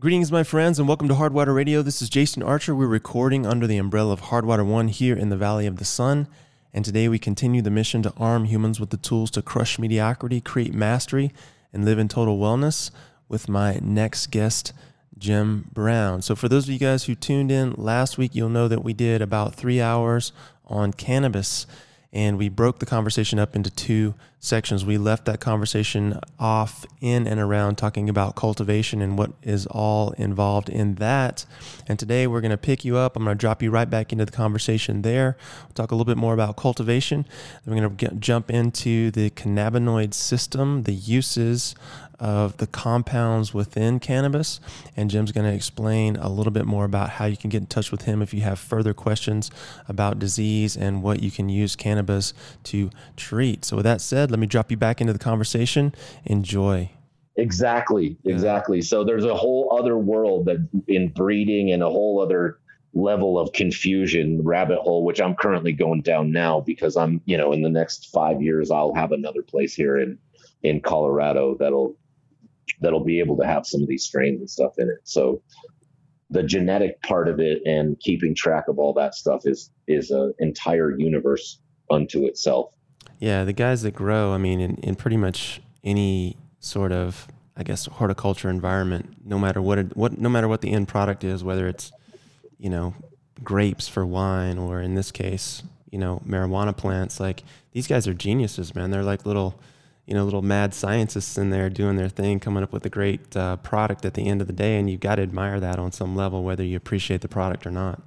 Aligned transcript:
Greetings, 0.00 0.32
my 0.32 0.44
friends, 0.44 0.78
and 0.78 0.88
welcome 0.88 1.08
to 1.08 1.14
Hardwater 1.14 1.54
Radio. 1.54 1.82
This 1.82 2.00
is 2.00 2.08
Jason 2.08 2.42
Archer. 2.42 2.74
We're 2.74 2.86
recording 2.86 3.44
under 3.44 3.66
the 3.66 3.76
umbrella 3.76 4.14
of 4.14 4.22
Hardwater 4.22 4.64
One 4.64 4.88
here 4.88 5.14
in 5.14 5.28
the 5.28 5.36
Valley 5.36 5.66
of 5.66 5.76
the 5.76 5.84
Sun. 5.84 6.26
And 6.72 6.86
today 6.86 7.06
we 7.06 7.18
continue 7.18 7.60
the 7.60 7.70
mission 7.70 8.02
to 8.04 8.14
arm 8.16 8.46
humans 8.46 8.80
with 8.80 8.88
the 8.88 8.96
tools 8.96 9.30
to 9.32 9.42
crush 9.42 9.78
mediocrity, 9.78 10.40
create 10.40 10.72
mastery, 10.72 11.32
and 11.70 11.84
live 11.84 11.98
in 11.98 12.08
total 12.08 12.38
wellness 12.38 12.90
with 13.28 13.46
my 13.46 13.78
next 13.82 14.28
guest, 14.28 14.72
Jim 15.18 15.68
Brown. 15.70 16.22
So, 16.22 16.34
for 16.34 16.48
those 16.48 16.64
of 16.64 16.72
you 16.72 16.78
guys 16.78 17.04
who 17.04 17.14
tuned 17.14 17.52
in 17.52 17.74
last 17.76 18.16
week, 18.16 18.34
you'll 18.34 18.48
know 18.48 18.68
that 18.68 18.82
we 18.82 18.94
did 18.94 19.20
about 19.20 19.54
three 19.54 19.82
hours 19.82 20.32
on 20.64 20.94
cannabis 20.94 21.66
and 22.12 22.38
we 22.38 22.48
broke 22.48 22.80
the 22.80 22.86
conversation 22.86 23.38
up 23.38 23.54
into 23.54 23.70
two 23.70 24.14
sections. 24.40 24.84
We 24.84 24.98
left 24.98 25.26
that 25.26 25.38
conversation 25.38 26.18
off 26.38 26.84
in 27.00 27.26
and 27.26 27.38
around 27.38 27.76
talking 27.76 28.08
about 28.08 28.34
cultivation 28.34 29.00
and 29.00 29.16
what 29.16 29.32
is 29.42 29.66
all 29.66 30.10
involved 30.12 30.68
in 30.68 30.96
that. 30.96 31.44
And 31.86 31.98
today 31.98 32.26
we're 32.26 32.40
going 32.40 32.50
to 32.50 32.56
pick 32.56 32.84
you 32.84 32.96
up. 32.96 33.16
I'm 33.16 33.24
going 33.24 33.36
to 33.36 33.40
drop 33.40 33.62
you 33.62 33.70
right 33.70 33.88
back 33.88 34.12
into 34.12 34.24
the 34.24 34.32
conversation 34.32 35.02
there. 35.02 35.36
We'll 35.62 35.74
talk 35.74 35.92
a 35.92 35.94
little 35.94 36.06
bit 36.06 36.16
more 36.16 36.34
about 36.34 36.56
cultivation. 36.56 37.26
Then 37.64 37.74
we're 37.74 37.88
going 37.88 37.96
to 37.96 38.14
jump 38.16 38.50
into 38.50 39.10
the 39.10 39.30
cannabinoid 39.30 40.14
system, 40.14 40.84
the 40.84 40.94
uses 40.94 41.74
of 42.20 42.58
the 42.58 42.66
compounds 42.66 43.52
within 43.52 43.98
cannabis. 43.98 44.60
And 44.96 45.10
Jim's 45.10 45.32
going 45.32 45.50
to 45.50 45.54
explain 45.54 46.16
a 46.16 46.28
little 46.28 46.52
bit 46.52 46.66
more 46.66 46.84
about 46.84 47.10
how 47.10 47.24
you 47.24 47.36
can 47.36 47.50
get 47.50 47.62
in 47.62 47.66
touch 47.66 47.90
with 47.90 48.02
him 48.02 48.22
if 48.22 48.32
you 48.32 48.42
have 48.42 48.58
further 48.58 48.94
questions 48.94 49.50
about 49.88 50.18
disease 50.18 50.76
and 50.76 51.02
what 51.02 51.22
you 51.22 51.30
can 51.30 51.48
use 51.48 51.74
cannabis 51.74 52.34
to 52.64 52.90
treat. 53.16 53.64
So, 53.64 53.76
with 53.76 53.84
that 53.84 54.00
said, 54.00 54.30
let 54.30 54.38
me 54.38 54.46
drop 54.46 54.70
you 54.70 54.76
back 54.76 55.00
into 55.00 55.12
the 55.12 55.18
conversation. 55.18 55.94
Enjoy. 56.24 56.90
Exactly, 57.36 58.18
exactly. 58.24 58.82
So 58.82 59.02
there's 59.02 59.24
a 59.24 59.34
whole 59.34 59.76
other 59.78 59.96
world 59.96 60.44
that 60.46 60.68
in 60.88 61.08
breeding 61.08 61.72
and 61.72 61.82
a 61.82 61.88
whole 61.88 62.20
other 62.20 62.58
level 62.92 63.38
of 63.38 63.52
confusion 63.52 64.42
rabbit 64.42 64.78
hole 64.80 65.04
which 65.04 65.20
i'm 65.20 65.36
currently 65.36 65.72
going 65.72 66.02
down 66.02 66.32
now 66.32 66.60
because 66.60 66.96
i'm 66.96 67.20
you 67.24 67.36
know 67.36 67.52
in 67.52 67.62
the 67.62 67.68
next 67.68 68.10
five 68.10 68.42
years 68.42 68.68
i'll 68.70 68.92
have 68.94 69.12
another 69.12 69.42
place 69.42 69.74
here 69.74 69.96
in 69.96 70.18
in 70.64 70.80
colorado 70.80 71.56
that'll 71.60 71.96
that'll 72.80 73.04
be 73.04 73.18
able 73.18 73.36
to 73.38 73.46
have 73.46 73.66
some 73.66 73.82
of 73.82 73.88
these 73.88 74.04
strains 74.04 74.40
and 74.40 74.50
stuff 74.50 74.74
in 74.78 74.88
it. 74.88 75.00
So 75.04 75.42
the 76.30 76.42
genetic 76.42 77.02
part 77.02 77.28
of 77.28 77.40
it 77.40 77.60
and 77.66 77.98
keeping 78.00 78.34
track 78.34 78.68
of 78.68 78.78
all 78.78 78.92
that 78.94 79.14
stuff 79.14 79.42
is 79.44 79.70
is 79.88 80.10
an 80.10 80.32
entire 80.38 80.96
universe 80.98 81.60
unto 81.90 82.26
itself. 82.26 82.70
Yeah, 83.18 83.44
the 83.44 83.52
guys 83.52 83.82
that 83.82 83.92
grow, 83.92 84.32
I 84.32 84.38
mean, 84.38 84.60
in, 84.60 84.76
in 84.76 84.94
pretty 84.94 85.16
much 85.16 85.60
any 85.84 86.36
sort 86.60 86.92
of, 86.92 87.26
I 87.56 87.64
guess, 87.64 87.86
horticulture 87.86 88.48
environment, 88.48 89.16
no 89.24 89.38
matter 89.38 89.60
what 89.60 89.78
it, 89.78 89.96
what 89.96 90.18
no 90.18 90.28
matter 90.28 90.48
what 90.48 90.60
the 90.60 90.70
end 90.70 90.88
product 90.88 91.24
is, 91.24 91.42
whether 91.42 91.66
it's, 91.68 91.92
you 92.58 92.70
know, 92.70 92.94
grapes 93.42 93.88
for 93.88 94.06
wine 94.06 94.58
or 94.58 94.80
in 94.80 94.94
this 94.94 95.10
case, 95.10 95.62
you 95.90 95.98
know, 95.98 96.22
marijuana 96.26 96.76
plants, 96.76 97.18
like 97.18 97.42
these 97.72 97.86
guys 97.86 98.06
are 98.06 98.14
geniuses, 98.14 98.74
man. 98.74 98.90
They're 98.90 99.02
like 99.02 99.26
little 99.26 99.58
you 100.10 100.16
know 100.16 100.24
little 100.24 100.42
mad 100.42 100.74
scientists 100.74 101.38
in 101.38 101.50
there 101.50 101.70
doing 101.70 101.94
their 101.94 102.08
thing, 102.08 102.40
coming 102.40 102.64
up 102.64 102.72
with 102.72 102.84
a 102.84 102.90
great 102.90 103.36
uh, 103.36 103.56
product 103.58 104.04
at 104.04 104.14
the 104.14 104.26
end 104.26 104.40
of 104.40 104.48
the 104.48 104.52
day, 104.52 104.76
and 104.76 104.90
you've 104.90 105.00
got 105.00 105.14
to 105.14 105.22
admire 105.22 105.60
that 105.60 105.78
on 105.78 105.92
some 105.92 106.16
level, 106.16 106.42
whether 106.42 106.64
you 106.64 106.76
appreciate 106.76 107.20
the 107.20 107.28
product 107.28 107.64
or 107.64 107.70
not. 107.70 108.02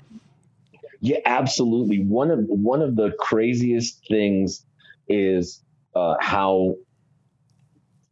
Yeah, 1.00 1.20
absolutely. 1.26 2.04
One 2.04 2.30
of 2.30 2.40
one 2.48 2.82
of 2.82 2.98
the 2.98 3.12
craziest 3.18 4.06
things 4.10 4.66
is 5.08 5.62
uh, 5.96 6.16
how 6.20 6.76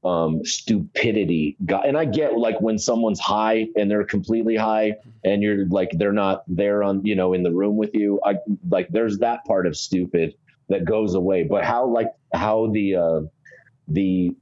um, 0.06 0.46
stupidity 0.46 1.58
got. 1.66 1.86
And 1.86 1.98
I 1.98 2.06
get 2.06 2.38
like 2.38 2.62
when 2.62 2.80
someone's 2.80 3.20
high 3.20 3.68
and 3.76 3.92
they're 3.92 4.06
completely 4.06 4.56
high, 4.56 4.96
and 5.26 5.44
you're 5.44 5.66
like 5.68 5.92
they're 5.94 6.14
not 6.14 6.44
there 6.48 6.82
on 6.82 7.06
you 7.06 7.16
know 7.16 7.34
in 7.34 7.44
the 7.44 7.52
room 7.52 7.76
with 7.76 7.94
you. 7.94 8.22
I 8.26 8.36
like 8.70 8.88
there's 8.88 9.18
that 9.18 9.44
part 9.44 9.68
of 9.68 9.76
stupid 9.76 10.36
that 10.70 10.86
goes 10.86 11.14
away. 11.14 11.44
But 11.44 11.66
how 11.66 11.86
like 11.88 12.08
how 12.34 12.68
the 12.68 12.96
uh, 12.96 13.22
the 13.92 14.36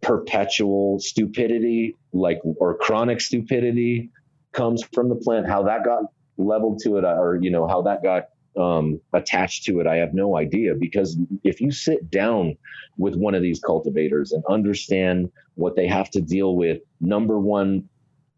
perpetual 0.00 0.98
stupidity, 0.98 1.96
like 2.12 2.40
or 2.44 2.76
chronic 2.76 3.20
stupidity, 3.20 4.10
comes 4.52 4.82
from 4.92 5.08
the 5.08 5.16
plant. 5.16 5.48
How 5.48 5.62
that 5.64 5.84
got 5.84 6.04
leveled 6.36 6.80
to 6.84 6.96
it, 6.96 7.04
or 7.04 7.38
you 7.40 7.50
know 7.50 7.66
how 7.66 7.82
that 7.82 8.02
got 8.02 8.24
um, 8.60 9.00
attached 9.12 9.64
to 9.64 9.80
it, 9.80 9.86
I 9.86 9.96
have 9.96 10.14
no 10.14 10.36
idea. 10.36 10.74
Because 10.74 11.18
if 11.44 11.60
you 11.60 11.70
sit 11.70 12.10
down 12.10 12.56
with 12.98 13.16
one 13.16 13.34
of 13.34 13.42
these 13.42 13.60
cultivators 13.60 14.32
and 14.32 14.42
understand 14.48 15.30
what 15.54 15.76
they 15.76 15.86
have 15.86 16.10
to 16.10 16.20
deal 16.20 16.56
with, 16.56 16.80
number 17.00 17.38
one, 17.38 17.88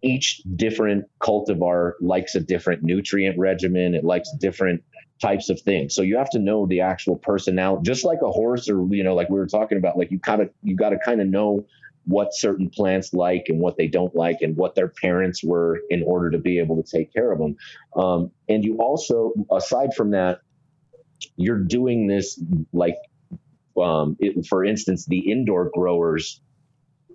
each 0.02 0.42
different 0.56 1.06
cultivar 1.20 1.92
likes 2.00 2.34
a 2.34 2.40
different 2.40 2.82
nutrient 2.82 3.38
regimen. 3.38 3.94
It 3.94 4.04
likes 4.04 4.30
different 4.38 4.82
types 5.20 5.48
of 5.48 5.60
things. 5.60 5.94
So 5.94 6.02
you 6.02 6.16
have 6.18 6.30
to 6.30 6.38
know 6.38 6.66
the 6.66 6.80
actual 6.80 7.16
personality, 7.16 7.82
just 7.84 8.04
like 8.04 8.18
a 8.22 8.30
horse 8.30 8.68
or, 8.68 8.86
you 8.90 9.04
know, 9.04 9.14
like 9.14 9.30
we 9.30 9.38
were 9.38 9.46
talking 9.46 9.78
about, 9.78 9.96
like 9.96 10.10
you 10.10 10.18
kind 10.18 10.42
of, 10.42 10.50
you 10.62 10.76
got 10.76 10.90
to 10.90 10.98
kind 11.04 11.20
of 11.20 11.28
know 11.28 11.66
what 12.06 12.34
certain 12.34 12.68
plants 12.68 13.14
like 13.14 13.46
and 13.48 13.58
what 13.58 13.76
they 13.78 13.86
don't 13.86 14.14
like 14.14 14.38
and 14.42 14.56
what 14.56 14.74
their 14.74 14.88
parents 14.88 15.42
were 15.42 15.80
in 15.88 16.02
order 16.02 16.30
to 16.30 16.38
be 16.38 16.58
able 16.58 16.82
to 16.82 16.82
take 16.82 17.12
care 17.12 17.32
of 17.32 17.38
them. 17.38 17.56
Um, 17.96 18.30
and 18.48 18.62
you 18.64 18.76
also, 18.78 19.32
aside 19.50 19.94
from 19.94 20.10
that, 20.10 20.40
you're 21.36 21.60
doing 21.60 22.06
this 22.06 22.38
like, 22.72 22.96
um, 23.80 24.16
it, 24.18 24.46
for 24.46 24.64
instance, 24.64 25.06
the 25.06 25.30
indoor 25.30 25.70
growers, 25.72 26.40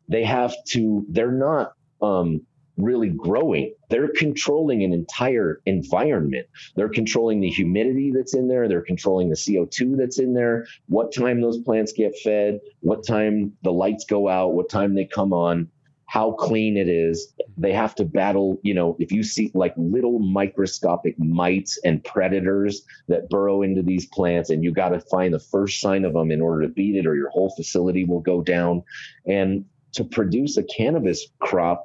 they 0.07 0.23
have 0.23 0.55
to, 0.69 1.05
they're 1.09 1.31
not, 1.31 1.73
um, 2.01 2.41
really 2.79 3.09
growing. 3.09 3.73
They're 3.90 4.09
controlling 4.09 4.84
an 4.84 4.94
entire 4.94 5.62
environment. 5.66 6.47
They're 6.75 6.90
controlling 6.90 7.41
the 7.41 7.50
humidity 7.50 8.12
that's 8.16 8.34
in 8.34 8.47
there. 8.47 8.67
They're 8.67 8.81
controlling 8.81 9.29
the 9.29 9.35
CO2 9.35 9.97
that's 9.97 10.19
in 10.19 10.34
there, 10.34 10.66
what 10.88 11.13
time 11.13 11.41
those 11.41 11.59
plants 11.59 11.94
get 11.94 12.18
fed, 12.23 12.59
what 12.79 13.06
time 13.06 13.53
the 13.63 13.72
lights 13.72 14.06
go 14.06 14.28
out, 14.28 14.53
what 14.53 14.69
time 14.69 14.95
they 14.95 15.06
come 15.06 15.34
on, 15.34 15.69
how 16.06 16.31
clean 16.31 16.75
it 16.75 16.88
is. 16.88 17.34
They 17.57 17.73
have 17.73 17.94
to 17.95 18.06
battle, 18.06 18.59
you 18.63 18.73
know, 18.73 18.95
if 19.00 19.12
you 19.12 19.22
see 19.22 19.51
like 19.53 19.73
little 19.78 20.18
microscopic 20.18 21.19
mites 21.19 21.78
and 21.84 22.03
predators 22.03 22.84
that 23.09 23.29
burrow 23.29 23.62
into 23.62 23.84
these 23.84 24.07
plants, 24.07 24.50
and 24.50 24.63
you 24.63 24.72
got 24.72 24.89
to 24.89 25.01
find 25.01 25.34
the 25.34 25.39
first 25.39 25.81
sign 25.81 26.06
of 26.06 26.13
them 26.13 26.31
in 26.31 26.41
order 26.41 26.63
to 26.63 26.73
beat 26.73 26.95
it, 26.95 27.06
or 27.06 27.16
your 27.16 27.29
whole 27.29 27.53
facility 27.56 28.06
will 28.06 28.22
go 28.22 28.41
down. 28.41 28.84
And 29.28 29.66
to 29.94 30.03
produce 30.03 30.57
a 30.57 30.63
cannabis 30.63 31.28
crop 31.39 31.84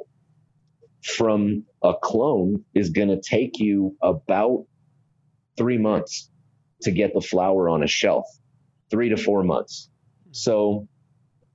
from 1.04 1.64
a 1.82 1.92
clone 2.02 2.64
is 2.74 2.90
going 2.90 3.08
to 3.08 3.20
take 3.20 3.58
you 3.58 3.94
about 4.02 4.64
three 5.56 5.76
months 5.76 6.30
to 6.82 6.90
get 6.90 7.12
the 7.12 7.20
flower 7.20 7.68
on 7.68 7.82
a 7.82 7.86
shelf, 7.86 8.24
three 8.90 9.10
to 9.10 9.16
four 9.16 9.42
months. 9.42 9.90
So 10.32 10.88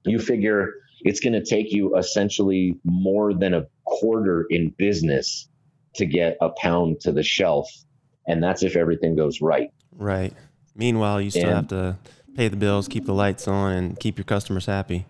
you 0.05 0.19
figure 0.19 0.73
it's 1.01 1.19
going 1.19 1.33
to 1.33 1.43
take 1.43 1.71
you 1.71 1.97
essentially 1.97 2.77
more 2.83 3.33
than 3.33 3.53
a 3.53 3.65
quarter 3.85 4.45
in 4.49 4.69
business 4.77 5.49
to 5.95 6.05
get 6.05 6.37
a 6.41 6.49
pound 6.49 7.01
to 7.01 7.11
the 7.11 7.23
shelf. 7.23 7.69
And 8.27 8.43
that's 8.43 8.61
if 8.61 8.75
everything 8.75 9.15
goes 9.15 9.41
right. 9.41 9.71
Right. 9.95 10.33
Meanwhile, 10.75 11.21
you 11.21 11.31
still 11.31 11.45
and, 11.45 11.55
have 11.55 11.67
to 11.69 11.97
pay 12.35 12.49
the 12.49 12.55
bills, 12.55 12.87
keep 12.87 13.05
the 13.05 13.13
lights 13.13 13.47
on, 13.47 13.71
and 13.73 13.99
keep 13.99 14.17
your 14.17 14.25
customers 14.25 14.67
happy. 14.67 15.07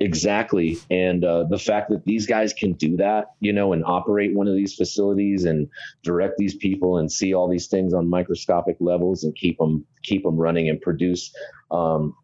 Exactly. 0.00 0.78
And 0.90 1.24
uh, 1.24 1.44
the 1.44 1.58
fact 1.58 1.88
that 1.90 2.04
these 2.04 2.26
guys 2.26 2.52
can 2.52 2.72
do 2.72 2.96
that, 2.96 3.26
you 3.38 3.52
know, 3.52 3.72
and 3.72 3.84
operate 3.84 4.34
one 4.34 4.48
of 4.48 4.56
these 4.56 4.74
facilities 4.74 5.44
and 5.44 5.68
direct 6.02 6.36
these 6.36 6.54
people 6.56 6.98
and 6.98 7.10
see 7.10 7.32
all 7.32 7.48
these 7.48 7.68
things 7.68 7.94
on 7.94 8.10
microscopic 8.10 8.76
levels 8.80 9.22
and 9.22 9.36
keep 9.36 9.56
them 9.58 9.86
keep 10.02 10.24
them 10.24 10.36
running 10.36 10.68
and 10.68 10.80
produce 10.80 11.32
um, 11.70 12.14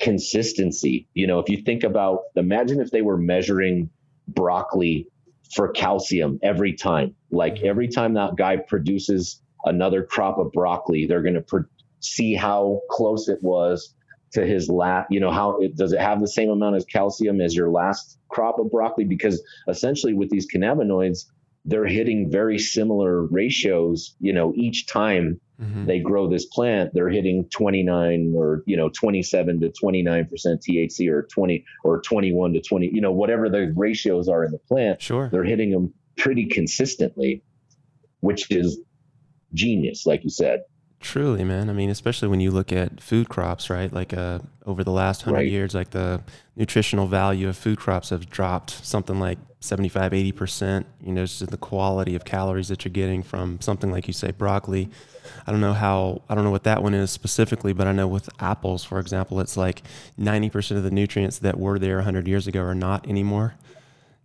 consistency. 0.00 1.06
You 1.14 1.28
know, 1.28 1.38
if 1.38 1.48
you 1.48 1.58
think 1.62 1.84
about, 1.84 2.22
imagine 2.34 2.80
if 2.80 2.90
they 2.90 3.02
were 3.02 3.16
measuring 3.16 3.88
broccoli 4.26 5.06
for 5.54 5.68
calcium 5.68 6.40
every 6.42 6.72
time. 6.72 7.14
Like 7.30 7.54
mm-hmm. 7.54 7.68
every 7.68 7.88
time 7.88 8.14
that 8.14 8.36
guy 8.36 8.56
produces 8.56 9.40
another 9.64 10.02
crop 10.02 10.38
of 10.38 10.50
broccoli, 10.52 11.06
they're 11.06 11.22
going 11.22 11.34
to 11.34 11.40
pro- 11.40 11.64
see 12.00 12.34
how 12.34 12.80
close 12.90 13.28
it 13.28 13.38
was 13.42 13.94
to 14.32 14.44
his 14.44 14.68
last, 14.68 15.06
you 15.10 15.20
know, 15.20 15.30
how 15.30 15.58
it 15.60 15.76
does 15.76 15.92
it 15.92 16.00
have 16.00 16.20
the 16.20 16.28
same 16.28 16.50
amount 16.50 16.76
of 16.76 16.86
calcium 16.86 17.40
as 17.40 17.54
your 17.54 17.70
last 17.70 18.18
crop 18.28 18.58
of 18.58 18.70
broccoli? 18.70 19.04
Because 19.04 19.42
essentially 19.68 20.14
with 20.14 20.30
these 20.30 20.46
cannabinoids, 20.52 21.26
they're 21.64 21.86
hitting 21.86 22.30
very 22.30 22.58
similar 22.58 23.26
ratios, 23.26 24.14
you 24.20 24.32
know, 24.32 24.52
each 24.54 24.86
time 24.86 25.40
mm-hmm. 25.60 25.84
they 25.86 25.98
grow 25.98 26.28
this 26.28 26.46
plant, 26.46 26.92
they're 26.94 27.08
hitting 27.08 27.48
29 27.50 28.34
or, 28.36 28.62
you 28.66 28.76
know, 28.76 28.88
27 28.88 29.60
to 29.60 29.68
29% 29.70 30.28
THC 30.30 31.10
or 31.10 31.22
20 31.22 31.64
or 31.82 32.00
21 32.00 32.52
to 32.52 32.60
20, 32.60 32.90
you 32.92 33.00
know, 33.00 33.10
whatever 33.10 33.48
the 33.48 33.72
ratios 33.76 34.28
are 34.28 34.44
in 34.44 34.52
the 34.52 34.58
plant. 34.58 35.02
Sure. 35.02 35.28
They're 35.28 35.44
hitting 35.44 35.72
them 35.72 35.92
pretty 36.16 36.46
consistently, 36.46 37.42
which 38.20 38.50
is 38.50 38.78
genius, 39.52 40.06
like 40.06 40.22
you 40.22 40.30
said. 40.30 40.62
Truly, 41.00 41.44
man. 41.44 41.68
I 41.70 41.72
mean, 41.72 41.90
especially 41.90 42.28
when 42.28 42.40
you 42.40 42.50
look 42.50 42.72
at 42.72 43.00
food 43.00 43.28
crops, 43.28 43.70
right? 43.70 43.92
Like 43.92 44.12
uh, 44.14 44.38
over 44.64 44.82
the 44.82 44.90
last 44.90 45.22
hundred 45.22 45.36
Right. 45.38 45.50
years, 45.50 45.74
like 45.74 45.90
the 45.90 46.22
nutritional 46.56 47.06
value 47.06 47.48
of 47.48 47.56
food 47.56 47.78
crops 47.78 48.10
have 48.10 48.28
dropped 48.30 48.70
something 48.84 49.20
like 49.20 49.38
75, 49.60 50.12
80%. 50.12 50.84
You 51.04 51.12
know, 51.12 51.24
just 51.26 51.46
the 51.48 51.56
quality 51.58 52.14
of 52.16 52.24
calories 52.24 52.68
that 52.68 52.84
you're 52.84 52.92
getting 52.92 53.22
from 53.22 53.60
something 53.60 53.90
like 53.92 54.06
you 54.08 54.14
say, 54.14 54.32
broccoli. 54.32 54.88
I 55.46 55.52
don't 55.52 55.60
know 55.60 55.74
how, 55.74 56.22
I 56.28 56.34
don't 56.34 56.44
know 56.44 56.50
what 56.50 56.64
that 56.64 56.82
one 56.82 56.94
is 56.94 57.10
specifically, 57.10 57.72
but 57.72 57.86
I 57.86 57.92
know 57.92 58.08
with 58.08 58.28
apples, 58.40 58.82
for 58.82 58.98
example, 58.98 59.38
it's 59.40 59.56
like 59.56 59.82
90% 60.18 60.76
of 60.76 60.82
the 60.82 60.90
nutrients 60.90 61.38
that 61.40 61.58
were 61.58 61.78
there 61.78 61.96
100 61.96 62.26
years 62.26 62.46
ago 62.46 62.62
are 62.62 62.74
not 62.74 63.06
anymore. 63.08 63.54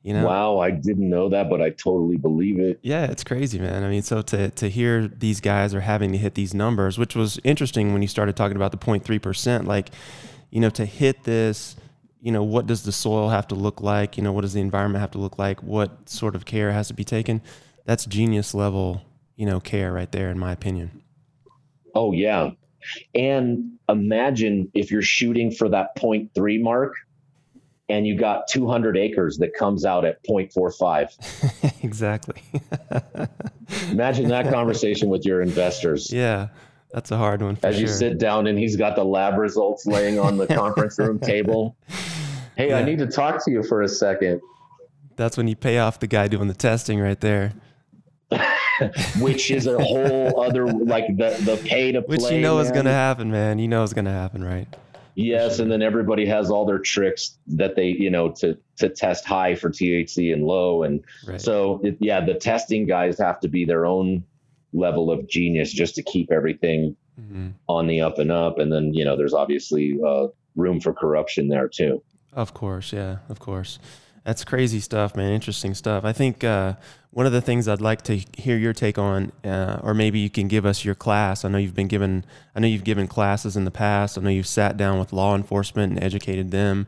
You 0.04 0.14
know? 0.16 0.26
Wow, 0.26 0.60
I 0.60 0.72
didn't 0.72 1.10
know 1.10 1.30
that, 1.30 1.50
but 1.50 1.62
I 1.62 1.70
totally 1.70 2.18
believe 2.18 2.60
it. 2.60 2.80
Yeah, 2.82 3.06
it's 3.06 3.24
crazy, 3.24 3.60
man. 3.60 3.84
I 3.84 3.90
mean, 3.90 4.02
so 4.02 4.24
to 4.24 4.50
to 4.50 4.70
hear 4.70 5.08
these 5.08 5.40
guys 5.40 5.76
are 5.76 5.82
having 5.82 6.12
to 6.14 6.18
hit 6.18 6.34
these 6.34 6.54
numbers, 6.54 6.98
which 6.98 7.16
was 7.16 7.40
interesting 7.44 7.94
when 7.94 8.02
you 8.02 8.08
started 8.08 8.36
talking 8.36 8.58
about 8.58 8.72
the 8.72 8.80
0.3 8.80 9.22
percent. 9.22 9.68
Like, 9.68 9.92
you 10.50 10.60
know, 10.60 10.72
to 10.72 10.86
hit 10.86 11.24
this, 11.24 11.76
you 12.20 12.32
know, 12.32 12.44
what 12.44 12.66
does 12.66 12.82
the 12.84 12.92
soil 12.92 13.30
have 13.30 13.48
to 13.50 13.56
look 13.56 13.82
like? 13.82 14.18
You 14.18 14.24
know, 14.24 14.32
what 14.32 14.42
does 14.42 14.54
the 14.54 14.62
environment 14.62 15.02
have 15.02 15.12
to 15.12 15.20
look 15.20 15.38
like? 15.38 15.62
What 15.62 16.10
sort 16.10 16.36
of 16.36 16.46
care 16.46 16.72
has 16.72 16.88
to 16.88 16.96
be 16.96 17.04
taken? 17.04 17.42
That's 17.86 18.06
genius 18.06 18.56
level, 18.56 19.04
you 19.36 19.46
know, 19.46 19.60
care 19.60 19.94
right 19.94 20.12
there, 20.12 20.32
in 20.32 20.40
my 20.40 20.52
opinion. 20.52 21.04
Oh 21.94 22.12
yeah. 22.12 22.52
And 23.14 23.74
imagine 23.88 24.72
if 24.74 24.90
you're 24.90 25.04
shooting 25.04 25.52
for 25.52 25.70
that 25.70 25.96
0.3 25.96 26.62
mark 26.62 26.96
and 27.92 28.08
you 28.08 28.16
got 28.18 28.48
200 28.48 28.98
acres 28.98 29.38
that 29.40 29.54
comes 29.54 29.86
out 29.86 30.06
at 30.06 30.24
0.45. 30.24 31.84
exactly. 31.84 32.42
Imagine 33.92 34.30
that 34.30 34.50
conversation 34.50 35.10
with 35.10 35.26
your 35.26 35.42
investors. 35.42 36.12
yeah, 36.12 36.48
that's 36.92 37.12
a 37.12 37.18
hard 37.18 37.42
one 37.42 37.56
for 37.56 37.68
As 37.68 37.76
sure. 37.76 37.82
you 37.82 37.88
sit 37.88 38.18
down 38.18 38.48
and 38.48 38.58
he's 38.58 38.76
got 38.76 38.96
the 38.96 39.04
lab 39.04 39.38
results 39.38 39.86
laying 39.86 40.18
on 40.20 40.38
the 40.38 40.48
conference 40.48 40.98
room 40.98 41.20
table. 41.34 41.76
Hey, 42.56 42.74
I 42.74 42.84
need 42.84 43.00
to 43.00 43.08
talk 43.08 43.44
to 43.46 43.52
you 43.52 43.64
for 43.64 43.82
a 43.82 43.88
second. 43.88 44.42
that's 45.16 45.38
when 45.38 45.48
you 45.48 45.56
pay 45.56 45.80
off 45.80 46.00
the 46.00 46.08
guy 46.08 46.28
doing 46.28 46.48
the 46.48 46.54
testing 46.54 47.00
right 47.00 47.20
there, 47.20 47.54
which 49.20 49.52
is 49.52 49.68
a 49.68 49.82
whole 49.82 50.42
other 50.44 50.66
like 50.68 51.08
the 51.08 51.30
the 51.44 51.58
pay 51.66 51.92
to 51.92 52.02
play. 52.02 52.18
which 52.18 52.32
you 52.32 52.40
know 52.42 52.60
is 52.60 52.72
going 52.72 52.86
to 52.86 52.92
happen, 52.92 53.32
man. 53.32 53.58
You 53.60 53.68
know 53.68 53.84
is 53.84 53.94
going 53.94 54.06
to 54.06 54.12
happen, 54.12 54.44
right? 54.44 54.68
Yes, 55.16 55.60
and 55.60 55.72
then 55.72 55.82
everybody 55.82 56.26
has 56.26 56.50
all 56.50 56.66
their 56.66 56.80
tricks 56.80 57.38
that 57.48 57.76
they 57.76 57.88
you 57.88 58.10
know 58.10 58.32
to 58.34 58.58
to 58.78 58.90
test 58.90 59.26
high 59.26 59.56
for 59.56 59.70
THC 59.70 60.34
and 60.34 60.44
low, 60.46 60.84
and 60.84 61.04
Right. 61.28 61.42
so 61.42 61.80
it, 61.84 61.98
yeah, 62.00 62.24
the 62.24 62.34
testing 62.36 62.86
guys 62.86 63.20
have 63.20 63.40
to 63.42 63.48
be 63.48 63.66
their 63.66 63.86
own 63.86 64.24
level 64.74 65.12
of 65.12 65.28
genius 65.28 65.72
just 65.72 65.96
to 65.96 66.04
keep 66.04 66.32
everything 66.32 66.96
hmm 67.18 67.50
on 67.68 67.88
the 67.88 68.02
up 68.02 68.20
and 68.20 68.32
up, 68.32 68.58
and 68.60 68.72
then 68.72 68.94
you 68.94 69.04
know 69.06 69.18
there's 69.18 69.34
obviously 69.34 70.00
uh, 70.06 70.28
room 70.56 70.80
for 70.80 70.94
corruption 70.94 71.48
there 71.50 71.68
too. 71.68 72.02
Of 72.34 72.54
course, 72.54 72.94
yeah, 72.94 73.18
of 73.28 73.40
course. 73.40 73.80
That's 74.24 74.44
crazy 74.44 74.80
stuff, 74.80 75.16
man. 75.16 75.32
Interesting 75.32 75.74
stuff. 75.74 76.06
I 76.06 76.14
think 76.14 76.44
uh, 76.44 76.76
one 77.10 77.26
of 77.26 77.32
the 77.32 77.42
things 77.42 77.68
I'd 77.68 77.82
like 77.82 78.04
to 78.04 78.18
hear 78.38 78.56
your 78.56 78.74
take 78.74 79.00
on, 79.00 79.32
uh, 79.44 79.80
or 79.82 79.94
maybe 79.94 80.20
you 80.20 80.30
can 80.30 80.48
give 80.48 80.66
us 80.66 80.86
your 80.86 80.94
class. 80.94 81.44
I 81.44 81.50
know 81.50 81.58
you've 81.58 81.74
been 81.74 81.88
given, 81.88 82.26
I 82.56 82.60
know 82.60 82.68
you've 82.68 82.84
given 82.84 83.08
classes 83.08 83.58
in 83.58 83.66
the 83.66 83.72
past. 83.72 84.18
I 84.18 84.22
know 84.22 84.30
you've 84.30 84.48
sat 84.48 84.78
down 84.78 85.00
with 85.00 85.12
law 85.12 85.36
enforcement 85.36 85.94
and 85.94 86.04
educated 86.04 86.52
them. 86.52 86.88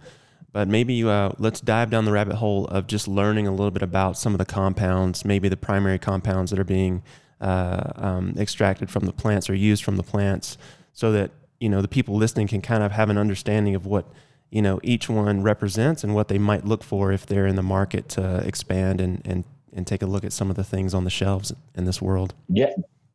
But 0.52 0.68
maybe 0.68 1.04
uh, 1.04 1.32
let's 1.40 1.60
dive 1.60 1.90
down 1.90 2.06
the 2.06 2.12
rabbit 2.12 2.36
hole 2.36 2.68
of 2.68 2.86
just 2.86 3.08
learning 3.08 3.48
a 3.48 3.52
little 3.52 3.72
bit 3.72 3.82
about 3.82 4.18
some 4.20 4.36
of 4.36 4.38
the 4.38 4.46
compounds, 4.46 5.26
maybe 5.26 5.50
the 5.50 5.58
primary 5.58 5.98
compounds 5.98 6.52
that 6.52 6.60
are 6.60 6.64
being 6.64 7.02
uh, 7.42 7.92
um, 7.96 8.36
extracted 8.38 8.92
from 8.92 9.08
the 9.08 9.12
plants 9.12 9.50
or 9.50 9.56
used 9.56 9.84
from 9.84 9.98
the 9.98 10.04
plants, 10.04 10.60
so 10.94 11.12
that 11.12 11.32
you 11.60 11.70
know 11.70 11.82
the 11.82 11.88
people 11.88 12.16
listening 12.16 12.48
can 12.48 12.62
kind 12.62 12.84
of 12.84 12.92
have 12.92 13.10
an 13.10 13.18
understanding 13.18 13.74
of 13.74 13.88
what 13.88 14.06
you 14.54 14.62
know 14.62 14.80
each 14.84 15.10
one 15.10 15.42
represents 15.42 16.04
and 16.04 16.14
what 16.14 16.28
they 16.28 16.38
might 16.38 16.64
look 16.64 16.84
for 16.84 17.12
if 17.12 17.26
they're 17.26 17.48
in 17.48 17.56
the 17.56 17.64
market 17.64 18.08
to 18.08 18.38
expand 18.48 19.02
and 19.02 19.22
and 19.26 19.44
and 19.76 19.88
take 19.88 20.04
a 20.04 20.06
look 20.06 20.24
at 20.24 20.32
some 20.32 20.52
of 20.52 20.56
the 20.56 20.64
things 20.64 20.94
on 20.94 21.04
the 21.04 21.10
shelves 21.10 21.52
in 21.74 21.86
this 21.86 22.00
world. 22.00 22.36
Yeah, 22.48 22.70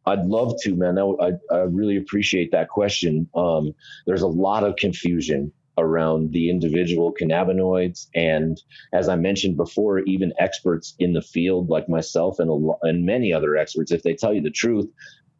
I'd 0.07 0.27
love 0.27 0.55
to, 0.63 0.75
man. 0.75 0.99
I, 0.99 1.35
I 1.55 1.59
really 1.59 1.97
appreciate 1.97 2.51
that 2.51 2.69
question. 2.69 3.29
Um, 3.37 3.73
there's 4.07 4.23
a 4.23 4.27
lot 4.27 4.65
of 4.65 4.75
confusion 4.75 5.53
around 5.79 6.33
the 6.33 6.51
individual 6.51 7.15
cannabinoids, 7.15 8.09
and 8.17 8.61
as 8.93 9.09
I 9.09 9.15
mentioned 9.15 9.57
before, 9.57 10.01
even 10.01 10.33
experts 10.41 10.97
in 10.99 11.13
the 11.13 11.23
field 11.23 11.71
like 11.71 11.89
myself 11.89 12.41
and 12.41 12.51
and 12.83 13.07
many 13.07 13.33
other 13.33 13.57
experts, 13.57 13.93
if 13.93 14.03
they 14.03 14.15
tell 14.15 14.35
you 14.35 14.41
the 14.41 14.51
truth, 14.51 14.89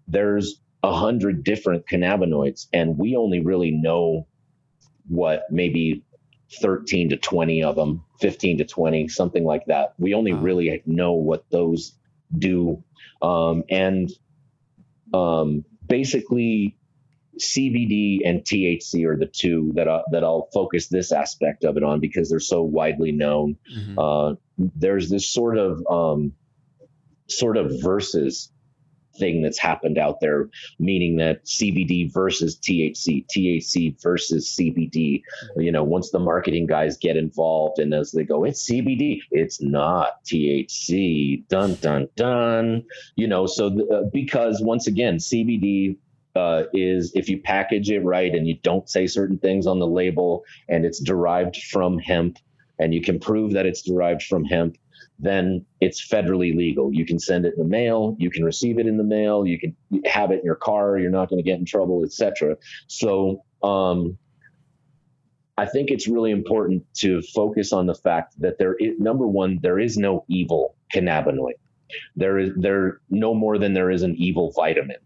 there's 0.07 0.61
a 0.85 0.95
hundred 0.95 1.43
different 1.43 1.89
cannabinoids, 1.89 2.69
and 2.73 2.97
we 2.97 3.17
only 3.17 3.41
really 3.41 3.73
know 3.73 4.29
what 5.09 5.45
maybe 5.51 6.03
13 6.61 7.11
to 7.11 7.17
20 7.17 7.63
of 7.63 7.77
them, 7.77 8.05
15 8.21 8.59
to 8.59 8.65
20, 8.65 9.09
something 9.09 9.45
like 9.45 9.67
that. 9.67 9.95
We 9.99 10.15
only 10.15 10.33
Wow. 10.33 10.41
really 10.41 10.83
know 10.87 11.13
what 11.13 11.45
those 11.51 11.93
do. 12.37 12.83
Um, 13.21 13.65
and 13.69 14.11
um, 15.13 15.65
basically, 15.87 16.77
CBD 17.39 18.21
and 18.25 18.43
THC 18.43 19.05
are 19.07 19.17
the 19.17 19.27
two 19.27 19.73
that 19.77 19.87
I, 19.89 20.03
that 20.11 20.25
I'll 20.25 20.49
focus 20.53 20.89
this 20.89 21.13
aspect 21.13 21.65
of 21.65 21.77
it 21.77 21.85
on 21.85 22.01
because 22.01 22.29
they're 22.31 22.41
so 22.41 22.63
widely 22.63 23.13
known. 23.13 23.57
Uh, 23.97 24.35
there's 24.59 25.09
this 25.09 25.29
sort 25.29 25.57
of 25.57 25.87
um, 25.89 26.33
sort 27.29 27.57
of 27.57 27.71
versus 27.81 28.51
thing 29.19 29.43
that's 29.43 29.59
happened 29.59 29.99
out 29.99 30.21
there, 30.21 30.49
meaning 30.79 31.17
that 31.17 31.45
CBD 31.45 32.13
versus 32.13 32.57
THC, 32.57 33.27
THC 33.27 34.01
versus 34.03 34.49
CBD. 34.49 35.23
You 35.57 35.73
know, 35.73 35.85
once 35.85 36.11
the 36.11 36.19
marketing 36.19 36.67
guys 36.67 36.97
get 36.97 37.17
involved 37.17 37.79
and 37.79 37.93
as 37.93 38.13
they 38.13 38.25
go, 38.25 38.45
it's 38.45 38.69
CBD, 38.69 39.21
it's 39.31 39.61
not 39.61 40.25
THC. 40.25 41.47
Dun 41.49 41.75
dun 41.77 42.09
dun. 42.17 42.85
You 43.17 43.27
know, 43.27 43.47
so 43.47 43.71
th- 43.71 43.91
uh, 43.91 44.03
because 44.13 44.61
once 44.63 44.87
again, 44.87 45.17
CBD 45.17 45.97
uh, 46.37 46.65
is 46.73 47.13
if 47.15 47.29
you 47.29 47.41
package 47.41 47.91
it 47.91 48.05
right 48.05 48.35
and 48.35 48.47
you 48.47 48.55
don't 48.63 48.89
say 48.89 49.07
certain 49.07 49.39
things 49.39 49.67
on 49.67 49.79
the 49.79 49.87
label 49.87 50.45
and 50.69 50.85
it's 50.85 51.01
derived 51.01 51.57
from 51.57 51.99
hemp 51.99 52.39
and 52.79 52.95
you 52.95 53.03
can 53.03 53.19
prove 53.19 53.53
that 53.53 53.67
it's 53.67 53.83
derived 53.83 54.23
from 54.23 54.45
hemp 54.45 54.77
then 55.19 55.65
it's 55.81 56.07
federally 56.07 56.57
legal. 56.57 56.93
You 56.93 57.05
can 57.05 57.19
send 57.19 57.45
it 57.45 57.55
in 57.57 57.63
the 57.63 57.69
mail 57.69 58.17
you 58.19 58.31
can 58.31 58.45
receive 58.45 58.79
it 58.79 58.87
in 58.87 58.97
the 58.97 59.05
mail 59.05 59.47
you 59.47 59.59
can 59.59 59.77
have 60.05 60.31
it 60.31 60.41
in 60.41 60.45
your 60.45 60.55
car 60.55 60.99
you're 60.99 61.11
not 61.11 61.29
going 61.29 61.43
to 61.43 61.49
get 61.49 61.59
in 61.59 61.65
trouble 61.65 62.05
etc 62.05 62.57
so 62.87 63.43
um, 63.63 64.17
i 65.57 65.67
think 65.67 65.91
it's 65.91 66.09
really 66.09 66.31
important 66.31 66.85
to 66.95 67.23
focus 67.35 67.73
on 67.73 67.87
the 67.87 67.95
fact 67.95 68.35
that 68.41 68.59
there 68.59 68.75
is 68.75 68.99
number 68.99 69.27
one 69.27 69.59
there 69.63 69.79
is 69.79 69.97
no 69.97 70.25
evil 70.29 70.75
cannabinoid. 70.95 71.55
There 72.17 72.39
is 72.39 72.51
there 72.57 73.01
no 73.09 73.35
more 73.35 73.59
than 73.59 73.73
there 73.73 73.91
is 73.91 74.03
an 74.03 74.15
evil 74.17 74.53
vitamin 74.53 74.97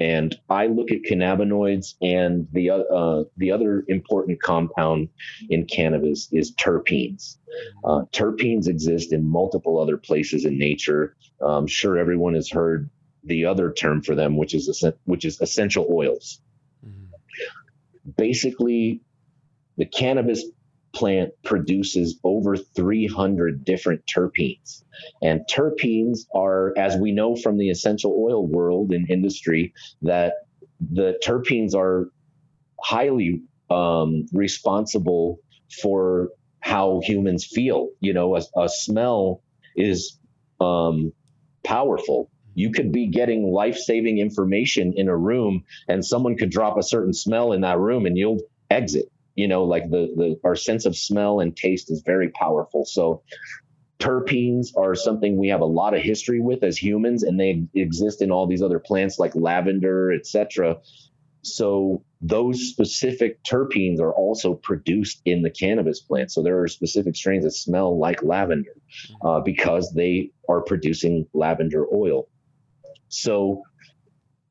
and 0.00 0.38
I 0.48 0.66
look 0.66 0.92
at 0.92 1.02
cannabinoids, 1.02 1.94
and 2.00 2.46
the 2.52 2.70
uh, 2.70 3.24
the 3.36 3.50
other 3.50 3.84
important 3.88 4.40
compound 4.40 5.08
in 5.50 5.66
cannabis 5.66 6.28
is 6.32 6.54
terpenes. 6.54 7.36
Uh, 7.84 8.02
terpenes 8.12 8.68
exist 8.68 9.12
in 9.12 9.28
multiple 9.28 9.78
other 9.80 9.96
places 9.96 10.44
in 10.44 10.58
nature. 10.58 11.16
I'm 11.40 11.66
sure 11.66 11.98
everyone 11.98 12.34
has 12.34 12.50
heard 12.50 12.90
the 13.24 13.46
other 13.46 13.72
term 13.72 14.02
for 14.02 14.14
them, 14.14 14.36
which 14.36 14.54
is 14.54 14.84
which 15.04 15.24
is 15.24 15.40
essential 15.40 15.88
oils. 15.90 16.40
Mhm. 16.86 18.14
Basically, 18.16 19.00
the 19.76 19.86
cannabis 19.86 20.44
plant 20.92 21.30
produces 21.44 22.18
over 22.24 22.56
300 22.56 23.64
different 23.64 24.04
terpenes. 24.06 24.82
And 25.22 25.42
terpenes 25.50 26.20
are, 26.34 26.74
as 26.76 26.96
we 26.96 27.12
know 27.12 27.36
from 27.36 27.58
the 27.58 27.70
essential 27.70 28.12
oil 28.18 28.46
world 28.46 28.92
and 28.92 29.08
industry, 29.10 29.72
that 30.02 30.34
the 30.80 31.18
terpenes 31.24 31.74
are 31.74 32.10
highly 32.82 33.42
um, 33.70 34.26
responsible 34.32 35.40
for 35.82 36.30
how 36.60 37.00
humans 37.04 37.44
feel. 37.44 37.90
You 38.00 38.12
know, 38.14 38.36
a, 38.36 38.42
a 38.56 38.68
smell 38.68 39.42
is 39.76 40.18
um, 40.60 41.12
powerful. 41.64 42.30
You 42.54 42.72
could 42.72 42.90
be 42.90 43.06
getting 43.06 43.52
life 43.52 43.76
saving 43.76 44.18
information 44.18 44.94
in 44.96 45.08
a 45.08 45.16
room, 45.16 45.64
and 45.86 46.04
someone 46.04 46.36
could 46.36 46.50
drop 46.50 46.76
a 46.76 46.82
certain 46.82 47.12
smell 47.12 47.52
in 47.52 47.60
that 47.60 47.78
room, 47.78 48.06
and 48.06 48.16
you'll 48.16 48.40
exit. 48.70 49.10
You 49.38 49.48
know, 49.52 49.64
like 49.74 49.86
the, 49.94 50.02
the 50.20 50.28
our 50.44 50.56
sense 50.56 50.84
of 50.88 50.94
smell 50.96 51.34
and 51.42 51.56
taste 51.56 51.90
is 51.94 52.02
very 52.12 52.30
powerful. 52.30 52.84
So, 52.84 53.22
terpenes 53.98 54.68
are 54.76 54.94
something 54.94 55.36
we 55.36 55.48
have 55.54 55.62
a 55.62 55.72
lot 55.80 55.94
of 55.94 56.02
history 56.02 56.40
with 56.40 56.62
as 56.64 56.76
humans, 56.88 57.22
and 57.26 57.38
they 57.40 57.52
exist 57.74 58.22
in 58.22 58.30
all 58.32 58.46
these 58.48 58.62
other 58.62 58.80
plants 58.80 59.18
like 59.18 59.34
lavender, 59.36 60.12
etc. 60.12 60.76
So 61.42 62.04
those 62.20 62.58
specific 62.72 63.32
terpenes 63.44 64.00
are 64.00 64.12
also 64.12 64.54
produced 64.54 65.22
in 65.24 65.42
the 65.42 65.50
cannabis 65.50 66.00
plant. 66.00 66.30
So 66.32 66.42
there 66.42 66.60
are 66.62 66.68
specific 66.68 67.16
strains 67.16 67.44
that 67.44 67.52
smell 67.52 67.98
like 67.98 68.22
lavender 68.22 68.76
uh, 69.26 69.40
because 69.40 69.92
they 69.94 70.32
are 70.48 70.62
producing 70.62 71.26
lavender 71.34 71.84
oil. 71.94 72.28
So 73.08 73.62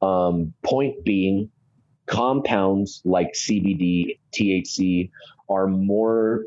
Um, 0.01 0.53
point 0.63 1.03
being, 1.03 1.49
compounds 2.07 3.01
like 3.05 3.33
CBD, 3.33 4.17
THC 4.33 5.11
are 5.49 5.67
more 5.67 6.45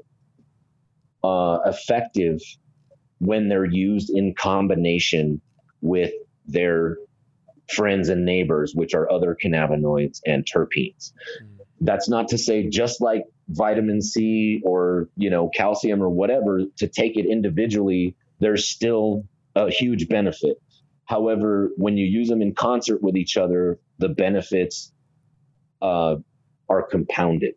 uh, 1.22 1.58
effective 1.66 2.40
when 3.18 3.48
they're 3.48 3.64
used 3.64 4.10
in 4.10 4.34
combination 4.34 5.40
with 5.82 6.12
their 6.46 6.96
friends 7.70 8.08
and 8.08 8.24
neighbors, 8.24 8.74
which 8.74 8.94
are 8.94 9.10
other 9.10 9.36
cannabinoids 9.42 10.20
and 10.26 10.44
terpenes. 10.44 11.12
Mm. 11.42 11.58
That's 11.82 12.08
not 12.08 12.28
to 12.28 12.38
say 12.38 12.68
just 12.68 13.00
like 13.00 13.24
vitamin 13.48 14.02
C 14.02 14.60
or 14.64 15.08
you 15.16 15.30
know 15.30 15.48
calcium 15.48 16.02
or 16.02 16.08
whatever 16.08 16.62
to 16.78 16.88
take 16.88 17.16
it 17.16 17.26
individually, 17.26 18.16
there's 18.38 18.66
still 18.66 19.24
a 19.54 19.70
huge 19.70 20.08
benefit. 20.08 20.60
However, 21.04 21.70
when 21.76 21.96
you 21.96 22.06
use 22.06 22.28
them 22.28 22.42
in 22.42 22.54
concert 22.54 23.02
with 23.02 23.16
each 23.16 23.36
other, 23.36 23.78
the 23.98 24.08
benefits 24.08 24.92
uh, 25.80 26.16
are 26.68 26.82
compounded. 26.82 27.54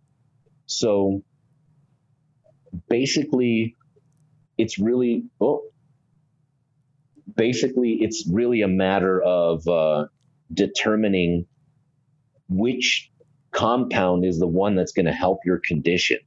So 0.65 1.23
basically, 2.89 3.75
it's 4.57 4.79
really 4.79 5.25
oh, 5.41 5.63
basically 7.35 7.97
it's 8.01 8.27
really 8.31 8.61
a 8.61 8.67
matter 8.67 9.21
of 9.21 9.67
uh, 9.67 10.05
determining 10.53 11.45
which 12.49 13.11
compound 13.51 14.25
is 14.25 14.39
the 14.39 14.47
one 14.47 14.75
that's 14.75 14.91
going 14.91 15.05
to 15.05 15.11
help 15.11 15.39
your 15.45 15.59
condition 15.59 16.17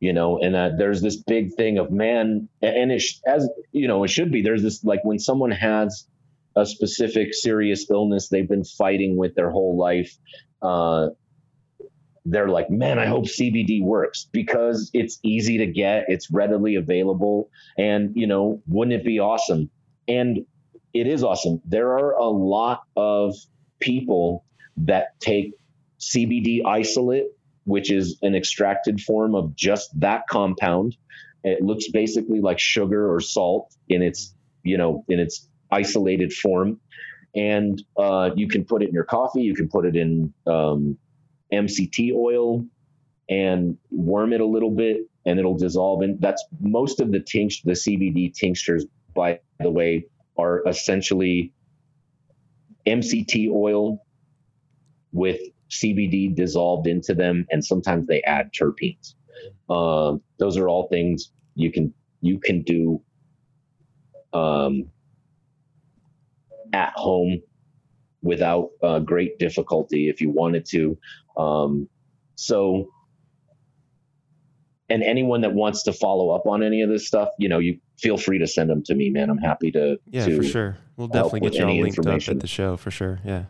you 0.00 0.12
know 0.12 0.38
and 0.38 0.56
uh, 0.56 0.70
there's 0.76 1.02
this 1.02 1.16
big 1.16 1.54
thing 1.54 1.78
of 1.78 1.90
man 1.90 2.48
and 2.62 2.90
it 2.90 3.02
as 3.26 3.48
you 3.72 3.86
know 3.86 4.02
it 4.02 4.08
should 4.08 4.32
be 4.32 4.42
there's 4.42 4.62
this 4.62 4.82
like 4.82 5.04
when 5.04 5.18
someone 5.18 5.50
has 5.50 6.06
a 6.56 6.66
specific 6.66 7.34
serious 7.34 7.88
illness 7.90 8.28
they've 8.28 8.48
been 8.48 8.64
fighting 8.64 9.16
with 9.16 9.34
their 9.34 9.50
whole 9.50 9.76
life 9.78 10.16
uh, 10.62 11.08
they're 12.30 12.48
like 12.48 12.70
man 12.70 12.98
i 12.98 13.06
hope 13.06 13.24
cbd 13.24 13.82
works 13.82 14.28
because 14.32 14.90
it's 14.92 15.18
easy 15.22 15.58
to 15.58 15.66
get 15.66 16.04
it's 16.08 16.30
readily 16.30 16.74
available 16.74 17.50
and 17.78 18.12
you 18.14 18.26
know 18.26 18.62
wouldn't 18.66 18.98
it 18.98 19.04
be 19.04 19.18
awesome 19.18 19.70
and 20.08 20.44
it 20.92 21.06
is 21.06 21.22
awesome 21.22 21.60
there 21.64 21.88
are 21.88 22.12
a 22.12 22.28
lot 22.28 22.82
of 22.96 23.34
people 23.80 24.44
that 24.76 25.18
take 25.20 25.54
CBD 26.00 26.64
isolate, 26.64 27.26
which 27.64 27.90
is 27.90 28.18
an 28.22 28.34
extracted 28.34 29.00
form 29.00 29.34
of 29.34 29.54
just 29.54 29.98
that 30.00 30.26
compound. 30.28 30.96
It 31.44 31.62
looks 31.62 31.88
basically 31.88 32.40
like 32.40 32.58
sugar 32.58 33.12
or 33.12 33.20
salt 33.20 33.74
in 33.88 34.02
its, 34.02 34.34
you 34.62 34.76
know, 34.76 35.04
in 35.08 35.18
its 35.18 35.46
isolated 35.70 36.32
form. 36.32 36.80
And 37.34 37.82
uh, 37.96 38.30
you 38.34 38.48
can 38.48 38.64
put 38.64 38.82
it 38.82 38.88
in 38.88 38.94
your 38.94 39.04
coffee. 39.04 39.42
You 39.42 39.54
can 39.54 39.68
put 39.68 39.84
it 39.86 39.94
in 39.94 40.32
um, 40.46 40.98
MCT 41.52 42.12
oil 42.14 42.64
and 43.28 43.76
warm 43.90 44.32
it 44.32 44.40
a 44.40 44.46
little 44.46 44.70
bit, 44.70 45.08
and 45.24 45.38
it'll 45.38 45.56
dissolve. 45.56 46.02
And 46.02 46.20
that's 46.20 46.44
most 46.60 47.00
of 47.00 47.12
the 47.12 47.20
tinct, 47.20 47.60
the 47.64 47.72
CBD 47.72 48.34
tinctures, 48.34 48.86
by 49.14 49.40
the 49.60 49.70
way, 49.70 50.06
are 50.36 50.66
essentially 50.66 51.52
MCT 52.86 53.50
oil 53.50 54.04
with 55.12 55.40
CBD 55.70 56.34
dissolved 56.34 56.86
into 56.86 57.14
them, 57.14 57.46
and 57.50 57.64
sometimes 57.64 58.06
they 58.06 58.22
add 58.22 58.52
terpenes. 58.52 59.14
Um, 59.68 60.22
those 60.38 60.56
are 60.56 60.68
all 60.68 60.88
things 60.88 61.30
you 61.54 61.70
can 61.72 61.94
you 62.20 62.38
can 62.38 62.62
do 62.62 63.00
um, 64.32 64.90
at 66.72 66.92
home 66.94 67.42
without 68.22 68.70
uh, 68.82 68.98
great 68.98 69.38
difficulty 69.38 70.08
if 70.08 70.20
you 70.20 70.30
wanted 70.30 70.66
to. 70.66 70.98
Um, 71.40 71.88
so 72.34 72.88
and 74.90 75.04
anyone 75.04 75.42
that 75.42 75.54
wants 75.54 75.84
to 75.84 75.92
follow 75.92 76.30
up 76.30 76.46
on 76.46 76.62
any 76.62 76.82
of 76.82 76.90
this 76.90 77.06
stuff, 77.06 77.28
you 77.38 77.48
know, 77.48 77.58
you 77.58 77.78
feel 77.98 78.16
free 78.16 78.38
to 78.38 78.46
send 78.46 78.68
them 78.68 78.82
to 78.82 78.94
me, 78.94 79.08
man. 79.08 79.30
I'm 79.30 79.38
happy 79.38 79.70
to. 79.70 79.98
Yeah, 80.10 80.26
to 80.26 80.36
for 80.36 80.42
sure. 80.42 80.76
We'll 80.96 81.08
definitely 81.08 81.40
get 81.40 81.54
you 81.54 81.64
all 81.64 81.80
linked 81.80 81.98
up 82.06 82.28
at 82.28 82.40
the 82.40 82.46
show 82.46 82.76
for 82.76 82.90
sure. 82.90 83.20
Yeah. 83.24 83.44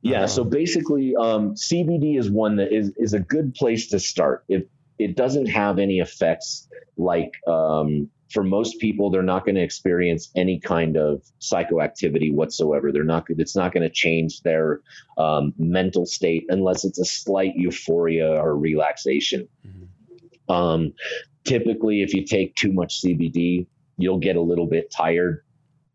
Yeah. 0.00 0.22
Um, 0.22 0.28
so 0.28 0.44
basically, 0.44 1.14
um, 1.16 1.54
CBD 1.54 2.18
is 2.18 2.30
one 2.30 2.56
that 2.56 2.72
is 2.72 2.92
is 2.96 3.12
a 3.12 3.20
good 3.20 3.54
place 3.54 3.88
to 3.88 3.98
start. 3.98 4.44
It 4.48 4.70
it 4.98 5.16
doesn't 5.16 5.46
have 5.46 5.78
any 5.78 5.98
effects 5.98 6.68
like 6.96 7.32
um, 7.46 8.08
for 8.34 8.42
most 8.42 8.80
people, 8.80 9.10
they're 9.10 9.22
not 9.22 9.44
going 9.44 9.54
to 9.54 9.62
experience 9.62 10.28
any 10.34 10.58
kind 10.58 10.96
of 10.96 11.22
psychoactivity 11.40 12.34
whatsoever. 12.34 12.90
They're 12.90 13.04
not. 13.04 13.26
It's 13.28 13.54
not 13.54 13.72
going 13.72 13.84
to 13.84 13.94
change 13.94 14.42
their 14.42 14.80
um, 15.16 15.54
mental 15.56 16.04
state 16.04 16.44
unless 16.48 16.84
it's 16.84 16.98
a 16.98 17.04
slight 17.04 17.54
euphoria 17.54 18.28
or 18.28 18.58
relaxation. 18.58 19.48
Mm-hmm. 19.64 20.52
Um, 20.52 20.94
typically, 21.44 22.02
if 22.02 22.12
you 22.12 22.26
take 22.26 22.56
too 22.56 22.72
much 22.72 23.02
CBD, 23.02 23.68
you'll 23.98 24.18
get 24.18 24.34
a 24.34 24.42
little 24.42 24.66
bit 24.66 24.90
tired. 24.90 25.44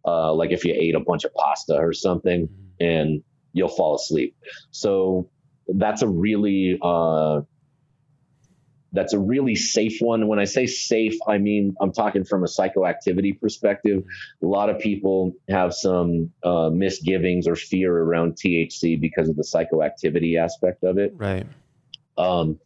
Uh, 0.06 0.34
like 0.34 0.52
if 0.52 0.64
you 0.64 0.74
ate 0.74 0.96
a 0.96 1.02
bunch 1.02 1.26
of 1.26 1.34
pasta 1.34 1.76
or 1.76 1.92
something, 1.92 2.48
mm-hmm. 2.48 2.84
and 2.84 3.24
you'll 3.52 3.68
fall 3.68 3.96
asleep. 3.96 4.38
So 4.72 5.30
that's 5.68 6.04
a 6.04 6.08
really 6.08 6.80
uh, 6.82 7.42
that's 8.92 9.14
a 9.14 9.20
really 9.20 9.56
safe 9.56 10.02
one. 10.02 10.28
When 10.28 10.40
I 10.40 10.46
say 10.46 10.66
safe, 10.66 11.18
I 11.28 11.38
mean 11.38 11.76
I'm 11.80 11.92
talking 11.92 12.24
from 12.24 12.44
a 12.44 12.48
psychoactivity 12.48 13.40
perspective. 13.40 14.04
A 14.42 14.46
lot 14.46 14.70
of 14.70 14.80
people 14.80 15.34
have 15.50 15.74
some 15.74 16.32
uh, 16.44 16.70
misgivings 16.70 17.48
or 17.48 17.56
fear 17.56 17.96
around 17.96 18.36
THC 18.36 19.00
because 19.00 19.30
of 19.30 19.36
the 19.36 19.44
psychoactivity 19.44 20.38
aspect 20.38 20.84
of 20.84 20.98
it. 20.98 21.14
Right. 21.16 21.46
Um, 22.18 22.60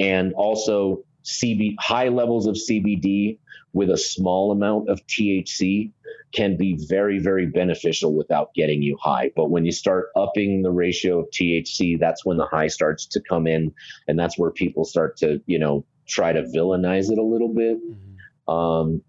and 0.00 0.34
also 0.34 1.04
CB 1.26 1.74
high 1.78 2.08
levels 2.08 2.46
of 2.46 2.54
CBD 2.54 3.38
with 3.72 3.90
a 3.90 3.98
small 3.98 4.52
amount 4.52 4.88
of 4.88 5.04
THC 5.06 5.90
can 6.32 6.56
be 6.56 6.76
very 6.88 7.18
very 7.18 7.46
beneficial 7.46 8.14
without 8.14 8.54
getting 8.54 8.82
you 8.82 8.96
high 9.00 9.30
but 9.36 9.50
when 9.50 9.64
you 9.64 9.72
start 9.72 10.08
upping 10.16 10.62
the 10.62 10.70
ratio 10.70 11.20
of 11.20 11.30
THC 11.30 11.98
that's 11.98 12.24
when 12.24 12.36
the 12.36 12.46
high 12.46 12.68
starts 12.68 13.06
to 13.06 13.20
come 13.20 13.46
in 13.46 13.72
and 14.08 14.18
that's 14.18 14.38
where 14.38 14.50
people 14.50 14.84
start 14.84 15.16
to 15.18 15.40
you 15.46 15.58
know 15.58 15.84
try 16.06 16.32
to 16.32 16.42
villainize 16.42 17.10
it 17.10 17.18
a 17.18 17.22
little 17.22 17.52
bit 17.52 17.78
mm-hmm. 17.78 18.52
um, 18.52 19.02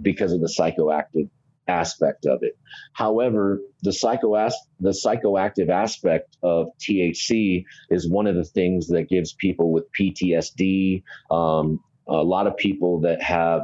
because 0.00 0.32
of 0.32 0.40
the 0.40 0.48
psychoactive 0.48 1.28
aspect 1.70 2.26
of 2.26 2.42
it. 2.42 2.58
However, 2.92 3.60
the 3.82 3.92
psycho 3.92 4.34
the 4.80 4.90
psychoactive 4.90 5.70
aspect 5.70 6.36
of 6.42 6.68
THC 6.78 7.64
is 7.90 8.08
one 8.08 8.26
of 8.26 8.34
the 8.34 8.44
things 8.44 8.88
that 8.88 9.08
gives 9.08 9.32
people 9.32 9.72
with 9.72 9.90
PTSD, 9.92 11.02
um, 11.30 11.80
a 12.06 12.22
lot 12.22 12.46
of 12.46 12.56
people 12.56 13.00
that 13.00 13.22
have 13.22 13.62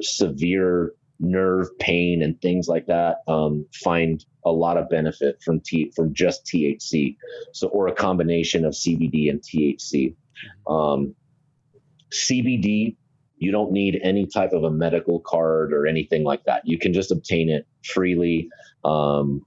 severe 0.00 0.92
nerve 1.20 1.78
pain 1.78 2.22
and 2.22 2.40
things 2.40 2.68
like 2.68 2.86
that 2.86 3.18
um, 3.26 3.66
find 3.72 4.24
a 4.44 4.50
lot 4.50 4.76
of 4.76 4.88
benefit 4.88 5.42
from 5.42 5.60
T 5.60 5.92
from 5.94 6.14
just 6.14 6.46
THC, 6.46 7.16
so 7.52 7.68
or 7.68 7.88
a 7.88 7.94
combination 7.94 8.64
of 8.64 8.72
CBD 8.72 9.30
and 9.30 9.40
THC. 9.40 10.14
Um, 10.66 11.14
CBD 12.10 12.96
you 13.38 13.52
don't 13.52 13.72
need 13.72 14.00
any 14.02 14.26
type 14.26 14.52
of 14.52 14.64
a 14.64 14.70
medical 14.70 15.20
card 15.20 15.72
or 15.72 15.86
anything 15.86 16.24
like 16.24 16.44
that. 16.44 16.62
You 16.64 16.78
can 16.78 16.92
just 16.92 17.10
obtain 17.10 17.50
it 17.50 17.66
freely. 17.84 18.48
Um, 18.84 19.42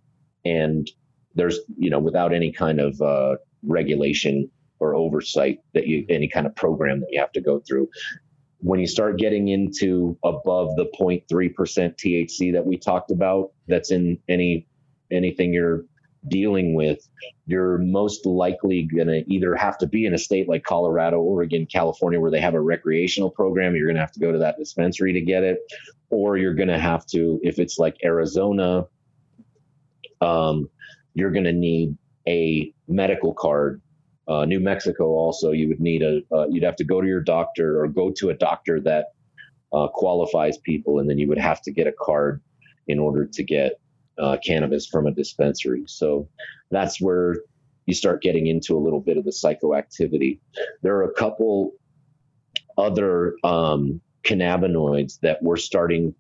and 0.46 0.89
there's, 1.36 1.60
you 1.77 1.89
know, 1.89 2.00
without 2.00 2.34
any 2.34 2.51
kind 2.51 2.79
of 2.79 3.01
uh, 3.01 3.36
regulation 3.63 4.50
or 4.79 4.96
oversight 4.96 5.60
that 5.74 5.88
you, 5.88 6.05
any 6.10 6.27
kind 6.27 6.46
of 6.46 6.55
program 6.55 7.01
that 7.01 7.10
you 7.12 7.19
have 7.19 7.31
to 7.34 7.41
go 7.41 7.62
through. 7.67 7.89
When 8.60 8.79
you 8.79 8.88
start 8.88 9.17
getting 9.17 9.48
into 9.48 10.17
above 10.24 10.75
the 10.75 10.86
0.3% 11.00 11.24
THC 11.27 12.53
that 12.53 12.65
we 12.65 12.77
talked 12.77 13.12
about, 13.12 13.51
that's 13.67 13.91
in 13.91 14.19
any 14.27 14.67
anything 15.12 15.53
you're 15.53 15.86
dealing 16.28 16.76
with, 16.76 17.08
you're 17.46 17.78
most 17.78 18.26
likely 18.26 18.84
going 18.84 19.08
to 19.08 19.24
either 19.32 19.56
have 19.56 19.78
to 19.78 19.88
be 19.88 20.06
in 20.06 20.14
a 20.14 20.18
state 20.18 20.50
like 20.50 20.64
Colorado, 20.64 21.20
Oregon, 21.20 21.66
California, 21.66 22.20
where 22.20 22.32
they 22.32 22.42
have 22.42 22.54
a 22.54 22.62
recreational 22.62 23.30
program. 23.30 23.76
You're 23.76 23.88
going 23.88 23.96
to 23.96 24.02
have 24.02 24.12
to 24.14 24.20
go 24.20 24.32
to 24.32 24.40
that 24.40 24.58
dispensary 24.58 25.14
to 25.14 25.22
get 25.22 25.44
it, 25.44 25.60
or 26.10 26.38
you're 26.38 26.54
going 26.54 26.70
to 26.70 26.80
have 26.80 27.06
to, 27.08 27.40
if 27.44 27.60
it's 27.60 27.80
like 27.80 27.98
Arizona, 28.04 28.86
um, 30.22 30.70
you're 31.14 31.32
going 31.32 31.46
to 31.46 31.54
need 31.54 31.98
a 32.28 32.74
medical 32.88 33.34
card. 33.34 33.82
Uh, 34.28 34.46
New 34.46 34.60
Mexico 34.60 35.06
also, 35.06 35.52
you 35.52 35.68
would 35.70 35.80
need 35.80 36.04
a, 36.04 36.22
uh, 36.32 36.48
you'd 36.50 36.64
have 36.64 36.76
to 36.76 36.84
go 36.84 37.02
to 37.02 37.08
your 37.08 37.22
doctor 37.22 37.82
or 37.82 37.88
go 37.88 38.12
to 38.12 38.30
a 38.30 38.34
doctor 38.34 38.80
that 38.82 39.08
uh, 39.74 39.88
qualifies 39.88 40.58
people, 40.58 41.00
and 41.00 41.10
then 41.10 41.18
you 41.18 41.28
would 41.28 41.40
have 41.40 41.62
to 41.62 41.72
get 41.72 41.88
a 41.88 41.94
card 42.00 42.42
in 42.88 43.00
order 43.00 43.26
to 43.26 43.44
get 43.44 43.80
uh, 44.20 44.38
cannabis 44.46 44.88
from 44.88 45.08
a 45.08 45.12
dispensary. 45.12 45.84
So 45.88 46.28
that's 46.72 47.02
where 47.02 47.38
you 47.86 47.94
start 47.94 48.22
getting 48.22 48.48
into 48.48 48.78
a 48.78 48.80
little 48.80 49.00
bit 49.00 49.18
of 49.18 49.26
the 49.26 49.32
psychoactivity. 49.32 50.40
There 50.84 50.96
are 50.98 51.06
a 51.06 51.14
couple 51.14 51.72
other 52.78 53.36
um, 53.44 54.02
cannabinoids 54.24 55.20
that 55.22 55.42
we're 55.42 55.58
starting 55.58 56.14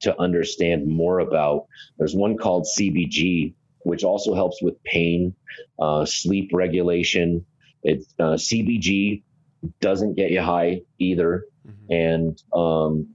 to 0.00 0.18
understand 0.20 0.86
more 0.86 1.18
about. 1.20 1.66
There's 1.98 2.14
one 2.14 2.36
called 2.36 2.66
CBG, 2.78 3.54
which 3.80 4.04
also 4.04 4.34
helps 4.34 4.62
with 4.62 4.82
pain, 4.84 5.34
uh, 5.78 6.04
sleep 6.04 6.50
regulation. 6.52 7.44
It 7.82 8.04
uh, 8.18 8.34
CBG 8.34 9.22
doesn't 9.80 10.14
get 10.14 10.30
you 10.30 10.42
high 10.42 10.82
either, 10.98 11.44
mm-hmm. 11.66 11.92
and 11.92 12.42
um, 12.52 13.14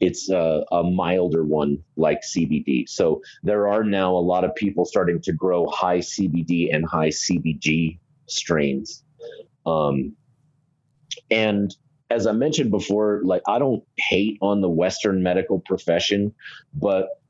it's 0.00 0.30
a, 0.30 0.64
a, 0.70 0.84
milder 0.84 1.44
one 1.44 1.82
like 1.96 2.20
CBD. 2.22 2.88
So 2.88 3.22
there 3.42 3.68
are 3.68 3.82
now 3.82 4.14
a 4.14 4.18
lot 4.18 4.44
of 4.44 4.54
people 4.54 4.84
starting 4.84 5.20
to 5.22 5.32
grow 5.32 5.66
high 5.66 5.98
CBD 5.98 6.74
and 6.74 6.86
high 6.86 7.08
CBG 7.08 7.98
strains. 8.26 9.02
Um, 9.66 10.14
and 11.30 11.74
as 12.10 12.26
I 12.26 12.32
mentioned 12.32 12.70
before, 12.70 13.20
like 13.24 13.42
I 13.46 13.58
don't 13.58 13.84
hate 13.96 14.38
on 14.40 14.60
the 14.60 14.68
Western 14.68 15.22
medical 15.22 15.60
profession, 15.60 16.34
but 16.72 17.20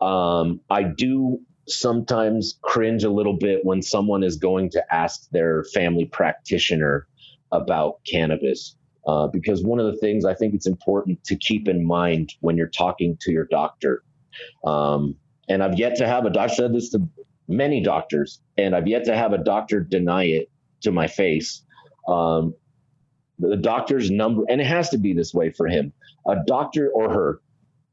um, 0.00 0.60
I 0.70 0.84
do 0.84 1.40
sometimes 1.66 2.58
cringe 2.62 3.04
a 3.04 3.10
little 3.10 3.36
bit 3.36 3.64
when 3.64 3.82
someone 3.82 4.22
is 4.22 4.36
going 4.36 4.70
to 4.70 4.94
ask 4.94 5.28
their 5.30 5.64
family 5.64 6.04
practitioner 6.04 7.06
about 7.52 8.00
cannabis. 8.04 8.76
Uh, 9.08 9.26
because 9.26 9.64
one 9.64 9.80
of 9.80 9.86
the 9.86 9.98
things 9.98 10.26
I 10.26 10.34
think 10.34 10.52
it's 10.52 10.66
important 10.66 11.24
to 11.24 11.36
keep 11.36 11.66
in 11.66 11.86
mind 11.86 12.34
when 12.40 12.58
you're 12.58 12.68
talking 12.68 13.16
to 13.22 13.32
your 13.32 13.46
doctor, 13.46 14.02
um, 14.66 15.16
and 15.48 15.62
I've 15.62 15.78
yet 15.78 15.96
to 15.96 16.06
have 16.06 16.26
a 16.26 16.30
doctor 16.30 16.56
said 16.56 16.74
this 16.74 16.90
to 16.90 17.08
many 17.48 17.82
doctors, 17.82 18.42
and 18.58 18.76
I've 18.76 18.86
yet 18.86 19.04
to 19.04 19.16
have 19.16 19.32
a 19.32 19.38
doctor 19.38 19.80
deny 19.80 20.24
it 20.24 20.50
to 20.82 20.92
my 20.92 21.06
face. 21.06 21.64
Um, 22.06 22.54
the 23.38 23.56
doctor's 23.56 24.10
number, 24.10 24.42
and 24.46 24.60
it 24.60 24.66
has 24.66 24.90
to 24.90 24.98
be 24.98 25.14
this 25.14 25.32
way 25.32 25.52
for 25.52 25.66
him. 25.66 25.94
A 26.28 26.36
doctor 26.46 26.90
or 26.92 27.10
her, 27.10 27.40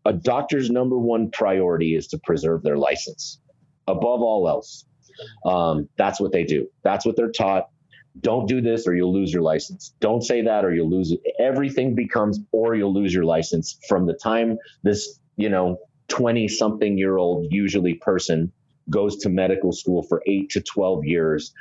a 0.03 0.11
doctor's 0.11 0.69
number 0.69 0.97
one 0.97 1.31
priority 1.31 1.95
is 1.95 2.07
to 2.07 2.17
preserve 2.17 2.61
their 2.63 2.77
license 2.77 3.39
above 3.87 4.21
all 4.21 4.49
else. 4.49 4.85
Um, 5.45 5.87
that's 5.97 6.19
what 6.19 6.33
they 6.33 6.43
do. 6.43 6.67
That's 6.83 7.05
what 7.05 7.15
they're 7.15 7.31
taught 7.31 7.69
don't 8.19 8.47
do 8.47 8.61
this 8.61 8.87
or 8.87 8.95
you'll 8.95 9.13
lose 9.13 9.33
your 9.33 9.41
license. 9.41 9.93
Don't 9.99 10.21
say 10.21 10.41
that 10.43 10.63
or 10.63 10.73
you'll 10.73 10.89
lose 10.89 11.11
it. 11.11 11.21
Everything 11.39 11.95
becomes 11.95 12.39
or 12.51 12.75
you'll 12.75 12.93
lose 12.93 13.13
your 13.13 13.25
license 13.25 13.77
from 13.87 14.05
the 14.05 14.13
time 14.13 14.57
this, 14.83 15.19
you 15.35 15.49
know, 15.49 15.77
20 16.07 16.47
something 16.47 16.97
year 16.97 17.17
old, 17.17 17.47
usually 17.51 17.95
person 17.95 18.51
goes 18.89 19.17
to 19.17 19.29
medical 19.29 19.71
school 19.71 20.03
for 20.03 20.21
eight 20.27 20.51
to 20.51 20.61
12 20.61 21.05
years. 21.05 21.53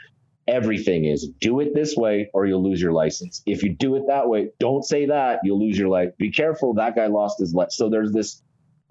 Everything 0.47 1.07
is 1.07 1.29
do 1.41 1.61
it 1.61 1.75
this 1.75 1.97
way 1.97 2.31
or 2.35 2.47
you'll 2.47 2.63
lose 2.63 2.81
your 2.81 2.93
license. 2.93 3.43
If 3.47 3.63
you 3.63 3.75
do 3.75 3.97
it 3.97 4.05
that 4.09 4.29
way, 4.29 4.51
don't 4.61 4.85
say 4.85 5.07
that, 5.07 5.41
you'll 5.43 5.65
lose 5.65 5.79
your 5.79 5.89
life. 5.89 6.17
Be 6.19 6.31
careful, 6.31 6.75
that 6.75 6.95
guy 6.95 7.07
lost 7.07 7.41
his 7.41 7.55
life. 7.55 7.71
So 7.71 7.89
there's 7.89 8.13
this 8.13 8.43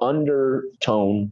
undertone 0.01 1.32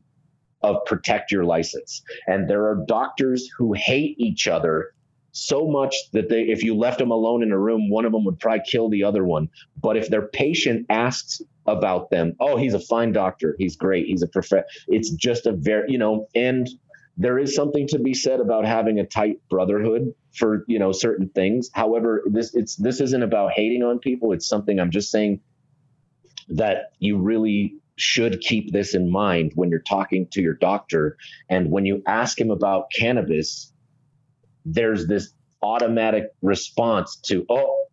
of 0.61 0.85
protect 0.85 1.31
your 1.31 1.43
license. 1.43 2.03
And 2.27 2.47
there 2.47 2.67
are 2.67 2.85
doctors 2.87 3.49
who 3.57 3.73
hate 3.73 4.15
each 4.19 4.47
other 4.47 4.93
so 5.31 5.67
much 5.67 5.95
that 6.11 6.29
they 6.29 6.43
if 6.43 6.63
you 6.63 6.75
left 6.75 6.99
them 6.99 7.11
alone 7.11 7.43
in 7.43 7.51
a 7.51 7.57
room 7.57 7.89
one 7.89 8.05
of 8.05 8.11
them 8.11 8.25
would 8.25 8.39
probably 8.39 8.63
kill 8.69 8.89
the 8.89 9.03
other 9.03 9.23
one. 9.23 9.49
But 9.81 9.97
if 9.97 10.09
their 10.09 10.27
patient 10.27 10.85
asks 10.89 11.41
about 11.65 12.09
them 12.09 12.35
oh 12.39 12.57
he's 12.57 12.73
a 12.73 12.79
fine 12.79 13.11
doctor. 13.11 13.55
He's 13.57 13.75
great. 13.75 14.07
He's 14.07 14.21
a 14.21 14.27
prof 14.27 14.51
it's 14.87 15.09
just 15.11 15.45
a 15.45 15.51
very 15.51 15.91
you 15.91 15.97
know 15.97 16.27
and 16.35 16.67
there 17.17 17.37
is 17.37 17.53
something 17.53 17.87
to 17.87 17.99
be 17.99 18.13
said 18.13 18.39
about 18.39 18.65
having 18.65 18.99
a 18.99 19.05
tight 19.05 19.37
brotherhood 19.49 20.13
for 20.33 20.63
you 20.67 20.79
know 20.79 20.91
certain 20.91 21.29
things. 21.29 21.69
However 21.73 22.23
this 22.25 22.53
it's 22.55 22.75
this 22.75 22.99
isn't 23.01 23.23
about 23.23 23.51
hating 23.53 23.83
on 23.83 23.99
people. 23.99 24.33
It's 24.33 24.47
something 24.47 24.79
i'm 24.79 24.91
just 24.91 25.11
saying 25.11 25.41
that 26.49 26.91
you 26.99 27.17
really 27.17 27.75
should 27.95 28.41
keep 28.41 28.71
this 28.71 28.95
in 28.95 29.11
mind 29.11 29.51
when 29.55 29.69
you're 29.69 29.79
talking 29.79 30.27
to 30.31 30.41
your 30.41 30.55
doctor. 30.55 31.17
And 31.49 31.69
when 31.69 31.85
you 31.85 32.01
ask 32.07 32.39
him 32.39 32.49
about 32.49 32.91
cannabis 32.91 33.70
there's 34.65 35.07
this 35.07 35.33
automatic 35.61 36.31
response 36.41 37.15
to, 37.17 37.45
oh, 37.49 37.85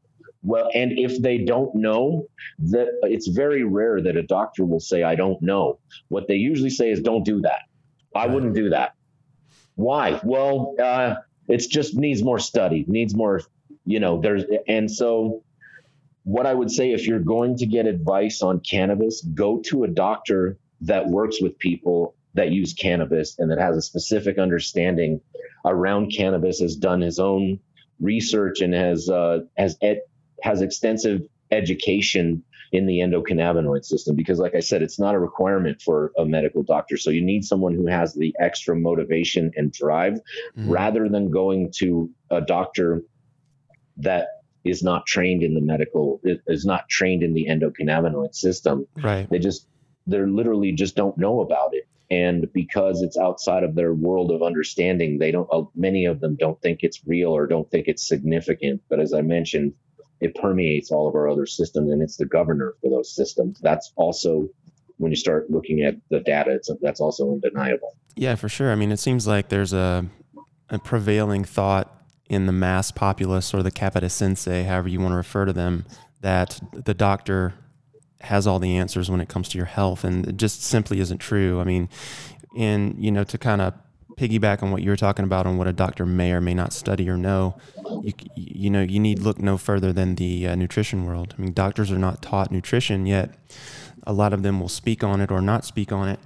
well, 0.43 0.71
and 0.75 0.99
if 0.99 1.21
they 1.21 1.39
don't 1.39 1.75
know, 1.75 2.27
that 2.59 2.89
it's 3.03 3.27
very 3.27 3.65
rare 3.65 4.01
that 4.01 4.17
a 4.17 4.23
doctor 4.23 4.65
will 4.65 4.81
say, 4.81 5.03
I 5.03 5.15
don't 5.15 5.41
know. 5.43 5.79
What 6.09 6.29
they 6.29 6.37
usually 6.37 6.71
say 6.71 6.91
is, 6.91 7.01
don't 7.01 7.25
do 7.25 7.41
that. 7.43 7.63
I 8.15 8.27
wouldn't 8.27 8.55
do 8.55 8.71
that. 8.71 8.95
Why? 9.75 10.21
Well, 10.25 10.75
uh, 10.83 11.17
it's 11.49 11.67
just 11.67 11.97
needs 11.97 12.23
more 12.23 12.39
study, 12.39 12.85
needs 12.89 13.15
more, 13.15 13.43
you 13.85 14.01
know, 14.01 14.21
there's, 14.21 14.45
and 14.67 14.91
so 14.91 15.43
what 16.25 16.47
I 16.47 16.55
would 16.55 16.71
say 16.71 16.93
if 16.93 17.07
you're 17.07 17.21
going 17.21 17.57
to 17.57 17.67
get 17.67 17.87
advice 17.87 18.43
on 18.43 18.61
cannabis, 18.61 19.23
go 19.35 19.61
to 19.67 19.85
a 19.85 19.89
doctor 19.89 20.59
that 20.83 21.09
works 21.09 21.41
with 21.41 21.59
people 21.59 22.15
that 22.39 22.53
use 22.53 22.73
cannabis 22.73 23.37
and 23.39 23.51
that 23.51 23.59
has 23.59 23.77
a 23.77 23.83
specific 23.83 24.39
understanding 24.39 25.21
around 25.65 26.13
cannabis, 26.17 26.61
has 26.61 26.77
done 26.77 27.01
his 27.01 27.19
own 27.19 27.59
research 28.01 28.61
and 28.61 28.75
has 28.75 29.09
uh, 29.09 29.41
has 29.57 29.77
ed- 29.83 30.03
has 30.43 30.63
extensive 30.63 31.23
education 31.51 32.45
in 32.71 32.87
the 32.87 32.99
endocannabinoid 32.99 33.85
system. 33.85 34.15
Because 34.15 34.39
like 34.39 34.55
i 34.55 34.61
said 34.61 34.83
it's 34.83 34.99
not 34.99 35.15
a 35.15 35.19
requirement 35.19 35.83
for 35.83 36.13
a 36.17 36.25
medical 36.25 36.63
doctor. 36.63 36.97
So 36.97 37.11
you 37.11 37.23
need 37.23 37.45
someone 37.45 37.75
who 37.75 37.87
has 37.87 38.15
the 38.15 38.35
extra 38.39 38.77
motivation 38.77 39.51
and 39.57 39.73
drive 39.73 40.15
mm-hmm. 40.15 40.71
rather 40.71 41.09
than 41.09 41.31
going 41.31 41.73
to 41.79 42.11
a 42.31 42.41
doctor 42.41 43.03
that 43.97 44.29
is 44.65 44.83
not 44.83 45.07
trained 45.07 45.43
in 45.43 45.55
the 45.55 45.61
medical 45.61 46.21
is 46.25 46.65
not 46.65 46.89
trained 46.89 47.23
in 47.23 47.33
the 47.35 47.47
endocannabinoid 47.49 48.35
system. 48.35 48.87
Right. 48.97 49.29
They 49.29 49.39
just 49.39 49.67
they're 50.07 50.29
literally 50.29 50.73
just 50.73 50.95
don't 50.95 51.19
know 51.19 51.41
about 51.41 51.75
it 51.75 51.88
and 52.11 52.51
because 52.53 53.03
it's 53.03 53.19
outside 53.19 53.63
of 53.63 53.75
their 53.75 53.93
world 53.93 54.31
of 54.31 54.43
understanding 54.43 55.19
they 55.19 55.31
don't 55.31 55.49
uh, 55.53 55.63
many 55.75 56.07
of 56.07 56.21
them 56.21 56.37
don't 56.37 56.61
think 56.63 56.81
it's 56.83 57.07
real 57.07 57.31
or 57.31 57.47
don't 57.47 57.71
think 57.71 57.87
it's 57.87 58.07
significant. 58.07 58.81
But 58.89 59.01
as 59.01 59.13
i 59.13 59.21
mentioned 59.21 59.75
it 60.21 60.35
permeates 60.35 60.91
all 60.91 61.07
of 61.07 61.15
our 61.15 61.29
other 61.29 61.47
systems 61.47 61.91
and 61.93 62.03
it's 62.03 62.17
the 62.17 62.27
governor 62.27 62.75
for 62.81 62.91
those 62.91 63.15
systems. 63.15 63.61
That's 63.61 63.93
also 63.97 64.49
when 64.97 65.13
you 65.13 65.17
start 65.17 65.49
looking 65.49 65.83
at 65.83 65.95
the 66.11 66.21
data 66.21 66.53
it's 66.53 66.71
that's 66.81 67.01
also 67.01 67.31
undeniable. 67.33 67.97
Yeah 68.17 68.35
for 68.35 68.49
sure. 68.49 68.73
I 68.73 68.75
mean 68.75 68.93
it 68.93 68.99
seems 68.99 69.27
like 69.27 69.49
there's 69.49 69.73
a, 69.73 70.07
a 70.71 70.79
prevailing 70.79 71.45
thought 71.45 71.95
in 72.29 72.47
the 72.47 72.53
mass 72.53 72.91
populace 72.91 73.55
or 73.55 73.63
the 73.63 73.71
capite 73.71 74.03
censi 74.05 74.65
however 74.65 74.89
you 74.89 75.01
want 75.01 75.13
to 75.13 75.17
refer 75.17 75.45
to 75.45 75.53
them 75.53 75.85
that 76.21 76.61
the 76.73 76.95
doctor 76.95 77.55
has 78.23 78.47
all 78.47 78.59
the 78.59 78.77
answers 78.77 79.11
when 79.11 79.21
it 79.21 79.29
comes 79.29 79.49
to 79.51 79.59
your 79.59 79.67
health, 79.67 80.05
and 80.05 80.27
it 80.27 80.37
just 80.37 80.63
simply 80.63 81.01
isn't 81.01 81.19
true. 81.19 81.61
I 81.61 81.65
mean, 81.65 81.89
and 82.57 82.97
you 83.03 83.11
know, 83.11 83.25
to 83.25 83.39
kind 83.39 83.61
of 83.61 83.75
piggyback 84.17 84.63
on 84.63 84.73
what 84.73 84.83
you 84.83 84.91
were 84.91 84.97
talking 84.97 85.25
about 85.25 85.47
on 85.47 85.57
what 85.57 85.69
a 85.69 85.73
doctor 85.73 86.05
may 86.05 86.33
or 86.33 86.41
may 86.41 86.53
not 86.53 86.73
study 86.73 87.09
or 87.09 87.17
know, 87.17 87.57
you 88.03 88.13
you 88.35 88.71
know, 88.71 88.83
you 88.83 88.99
need 88.99 89.21
look 89.21 89.39
no 89.39 89.57
further 89.57 89.93
than 89.93 90.17
the 90.17 90.49
uh, 90.49 90.55
nutrition 90.55 91.07
world. 91.07 91.35
I 91.39 91.41
mean, 91.41 91.53
doctors 91.53 91.91
are 91.91 91.99
not 91.99 92.21
taught 92.21 92.51
nutrition 92.51 93.07
yet. 93.07 93.35
A 94.05 94.13
lot 94.13 94.33
of 94.33 94.43
them 94.43 94.61
will 94.61 94.69
speak 94.69 95.05
on 95.05 95.21
it 95.21 95.31
or 95.31 95.41
not 95.41 95.65
speak 95.65 95.93
on 95.93 96.09
it, 96.09 96.21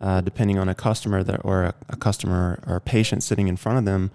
uh, 0.00 0.20
depending 0.20 0.58
on 0.58 0.68
a 0.68 0.74
customer 0.74 1.22
that 1.22 1.40
or 1.44 1.64
a, 1.64 1.74
a 1.88 1.96
customer 1.96 2.62
or 2.66 2.76
a 2.76 2.80
patient 2.80 3.22
sitting 3.22 3.48
in 3.48 3.56
front 3.56 3.78
of 3.78 3.84
them 3.84 4.10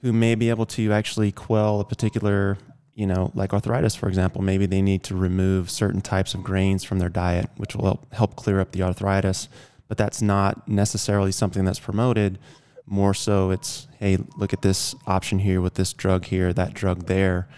who 0.00 0.12
may 0.12 0.34
be 0.34 0.50
able 0.50 0.66
to 0.66 0.92
actually 0.92 1.30
quell 1.30 1.78
a 1.78 1.84
particular 1.84 2.58
you 2.94 3.06
know, 3.06 3.30
like 3.34 3.52
arthritis, 3.52 3.94
for 3.94 4.08
example, 4.08 4.42
maybe 4.42 4.66
they 4.66 4.82
need 4.82 5.02
to 5.04 5.16
remove 5.16 5.70
certain 5.70 6.00
types 6.00 6.34
of 6.34 6.42
grains 6.42 6.84
from 6.84 6.98
their 6.98 7.08
diet, 7.08 7.48
which 7.56 7.74
will 7.74 7.84
help, 7.84 8.12
help 8.12 8.36
clear 8.36 8.60
up 8.60 8.72
the 8.72 8.82
arthritis. 8.82 9.48
But 9.88 9.98
that's 9.98 10.22
not 10.22 10.68
necessarily 10.68 11.32
something 11.32 11.64
that's 11.64 11.80
promoted. 11.80 12.38
More 12.86 13.14
so, 13.14 13.50
it's, 13.50 13.88
hey, 13.98 14.18
look 14.36 14.52
at 14.52 14.62
this 14.62 14.94
option 15.06 15.38
here 15.38 15.60
with 15.60 15.74
this 15.74 15.92
drug 15.92 16.26
here, 16.26 16.52
that 16.52 16.74
drug 16.74 17.06
there. 17.06 17.48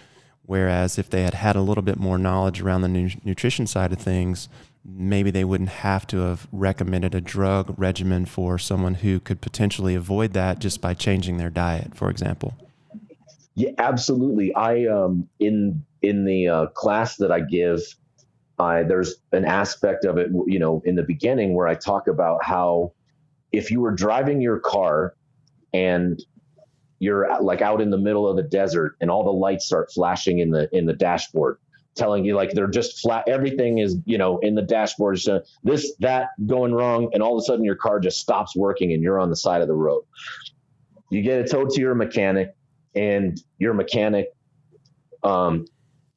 Whereas 0.46 0.98
if 0.98 1.10
they 1.10 1.22
had 1.22 1.34
had 1.34 1.56
a 1.56 1.62
little 1.62 1.82
bit 1.82 1.98
more 1.98 2.18
knowledge 2.18 2.60
around 2.60 2.82
the 2.82 2.88
nu- 2.88 3.10
nutrition 3.24 3.66
side 3.66 3.92
of 3.92 3.98
things, 3.98 4.48
maybe 4.84 5.30
they 5.30 5.44
wouldn't 5.44 5.70
have 5.70 6.06
to 6.08 6.18
have 6.18 6.46
recommended 6.52 7.14
a 7.14 7.20
drug 7.20 7.74
regimen 7.78 8.26
for 8.26 8.58
someone 8.58 8.94
who 8.94 9.18
could 9.18 9.40
potentially 9.40 9.94
avoid 9.94 10.34
that 10.34 10.58
just 10.58 10.80
by 10.80 10.92
changing 10.92 11.38
their 11.38 11.50
diet, 11.50 11.96
for 11.96 12.10
example. 12.10 12.54
Yeah, 13.54 13.70
absolutely. 13.78 14.54
I 14.54 14.86
um 14.86 15.28
in 15.38 15.84
in 16.02 16.24
the 16.24 16.48
uh, 16.48 16.66
class 16.68 17.16
that 17.16 17.30
I 17.30 17.40
give, 17.40 17.80
I 18.58 18.82
there's 18.82 19.16
an 19.32 19.44
aspect 19.44 20.04
of 20.04 20.18
it, 20.18 20.30
you 20.46 20.58
know, 20.58 20.82
in 20.84 20.96
the 20.96 21.02
beginning 21.02 21.54
where 21.54 21.68
I 21.68 21.74
talk 21.74 22.08
about 22.08 22.44
how 22.44 22.92
if 23.52 23.70
you 23.70 23.80
were 23.80 23.92
driving 23.92 24.40
your 24.40 24.58
car 24.58 25.14
and 25.72 26.20
you're 26.98 27.28
like 27.40 27.62
out 27.62 27.80
in 27.80 27.90
the 27.90 27.98
middle 27.98 28.28
of 28.28 28.36
the 28.36 28.42
desert 28.42 28.96
and 29.00 29.10
all 29.10 29.24
the 29.24 29.30
lights 29.30 29.66
start 29.66 29.90
flashing 29.92 30.38
in 30.40 30.50
the 30.50 30.68
in 30.72 30.86
the 30.86 30.92
dashboard 30.92 31.58
telling 31.96 32.24
you 32.24 32.34
like 32.34 32.52
they're 32.52 32.66
just 32.66 33.00
flat 33.00 33.28
everything 33.28 33.78
is 33.78 33.96
you 34.04 34.18
know 34.18 34.38
in 34.38 34.54
the 34.54 34.62
dashboard 34.62 35.18
so 35.18 35.40
this 35.62 35.94
that 36.00 36.28
going 36.46 36.72
wrong 36.72 37.08
and 37.12 37.22
all 37.22 37.36
of 37.36 37.42
a 37.42 37.44
sudden 37.44 37.64
your 37.64 37.76
car 37.76 38.00
just 38.00 38.18
stops 38.18 38.56
working 38.56 38.92
and 38.92 39.02
you're 39.02 39.20
on 39.20 39.30
the 39.30 39.36
side 39.36 39.60
of 39.60 39.68
the 39.68 39.74
road 39.74 40.02
you 41.10 41.22
get 41.22 41.38
it 41.38 41.50
towed 41.50 41.70
to 41.70 41.80
your 41.80 41.94
mechanic 41.94 42.54
and 42.94 43.42
your 43.58 43.74
mechanic, 43.74 44.34
um, 45.22 45.66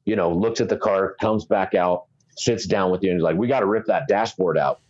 you 0.04 0.16
know, 0.16 0.32
looks 0.32 0.60
at 0.60 0.68
the 0.68 0.76
car, 0.76 1.16
comes 1.20 1.44
back 1.44 1.74
out, 1.74 2.04
sits 2.36 2.66
down 2.66 2.90
with 2.90 3.02
you, 3.02 3.10
and 3.10 3.18
is 3.18 3.22
like, 3.22 3.36
"We 3.36 3.48
got 3.48 3.60
to 3.60 3.66
rip 3.66 3.86
that 3.86 4.08
dashboard 4.08 4.58
out." 4.58 4.80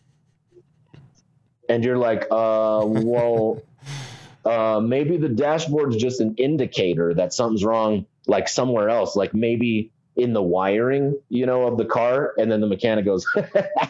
and 1.69 1.85
you're 1.85 1.99
like, 1.99 2.23
uh, 2.31 2.83
well, 2.85 3.63
uh, 4.45 4.81
maybe 4.81 5.17
the 5.17 5.29
dashboard's 5.29 5.97
just 5.97 6.21
an 6.21 6.35
indicator 6.37 7.15
that 7.15 7.33
something's 7.33 7.65
wrong, 7.65 8.07
like 8.27 8.49
somewhere 8.49 8.89
else, 8.89 9.15
like 9.15 9.35
maybe 9.35 9.93
in 10.19 10.33
the 10.33 10.43
wiring, 10.43 11.17
you 11.29 11.47
know, 11.47 11.63
of 11.63 11.79
the 11.79 11.85
car. 11.85 12.35
And 12.37 12.51
then 12.51 12.61
the 12.61 12.67
mechanic 12.67 13.05
goes, 13.05 13.25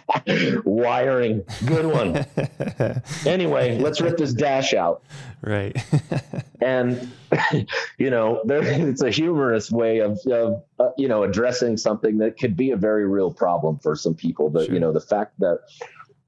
wiring, 0.64 1.43
good 1.64 1.87
one. 1.87 2.27
anyway, 3.27 3.79
let's 3.79 4.01
rip 4.03 4.19
this 4.19 4.35
dash 4.35 4.75
out. 4.75 5.03
Right. 5.41 5.75
and, 6.61 7.11
you 7.97 8.11
know, 8.11 8.43
there, 8.45 8.62
it's 8.62 9.01
a 9.01 9.11
humorous 9.11 9.71
way 9.71 10.01
of, 10.01 10.19
of 10.27 10.62
uh, 10.79 10.91
you 10.99 11.09
know, 11.09 11.23
addressing 11.23 11.79
something 11.79 12.19
that 12.19 12.38
could 12.38 12.59
be 12.59 12.73
a 12.73 12.77
very 12.77 13.09
real 13.09 13.33
problem 13.33 13.79
for 13.79 13.97
some 13.97 14.14
people. 14.14 14.51
That, 14.51 14.67
sure. 14.67 14.75
you 14.75 14.81
know, 14.81 14.93
the 14.93 15.01
fact 15.01 15.33
that, 15.41 15.61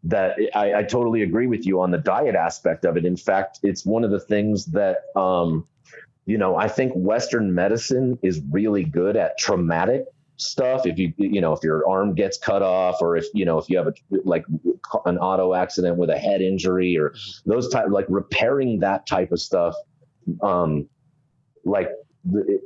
that 0.05 0.39
I, 0.55 0.77
I, 0.77 0.83
totally 0.83 1.21
agree 1.23 1.47
with 1.47 1.67
you 1.67 1.83
on 1.83 1.91
the 1.91 1.99
diet 1.99 2.35
aspect 2.35 2.87
of 2.87 2.97
it. 2.97 3.05
In 3.05 3.19
fact, 3.19 3.61
it's 3.63 3.85
one 3.85 4.03
of 4.03 4.11
the 4.11 4.21
things 4.21 4.65
that, 4.67 5.05
um, 5.15 5.67
you 6.27 6.39
know, 6.39 6.57
I 6.57 6.69
think 6.69 6.93
Western 6.95 7.55
medicine 7.55 8.19
is 8.23 8.41
really 8.51 8.85
good 8.85 9.17
at 9.17 9.39
traumatic 9.39 10.05
stuff. 10.37 10.87
If 10.87 10.99
you, 10.99 11.13
you 11.17 11.41
know, 11.41 11.53
if 11.53 11.63
your 11.63 11.89
arm 11.89 12.15
gets 12.15 12.39
cut 12.39 12.63
off, 12.63 12.99
or 13.01 13.17
if 13.17 13.27
you 13.35 13.45
know, 13.45 13.59
if 13.59 13.69
you 13.69 13.79
have 13.79 13.89
a 13.89 13.93
like 14.25 14.45
an 15.07 15.19
auto 15.19 15.55
accident 15.55 15.97
with 15.97 16.11
a 16.11 16.19
head 16.19 16.41
injury, 16.41 16.97
or 16.97 17.15
those 17.47 17.69
type, 17.69 17.87
like 17.91 18.07
repairing 18.09 18.81
that 18.81 19.07
type 19.07 19.33
of 19.33 19.41
stuff, 19.41 19.75
um, 20.43 20.89
like 21.65 21.91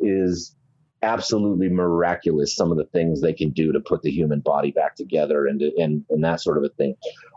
is 0.00 0.56
absolutely 1.02 1.68
miraculous. 1.68 2.56
Some 2.56 2.70
of 2.70 2.78
the 2.78 2.86
things 2.86 3.20
they 3.20 3.32
can 3.32 3.50
do 3.50 3.72
to 3.72 3.80
put 3.80 4.02
the 4.02 4.10
human 4.10 4.40
body 4.40 4.70
back 4.72 4.96
together, 4.96 5.46
and 5.46 5.60
and 5.62 6.04
and 6.10 6.24
that 6.24 6.40
sort 6.40 6.58
of 6.58 6.64
a 6.64 6.70
thing. 6.70 6.94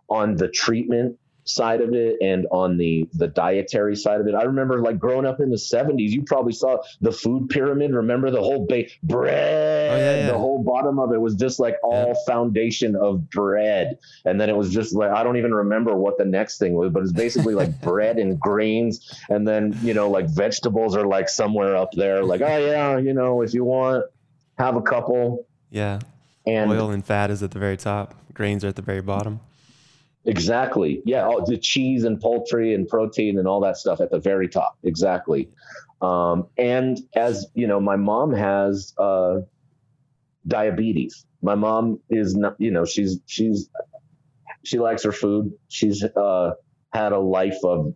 On 0.10 0.36
the 0.36 0.48
treatment 0.48 1.18
side 1.48 1.82
of 1.82 1.94
it 1.94 2.18
and 2.22 2.48
on 2.52 2.78
the 2.78 3.08
the 3.14 3.28
dietary 3.28 3.96
side 3.96 4.22
of 4.22 4.28
it. 4.28 4.36
I 4.36 4.44
remember 4.44 4.82
like 4.82 5.00
growing 5.00 5.26
up 5.26 5.40
in 5.40 5.50
the 5.50 5.58
70s, 5.58 6.10
you 6.10 6.24
probably 6.24 6.54
saw 6.54 6.78
the 7.02 7.12
food 7.12 7.50
pyramid. 7.50 7.94
Remember 7.94 8.32
the 8.32 8.42
whole 8.42 8.66
ba- 8.68 8.86
bread, 9.04 9.92
oh, 9.92 9.98
yeah, 9.98 10.18
yeah. 10.18 10.28
the 10.28 10.38
whole 10.38 10.64
bottom 10.64 11.00
of 11.00 11.14
it 11.14 11.22
was 11.22 11.36
just 11.36 11.60
like 11.60 11.76
all 11.84 12.10
yeah. 12.10 12.14
foundation 12.26 12.96
of 12.96 13.30
bread. 13.30 13.98
And 14.26 14.40
then 14.40 14.50
it 14.50 14.56
was 14.56 14.74
just 14.74 14.94
like 14.94 15.12
I 15.12 15.24
don't 15.24 15.38
even 15.38 15.54
remember 15.54 15.96
what 15.96 16.18
the 16.18 16.26
next 16.26 16.58
thing 16.58 16.74
was, 16.74 16.92
but 16.92 17.04
it's 17.04 17.14
basically 17.14 17.56
like 17.56 17.82
bread 17.82 18.18
and 18.18 18.40
grains 18.40 19.22
and 19.30 19.48
then, 19.48 19.78
you 19.82 19.94
know, 19.94 20.10
like 20.10 20.30
vegetables 20.30 20.96
are 20.96 21.08
like 21.08 21.30
somewhere 21.30 21.76
up 21.76 21.92
there 21.94 22.24
like, 22.24 22.42
oh 22.42 22.58
yeah, 22.58 22.98
you 22.98 23.14
know, 23.14 23.42
if 23.42 23.54
you 23.54 23.64
want 23.64 24.06
have 24.58 24.76
a 24.76 24.82
couple. 24.82 25.48
Yeah. 25.70 26.00
And 26.46 26.72
oil 26.72 26.92
and 26.92 27.06
fat 27.06 27.30
is 27.30 27.44
at 27.44 27.52
the 27.52 27.60
very 27.60 27.78
top. 27.78 28.16
Grains 28.34 28.64
are 28.64 28.70
at 28.70 28.76
the 28.76 28.82
very 28.82 29.02
bottom. 29.02 29.40
Exactly. 30.28 31.02
Yeah. 31.06 31.26
Oh, 31.26 31.44
the 31.46 31.58
cheese 31.58 32.04
and 32.04 32.20
poultry 32.20 32.74
and 32.74 32.88
protein 32.88 33.40
and 33.40 33.48
all 33.48 33.62
that 33.62 33.78
stuff 33.78 34.02
at 34.02 34.12
the 34.12 34.20
very 34.20 34.50
top. 34.50 34.78
Exactly. 34.84 35.50
Um, 36.02 36.48
and 36.58 37.00
as 37.16 37.48
you 37.54 37.66
know, 37.66 37.80
my 37.80 37.96
mom 37.96 38.34
has 38.34 38.94
uh, 38.98 39.40
diabetes. 40.46 41.26
My 41.42 41.56
mom 41.56 42.00
is 42.10 42.36
not, 42.36 42.56
you 42.60 42.72
know, 42.72 42.84
she's 42.84 43.20
she's 43.26 43.70
she 44.64 44.80
likes 44.80 45.04
her 45.04 45.14
food. 45.14 45.54
She's 45.70 46.04
uh, 46.04 46.52
had 46.94 47.14
a 47.14 47.20
life 47.20 47.58
of 47.64 47.96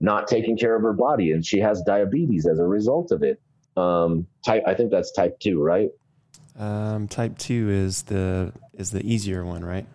not 0.00 0.26
taking 0.26 0.58
care 0.58 0.74
of 0.74 0.82
her 0.82 0.92
body, 0.92 1.30
and 1.30 1.46
she 1.46 1.60
has 1.60 1.82
diabetes 1.82 2.46
as 2.46 2.58
a 2.58 2.66
result 2.66 3.12
of 3.12 3.22
it. 3.22 3.40
Um, 3.76 4.26
type, 4.44 4.64
I 4.66 4.74
think 4.74 4.90
that's 4.90 5.12
type 5.12 5.38
two, 5.38 5.62
right? 5.62 5.90
Um, 6.58 7.08
type 7.08 7.38
two 7.38 7.70
is 7.70 8.02
the 8.02 8.52
is 8.74 8.90
the 8.90 9.04
easier 9.04 9.44
one, 9.44 9.64
right? 9.64 9.86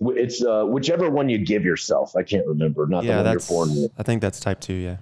It's 0.00 0.42
uh, 0.42 0.64
whichever 0.64 1.10
one 1.10 1.28
you 1.28 1.38
give 1.38 1.64
yourself. 1.64 2.16
I 2.16 2.22
can't 2.22 2.46
remember. 2.46 2.86
Not 2.86 3.04
yeah, 3.04 3.22
the 3.22 3.24
one 3.24 3.32
you're 3.32 3.40
born 3.40 3.68
with. 3.82 3.92
I 3.98 4.02
think 4.02 4.22
that's 4.22 4.40
type 4.40 4.60
two. 4.60 4.74
Yeah. 4.74 4.96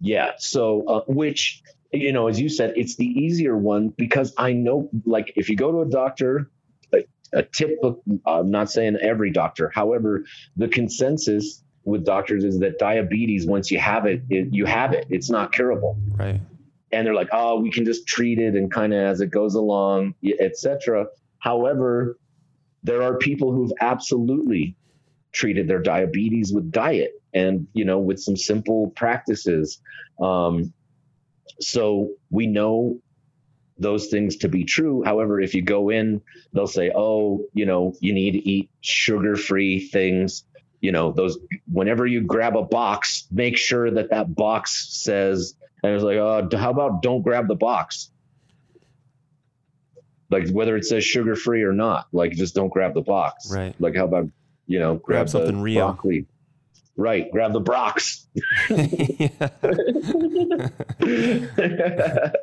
Yeah. 0.00 0.32
So, 0.38 0.84
uh, 0.86 1.00
which 1.06 1.62
you 1.92 2.12
know, 2.12 2.28
as 2.28 2.40
you 2.40 2.48
said, 2.48 2.74
it's 2.76 2.96
the 2.96 3.06
easier 3.06 3.56
one 3.56 3.88
because 3.88 4.32
I 4.36 4.52
know, 4.52 4.88
like, 5.04 5.32
if 5.36 5.48
you 5.48 5.56
go 5.56 5.72
to 5.72 5.80
a 5.80 5.86
doctor, 5.86 6.50
a, 6.92 7.04
a 7.32 7.42
tip. 7.42 7.78
I'm 8.26 8.50
not 8.50 8.70
saying 8.70 8.98
every 9.00 9.30
doctor. 9.30 9.70
However, 9.74 10.24
the 10.56 10.68
consensus 10.68 11.62
with 11.84 12.04
doctors 12.04 12.44
is 12.44 12.58
that 12.60 12.78
diabetes, 12.78 13.46
once 13.46 13.70
you 13.70 13.78
have 13.78 14.06
it, 14.06 14.22
it 14.28 14.52
you 14.52 14.66
have 14.66 14.92
it. 14.92 15.06
It's 15.10 15.30
not 15.30 15.52
curable. 15.52 15.98
Right. 16.14 16.40
And 16.92 17.06
they're 17.06 17.14
like, 17.14 17.30
oh, 17.32 17.60
we 17.60 17.70
can 17.70 17.84
just 17.84 18.06
treat 18.06 18.38
it 18.38 18.54
and 18.54 18.70
kind 18.70 18.92
of 18.92 19.00
as 19.00 19.20
it 19.20 19.30
goes 19.30 19.54
along, 19.54 20.14
etc. 20.40 21.06
However, 21.38 22.18
there 22.82 23.02
are 23.02 23.18
people 23.18 23.52
who've 23.52 23.72
absolutely 23.80 24.76
treated 25.32 25.68
their 25.68 25.80
diabetes 25.80 26.52
with 26.52 26.70
diet 26.72 27.12
and 27.32 27.68
you 27.72 27.84
know 27.84 27.98
with 27.98 28.20
some 28.20 28.36
simple 28.36 28.90
practices. 28.90 29.80
Um, 30.20 30.72
so 31.60 32.10
we 32.30 32.46
know 32.46 33.00
those 33.78 34.08
things 34.08 34.36
to 34.38 34.48
be 34.48 34.64
true. 34.64 35.02
However 35.04 35.40
if 35.40 35.54
you 35.54 35.62
go 35.62 35.90
in 35.90 36.22
they'll 36.52 36.66
say 36.66 36.90
oh 36.94 37.44
you 37.54 37.66
know 37.66 37.94
you 38.00 38.12
need 38.12 38.32
to 38.32 38.48
eat 38.48 38.70
sugar 38.80 39.36
free 39.36 39.88
things. 39.88 40.44
You 40.80 40.92
know 40.92 41.12
those 41.12 41.38
whenever 41.70 42.06
you 42.06 42.22
grab 42.22 42.56
a 42.56 42.62
box 42.62 43.26
make 43.30 43.56
sure 43.56 43.90
that 43.90 44.10
that 44.10 44.34
box 44.34 44.88
says 44.90 45.54
and 45.82 45.92
it's 45.94 46.04
like 46.04 46.16
oh 46.16 46.48
how 46.56 46.70
about 46.70 47.02
don't 47.02 47.22
grab 47.22 47.48
the 47.48 47.54
box 47.54 48.10
like 50.30 50.48
whether 50.50 50.76
it 50.76 50.84
says 50.84 51.04
sugar 51.04 51.34
free 51.34 51.62
or 51.62 51.72
not 51.72 52.06
like 52.12 52.32
just 52.32 52.54
don't 52.54 52.68
grab 52.68 52.94
the 52.94 53.02
box. 53.02 53.52
Right. 53.52 53.74
Like 53.78 53.96
how 53.96 54.04
about 54.04 54.28
you 54.66 54.78
know 54.78 54.94
grab, 54.94 55.02
grab 55.02 55.28
something 55.28 55.60
real. 55.60 55.86
broccoli. 55.86 56.26
Right 56.96 57.30
grab 57.30 57.52
the 57.52 57.60
brox. 57.60 58.26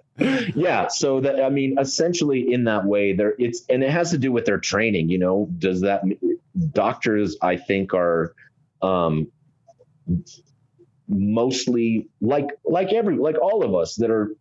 Yeah 0.56 0.88
so 0.88 1.22
that 1.22 1.44
i 1.44 1.50
mean 1.50 1.78
essentially 1.80 2.52
in 2.52 2.64
that 2.64 2.86
way 2.86 3.14
there 3.14 3.36
it's 3.38 3.64
and 3.70 3.84
it 3.84 3.92
has 3.92 4.12
to 4.12 4.18
do 4.18 4.32
with 4.32 4.46
their 4.46 4.58
training 4.58 5.10
you 5.10 5.20
know? 5.20 5.48
Does 5.58 5.82
that 5.82 6.04
doctors 6.72 7.38
i 7.42 7.56
think 7.56 7.94
are 7.94 8.34
um 8.82 9.28
mostly 11.08 12.10
like 12.20 12.48
like 12.66 12.92
every 12.94 13.18
like 13.18 13.36
all 13.42 13.64
of 13.64 13.76
us 13.76 13.96
that 13.96 14.10
are 14.10 14.36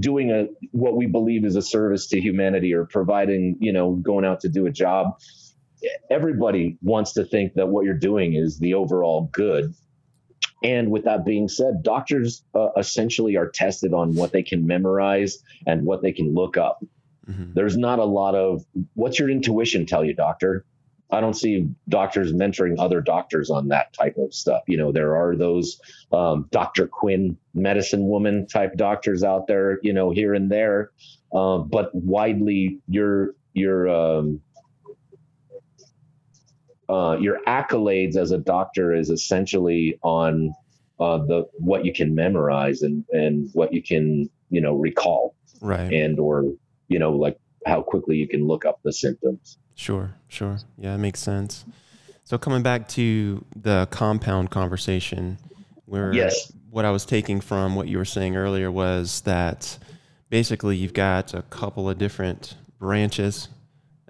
doing 0.00 0.30
a 0.30 0.46
what 0.72 0.96
we 0.96 1.06
believe 1.06 1.44
is 1.44 1.56
a 1.56 1.62
service 1.62 2.08
to 2.08 2.20
humanity 2.20 2.74
or 2.74 2.84
providing 2.84 3.56
you 3.60 3.72
know 3.72 3.92
going 3.92 4.24
out 4.24 4.40
to 4.40 4.48
do 4.48 4.66
a 4.66 4.70
job 4.70 5.16
everybody 6.10 6.78
wants 6.82 7.12
to 7.14 7.24
think 7.24 7.54
that 7.54 7.68
what 7.68 7.84
you're 7.84 7.94
doing 7.94 8.34
is 8.34 8.58
the 8.58 8.74
overall 8.74 9.28
good. 9.32 9.74
And 10.62 10.90
with 10.90 11.04
that 11.04 11.24
being 11.24 11.48
said 11.48 11.82
doctors 11.82 12.44
uh, 12.54 12.68
essentially 12.76 13.36
are 13.36 13.48
tested 13.48 13.92
on 13.92 14.14
what 14.14 14.32
they 14.32 14.42
can 14.42 14.66
memorize 14.66 15.38
and 15.66 15.84
what 15.84 16.02
they 16.02 16.12
can 16.12 16.34
look 16.34 16.56
up. 16.56 16.84
Mm-hmm. 17.28 17.52
there's 17.54 17.76
not 17.76 18.00
a 18.00 18.04
lot 18.04 18.34
of 18.34 18.64
what's 18.94 19.16
your 19.20 19.30
intuition 19.30 19.86
tell 19.86 20.04
you 20.04 20.12
doctor 20.12 20.64
I 21.12 21.20
don't 21.20 21.34
see 21.34 21.68
doctors 21.90 22.32
mentoring 22.32 22.76
other 22.78 23.02
doctors 23.02 23.50
on 23.50 23.68
that 23.68 23.92
type 23.92 24.16
of 24.16 24.32
stuff. 24.32 24.62
You 24.66 24.78
know, 24.78 24.92
there 24.92 25.14
are 25.14 25.36
those 25.36 25.78
um, 26.10 26.48
Dr. 26.50 26.86
Quinn 26.86 27.36
medicine 27.52 28.08
woman 28.08 28.46
type 28.46 28.76
doctors 28.76 29.22
out 29.22 29.46
there, 29.46 29.78
you 29.82 29.92
know, 29.92 30.10
here 30.10 30.32
and 30.32 30.50
there, 30.50 30.90
uh, 31.34 31.58
but 31.58 31.94
widely 31.94 32.78
your 32.88 33.34
your 33.52 33.88
um, 33.90 34.40
uh, 36.88 37.18
your 37.20 37.40
accolades 37.46 38.16
as 38.16 38.30
a 38.30 38.38
doctor 38.38 38.94
is 38.94 39.10
essentially 39.10 39.98
on 40.02 40.54
uh, 40.98 41.18
the 41.18 41.46
what 41.58 41.84
you 41.84 41.92
can 41.92 42.14
memorize 42.14 42.80
and 42.80 43.04
and 43.10 43.50
what 43.52 43.74
you 43.74 43.82
can 43.82 44.30
you 44.48 44.62
know 44.62 44.74
recall, 44.74 45.34
right? 45.60 45.92
And 45.92 46.18
or 46.18 46.54
you 46.88 46.98
know 46.98 47.12
like 47.12 47.38
how 47.66 47.82
quickly 47.82 48.16
you 48.16 48.28
can 48.28 48.46
look 48.46 48.64
up 48.64 48.80
the 48.82 48.92
symptoms. 48.92 49.58
Sure, 49.74 50.14
sure. 50.28 50.58
Yeah, 50.78 50.94
it 50.94 50.98
makes 50.98 51.20
sense. 51.20 51.64
So 52.24 52.38
coming 52.38 52.62
back 52.62 52.88
to 52.90 53.44
the 53.56 53.88
compound 53.90 54.50
conversation, 54.50 55.38
where 55.86 56.12
yes. 56.12 56.52
what 56.70 56.84
I 56.84 56.90
was 56.90 57.04
taking 57.04 57.40
from 57.40 57.74
what 57.74 57.88
you 57.88 57.98
were 57.98 58.04
saying 58.04 58.36
earlier 58.36 58.70
was 58.70 59.20
that 59.22 59.78
basically 60.30 60.76
you've 60.76 60.94
got 60.94 61.34
a 61.34 61.42
couple 61.42 61.90
of 61.90 61.98
different 61.98 62.56
branches, 62.78 63.48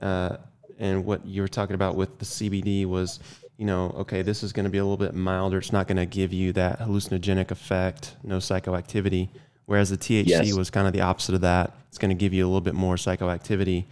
uh, 0.00 0.36
and 0.78 1.04
what 1.04 1.24
you 1.24 1.42
were 1.42 1.48
talking 1.48 1.74
about 1.74 1.96
with 1.96 2.18
the 2.18 2.24
CBD 2.24 2.86
was, 2.86 3.20
you 3.56 3.64
know, 3.64 3.94
okay, 3.98 4.22
this 4.22 4.42
is 4.42 4.52
going 4.52 4.64
to 4.64 4.70
be 4.70 4.78
a 4.78 4.84
little 4.84 4.96
bit 4.96 5.14
milder. 5.14 5.58
It's 5.58 5.72
not 5.72 5.86
going 5.86 5.96
to 5.96 6.06
give 6.06 6.32
you 6.32 6.52
that 6.54 6.80
hallucinogenic 6.80 7.50
effect, 7.50 8.16
no 8.22 8.38
psychoactivity. 8.38 9.28
Whereas 9.66 9.90
the 9.90 9.96
THC 9.96 10.26
yes. 10.26 10.52
was 10.54 10.70
kind 10.70 10.86
of 10.86 10.92
the 10.92 11.00
opposite 11.00 11.34
of 11.34 11.40
that. 11.42 11.72
It's 11.92 11.98
going 11.98 12.09
to 12.09 12.14
give 12.14 12.33
you 12.33 12.42
a 12.42 12.48
little 12.48 12.62
bit 12.62 12.72
more 12.72 12.96
psychoactivity. 12.96 13.85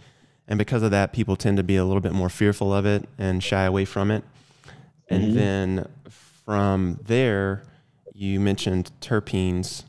And 0.47 0.57
because 0.57 0.81
of 0.81 0.89
that, 0.89 1.13
people 1.13 1.35
tend 1.35 1.57
to 1.57 1.63
be 1.63 1.75
a 1.75 1.85
little 1.85 2.01
bit 2.01 2.13
more 2.13 2.29
fearful 2.29 2.73
of 2.73 2.83
it 2.83 3.07
and 3.19 3.43
shy 3.43 3.65
away 3.65 3.85
from 3.85 4.09
it. 4.09 4.23
And 5.07 5.25
mm-hmm. 5.25 5.35
then 5.35 5.89
from 6.43 6.99
there, 7.05 7.61
you 8.11 8.39
mentioned 8.39 8.89
terpenes 9.01 9.83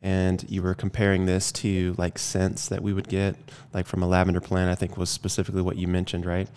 and 0.00 0.46
you 0.48 0.62
were 0.62 0.74
comparing 0.74 1.26
this 1.26 1.52
to 1.52 1.94
like 1.98 2.18
scents 2.18 2.68
that 2.68 2.82
we 2.82 2.94
would 2.94 3.08
get 3.08 3.36
like 3.74 3.86
from 3.86 4.00
a 4.00 4.06
lavender 4.06 4.40
plant 4.40 4.70
i 4.70 4.74
think 4.76 4.96
was 4.96 5.10
specifically 5.10 5.60
what 5.60 5.76
you 5.76 5.88
mentioned 5.88 6.24
right 6.24 6.48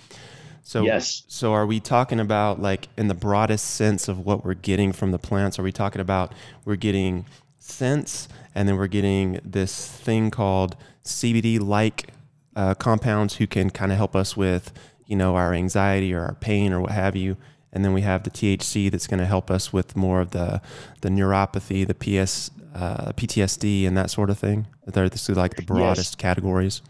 So 0.64 0.84
yes. 0.84 1.24
So 1.28 1.54
are 1.54 1.66
we 1.66 1.80
talking 1.80 2.20
about 2.20 2.62
like 2.62 2.88
in 2.96 3.08
the 3.08 3.16
broadest 3.16 3.66
sense 3.66 4.08
of 4.08 4.26
what 4.26 4.46
we're 4.46 4.54
getting 4.54 4.94
from 4.94 5.12
the 5.12 5.18
plants? 5.18 5.58
Are 5.58 5.64
we 5.64 5.72
talking 5.72 6.02
about 6.02 6.34
we're 6.66 6.76
getting 6.76 7.26
scents 7.58 8.28
and 8.54 8.68
then 8.68 8.78
we're 8.78 8.88
getting 8.88 9.40
this 9.44 9.88
thing 9.88 10.30
called 10.30 10.76
CBD 11.04 11.60
like 11.60 12.10
uh, 12.56 12.74
compounds 12.76 13.36
who 13.36 13.48
can 13.48 13.70
kind 13.70 13.92
of 13.92 13.98
help 13.98 14.16
us 14.16 14.36
with 14.36 14.72
you 15.06 15.16
know 15.16 15.36
our 15.36 15.54
anxiety 15.54 16.14
or 16.14 16.22
our 16.22 16.36
pain 16.36 16.74
or 16.74 16.82
what 16.82 16.92
have 16.92 17.16
you 17.16 17.38
and 17.74 17.86
then 17.86 17.94
we 17.94 18.02
have 18.02 18.24
the 18.24 18.30
THC 18.30 18.92
that's 18.92 19.08
going 19.08 19.20
to 19.20 19.26
help 19.26 19.50
us 19.50 19.72
with 19.72 19.96
more 19.96 20.22
of 20.22 20.32
the 20.32 20.62
the 21.02 21.10
neuropathy, 21.10 21.88
the 21.88 21.94
PS, 21.94 22.52
uh, 22.76 23.14
PTSD, 23.14 23.88
and 23.88 23.98
that 23.98 24.10
sort 24.10 24.30
of 24.30 24.38
thing. 24.38 24.68
They're 24.86 25.10
this 25.10 25.30
is 25.30 25.38
like 25.38 25.56
the 25.56 25.64
broadest 25.64 26.14
yes. 26.14 26.16
categories. 26.16 26.82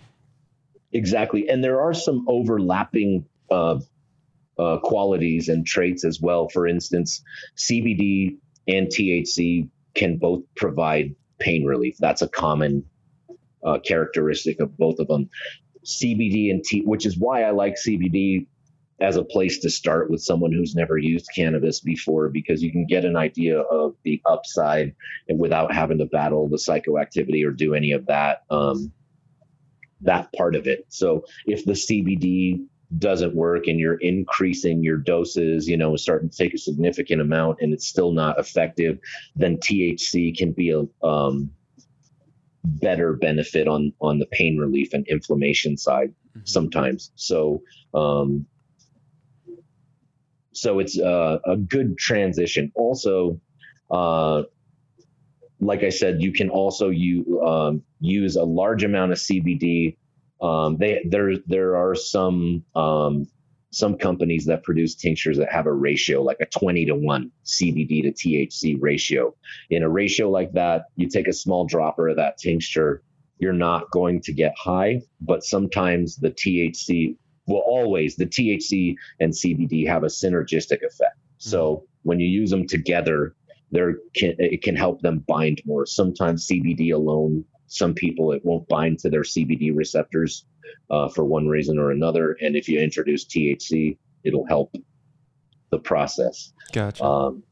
Exactly, 0.92 1.48
and 1.48 1.64
there 1.64 1.82
are 1.82 1.94
some 1.94 2.26
overlapping 2.28 3.26
uh, 3.50 3.80
uh, 4.58 4.80
qualities 4.80 5.50
and 5.50 5.66
traits 5.66 6.04
as 6.04 6.20
well. 6.20 6.50
For 6.50 6.68
instance, 6.68 7.24
CBD 7.58 8.38
and 8.68 8.88
THC 8.88 9.70
can 9.94 10.18
both 10.18 10.44
provide 10.56 11.16
pain 11.40 11.64
relief. 11.64 11.98
That's 12.00 12.22
a 12.22 12.28
common 12.28 12.86
uh, 13.66 13.80
characteristic 13.80 14.60
of 14.60 14.78
both 14.78 15.00
of 15.00 15.08
them. 15.08 15.30
CBD 15.86 16.52
and 16.52 16.64
T, 16.64 16.82
which 16.82 17.06
is 17.06 17.18
why 17.18 17.44
I 17.44 17.52
like 17.52 17.76
CBD 17.76 18.46
as 19.02 19.18
a 19.18 19.24
place 19.24 19.60
to 19.60 19.70
start 19.70 20.10
with 20.10 20.22
someone 20.22 20.52
who's 20.52 20.76
never 20.76 20.98
used 20.98 21.28
cannabis 21.36 21.80
before 21.80 22.30
because 22.30 22.62
you 22.62 22.72
can 22.72 22.86
get 22.86 23.04
an 23.04 23.18
idea 23.18 23.60
of 23.60 23.96
the 24.04 24.22
upside 24.26 24.96
and 25.28 25.40
without 25.40 25.74
having 25.74 25.98
to 25.98 26.06
battle 26.06 26.48
the 26.48 26.58
psychoactivity 26.58 27.46
or 27.46 27.52
do 27.52 27.74
any 27.74 27.92
of 27.92 28.06
that 28.06 28.44
um, 28.52 28.92
that 30.02 30.32
part 30.34 30.56
of 30.56 30.68
it 30.68 30.86
so 30.90 31.26
if 31.46 31.66
the 31.66 31.74
cbd 31.74 32.66
doesn't 32.98 33.36
work 33.36 33.68
and 33.68 33.80
you're 33.80 34.00
increasing 34.00 34.84
your 34.84 34.98
doses 34.98 35.68
you 35.68 35.78
know 35.78 35.96
starting 35.96 36.30
to 36.30 36.38
take 36.38 36.54
a 36.54 36.58
significant 36.58 37.22
amount 37.22 37.58
and 37.62 37.74
it's 37.74 37.88
still 37.88 38.12
not 38.12 38.40
effective 38.40 39.00
then 39.36 39.58
thc 39.58 40.36
can 40.38 40.52
be 40.52 40.72
a 40.72 41.06
um, 41.06 41.52
better 42.64 43.14
benefit 43.14 43.68
on 43.68 43.94
on 44.02 44.20
the 44.20 44.26
pain 44.28 44.58
relief 44.58 44.94
and 44.94 45.08
inflammation 45.08 45.78
side 45.78 46.14
mm-hmm. 46.36 46.42
sometimes 46.46 47.12
so 47.16 47.62
um, 47.94 48.46
so 50.54 50.80
it's 50.80 51.00
uh, 51.00 51.40
a 51.46 51.58
good 51.58 51.98
transition. 51.98 52.72
Also, 52.76 53.40
uh, 53.90 54.44
like 55.60 55.84
I 55.84 55.90
said, 55.90 56.22
you 56.22 56.32
can 56.34 56.50
also 56.50 56.90
you 56.90 57.42
um, 57.46 57.84
use 58.00 58.36
a 58.36 58.44
large 58.44 58.84
amount 58.84 59.12
of 59.12 59.18
CBD. 59.18 59.98
Um, 60.42 60.78
they 60.78 61.02
there 61.08 61.38
there 61.46 61.78
are 61.78 61.96
some 61.96 62.64
um, 62.76 63.28
some 63.72 63.98
companies 63.98 64.46
that 64.46 64.64
produce 64.64 64.96
tinctures 64.96 65.38
that 65.38 65.52
have 65.52 65.66
a 65.66 65.74
ratio 65.74 66.22
like 66.22 66.38
a 66.42 66.46
20 66.46 66.86
to 66.86 66.96
1 66.96 67.32
CBD 67.46 68.04
to 68.04 68.12
THC 68.12 68.78
ratio. 68.80 69.34
In 69.70 69.82
a 69.82 69.90
ratio 69.90 70.30
like 70.30 70.52
that, 70.54 70.86
you 70.98 71.08
take 71.08 71.28
a 71.28 71.34
small 71.34 71.66
dropper 71.66 72.10
of 72.10 72.18
that 72.18 72.38
tincture, 72.38 73.02
you're 73.40 73.54
not 73.54 73.90
going 73.92 74.22
to 74.22 74.34
get 74.34 74.54
high, 74.58 75.02
but 75.22 75.44
sometimes 75.44 76.18
the 76.18 76.32
THC 76.32 77.16
will 77.48 77.64
always 77.66 78.16
the 78.16 78.26
THC 78.26 78.96
and 79.20 79.34
CBD 79.34 79.88
have 79.88 80.04
a 80.04 80.08
synergistic 80.08 80.84
effect. 80.84 81.18
So 81.38 81.76
mm-hmm. 81.76 81.86
when 82.04 82.20
you 82.20 82.28
use 82.28 82.52
them 82.52 82.68
together, 82.68 83.36
there 83.72 83.96
can 84.16 84.36
it 84.38 84.62
can 84.62 84.76
help 84.76 85.02
them 85.02 85.24
bind 85.28 85.62
more. 85.66 85.86
Sometimes 85.86 86.46
CBD 86.46 86.94
alone, 86.94 87.46
some 87.68 87.94
people 87.94 88.32
it 88.34 88.46
won't 88.46 88.68
bind 88.68 89.00
to 89.00 89.10
their 89.10 89.24
CBD 89.24 89.76
receptors 89.76 90.46
uh, 90.90 91.10
for 91.10 91.24
one 91.26 91.48
reason 91.48 91.78
or 91.80 91.92
another. 91.92 92.38
And 92.42 92.56
if 92.56 92.68
you 92.68 92.80
introduce 92.80 93.26
THC, 93.26 93.98
it'll 94.24 94.46
help 94.46 94.76
the 95.70 95.80
process. 95.80 96.54
Gotcha. 96.72 97.04
Um, 97.04 97.44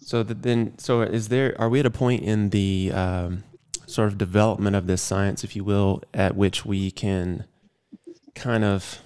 so 0.00 0.22
the, 0.22 0.34
then, 0.34 0.78
so 0.78 1.02
is 1.02 1.28
there? 1.28 1.54
Are 1.58 1.68
we 1.68 1.80
at 1.80 1.86
a 1.86 1.90
point 1.90 2.22
in 2.22 2.50
the 2.50 2.92
um, 2.92 3.44
sort 3.86 4.08
of 4.08 4.18
development 4.18 4.76
of 4.76 4.86
this 4.86 5.02
science, 5.02 5.44
if 5.44 5.56
you 5.56 5.64
will, 5.64 6.02
at 6.12 6.36
which 6.36 6.64
we 6.64 6.90
can 6.90 7.44
kind 8.34 8.64
of, 8.64 9.00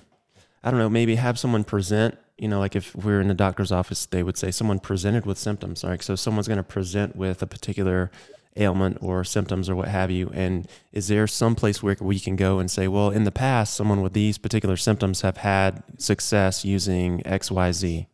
I 0.64 0.70
don't 0.70 0.81
know, 0.81 0.88
maybe 0.88 1.14
have 1.16 1.38
someone 1.38 1.64
present, 1.64 2.18
you 2.37 2.48
know, 2.48 2.59
like 2.59 2.77
if 2.77 2.94
we're 2.94 3.20
in 3.20 3.31
a 3.31 3.35
doctor's 3.35 3.72
office, 3.72 4.07
they 4.07 4.22
would 4.22 4.37
say 4.37 4.51
someone 4.51 4.79
presented 4.79 5.27
with 5.27 5.38
symptoms. 5.38 5.85
Like, 5.85 6.03
so 6.03 6.14
someone's 6.14 6.48
going 6.48 6.59
to 6.59 6.62
present 6.62 7.16
with 7.16 7.42
a 7.42 7.46
particular 7.46 8.11
ailment 8.56 8.98
or 9.00 9.24
symptoms 9.24 9.68
or 9.68 9.76
what 9.76 9.88
have 9.88 10.11
you. 10.11 10.30
And 10.34 10.66
is 10.92 11.08
there 11.08 11.26
some 11.26 11.54
place 11.54 11.82
where 11.82 11.96
we 12.00 12.18
can 12.18 12.37
go 12.37 12.58
and 12.58 12.70
say, 12.70 12.88
well, 12.88 13.11
in 13.11 13.24
the 13.24 13.32
past, 13.32 13.74
someone 13.74 14.02
with 14.02 14.12
these 14.12 14.38
particular 14.38 14.76
symptoms 14.76 15.20
have 15.20 15.38
had 15.38 15.82
success 15.98 16.64
using 16.64 17.26
X, 17.26 17.50
Y, 17.50 17.72
Z? 17.72 18.06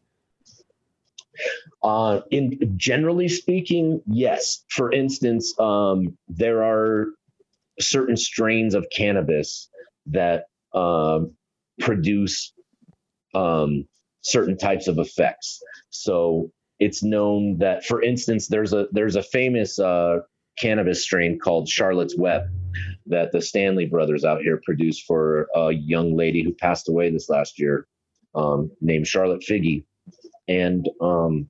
Uh, 1.82 2.20
in 2.30 2.74
generally 2.76 3.28
speaking, 3.28 4.00
yes. 4.06 4.64
For 4.68 4.92
instance, 4.92 5.58
um, 5.58 6.16
there 6.28 6.62
are 6.62 7.08
certain 7.80 8.16
strains 8.16 8.74
of 8.74 8.86
cannabis 8.94 9.68
that 10.06 10.46
um, 10.72 11.32
produce 11.80 12.52
um, 13.34 13.86
certain 14.22 14.56
types 14.56 14.86
of 14.86 14.98
effects. 14.98 15.60
So 15.90 16.52
it's 16.78 17.02
known 17.02 17.58
that, 17.58 17.84
for 17.84 18.02
instance, 18.02 18.48
there's 18.48 18.72
a 18.72 18.86
there's 18.92 19.16
a 19.16 19.22
famous 19.22 19.78
uh, 19.78 20.20
cannabis 20.58 21.02
strain 21.02 21.38
called 21.38 21.68
Charlotte's 21.68 22.16
Web 22.16 22.48
that 23.06 23.32
the 23.32 23.40
Stanley 23.40 23.86
brothers 23.86 24.24
out 24.24 24.40
here 24.40 24.60
produced 24.64 25.04
for 25.06 25.48
a 25.54 25.72
young 25.72 26.16
lady 26.16 26.42
who 26.42 26.52
passed 26.52 26.88
away 26.88 27.10
this 27.10 27.28
last 27.28 27.58
year, 27.58 27.86
um, 28.34 28.70
named 28.80 29.06
Charlotte 29.06 29.42
Figi, 29.42 29.84
and 30.48 30.88
um, 31.00 31.48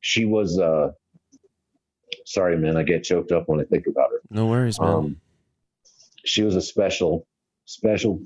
she 0.00 0.24
was. 0.24 0.58
Uh, 0.58 0.92
sorry, 2.26 2.56
man, 2.56 2.76
I 2.76 2.82
get 2.82 3.04
choked 3.04 3.32
up 3.32 3.48
when 3.48 3.60
I 3.60 3.64
think 3.64 3.86
about 3.86 4.10
her. 4.10 4.20
No 4.30 4.46
worries, 4.46 4.80
man. 4.80 4.88
Um, 4.88 5.16
she 6.24 6.42
was 6.42 6.56
a 6.56 6.62
special 6.62 7.26
special. 7.66 8.22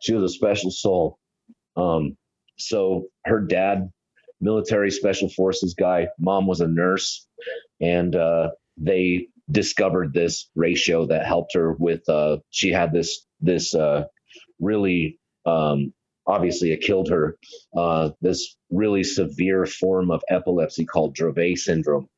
She 0.00 0.14
was 0.14 0.24
a 0.24 0.34
special 0.34 0.70
soul. 0.70 1.18
Um, 1.76 2.16
so 2.60 3.06
her 3.24 3.40
dad, 3.40 3.90
military 4.40 4.90
special 4.90 5.28
forces 5.28 5.74
guy, 5.74 6.08
mom 6.18 6.46
was 6.46 6.60
a 6.60 6.66
nurse, 6.66 7.26
and 7.80 8.14
uh, 8.14 8.50
they 8.76 9.28
discovered 9.50 10.12
this 10.12 10.48
ratio 10.54 11.06
that 11.06 11.26
helped 11.26 11.54
her 11.54 11.72
with. 11.72 12.08
Uh, 12.08 12.38
she 12.50 12.70
had 12.70 12.92
this 12.92 13.26
this 13.40 13.74
uh, 13.74 14.04
really 14.60 15.18
um, 15.46 15.92
obviously 16.26 16.72
it 16.72 16.82
killed 16.82 17.08
her. 17.08 17.36
Uh, 17.76 18.10
this 18.20 18.56
really 18.70 19.02
severe 19.02 19.66
form 19.66 20.10
of 20.10 20.22
epilepsy 20.28 20.84
called 20.84 21.16
Dravet 21.16 21.58
syndrome, 21.58 22.08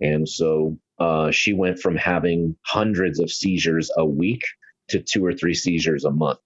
and 0.00 0.28
so 0.28 0.78
uh, 0.98 1.30
she 1.30 1.52
went 1.52 1.78
from 1.78 1.96
having 1.96 2.56
hundreds 2.62 3.20
of 3.20 3.30
seizures 3.30 3.90
a 3.96 4.04
week 4.04 4.42
to 4.88 5.00
two 5.00 5.24
or 5.24 5.32
three 5.32 5.54
seizures 5.54 6.04
a 6.04 6.10
month. 6.10 6.38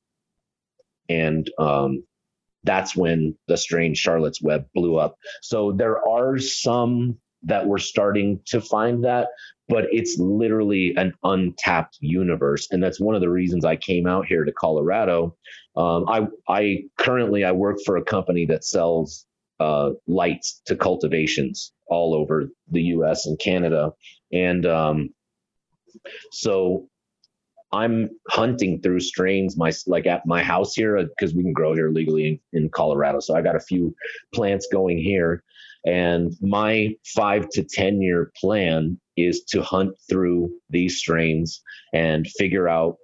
And 1.09 1.51
um, 1.59 2.05
that's 2.67 2.95
when 2.95 3.37
the 3.49 3.57
strange 3.57 3.99
Charlotte's 3.99 4.43
Web 4.43 4.67
blew 4.75 4.97
up. 4.97 5.17
So 5.41 5.73
there 5.73 6.07
are 6.07 6.39
some 6.39 7.19
that 7.45 7.67
we're 7.67 7.79
starting 7.79 8.41
to 8.47 8.61
find 8.61 9.05
that, 9.05 9.29
but 9.69 9.85
it's 9.93 10.19
literally 10.19 10.95
an 10.97 11.15
untapped 11.23 11.97
universe, 12.01 12.69
and 12.71 12.83
that's 12.83 13.01
one 13.01 13.15
of 13.15 13.21
the 13.21 13.31
reasons 13.31 13.65
I 13.65 13.77
came 13.77 14.07
out 14.07 14.27
here 14.27 14.45
to 14.45 14.53
Colorado. 14.53 15.37
Um, 15.77 16.05
I 16.09 16.27
I 16.49 16.85
currently 16.99 17.45
I 17.45 17.53
work 17.53 17.79
for 17.85 17.97
a 17.97 18.05
company 18.05 18.47
that 18.47 18.65
sells 18.65 19.27
uh, 19.61 19.91
lights 20.07 20.61
to 20.67 20.77
cultivations 20.77 21.73
all 21.87 22.15
over 22.15 22.49
the 22.71 22.83
U.S. 22.83 23.27
and 23.27 23.39
Canada, 23.39 23.93
and 24.33 24.67
um, 24.67 25.11
so 26.33 26.89
I'm 27.77 28.11
hunting 28.29 28.81
through 28.81 29.01
strains 29.01 29.57
my 29.57 29.73
like 29.87 30.07
at 30.07 30.27
my 30.27 30.43
house 30.43 30.75
here 30.75 30.97
because 31.03 31.35
we 31.35 31.43
can 31.43 31.53
grow 31.53 31.75
here 31.75 31.91
legally 31.91 32.41
in, 32.53 32.65
in 32.65 32.69
Colorado. 32.71 33.21
So 33.21 33.37
I 33.37 33.43
got 33.43 33.57
a 33.57 33.61
few 33.61 33.95
plants 34.35 34.69
going 34.73 34.99
here, 34.99 35.43
and 35.85 36.33
my 36.41 36.97
five 37.05 37.49
to 37.51 37.63
ten 37.63 38.01
year 38.01 38.33
plan 38.41 38.99
is 39.17 39.45
to 39.45 39.63
hunt 39.63 39.93
through 40.09 40.53
these 40.71 40.99
strains 40.99 41.63
and 41.93 42.27
figure 42.27 42.69
out 42.69 42.97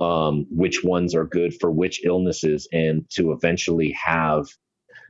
um, 0.00 0.46
which 0.50 0.84
ones 0.84 1.14
are 1.14 1.24
good 1.24 1.54
for 1.60 1.70
which 1.70 2.04
illnesses, 2.04 2.68
and 2.72 3.08
to 3.10 3.32
eventually 3.32 3.92
have 3.92 4.46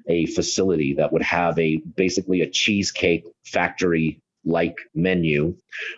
a 0.08 0.26
facility 0.26 0.94
that 0.94 1.12
would 1.12 1.22
have 1.22 1.58
a 1.58 1.82
basically 1.96 2.40
a 2.42 2.50
cheesecake 2.50 3.24
factory 3.44 4.20
like 4.48 4.78
menu 4.94 5.54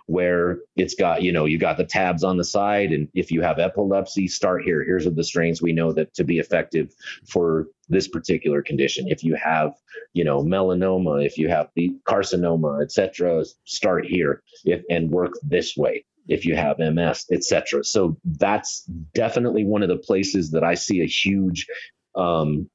where 0.06 0.58
it's 0.76 0.94
got 0.94 1.22
you 1.22 1.32
know 1.32 1.44
you 1.44 1.56
got 1.56 1.76
the 1.76 1.84
tabs 1.84 2.24
on 2.24 2.36
the 2.36 2.44
side 2.44 2.92
and 2.92 3.08
if 3.14 3.30
you 3.30 3.40
have 3.40 3.58
epilepsy 3.58 4.26
start 4.26 4.62
here. 4.64 4.84
Here's 4.84 5.06
the 5.06 5.24
strains 5.24 5.62
we 5.62 5.72
know 5.72 5.92
that 5.92 6.12
to 6.14 6.24
be 6.24 6.38
effective 6.38 6.92
for 7.28 7.68
this 7.88 8.08
particular 8.08 8.60
condition. 8.60 9.08
If 9.08 9.24
you 9.24 9.36
have 9.36 9.74
you 10.12 10.24
know 10.24 10.42
melanoma 10.42 11.24
if 11.24 11.38
you 11.38 11.48
have 11.48 11.68
the 11.76 11.94
carcinoma 12.08 12.82
etc 12.82 13.44
start 13.64 14.04
here 14.04 14.42
if, 14.64 14.82
and 14.90 15.10
work 15.10 15.32
this 15.42 15.76
way. 15.76 16.04
If 16.28 16.44
you 16.44 16.54
have 16.56 16.78
ms 16.78 17.26
etc 17.32 17.84
so 17.84 18.16
that's 18.24 18.84
definitely 19.14 19.64
one 19.64 19.82
of 19.82 19.88
the 19.88 19.96
places 19.96 20.50
that 20.52 20.62
i 20.62 20.74
see 20.74 21.00
a 21.00 21.06
huge 21.06 21.66
um, 22.14 22.68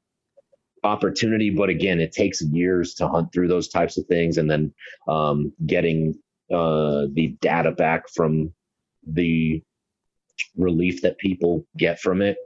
opportunity 0.85 1.49
but 1.49 1.69
again 1.69 1.99
it 1.99 2.11
takes 2.11 2.41
years 2.41 2.93
to 2.93 3.07
hunt 3.07 3.31
through 3.33 3.47
those 3.47 3.67
types 3.67 3.97
of 3.97 4.05
things 4.05 4.37
and 4.37 4.49
then 4.49 4.73
um, 5.07 5.51
getting 5.65 6.13
uh, 6.53 7.05
the 7.13 7.35
data 7.41 7.71
back 7.71 8.03
from 8.13 8.53
the 9.07 9.61
relief 10.55 11.01
that 11.01 11.17
people 11.17 11.65
get 11.77 11.99
from 11.99 12.21
it 12.21 12.37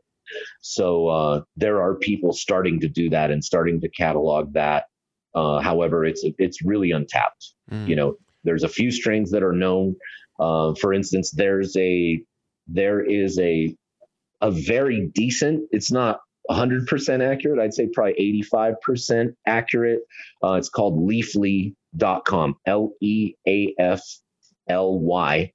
so 0.61 1.07
uh, 1.07 1.41
there 1.55 1.81
are 1.81 1.95
people 1.95 2.33
starting 2.33 2.79
to 2.81 2.87
do 2.87 3.09
that 3.09 3.31
and 3.31 3.43
starting 3.43 3.81
to 3.81 3.89
catalog 3.89 4.53
that. 4.53 4.85
Uh, 5.35 5.59
however, 5.59 6.05
it's 6.05 6.23
it's 6.37 6.63
really 6.63 6.91
untapped. 6.91 7.53
Mm. 7.71 7.87
You 7.87 7.95
know, 7.95 8.15
there's 8.43 8.63
a 8.63 8.69
few 8.69 8.91
strains 8.91 9.31
that 9.31 9.43
are 9.43 9.53
known. 9.53 9.95
Uh, 10.39 10.73
for 10.75 10.93
instance, 10.93 11.31
there's 11.31 11.75
a 11.77 12.21
there 12.67 13.01
is 13.01 13.39
a 13.39 13.75
a 14.41 14.51
very 14.51 15.09
decent. 15.13 15.67
It's 15.71 15.91
not 15.91 16.19
100% 16.49 17.31
accurate. 17.31 17.59
I'd 17.59 17.73
say 17.73 17.87
probably 17.87 18.43
85% 18.51 19.35
accurate. 19.45 20.01
Uh, 20.43 20.53
it's 20.53 20.69
called 20.69 20.99
leafly.com. 20.99 22.55
L 22.65 22.93
E 23.01 23.33
A 23.47 23.75
F 23.77 24.01
L 24.67 24.99
Y. 24.99 25.53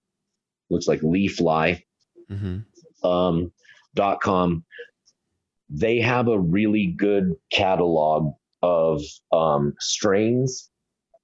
Looks 0.70 0.88
like 0.88 1.00
leafly. 1.00 1.83
Mm-hmm. 2.30 3.07
Um, 3.07 3.52
dot 3.94 4.20
com 4.20 4.64
they 5.70 6.00
have 6.00 6.28
a 6.28 6.38
really 6.38 6.87
good 6.87 7.35
catalog 7.50 8.33
of 8.62 9.02
um, 9.33 9.74
strains 9.80 10.70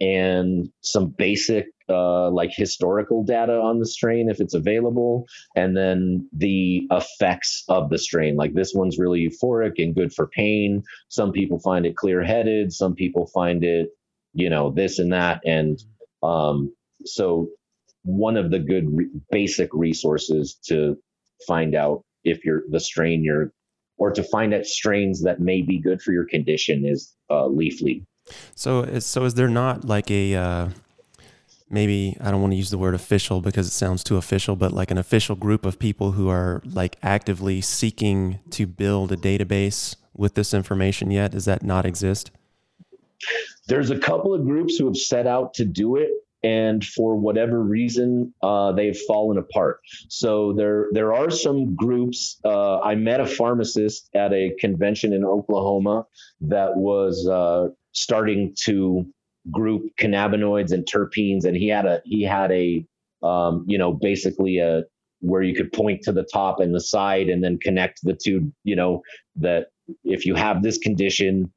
and 0.00 0.70
some 0.80 1.08
basic 1.08 1.66
uh, 1.90 2.30
like 2.30 2.50
historical 2.52 3.24
data 3.24 3.54
on 3.54 3.78
the 3.78 3.86
strain 3.86 4.30
if 4.30 4.40
it's 4.40 4.54
available, 4.54 5.26
and 5.56 5.76
then 5.76 6.28
the 6.32 6.86
effects 6.90 7.64
of 7.68 7.90
the 7.90 7.98
strain. 7.98 8.36
Like 8.36 8.54
this 8.54 8.72
one's 8.74 8.98
really 8.98 9.28
euphoric 9.28 9.82
and 9.82 9.94
good 9.94 10.12
for 10.12 10.28
pain. 10.28 10.82
Some 11.08 11.32
people 11.32 11.58
find 11.58 11.84
it 11.84 11.96
clear 11.96 12.22
headed. 12.22 12.72
Some 12.72 12.94
people 12.94 13.26
find 13.26 13.64
it, 13.64 13.90
you 14.32 14.48
know, 14.48 14.70
this 14.70 14.98
and 14.98 15.12
that. 15.12 15.42
And 15.44 15.82
um, 16.22 16.72
so, 17.04 17.48
one 18.02 18.36
of 18.36 18.50
the 18.50 18.58
good 18.58 18.96
re- 18.96 19.10
basic 19.30 19.68
resources 19.74 20.54
to 20.68 20.96
find 21.46 21.74
out 21.74 22.02
if 22.24 22.44
you're 22.44 22.62
the 22.70 22.80
strain 22.80 23.22
you're 23.24 23.52
or 23.98 24.10
to 24.10 24.22
find 24.22 24.54
out 24.54 24.64
strains 24.64 25.22
that 25.22 25.40
may 25.40 25.60
be 25.60 25.78
good 25.78 26.00
for 26.00 26.12
your 26.12 26.24
condition 26.24 26.86
is 26.86 27.14
uh, 27.28 27.44
leafly. 27.44 28.02
So, 28.54 28.98
so 28.98 29.24
is 29.24 29.34
there 29.34 29.48
not 29.48 29.84
like 29.84 30.10
a 30.10 30.34
uh, 30.34 30.68
maybe 31.70 32.16
I 32.20 32.30
don't 32.30 32.40
want 32.40 32.52
to 32.52 32.56
use 32.56 32.70
the 32.70 32.78
word 32.78 32.94
official 32.94 33.40
because 33.40 33.66
it 33.66 33.72
sounds 33.72 34.04
too 34.04 34.16
official, 34.16 34.56
but 34.56 34.72
like 34.72 34.90
an 34.90 34.98
official 34.98 35.36
group 35.36 35.64
of 35.64 35.78
people 35.78 36.12
who 36.12 36.28
are 36.28 36.60
like 36.64 36.96
actively 37.02 37.60
seeking 37.60 38.40
to 38.50 38.66
build 38.66 39.12
a 39.12 39.16
database 39.16 39.96
with 40.14 40.34
this 40.34 40.52
information 40.52 41.10
yet? 41.10 41.32
Does 41.32 41.44
that 41.46 41.62
not 41.62 41.86
exist? 41.86 42.30
There's 43.68 43.90
a 43.90 43.98
couple 43.98 44.34
of 44.34 44.44
groups 44.44 44.76
who 44.76 44.86
have 44.86 44.96
set 44.96 45.26
out 45.26 45.54
to 45.54 45.64
do 45.64 45.96
it 45.96 46.10
and 46.42 46.84
for 46.84 47.16
whatever 47.16 47.60
reason 47.62 48.32
uh, 48.42 48.72
they've 48.72 48.98
fallen 49.06 49.38
apart. 49.38 49.80
So 50.08 50.54
there 50.54 50.88
there 50.92 51.12
are 51.12 51.30
some 51.30 51.74
groups. 51.74 52.40
Uh, 52.44 52.80
I 52.80 52.94
met 52.94 53.20
a 53.20 53.26
pharmacist 53.26 54.08
at 54.14 54.32
a 54.32 54.54
convention 54.58 55.12
in 55.12 55.24
Oklahoma 55.24 56.06
that 56.42 56.76
was 56.76 57.28
uh, 57.28 57.68
starting 57.92 58.54
to 58.60 59.06
group 59.50 59.82
cannabinoids 59.98 60.72
and 60.72 60.84
terpenes, 60.84 61.44
and 61.44 61.56
he 61.56 61.68
had 61.68 61.86
a 61.86 62.02
he 62.04 62.22
had 62.22 62.50
a 62.52 62.84
um, 63.22 63.64
you 63.66 63.78
know 63.78 63.92
basically 63.92 64.58
a 64.58 64.84
where 65.20 65.42
you 65.42 65.54
could 65.54 65.72
point 65.72 66.02
to 66.02 66.12
the 66.12 66.26
top 66.32 66.60
and 66.60 66.74
the 66.74 66.80
side 66.80 67.28
and 67.28 67.44
then 67.44 67.58
connect 67.58 68.00
the 68.02 68.14
two. 68.14 68.52
You 68.64 68.76
know 68.76 69.02
that 69.36 69.68
if 70.04 70.26
you 70.26 70.34
have 70.34 70.62
this 70.62 70.78
condition 70.78 71.52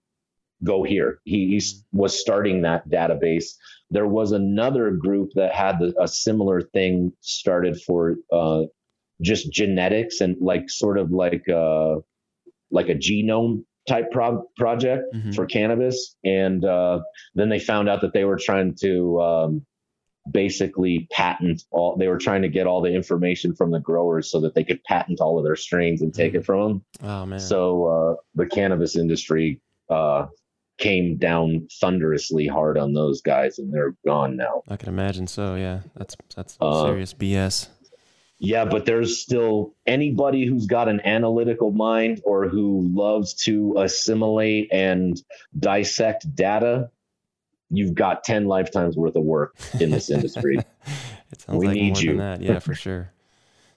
go 0.63 0.83
here. 0.83 1.19
He, 1.25 1.59
he 1.59 1.61
was 1.91 2.19
starting 2.19 2.61
that 2.61 2.89
database. 2.89 3.55
There 3.91 4.07
was 4.07 4.31
another 4.31 4.91
group 4.91 5.31
that 5.35 5.53
had 5.53 5.75
a 5.99 6.07
similar 6.07 6.61
thing 6.61 7.11
started 7.21 7.81
for 7.81 8.15
uh, 8.31 8.63
just 9.21 9.51
genetics 9.51 10.21
and 10.21 10.35
like 10.39 10.69
sort 10.69 10.97
of 10.97 11.11
like 11.11 11.47
uh, 11.49 11.95
like 12.71 12.89
a 12.89 12.95
genome 12.95 13.65
type 13.87 14.11
pro- 14.11 14.47
project 14.57 15.13
mm-hmm. 15.13 15.31
for 15.31 15.45
cannabis. 15.45 16.15
And 16.23 16.63
uh, 16.63 17.01
then 17.35 17.49
they 17.49 17.59
found 17.59 17.89
out 17.89 18.01
that 18.01 18.13
they 18.13 18.25
were 18.25 18.37
trying 18.37 18.75
to 18.81 19.21
um, 19.21 19.65
basically 20.29 21.07
patent 21.11 21.63
all. 21.71 21.97
They 21.97 22.07
were 22.07 22.17
trying 22.17 22.43
to 22.43 22.49
get 22.49 22.67
all 22.67 22.81
the 22.81 22.93
information 22.93 23.55
from 23.55 23.71
the 23.71 23.79
growers 23.79 24.31
so 24.31 24.39
that 24.41 24.55
they 24.55 24.63
could 24.63 24.83
patent 24.83 25.19
all 25.19 25.37
of 25.37 25.43
their 25.43 25.55
strains 25.55 26.01
and 26.01 26.13
take 26.13 26.31
mm-hmm. 26.31 26.39
it 26.39 26.45
from 26.45 26.67
them. 26.67 26.85
Oh 27.03 27.25
man! 27.25 27.39
So 27.39 27.85
uh, 27.85 28.21
the 28.35 28.45
cannabis 28.45 28.95
industry 28.95 29.59
uh, 29.89 30.27
came 30.77 31.17
down 31.17 31.67
thunderously 31.79 32.47
hard 32.47 32.77
on 32.77 32.93
those 32.93 33.21
guys 33.21 33.59
and 33.59 33.73
they're 33.73 33.95
gone 34.05 34.35
now. 34.35 34.63
I 34.67 34.77
can 34.77 34.89
imagine 34.89 35.27
so, 35.27 35.55
yeah. 35.55 35.81
That's 35.95 36.15
that's 36.35 36.57
uh, 36.59 36.85
serious 36.85 37.13
BS. 37.13 37.67
Yeah, 38.39 38.65
but 38.65 38.85
there's 38.85 39.19
still 39.19 39.73
anybody 39.85 40.45
who's 40.45 40.65
got 40.65 40.89
an 40.89 40.99
analytical 41.05 41.71
mind 41.71 42.21
or 42.25 42.49
who 42.49 42.89
loves 42.93 43.33
to 43.45 43.75
assimilate 43.77 44.67
and 44.71 45.21
dissect 45.57 46.35
data, 46.35 46.89
you've 47.69 47.93
got 47.93 48.23
10 48.23 48.45
lifetimes 48.45 48.97
worth 48.97 49.15
of 49.15 49.23
work 49.23 49.55
in 49.79 49.91
this 49.91 50.09
industry. 50.09 50.57
it 51.31 51.41
sounds 51.41 51.57
we 51.57 51.67
like 51.67 51.75
need 51.75 51.93
more 51.93 52.01
you. 52.01 52.09
than 52.09 52.17
that. 52.17 52.41
Yeah, 52.41 52.59
for 52.59 52.75
sure. 52.75 53.11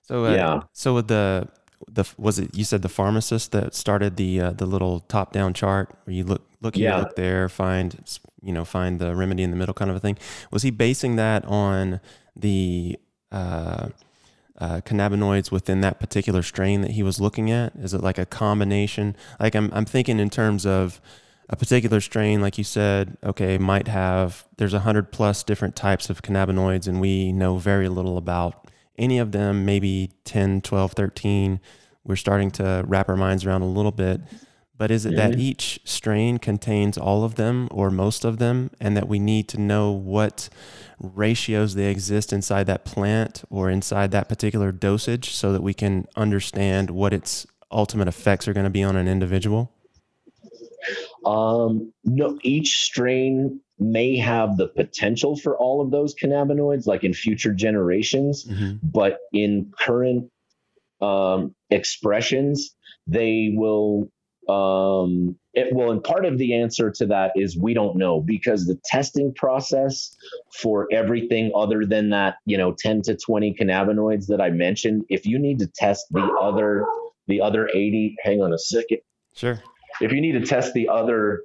So 0.03 0.27
uh, 0.27 0.35
yeah. 0.35 0.61
So 0.73 0.95
with 0.95 1.09
the 1.09 1.49
the 1.89 2.05
was 2.17 2.39
it 2.39 2.55
you 2.55 2.65
said 2.65 2.83
the 2.83 2.89
pharmacist 2.89 3.53
that 3.53 3.75
started 3.75 4.17
the 4.17 4.41
uh, 4.41 4.51
the 4.53 4.67
little 4.67 5.01
top 5.01 5.33
down 5.33 5.53
chart 5.53 5.95
where 6.05 6.15
you 6.15 6.25
look 6.25 6.49
look 6.61 6.77
here, 6.77 6.95
look 6.97 7.17
there, 7.17 7.49
find 7.49 7.97
you 8.43 8.53
know 8.53 8.65
find 8.65 8.99
the 8.99 9.15
remedy 9.15 9.43
in 9.43 9.51
the 9.51 9.57
middle 9.57 9.75
kind 9.75 9.91
of 9.91 9.97
a 9.97 10.01
thing. 10.01 10.17
Was 10.51 10.63
he 10.63 10.71
basing 10.71 11.17
that 11.17 11.45
on 11.45 12.01
the 12.35 12.99
uh, 13.33 13.89
uh, 14.59 14.81
cannabinoids 14.85 15.51
within 15.51 15.81
that 15.83 16.01
particular 16.01 16.43
strain 16.43 16.81
that 16.83 16.93
he 16.93 17.03
was 17.03 17.21
looking 17.21 17.51
at? 17.51 17.75
Is 17.77 17.95
it 17.95 18.03
like 18.03 18.19
a 18.19 18.27
combination? 18.27 19.17
Like 19.39 19.55
I'm 19.55 19.71
I'm 19.73 19.85
thinking 19.85 20.19
in 20.19 20.31
terms 20.31 20.65
of 20.67 21.01
a 21.49 21.57
particular 21.57 22.01
strain, 22.01 22.41
like 22.41 22.59
you 22.59 22.65
said, 22.65 23.17
okay, 23.23 23.57
might 23.59 23.89
have 23.89 24.47
there's 24.57 24.75
a 24.75 24.81
hundred 24.81 25.13
plus 25.13 25.43
different 25.43 25.77
types 25.77 26.11
of 26.11 26.23
cannabinoids, 26.23 26.89
and 26.89 27.01
we 27.01 27.33
know 27.33 27.59
very 27.59 27.89
little 27.89 28.19
about 28.19 28.67
any 28.99 29.19
of 29.19 29.33
them, 29.33 29.65
maybe 29.65 30.11
10, 30.25 30.63
12, 30.63 30.93
13, 30.93 31.61
we're 32.05 32.17
starting 32.17 32.51
to 32.53 32.85
wrap 32.87 33.09
our 33.09 33.17
minds 33.17 33.45
around 33.45 33.63
a 33.63 33.67
little 33.67 33.93
bit. 33.93 34.21
But 34.79 34.91
is 34.91 35.07
it 35.07 35.11
mm-hmm. 35.11 35.33
that 35.33 35.39
each 35.39 35.81
strain 35.85 36.39
contains 36.39 36.99
all 36.99 37.25
of 37.25 37.37
them 37.37 37.69
or 37.71 37.91
most 37.91 38.25
of 38.25 38.39
them, 38.39 38.71
and 38.81 38.97
that 38.97 39.09
we 39.09 39.19
need 39.19 39.49
to 39.49 39.61
know 39.61 39.91
what 39.91 40.49
ratios 40.99 41.75
they 41.75 41.91
exist 41.91 42.33
inside 42.33 42.67
that 42.67 42.85
plant 42.85 43.45
or 43.51 43.71
inside 43.71 44.11
that 44.11 44.29
particular 44.29 44.73
dosage 44.73 45.31
so 45.31 45.53
that 45.53 45.63
we 45.63 45.75
can 45.75 46.07
understand 46.17 46.91
what 46.91 47.13
its 47.13 47.47
ultimate 47.71 48.09
effects 48.09 48.47
are 48.49 48.53
going 48.53 48.65
to 48.65 48.71
be 48.71 48.83
on 48.83 48.97
an 48.97 49.09
individual? 49.09 49.73
Um, 51.25 51.93
no, 52.05 52.39
each 52.43 52.85
strain 52.85 53.61
may 53.79 54.17
have 54.17 54.57
the 54.57 54.69
potential 54.69 55.37
for 55.37 55.57
all 55.57 55.81
of 55.81 55.91
those 55.91 56.15
cannabinoids, 56.15 56.87
like 56.87 57.05
in 57.05 57.13
future 57.13 57.53
generations, 57.53 58.45
mm-hmm. 58.45 58.77
but 58.83 59.19
in 59.33 59.73
current 59.79 60.31
um, 61.01 61.55
expressions, 61.71 62.75
they 63.07 63.53
will. 63.55 64.11
Um, 64.49 65.37
it, 65.55 65.75
well, 65.75 65.91
and 65.91 66.03
part 66.03 66.25
of 66.25 66.39
the 66.39 66.55
answer 66.55 66.91
to 66.93 67.07
that 67.07 67.33
is 67.35 67.59
we 67.59 67.75
don't 67.75 67.97
know 67.97 68.21
because 68.21 68.67
the 68.67 68.79
testing 68.85 69.35
process 69.35 70.15
for 70.61 70.87
everything 70.93 71.51
other 71.55 71.85
than 71.85 72.11
that, 72.11 72.37
you 72.45 72.57
know, 72.57 72.75
10 72.79 73.03
to 73.03 73.17
20 73.17 73.55
cannabinoids 73.55 74.27
that 74.29 74.41
I 74.41 74.51
mentioned, 74.51 75.05
if 75.09 75.27
you 75.27 75.39
need 75.39 75.59
to 75.61 75.67
test 75.67 76.07
the 76.11 76.25
other, 76.41 76.87
the 77.27 77.41
other 77.41 77.69
80, 77.69 78.17
hang 78.23 78.41
on 78.41 78.53
a 78.53 78.59
second. 78.59 78.99
Sure. 79.35 79.61
If 80.01 80.13
you 80.13 80.21
need 80.21 80.33
to 80.33 80.47
test 80.47 80.75
the 80.75 80.89
other 80.89 81.43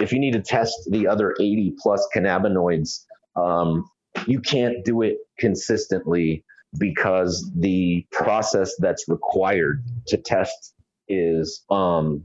if 0.00 0.12
you 0.12 0.18
need 0.18 0.32
to 0.32 0.42
test 0.42 0.88
the 0.90 1.06
other 1.06 1.34
80 1.40 1.74
plus 1.78 2.06
cannabinoids, 2.14 3.04
um, 3.36 3.88
you 4.26 4.40
can't 4.40 4.84
do 4.84 5.02
it 5.02 5.18
consistently 5.38 6.44
because 6.78 7.50
the 7.56 8.06
process 8.10 8.74
that's 8.78 9.08
required 9.08 9.84
to 10.08 10.16
test 10.16 10.73
is 11.08 11.64
um, 11.70 12.24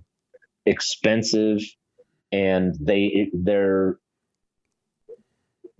expensive 0.66 1.62
and 2.32 2.76
they 2.80 3.30
they're 3.34 3.98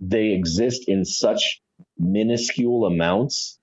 they 0.00 0.30
exist 0.30 0.88
in 0.88 1.04
such 1.04 1.62
minuscule 1.98 2.86
amounts 2.86 3.58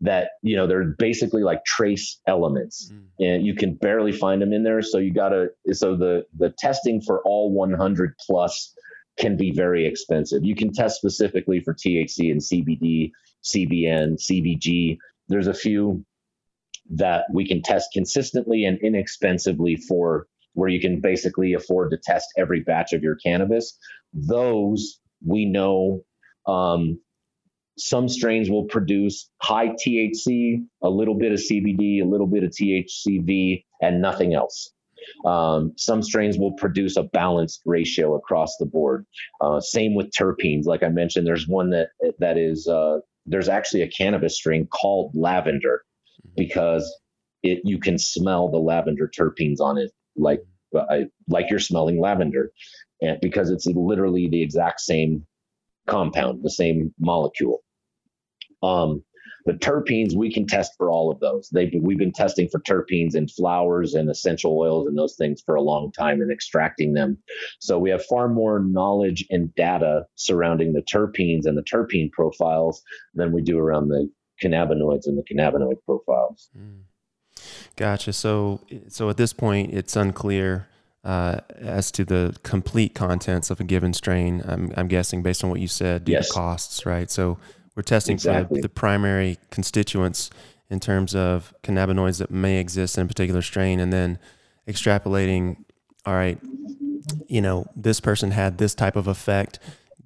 that 0.00 0.30
you 0.42 0.56
know 0.56 0.66
they're 0.66 0.84
basically 0.84 1.42
like 1.42 1.64
trace 1.64 2.20
elements 2.26 2.90
mm. 2.92 3.02
and 3.18 3.44
you 3.44 3.54
can 3.54 3.74
barely 3.74 4.12
find 4.12 4.40
them 4.40 4.52
in 4.52 4.62
there 4.62 4.82
so 4.82 4.98
you 4.98 5.12
gotta 5.12 5.48
so 5.72 5.96
the 5.96 6.24
the 6.38 6.50
testing 6.58 7.00
for 7.00 7.20
all 7.24 7.52
100 7.52 8.14
plus 8.18 8.74
can 9.18 9.36
be 9.36 9.50
very 9.50 9.86
expensive 9.86 10.44
you 10.44 10.54
can 10.54 10.72
test 10.72 10.96
specifically 10.96 11.60
for 11.60 11.74
thc 11.74 12.30
and 12.30 12.40
cbd 12.40 13.12
CBN, 13.42 14.16
CBG. 14.18 14.98
There's 15.28 15.46
a 15.46 15.54
few 15.54 16.04
that 16.90 17.24
we 17.32 17.46
can 17.46 17.62
test 17.62 17.90
consistently 17.92 18.64
and 18.64 18.78
inexpensively 18.78 19.76
for 19.76 20.26
where 20.54 20.68
you 20.68 20.80
can 20.80 21.00
basically 21.00 21.54
afford 21.54 21.90
to 21.90 21.98
test 22.02 22.26
every 22.36 22.60
batch 22.60 22.92
of 22.92 23.02
your 23.02 23.16
cannabis. 23.16 23.78
Those 24.12 25.00
we 25.24 25.44
know 25.44 26.04
um, 26.46 27.00
some 27.78 28.08
strains 28.08 28.50
will 28.50 28.64
produce 28.64 29.30
high 29.40 29.68
THC, 29.68 30.64
a 30.82 30.90
little 30.90 31.14
bit 31.14 31.32
of 31.32 31.38
CBD, 31.38 32.02
a 32.02 32.06
little 32.06 32.26
bit 32.26 32.42
of 32.42 32.50
THCV, 32.50 33.64
and 33.80 34.02
nothing 34.02 34.34
else. 34.34 34.72
Um, 35.24 35.72
some 35.76 36.02
strains 36.02 36.38
will 36.38 36.52
produce 36.52 36.96
a 36.96 37.02
balanced 37.02 37.62
ratio 37.64 38.16
across 38.16 38.56
the 38.58 38.66
board. 38.66 39.06
Uh, 39.40 39.60
same 39.60 39.94
with 39.94 40.10
terpenes. 40.10 40.66
Like 40.66 40.82
I 40.82 40.88
mentioned, 40.88 41.26
there's 41.26 41.48
one 41.48 41.70
that 41.70 41.88
that 42.18 42.36
is 42.36 42.66
uh, 42.66 42.98
there's 43.26 43.48
actually 43.48 43.82
a 43.82 43.88
cannabis 43.88 44.36
strain 44.36 44.66
called 44.66 45.12
lavender 45.14 45.84
because 46.36 46.92
it 47.42 47.60
you 47.64 47.78
can 47.78 47.98
smell 47.98 48.50
the 48.50 48.58
lavender 48.58 49.08
terpenes 49.08 49.60
on 49.60 49.78
it 49.78 49.90
like 50.16 50.42
like 51.28 51.50
you're 51.50 51.58
smelling 51.58 52.00
lavender, 52.00 52.52
and 53.00 53.18
because 53.20 53.50
it's 53.50 53.66
literally 53.66 54.28
the 54.28 54.42
exact 54.42 54.80
same 54.80 55.26
compound, 55.88 56.42
the 56.42 56.50
same 56.50 56.94
molecule. 56.98 57.62
Um, 58.62 59.02
the 59.46 59.54
terpenes, 59.54 60.14
we 60.14 60.32
can 60.32 60.46
test 60.46 60.72
for 60.76 60.90
all 60.90 61.10
of 61.10 61.18
those. 61.18 61.48
They've, 61.48 61.72
we've 61.80 61.98
been 61.98 62.12
testing 62.12 62.48
for 62.48 62.60
terpenes 62.60 63.14
in 63.14 63.26
flowers 63.26 63.94
and 63.94 64.10
essential 64.10 64.56
oils 64.58 64.86
and 64.86 64.96
those 64.98 65.16
things 65.16 65.42
for 65.44 65.54
a 65.54 65.62
long 65.62 65.92
time 65.92 66.20
and 66.20 66.30
extracting 66.30 66.92
them. 66.92 67.16
So 67.58 67.78
we 67.78 67.90
have 67.90 68.04
far 68.04 68.28
more 68.28 68.60
knowledge 68.60 69.24
and 69.30 69.52
data 69.54 70.04
surrounding 70.14 70.74
the 70.74 70.82
terpenes 70.82 71.46
and 71.46 71.56
the 71.56 71.62
terpene 71.62 72.12
profiles 72.12 72.82
than 73.14 73.32
we 73.32 73.40
do 73.40 73.58
around 73.58 73.88
the 73.88 74.10
cannabinoids 74.42 75.06
and 75.06 75.18
the 75.18 75.22
cannabinoid 75.22 75.76
profiles. 75.84 76.50
Mm. 76.56 76.80
Gotcha. 77.76 78.12
So, 78.12 78.60
so 78.88 79.08
at 79.08 79.16
this 79.16 79.32
point, 79.32 79.72
it's 79.72 79.96
unclear 79.96 80.68
uh, 81.04 81.40
as 81.58 81.90
to 81.92 82.04
the 82.04 82.36
complete 82.42 82.94
contents 82.94 83.50
of 83.50 83.60
a 83.60 83.64
given 83.64 83.94
strain. 83.94 84.42
I'm, 84.46 84.72
I'm 84.76 84.88
guessing 84.88 85.22
based 85.22 85.42
on 85.42 85.50
what 85.50 85.60
you 85.60 85.68
said, 85.68 86.04
due 86.04 86.12
yes. 86.12 86.28
to 86.28 86.34
costs, 86.34 86.84
right? 86.84 87.10
So 87.10 87.38
we're 87.74 87.82
testing 87.82 88.14
exactly. 88.14 88.48
for 88.48 88.54
the, 88.56 88.62
the, 88.62 88.68
primary 88.68 89.38
constituents 89.50 90.30
in 90.68 90.80
terms 90.80 91.14
of 91.14 91.54
cannabinoids 91.62 92.18
that 92.18 92.30
may 92.30 92.58
exist 92.58 92.98
in 92.98 93.04
a 93.04 93.08
particular 93.08 93.42
strain, 93.42 93.80
and 93.80 93.92
then 93.92 94.18
extrapolating. 94.68 95.64
All 96.06 96.14
right, 96.14 96.38
you 97.26 97.40
know, 97.40 97.66
this 97.76 98.00
person 98.00 98.30
had 98.30 98.58
this 98.58 98.74
type 98.74 98.96
of 98.96 99.06
effect 99.06 99.58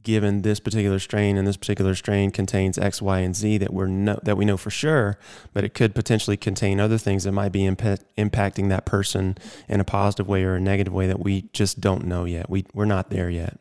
given 0.05 0.43
this 0.43 0.61
particular 0.61 0.99
strain, 0.99 1.37
and 1.37 1.47
this 1.47 1.57
particular 1.57 1.95
strain 1.95 2.31
contains 2.31 2.79
X, 2.79 3.03
Y, 3.03 3.19
and 3.19 3.35
Z 3.35 3.59
that 3.59 3.73
we're 3.73 3.87
no, 3.87 4.19
that 4.23 4.37
we 4.37 4.45
know 4.45 4.57
for 4.57 4.71
sure, 4.71 5.19
but 5.53 5.65
it 5.65 5.75
could 5.75 5.95
potentially 5.95 6.37
contain 6.37 6.79
other 6.79 6.99
things 6.99 7.25
that 7.25 7.33
might 7.33 7.51
be 7.51 7.65
imp- 7.65 8.01
impacting 8.17 8.69
that 8.69 8.85
person 8.85 9.37
in 9.69 9.81
a 9.81 9.85
positive 9.85 10.29
way 10.29 10.45
or 10.45 10.55
a 10.55 10.61
negative 10.61 10.93
way 10.93 11.07
that 11.07 11.21
we 11.21 11.49
just 11.53 11.81
don't 11.81 12.05
know 12.05 12.25
yet. 12.25 12.49
We 12.49 12.65
we're 12.73 12.85
not 12.85 13.11
there 13.11 13.31
yet. 13.31 13.59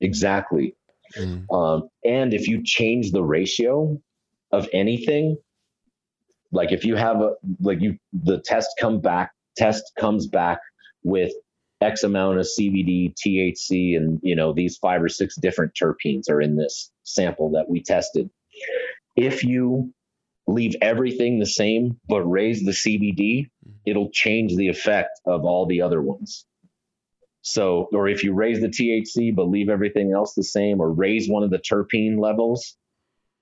Exactly. 0.00 0.74
Mm. 1.16 1.44
Um, 1.52 1.88
and 2.04 2.34
if 2.34 2.48
you 2.48 2.62
change 2.64 3.12
the 3.12 3.22
ratio 3.22 4.00
of 4.52 4.68
anything, 4.72 5.36
like 6.52 6.72
if 6.72 6.84
you 6.84 6.96
have 6.96 7.20
a 7.20 7.34
like 7.60 7.80
you 7.80 7.98
the 8.12 8.40
test 8.40 8.70
come 8.80 9.00
back 9.00 9.32
test 9.56 9.92
comes 9.98 10.26
back 10.26 10.58
with 11.04 11.32
X 11.80 12.02
amount 12.02 12.38
of 12.38 12.46
CBD, 12.46 13.14
THC, 13.14 13.96
and 13.96 14.20
you 14.22 14.36
know 14.36 14.52
these 14.52 14.76
five 14.76 15.02
or 15.02 15.08
six 15.08 15.36
different 15.36 15.72
terpenes 15.74 16.30
are 16.30 16.40
in 16.40 16.56
this 16.56 16.90
sample 17.04 17.52
that 17.52 17.68
we 17.68 17.82
tested. 17.82 18.30
If 19.16 19.44
you 19.44 19.92
leave 20.46 20.74
everything 20.82 21.38
the 21.38 21.46
same 21.46 21.98
but 22.08 22.22
raise 22.22 22.64
the 22.64 22.72
CBD, 22.72 23.46
mm-hmm. 23.46 23.70
it'll 23.86 24.10
change 24.10 24.56
the 24.56 24.68
effect 24.68 25.20
of 25.26 25.44
all 25.44 25.66
the 25.66 25.82
other 25.82 26.02
ones. 26.02 26.44
So, 27.42 27.88
or 27.92 28.08
if 28.08 28.22
you 28.24 28.34
raise 28.34 28.60
the 28.60 28.68
THC 28.68 29.34
but 29.34 29.48
leave 29.48 29.70
everything 29.70 30.12
else 30.12 30.34
the 30.34 30.44
same, 30.44 30.80
or 30.80 30.92
raise 30.92 31.28
one 31.28 31.42
of 31.42 31.50
the 31.50 31.58
terpene 31.58 32.18
levels, 32.18 32.76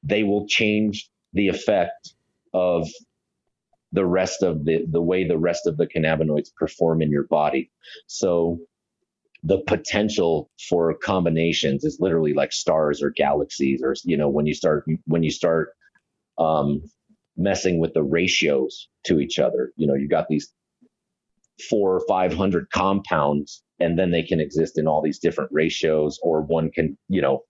they 0.05 0.23
will 0.23 0.47
change 0.47 1.11
the 1.33 1.49
effect 1.49 2.15
of 2.55 2.89
the 3.93 4.07
rest 4.07 4.43
of 4.43 4.65
the 4.65 4.85
the 4.91 5.01
way 5.01 5.27
the 5.27 5.39
rest 5.39 5.67
of 5.67 5.77
the 5.77 5.87
cannabinoids 5.87 6.55
perform 6.55 7.03
in 7.03 7.11
your 7.11 7.25
body. 7.25 7.71
So 8.07 8.59
the 9.43 9.59
potential 9.67 10.51
for 10.69 10.95
combinations 10.95 11.85
is 11.85 11.99
literally 12.01 12.35
like 12.35 12.53
stars 12.53 13.03
or 13.03 13.11
galaxies 13.11 13.83
or 13.83 13.95
you 14.05 14.17
know 14.17 14.29
when 14.29 14.47
you 14.47 14.55
start 14.55 14.85
when 15.07 15.23
you 15.23 15.31
start 15.31 15.75
um, 16.39 16.83
messing 17.37 17.79
with 17.79 17.95
the 17.95 18.03
ratios 18.03 18.89
to 19.05 19.21
each 19.21 19.39
other 19.39 19.73
you 19.77 19.87
know 19.87 19.95
you 19.95 20.09
got 20.09 20.29
these 20.29 20.53
four 21.71 21.95
or 21.95 22.03
five 22.09 22.35
hundred 22.35 22.69
compounds 22.71 23.63
and 23.81 23.99
then 23.99 24.11
they 24.11 24.23
can 24.23 24.41
exist 24.41 24.77
in 24.77 24.89
all 24.89 25.03
these 25.03 25.21
different 25.21 25.51
ratios 25.53 26.19
or 26.23 26.41
one 26.43 26.71
can 26.71 26.99
you 27.09 27.23
know 27.23 27.43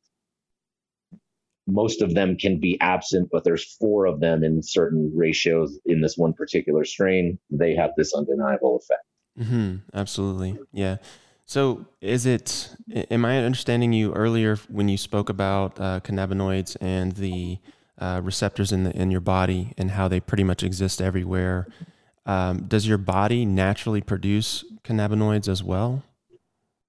most 1.68 2.00
of 2.00 2.14
them 2.14 2.36
can 2.36 2.58
be 2.58 2.80
absent 2.80 3.28
but 3.30 3.44
there's 3.44 3.76
four 3.76 4.06
of 4.06 4.20
them 4.20 4.42
in 4.42 4.62
certain 4.62 5.12
ratios 5.14 5.78
in 5.84 6.00
this 6.00 6.16
one 6.16 6.32
particular 6.32 6.84
strain. 6.84 7.38
They 7.50 7.74
have 7.76 7.90
this 7.96 8.14
undeniable 8.14 8.76
effect. 8.76 9.04
Mm-hmm. 9.38 9.76
absolutely. 9.94 10.58
Yeah. 10.72 10.96
So 11.44 11.86
is 12.00 12.26
it 12.26 12.70
am 13.10 13.24
i 13.24 13.38
understanding 13.38 13.92
you 13.92 14.12
earlier 14.14 14.56
when 14.68 14.88
you 14.88 14.96
spoke 14.96 15.28
about 15.28 15.78
uh, 15.78 16.00
cannabinoids 16.00 16.76
and 16.80 17.12
the 17.12 17.58
uh, 17.98 18.20
receptors 18.22 18.72
in 18.72 18.84
the 18.84 18.96
in 18.96 19.10
your 19.10 19.20
body 19.20 19.72
and 19.78 19.92
how 19.92 20.08
they 20.08 20.20
pretty 20.20 20.44
much 20.44 20.62
exist 20.62 21.00
everywhere? 21.00 21.68
Um, 22.26 22.64
does 22.66 22.86
your 22.86 22.98
body 22.98 23.46
naturally 23.46 24.00
produce 24.00 24.64
cannabinoids 24.84 25.48
as 25.48 25.62
well 25.62 26.02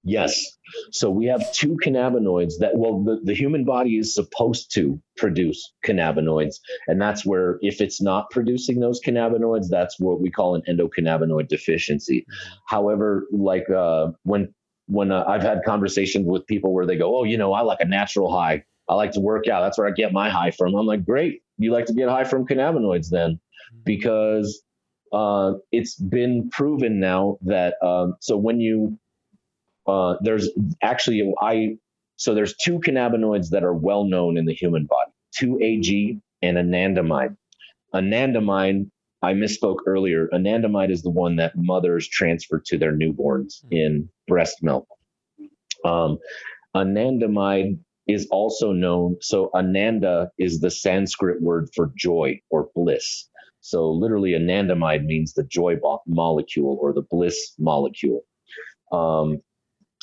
Yes. 0.02 0.56
So 0.92 1.10
we 1.10 1.26
have 1.26 1.52
two 1.52 1.76
cannabinoids 1.84 2.54
that, 2.60 2.72
well, 2.74 3.02
the, 3.04 3.20
the 3.22 3.34
human 3.34 3.64
body 3.64 3.98
is 3.98 4.14
supposed 4.14 4.72
to 4.74 5.00
produce 5.16 5.72
cannabinoids. 5.84 6.56
And 6.86 7.00
that's 7.00 7.26
where, 7.26 7.58
if 7.60 7.80
it's 7.82 8.00
not 8.00 8.30
producing 8.30 8.80
those 8.80 9.00
cannabinoids, 9.00 9.68
that's 9.68 10.00
what 10.00 10.20
we 10.20 10.30
call 10.30 10.54
an 10.54 10.62
endocannabinoid 10.68 11.48
deficiency. 11.48 12.24
However, 12.66 13.26
like 13.30 13.68
uh, 13.68 14.12
when, 14.22 14.54
when 14.86 15.12
uh, 15.12 15.24
I've 15.26 15.42
had 15.42 15.60
conversations 15.66 16.26
with 16.26 16.46
people 16.46 16.72
where 16.72 16.86
they 16.86 16.96
go, 16.96 17.18
oh, 17.18 17.24
you 17.24 17.36
know, 17.36 17.52
I 17.52 17.60
like 17.60 17.80
a 17.80 17.86
natural 17.86 18.32
high. 18.32 18.64
I 18.88 18.94
like 18.94 19.12
to 19.12 19.20
work 19.20 19.48
out. 19.48 19.60
That's 19.60 19.78
where 19.78 19.86
I 19.86 19.92
get 19.92 20.12
my 20.12 20.30
high 20.30 20.50
from. 20.50 20.74
I'm 20.74 20.86
like, 20.86 21.04
great. 21.04 21.42
You 21.58 21.72
like 21.72 21.86
to 21.86 21.92
get 21.92 22.08
high 22.08 22.24
from 22.24 22.46
cannabinoids 22.46 23.10
then? 23.10 23.38
Because 23.84 24.62
uh, 25.12 25.52
it's 25.70 25.94
been 25.96 26.48
proven 26.50 27.00
now 27.00 27.38
that 27.42 27.74
um, 27.82 28.16
so 28.20 28.36
when 28.36 28.60
you 28.60 28.98
uh, 29.90 30.16
there's 30.22 30.48
actually 30.82 31.32
I 31.40 31.76
so 32.16 32.34
there's 32.34 32.54
two 32.56 32.78
cannabinoids 32.80 33.48
that 33.50 33.64
are 33.64 33.74
well 33.74 34.04
known 34.04 34.36
in 34.36 34.44
the 34.44 34.54
human 34.54 34.86
body, 34.86 35.10
2-AG 35.40 36.20
and 36.42 36.56
anandamide. 36.58 37.34
Anandamide, 37.94 38.90
I 39.22 39.32
misspoke 39.32 39.78
earlier. 39.86 40.28
Anandamide 40.32 40.90
is 40.90 41.02
the 41.02 41.10
one 41.10 41.36
that 41.36 41.56
mothers 41.56 42.06
transfer 42.06 42.62
to 42.66 42.78
their 42.78 42.92
newborns 42.92 43.62
hmm. 43.62 43.72
in 43.72 44.08
breast 44.28 44.62
milk. 44.62 44.86
Um, 45.84 46.18
anandamide 46.76 47.78
is 48.06 48.28
also 48.30 48.72
known. 48.72 49.16
So 49.22 49.50
ananda 49.54 50.30
is 50.38 50.60
the 50.60 50.70
Sanskrit 50.70 51.40
word 51.40 51.70
for 51.74 51.90
joy 51.96 52.40
or 52.50 52.68
bliss. 52.74 53.28
So 53.62 53.90
literally, 53.90 54.32
anandamide 54.32 55.04
means 55.04 55.32
the 55.32 55.44
joy 55.44 55.76
molecule 56.06 56.78
or 56.80 56.92
the 56.92 57.02
bliss 57.02 57.54
molecule. 57.58 58.22
Um, 58.92 59.40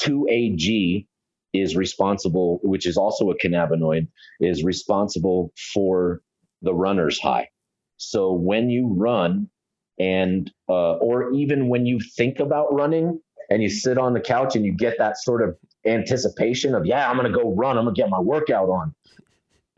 2AG 0.01 1.05
is 1.53 1.75
responsible, 1.75 2.59
which 2.63 2.85
is 2.85 2.97
also 2.97 3.31
a 3.31 3.37
cannabinoid, 3.37 4.07
is 4.39 4.63
responsible 4.63 5.53
for 5.73 6.21
the 6.61 6.73
runner's 6.73 7.19
high. 7.19 7.49
So 7.97 8.33
when 8.33 8.69
you 8.69 8.87
run, 8.87 9.49
and 9.99 10.51
uh, 10.69 10.93
or 10.93 11.33
even 11.33 11.69
when 11.69 11.85
you 11.85 11.99
think 11.99 12.39
about 12.39 12.73
running 12.73 13.19
and 13.49 13.63
you 13.63 13.69
sit 13.69 13.97
on 13.97 14.13
the 14.13 14.19
couch 14.19 14.55
and 14.55 14.63
you 14.63 14.73
get 14.73 14.97
that 14.99 15.17
sort 15.17 15.41
of 15.41 15.57
anticipation 15.85 16.75
of, 16.75 16.85
yeah, 16.85 17.09
I'm 17.09 17.17
to 17.23 17.29
go 17.29 17.53
run, 17.55 17.77
I'm 17.77 17.85
to 17.85 17.91
get 17.91 18.09
my 18.09 18.19
workout 18.19 18.69
on. 18.69 18.93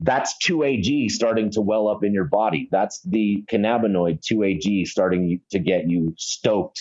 That's 0.01 0.35
2AG 0.45 1.11
starting 1.11 1.51
to 1.51 1.61
well 1.61 1.87
up 1.87 2.03
in 2.03 2.13
your 2.13 2.25
body. 2.25 2.67
That's 2.71 3.01
the 3.03 3.43
cannabinoid 3.51 4.21
2AG 4.21 4.87
starting 4.87 5.41
to 5.51 5.59
get 5.59 5.89
you 5.89 6.13
stoked 6.17 6.79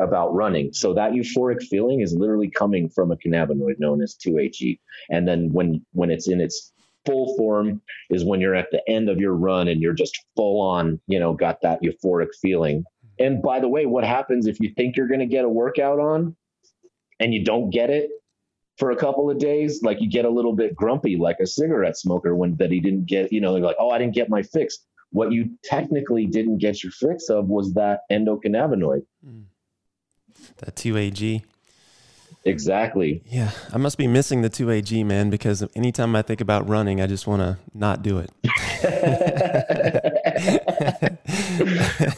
about 0.00 0.34
running. 0.34 0.72
So 0.72 0.94
that 0.94 1.12
euphoric 1.12 1.62
feeling 1.62 2.00
is 2.00 2.14
literally 2.14 2.50
coming 2.50 2.88
from 2.88 3.12
a 3.12 3.16
cannabinoid 3.16 3.78
known 3.78 4.02
as 4.02 4.16
2-AG. 4.16 4.80
And 5.10 5.26
then 5.26 5.52
when 5.52 5.84
when 5.92 6.10
it's 6.10 6.28
in 6.28 6.40
its 6.40 6.72
full 7.06 7.36
form 7.36 7.80
is 8.10 8.24
when 8.24 8.40
you're 8.40 8.54
at 8.54 8.70
the 8.70 8.82
end 8.88 9.08
of 9.08 9.18
your 9.18 9.34
run 9.34 9.68
and 9.68 9.80
you're 9.80 9.94
just 9.94 10.18
full 10.36 10.60
on, 10.60 11.00
you 11.06 11.18
know, 11.18 11.32
got 11.32 11.62
that 11.62 11.82
euphoric 11.82 12.34
feeling. 12.40 12.84
And 13.18 13.42
by 13.42 13.60
the 13.60 13.68
way, 13.68 13.86
what 13.86 14.04
happens 14.04 14.46
if 14.46 14.60
you 14.60 14.72
think 14.76 14.96
you're 14.96 15.08
going 15.08 15.20
to 15.20 15.26
get 15.26 15.44
a 15.44 15.48
workout 15.48 15.98
on 15.98 16.36
and 17.18 17.32
you 17.34 17.44
don't 17.44 17.70
get 17.70 17.90
it? 17.90 18.10
for 18.80 18.90
a 18.90 18.96
couple 18.96 19.30
of 19.30 19.38
days, 19.38 19.82
like 19.82 20.00
you 20.00 20.08
get 20.08 20.24
a 20.24 20.30
little 20.30 20.54
bit 20.54 20.74
grumpy, 20.74 21.18
like 21.18 21.38
a 21.38 21.46
cigarette 21.46 21.98
smoker 21.98 22.34
when 22.34 22.56
that 22.56 22.72
he 22.72 22.80
didn't 22.80 23.04
get, 23.04 23.30
you 23.30 23.38
know, 23.38 23.52
like, 23.52 23.76
oh, 23.78 23.90
I 23.90 23.98
didn't 23.98 24.14
get 24.14 24.30
my 24.30 24.42
fix. 24.42 24.78
What 25.10 25.32
you 25.32 25.50
technically 25.62 26.26
didn't 26.26 26.58
get 26.58 26.82
your 26.82 26.90
fix 26.90 27.28
of 27.28 27.46
was 27.46 27.74
that 27.74 28.00
endocannabinoid. 28.10 29.02
Mm. 29.24 29.44
That 30.58 30.76
2AG. 30.76 31.42
Exactly. 32.44 33.22
Yeah, 33.26 33.50
I 33.72 33.76
must 33.76 33.98
be 33.98 34.06
missing 34.06 34.40
the 34.40 34.48
2AG, 34.48 35.04
man, 35.04 35.28
because 35.28 35.62
anytime 35.76 36.16
I 36.16 36.22
think 36.22 36.40
about 36.40 36.66
running, 36.68 37.00
I 37.00 37.06
just 37.06 37.26
want 37.26 37.42
to 37.42 37.58
not 37.74 38.02
do 38.02 38.18
it. 38.18 38.30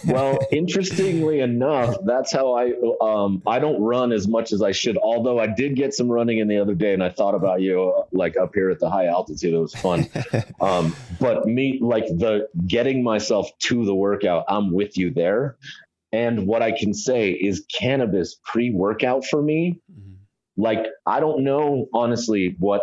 well, 0.06 0.38
interestingly 0.52 1.40
enough, 1.40 1.96
that's 2.04 2.32
how 2.32 2.52
I 2.54 2.72
um, 3.00 3.42
I 3.46 3.58
don't 3.58 3.82
run 3.82 4.12
as 4.12 4.28
much 4.28 4.52
as 4.52 4.62
I 4.62 4.70
should. 4.70 4.96
Although 4.96 5.40
I 5.40 5.48
did 5.48 5.74
get 5.74 5.92
some 5.92 6.08
running 6.08 6.38
in 6.38 6.46
the 6.46 6.58
other 6.58 6.74
day, 6.74 6.94
and 6.94 7.02
I 7.02 7.08
thought 7.08 7.34
about 7.34 7.60
you 7.60 7.90
uh, 7.90 8.04
like 8.12 8.36
up 8.36 8.54
here 8.54 8.70
at 8.70 8.78
the 8.78 8.88
high 8.88 9.06
altitude. 9.06 9.54
It 9.54 9.58
was 9.58 9.74
fun. 9.74 10.08
um, 10.60 10.94
but 11.18 11.46
me 11.46 11.80
like 11.80 12.06
the 12.06 12.48
getting 12.66 13.02
myself 13.02 13.50
to 13.60 13.84
the 13.84 13.94
workout, 13.94 14.44
I'm 14.48 14.70
with 14.70 14.96
you 14.96 15.10
there. 15.10 15.56
And 16.12 16.46
what 16.46 16.62
I 16.62 16.72
can 16.72 16.92
say 16.92 17.30
is 17.30 17.64
cannabis 17.72 18.38
pre-workout 18.44 19.24
for 19.24 19.42
me. 19.42 19.80
Mm-hmm 19.90 20.12
like 20.56 20.86
I 21.06 21.20
don't 21.20 21.44
know 21.44 21.86
honestly 21.94 22.56
what 22.58 22.82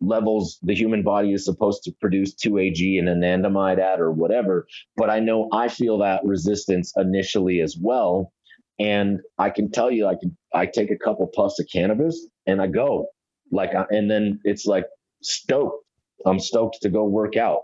levels 0.00 0.58
the 0.62 0.74
human 0.74 1.02
body 1.02 1.32
is 1.32 1.44
supposed 1.44 1.82
to 1.84 1.92
produce 2.00 2.34
2AG 2.34 2.98
and 2.98 3.08
anandamide 3.08 3.78
at 3.78 4.00
or 4.00 4.12
whatever, 4.12 4.66
but 4.96 5.10
I 5.10 5.18
know 5.18 5.48
I 5.52 5.68
feel 5.68 5.98
that 5.98 6.24
resistance 6.24 6.92
initially 6.96 7.60
as 7.60 7.76
well. 7.80 8.32
And 8.78 9.20
I 9.38 9.50
can 9.50 9.70
tell 9.70 9.90
you, 9.90 10.06
I 10.06 10.14
can 10.14 10.36
I 10.54 10.66
take 10.66 10.90
a 10.90 10.96
couple 10.96 11.26
puffs 11.34 11.58
of 11.58 11.66
cannabis 11.72 12.26
and 12.46 12.62
I 12.62 12.68
go 12.68 13.08
like, 13.50 13.70
and 13.90 14.10
then 14.10 14.40
it's 14.44 14.66
like 14.66 14.86
stoked. 15.20 15.84
I'm 16.24 16.38
stoked 16.38 16.78
to 16.82 16.88
go 16.88 17.04
work 17.04 17.36
out. 17.36 17.62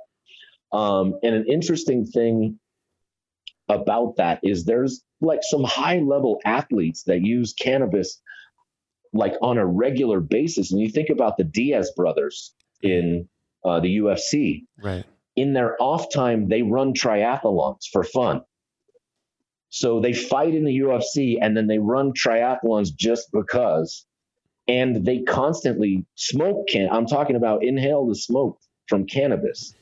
Um, 0.73 1.15
and 1.23 1.37
an 1.37 1.47
interesting 1.49 2.05
thing 2.05 2.59
about 3.69 4.17
that 4.17 4.41
is 4.43 4.65
there's 4.65 5.03
like 5.21 5.41
some 5.43 5.65
high 5.65 5.99
level 5.99 6.41
athletes 6.45 7.05
that 7.05 7.23
use 7.23 7.55
cannabis 7.55 8.21
like 9.13 9.35
on 9.41 9.59
a 9.59 9.67
regular 9.67 10.21
basis. 10.21 10.73
And 10.73 10.81
you 10.81 10.91
think 10.91 11.09
about 11.09 11.37
the 11.37 11.45
Diaz 11.45 11.93
brothers 11.97 12.53
in 12.83 13.29
uh, 13.65 13.81
the 13.81 13.99
UFC. 13.99 14.65
Right. 14.83 15.05
In 15.37 15.53
their 15.53 15.81
off 15.81 16.13
time, 16.13 16.49
they 16.49 16.63
run 16.63 16.93
triathlons 16.93 17.87
for 17.91 18.05
fun. 18.05 18.43
So 19.71 20.01
they 20.01 20.13
fight 20.13 20.55
in 20.55 20.65
the 20.65 20.79
UFC 20.79 21.39
and 21.41 21.57
then 21.57 21.67
they 21.67 21.79
run 21.79 22.13
triathlons 22.13 22.95
just 22.95 23.33
because. 23.33 24.07
And 24.69 25.05
they 25.05 25.23
constantly 25.23 26.07
smoke 26.15 26.69
can 26.69 26.89
I'm 26.91 27.07
talking 27.07 27.37
about 27.37 27.65
inhale 27.65 28.07
the 28.07 28.15
smoke 28.15 28.59
from 28.89 29.07
cannabis. 29.07 29.75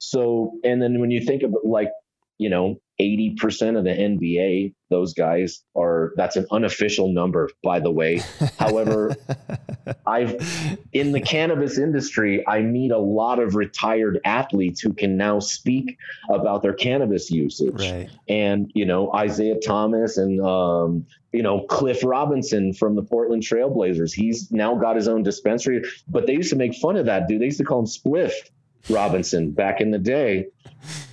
So 0.00 0.58
and 0.64 0.80
then 0.80 1.00
when 1.00 1.10
you 1.10 1.20
think 1.20 1.42
of 1.42 1.54
like, 1.64 1.90
you 2.38 2.48
know, 2.48 2.80
80% 3.02 3.76
of 3.76 3.84
the 3.84 3.90
NBA, 3.90 4.74
those 4.88 5.14
guys 5.14 5.62
are, 5.76 6.12
that's 6.16 6.36
an 6.36 6.46
unofficial 6.50 7.12
number, 7.12 7.50
by 7.62 7.80
the 7.80 7.90
way. 7.90 8.22
However, 8.58 9.16
I've, 10.06 10.78
in 10.92 11.12
the 11.12 11.20
cannabis 11.20 11.78
industry, 11.78 12.46
I 12.46 12.60
meet 12.60 12.92
a 12.92 12.98
lot 12.98 13.38
of 13.40 13.56
retired 13.56 14.20
athletes 14.24 14.80
who 14.80 14.92
can 14.92 15.16
now 15.16 15.40
speak 15.40 15.98
about 16.30 16.62
their 16.62 16.74
cannabis 16.74 17.30
usage. 17.30 17.80
Right. 17.80 18.08
And, 18.28 18.70
you 18.74 18.86
know, 18.86 19.12
Isaiah 19.12 19.58
Thomas 19.58 20.16
and, 20.16 20.40
um, 20.40 21.06
you 21.32 21.42
know, 21.42 21.60
Cliff 21.60 22.04
Robinson 22.04 22.72
from 22.72 22.94
the 22.94 23.02
Portland 23.02 23.42
Trailblazers. 23.42 24.12
He's 24.12 24.52
now 24.52 24.76
got 24.76 24.96
his 24.96 25.08
own 25.08 25.22
dispensary, 25.22 25.84
but 26.06 26.26
they 26.26 26.34
used 26.34 26.50
to 26.50 26.56
make 26.56 26.74
fun 26.74 26.96
of 26.96 27.06
that 27.06 27.26
dude. 27.26 27.40
They 27.40 27.46
used 27.46 27.58
to 27.58 27.64
call 27.64 27.80
him 27.80 27.86
Spliff 27.86 28.32
Robinson 28.90 29.52
back 29.52 29.80
in 29.80 29.90
the 29.90 29.98
day. 29.98 30.46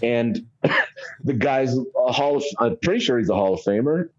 And 0.02 0.46
the 1.24 1.34
guy's 1.34 1.76
a 1.76 2.11
Hall 2.11 2.38
of, 2.38 2.43
I'm 2.59 2.78
pretty 2.82 2.99
sure 3.01 3.17
he's 3.17 3.30
a 3.30 3.36
Hall 3.36 3.53
of 3.55 3.61
Famer. 3.61 4.09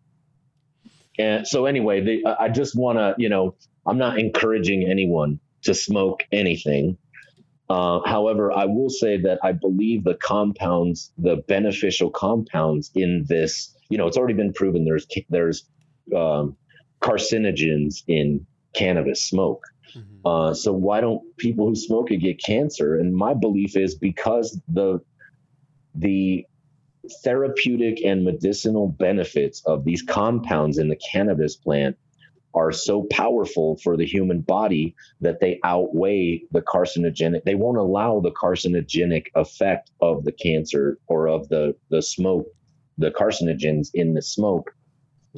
And 1.19 1.47
so 1.47 1.67
anyway, 1.67 2.01
they, 2.01 2.25
I 2.25 2.49
just 2.49 2.75
want 2.77 2.99
to, 2.99 3.15
you 3.19 3.29
know, 3.29 3.55
I'm 3.87 3.99
not 3.99 4.19
encouraging 4.19 4.85
anyone 4.89 5.41
to 5.63 5.75
smoke 5.75 6.25
anything. 6.33 6.97
Uh, 7.69 8.01
however, 8.05 8.53
I 8.53 8.65
will 8.65 8.91
say 8.91 9.19
that 9.19 9.39
I 9.45 9.53
believe 9.53 10.03
the 10.05 10.15
compounds, 10.15 11.13
the 11.19 11.37
beneficial 11.37 12.11
compounds 12.11 12.91
in 12.95 13.27
this, 13.29 13.77
you 13.89 13.99
know, 13.99 14.07
it's 14.07 14.17
already 14.17 14.35
been 14.35 14.53
proven 14.53 14.85
there's 14.85 15.07
there's 15.29 15.65
um, 16.17 16.57
carcinogens 17.01 18.03
in 18.09 18.47
cannabis 18.75 19.23
smoke. 19.23 19.65
Mm-hmm. 19.95 20.27
Uh, 20.27 20.55
so 20.55 20.73
why 20.73 21.01
don't 21.01 21.23
people 21.37 21.69
who 21.69 21.77
smoke 21.77 22.11
it 22.11 22.19
get 22.19 22.43
cancer? 22.43 22.99
And 22.99 23.15
my 23.15 23.35
belief 23.35 23.77
is 23.77 23.95
because 23.95 24.61
the 24.69 25.01
the 25.95 26.47
therapeutic 27.23 28.05
and 28.05 28.25
medicinal 28.25 28.89
benefits 28.89 29.63
of 29.67 29.85
these 29.85 30.03
compounds 30.03 30.79
in 30.79 30.89
the 30.89 30.97
cannabis 30.97 31.57
plant 31.57 31.97
are 32.55 32.73
so 32.73 33.07
powerful 33.11 33.77
for 33.77 33.97
the 33.97 34.07
human 34.07 34.41
body 34.41 34.95
that 35.21 35.41
they 35.41 35.61
outweigh 35.65 36.43
the 36.51 36.61
carcinogenic 36.61 37.45
they 37.45 37.55
won't 37.55 37.79
allow 37.79 38.21
the 38.21 38.33
carcinogenic 38.33 39.27
effect 39.35 39.91
of 40.01 40.25
the 40.25 40.33
cancer 40.33 40.99
or 41.07 41.29
of 41.29 41.49
the 41.49 41.75
the 41.91 42.03
smoke 42.03 42.47
the 42.99 43.11
carcinogens 43.11 43.91
in 43.95 44.15
the 44.15 44.23
smoke 44.23 44.75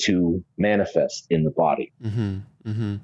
to 0.01 0.43
manifest 0.57 1.27
in 1.29 1.45
the 1.45 1.51
body 1.51 1.93
mm-hmm. 2.03 2.39
Mm-hmm. 2.67 2.97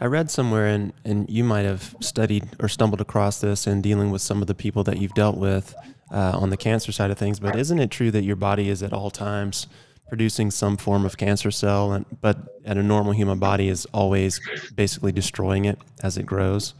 I 0.00 0.06
read 0.06 0.30
somewhere, 0.30 0.66
and, 0.66 0.92
and 1.04 1.28
you 1.28 1.44
might 1.44 1.64
have 1.64 1.94
studied 2.00 2.48
or 2.60 2.68
stumbled 2.68 3.00
across 3.00 3.40
this 3.40 3.66
in 3.66 3.82
dealing 3.82 4.10
with 4.10 4.22
some 4.22 4.40
of 4.40 4.46
the 4.46 4.54
people 4.54 4.84
that 4.84 4.98
you've 4.98 5.14
dealt 5.14 5.36
with 5.36 5.74
uh, 6.10 6.32
on 6.34 6.50
the 6.50 6.56
cancer 6.56 6.92
side 6.92 7.10
of 7.10 7.18
things. 7.18 7.38
But 7.38 7.56
isn't 7.56 7.78
it 7.78 7.90
true 7.90 8.10
that 8.10 8.22
your 8.22 8.36
body 8.36 8.68
is 8.68 8.82
at 8.82 8.92
all 8.92 9.10
times 9.10 9.66
producing 10.08 10.50
some 10.50 10.76
form 10.76 11.04
of 11.04 11.16
cancer 11.16 11.50
cell, 11.50 11.92
and, 11.92 12.04
but 12.20 12.38
at 12.64 12.76
a 12.76 12.82
normal 12.82 13.12
human 13.12 13.38
body 13.38 13.68
is 13.68 13.86
always 13.92 14.40
basically 14.74 15.12
destroying 15.12 15.64
it 15.64 15.78
as 16.02 16.16
it 16.16 16.24
grows? 16.24 16.74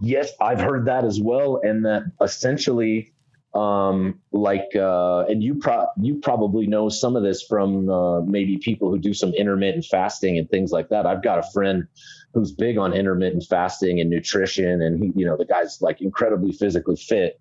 Yes, 0.00 0.32
I've 0.40 0.60
heard 0.60 0.84
that 0.86 1.04
as 1.04 1.20
well, 1.20 1.60
and 1.62 1.84
that 1.84 2.04
essentially 2.20 3.12
um, 3.54 4.20
like 4.32 4.76
uh, 4.76 5.24
and 5.28 5.42
you 5.42 5.56
pro- 5.56 5.88
you 6.00 6.16
probably 6.16 6.66
know 6.66 6.88
some 6.88 7.16
of 7.16 7.22
this 7.22 7.42
from 7.42 7.88
uh, 7.90 8.20
maybe 8.20 8.58
people 8.58 8.90
who 8.90 8.98
do 8.98 9.12
some 9.12 9.34
intermittent 9.34 9.84
fasting 9.86 10.38
and 10.38 10.48
things 10.48 10.70
like 10.70 10.88
that. 10.90 11.06
I've 11.06 11.22
got 11.22 11.38
a 11.38 11.50
friend 11.52 11.86
who's 12.32 12.52
big 12.52 12.78
on 12.78 12.92
intermittent 12.92 13.44
fasting 13.48 14.00
and 14.00 14.08
nutrition, 14.08 14.82
and 14.82 15.02
he, 15.02 15.12
you 15.16 15.26
know, 15.26 15.36
the 15.36 15.44
guy's 15.44 15.82
like 15.82 16.00
incredibly 16.00 16.52
physically 16.52 16.96
fit, 16.96 17.40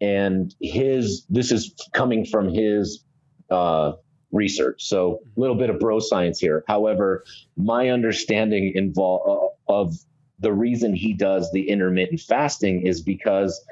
and 0.00 0.54
his 0.60 1.24
this 1.28 1.52
is 1.52 1.74
coming 1.92 2.24
from 2.26 2.48
his 2.48 3.04
uh, 3.50 3.92
research. 4.32 4.82
So 4.82 5.20
a 5.36 5.40
little 5.40 5.56
bit 5.56 5.70
of 5.70 5.78
bro 5.78 6.00
science 6.00 6.40
here. 6.40 6.64
However, 6.66 7.24
my 7.56 7.90
understanding 7.90 8.72
involve 8.74 9.52
uh, 9.68 9.72
of 9.72 9.94
the 10.40 10.52
reason 10.52 10.94
he 10.94 11.14
does 11.14 11.50
the 11.52 11.68
intermittent 11.70 12.20
fasting 12.20 12.86
is 12.86 13.00
because 13.00 13.64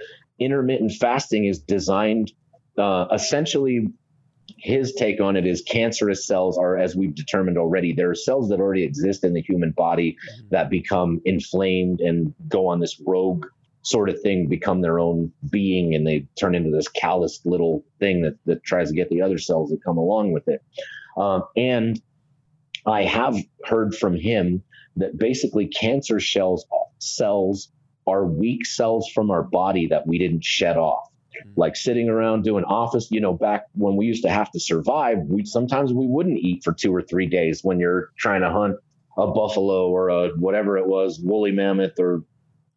intermittent 0.45 0.93
fasting 0.93 1.45
is 1.45 1.61
designed 1.61 2.33
uh, 2.79 3.07
essentially 3.13 3.89
his 4.59 4.95
take 4.95 5.21
on 5.21 5.37
it 5.37 5.47
is 5.47 5.63
cancerous 5.63 6.27
cells 6.27 6.59
are, 6.59 6.77
as 6.77 6.95
we've 6.95 7.15
determined 7.15 7.59
already, 7.59 7.93
there 7.93 8.11
are 8.11 8.15
cells 8.15 8.49
that 8.49 8.61
already 8.61 8.85
exist 8.85 9.25
in 9.25 9.35
the 9.35 9.43
human 9.43 9.73
body 9.73 10.13
mm-hmm. 10.13 10.49
that 10.51 10.71
become 10.71 11.21
inflamed 11.25 12.01
and 12.01 12.35
go 12.49 12.69
on 12.69 12.81
this 12.81 13.01
rogue 13.05 13.47
sort 13.83 14.09
of 14.09 14.21
thing, 14.21 14.49
become 14.49 14.81
their 14.81 15.01
own 15.01 15.33
being, 15.51 15.95
and 15.95 16.07
they 16.07 16.27
turn 16.39 16.55
into 16.55 16.71
this 16.71 16.89
calloused 16.89 17.45
little 17.45 17.85
thing 17.99 18.23
that, 18.23 18.37
that 18.47 18.63
tries 18.63 18.89
to 18.89 18.95
get 18.95 19.09
the 19.11 19.23
other 19.23 19.39
cells 19.39 19.71
that 19.71 19.83
come 19.85 19.99
along 19.99 20.33
with 20.33 20.47
it. 20.47 20.63
Um, 21.17 21.45
and 21.57 22.01
I 22.87 23.03
have 23.03 23.37
heard 23.65 23.95
from 23.95 24.17
him 24.17 24.63
that 24.97 25.19
basically 25.19 25.67
cancer 25.67 26.21
cells 26.21 26.67
cells 26.99 27.73
are 28.07 28.25
weak 28.25 28.67
cells 28.67 29.09
from 29.09 29.31
our 29.31 29.43
body 29.43 29.89
that 29.89 30.07
we 30.07 30.19
didn't 30.19 30.45
shed 30.45 30.77
off. 30.77 31.09
Mm-hmm. 31.37 31.61
Like 31.61 31.77
sitting 31.77 32.09
around 32.09 32.45
doing 32.45 32.65
office, 32.65 33.11
you 33.11 33.21
know, 33.21 33.33
back 33.33 33.67
when 33.75 33.97
we 33.97 34.07
used 34.07 34.25
to 34.25 34.31
have 34.31 34.51
to 34.53 34.61
survive, 34.61 35.19
we 35.19 35.45
sometimes 35.45 35.93
we 35.93 36.07
wouldn't 36.07 36.39
eat 36.39 36.65
for 36.65 36.73
two 36.73 36.95
or 36.95 37.03
three 37.03 37.27
days 37.27 37.63
when 37.63 37.81
you're 37.81 38.11
trying 38.17 38.43
to 38.43 38.51
hunt 38.51 38.77
a 39.17 39.27
buffalo 39.27 39.89
or 39.89 40.09
a 40.09 40.29
whatever 40.31 40.79
it 40.79 40.87
was, 40.87 41.21
woolly 41.21 41.53
mammoth 41.53 41.99
or 41.99 42.25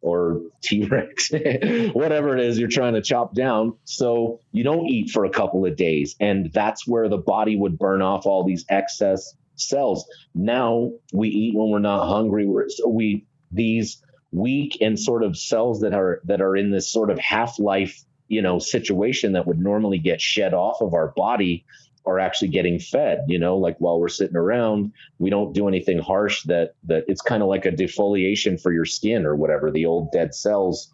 or 0.02 0.42
T-Rex, 0.62 1.30
whatever 1.92 2.36
it 2.36 2.44
is 2.44 2.58
you're 2.58 2.68
trying 2.68 2.94
to 2.94 3.02
chop 3.02 3.34
down. 3.34 3.76
So 3.84 4.40
you 4.52 4.62
don't 4.62 4.86
eat 4.86 5.10
for 5.10 5.24
a 5.24 5.30
couple 5.30 5.66
of 5.66 5.76
days. 5.76 6.16
And 6.20 6.52
that's 6.52 6.86
where 6.86 7.08
the 7.08 7.18
body 7.18 7.56
would 7.56 7.78
burn 7.78 8.02
off 8.02 8.26
all 8.26 8.44
these 8.44 8.64
excess 8.68 9.34
cells. 9.56 10.06
Now 10.34 10.92
we 11.12 11.28
eat 11.28 11.54
when 11.54 11.70
we're 11.70 11.78
not 11.78 12.06
hungry. 12.06 12.46
We're, 12.46 12.68
so 12.68 12.88
we, 12.88 13.26
these 13.50 14.02
weak 14.36 14.76
and 14.82 15.00
sort 15.00 15.22
of 15.24 15.36
cells 15.36 15.80
that 15.80 15.94
are 15.94 16.20
that 16.24 16.42
are 16.42 16.54
in 16.56 16.70
this 16.70 16.86
sort 16.92 17.10
of 17.10 17.18
half-life 17.18 18.04
you 18.28 18.42
know 18.42 18.58
situation 18.58 19.32
that 19.32 19.46
would 19.46 19.58
normally 19.58 19.98
get 19.98 20.20
shed 20.20 20.52
off 20.52 20.82
of 20.82 20.92
our 20.92 21.08
body 21.16 21.64
are 22.04 22.20
actually 22.20 22.48
getting 22.48 22.78
fed 22.78 23.20
you 23.28 23.38
know 23.38 23.56
like 23.56 23.76
while 23.78 23.98
we're 23.98 24.08
sitting 24.08 24.36
around 24.36 24.92
we 25.18 25.30
don't 25.30 25.54
do 25.54 25.68
anything 25.68 25.98
harsh 25.98 26.42
that 26.42 26.74
that 26.84 27.04
it's 27.08 27.22
kind 27.22 27.42
of 27.42 27.48
like 27.48 27.64
a 27.64 27.72
defoliation 27.72 28.60
for 28.60 28.72
your 28.72 28.84
skin 28.84 29.24
or 29.24 29.34
whatever. 29.34 29.70
The 29.70 29.86
old 29.86 30.12
dead 30.12 30.34
cells 30.34 30.92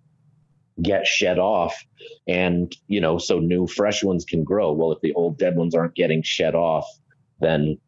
get 0.81 1.07
shed 1.07 1.39
off 1.39 1.85
and 2.29 2.75
you 2.87 3.01
know 3.01 3.19
so 3.19 3.41
new 3.41 3.67
fresh 3.67 4.05
ones 4.05 4.25
can 4.25 4.45
grow. 4.45 4.73
Well 4.73 4.93
if 4.93 5.01
the 5.01 5.15
old 5.15 5.37
dead 5.37 5.57
ones 5.57 5.75
aren't 5.75 5.97
getting 5.97 6.23
shed 6.23 6.55
off 6.55 6.87
then 7.41 7.79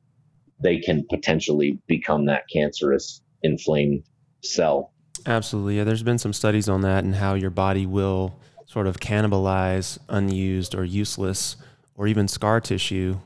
they 0.61 0.79
can 0.79 1.07
potentially 1.09 1.79
become 1.87 2.27
that 2.27 2.45
cancerous 2.53 3.23
inflamed 3.43 4.03
cell 4.43 4.94
absolutely 5.27 5.79
yeah 5.79 5.85
there's 5.85 6.03
been 6.03 6.19
some 6.19 6.33
studies 6.33 6.69
on 6.69 6.81
that 6.83 7.05
and 7.05 7.15
how 7.17 7.35
your 7.35 7.51
body 7.51 7.87
will 7.87 8.35
sort 8.67 8.87
of 8.87 8.99
cannibalize 8.99 9.99
unused 10.09 10.75
or 10.75 10.85
useless 10.85 11.57
or 11.97 12.07
even 12.07 12.27
scar 12.27 12.61
tissue 12.61 13.19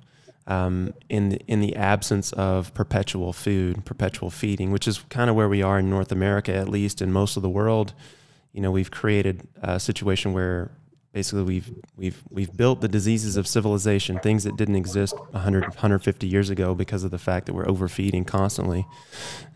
um, 0.48 0.94
in 1.10 1.28
the, 1.28 1.40
in 1.46 1.60
the 1.60 1.76
absence 1.76 2.32
of 2.32 2.72
perpetual 2.72 3.32
food, 3.34 3.84
perpetual 3.84 4.30
feeding, 4.30 4.72
which 4.72 4.88
is 4.88 4.98
kind 5.10 5.28
of 5.28 5.36
where 5.36 5.48
we 5.48 5.62
are 5.62 5.78
in 5.78 5.90
North 5.90 6.10
America, 6.10 6.52
at 6.54 6.68
least 6.68 7.02
in 7.02 7.12
most 7.12 7.36
of 7.36 7.42
the 7.42 7.50
world. 7.50 7.92
You 8.52 8.62
know, 8.62 8.70
we've 8.70 8.90
created 8.90 9.46
a 9.62 9.78
situation 9.78 10.32
where 10.32 10.70
basically 11.12 11.42
we've 11.42 11.70
we've 11.96 12.22
we've 12.30 12.56
built 12.56 12.80
the 12.80 12.88
diseases 12.88 13.36
of 13.36 13.46
civilization, 13.46 14.18
things 14.20 14.44
that 14.44 14.56
didn't 14.56 14.76
exist 14.76 15.16
100 15.30 15.64
150 15.64 16.26
years 16.26 16.50
ago 16.50 16.74
because 16.74 17.04
of 17.04 17.10
the 17.10 17.18
fact 17.18 17.46
that 17.46 17.54
we're 17.54 17.68
overfeeding 17.68 18.24
constantly. 18.24 18.86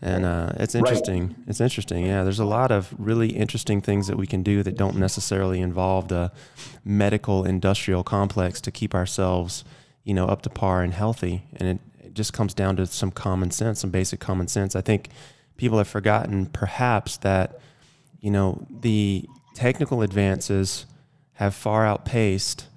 And 0.01 0.25
uh, 0.25 0.53
it's 0.57 0.75
interesting. 0.75 1.27
Right. 1.27 1.35
It's 1.47 1.61
interesting. 1.61 2.05
Yeah, 2.05 2.23
there's 2.23 2.39
a 2.39 2.45
lot 2.45 2.71
of 2.71 2.93
really 2.97 3.29
interesting 3.29 3.81
things 3.81 4.07
that 4.07 4.17
we 4.17 4.27
can 4.27 4.43
do 4.43 4.63
that 4.63 4.77
don't 4.77 4.97
necessarily 4.97 5.61
involve 5.61 6.07
the 6.07 6.31
medical 6.83 7.45
industrial 7.45 8.03
complex 8.03 8.59
to 8.61 8.71
keep 8.71 8.95
ourselves, 8.95 9.63
you 10.03 10.13
know, 10.13 10.25
up 10.25 10.41
to 10.43 10.49
par 10.49 10.81
and 10.81 10.93
healthy. 10.93 11.43
And 11.55 11.69
it, 11.69 12.05
it 12.07 12.13
just 12.13 12.33
comes 12.33 12.53
down 12.53 12.77
to 12.77 12.87
some 12.87 13.11
common 13.11 13.51
sense, 13.51 13.79
some 13.79 13.91
basic 13.91 14.19
common 14.19 14.47
sense. 14.47 14.75
I 14.75 14.81
think 14.81 15.09
people 15.57 15.77
have 15.77 15.87
forgotten 15.87 16.47
perhaps 16.47 17.17
that 17.17 17.59
you 18.19 18.31
know 18.31 18.65
the 18.69 19.25
technical 19.53 20.01
advances 20.01 20.87
have 21.43 21.53
far 21.53 21.85
outpaced 21.85 22.67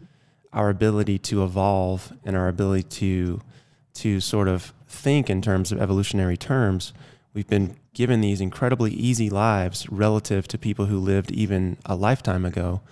our 0.53 0.71
ability 0.71 1.19
to 1.19 1.45
evolve 1.45 2.12
and 2.25 2.37
our 2.37 2.49
ability 2.49 2.83
to 2.83 3.41
to 3.95 4.21
sort 4.21 4.49
of 4.49 4.75
think 4.89 5.31
in 5.31 5.41
terms 5.41 5.73
of 5.73 5.81
evolutionary 5.81 6.37
terms. 6.37 6.93
We've 7.33 7.47
been 7.47 7.77
given 7.95 8.21
these 8.21 8.41
incredibly 8.41 8.93
easy 8.93 9.31
lives 9.31 9.89
relative 9.89 10.49
to 10.49 10.59
people 10.59 10.87
who 10.87 10.99
lived 10.99 11.31
even 11.31 11.79
a 11.85 11.95
lifetime 11.95 12.45
ago, 12.45 12.83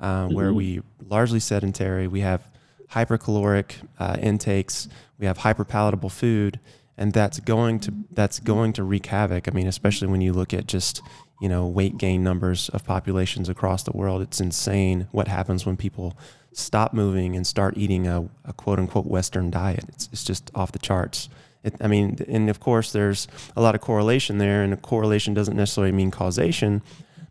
uh, 0.00 0.24
mm-hmm. 0.24 0.34
where 0.34 0.52
we 0.52 0.82
largely 1.08 1.40
sedentary. 1.40 2.06
We 2.08 2.20
have 2.20 2.50
hypercaloric 2.92 3.72
uh, 3.98 4.16
intakes. 4.20 4.88
We 5.18 5.26
have 5.26 5.38
hyperpalatable 5.38 6.10
food, 6.10 6.58
and 6.98 7.12
that's 7.12 7.38
going 7.40 7.78
to 7.80 7.94
that's 8.10 8.40
going 8.40 8.72
to 8.74 8.82
wreak 8.82 9.06
havoc. 9.06 9.46
I 9.46 9.52
mean, 9.52 9.68
especially 9.68 10.08
when 10.08 10.20
you 10.22 10.32
look 10.32 10.52
at 10.52 10.66
just 10.66 11.00
you 11.40 11.48
know 11.48 11.66
weight 11.66 11.98
gain 11.98 12.22
numbers 12.22 12.68
of 12.70 12.84
populations 12.84 13.48
across 13.48 13.82
the 13.82 13.92
world. 13.92 14.22
It's 14.22 14.40
insane 14.40 15.08
what 15.10 15.28
happens 15.28 15.66
when 15.66 15.76
people 15.76 16.16
stop 16.52 16.92
moving 16.92 17.36
and 17.36 17.46
start 17.46 17.76
eating 17.76 18.06
a, 18.06 18.28
a 18.44 18.52
quote 18.52 18.78
unquote 18.78 19.06
Western 19.06 19.50
diet. 19.50 19.84
It's, 19.88 20.08
it's 20.12 20.24
just 20.24 20.50
off 20.54 20.72
the 20.72 20.78
charts. 20.78 21.28
It, 21.62 21.74
I 21.80 21.88
mean, 21.88 22.18
and 22.28 22.48
of 22.48 22.60
course, 22.60 22.92
there's 22.92 23.28
a 23.56 23.60
lot 23.60 23.74
of 23.74 23.80
correlation 23.80 24.38
there, 24.38 24.62
and 24.62 24.72
a 24.72 24.76
correlation 24.76 25.34
doesn't 25.34 25.56
necessarily 25.56 25.92
mean 25.92 26.10
causation. 26.10 26.82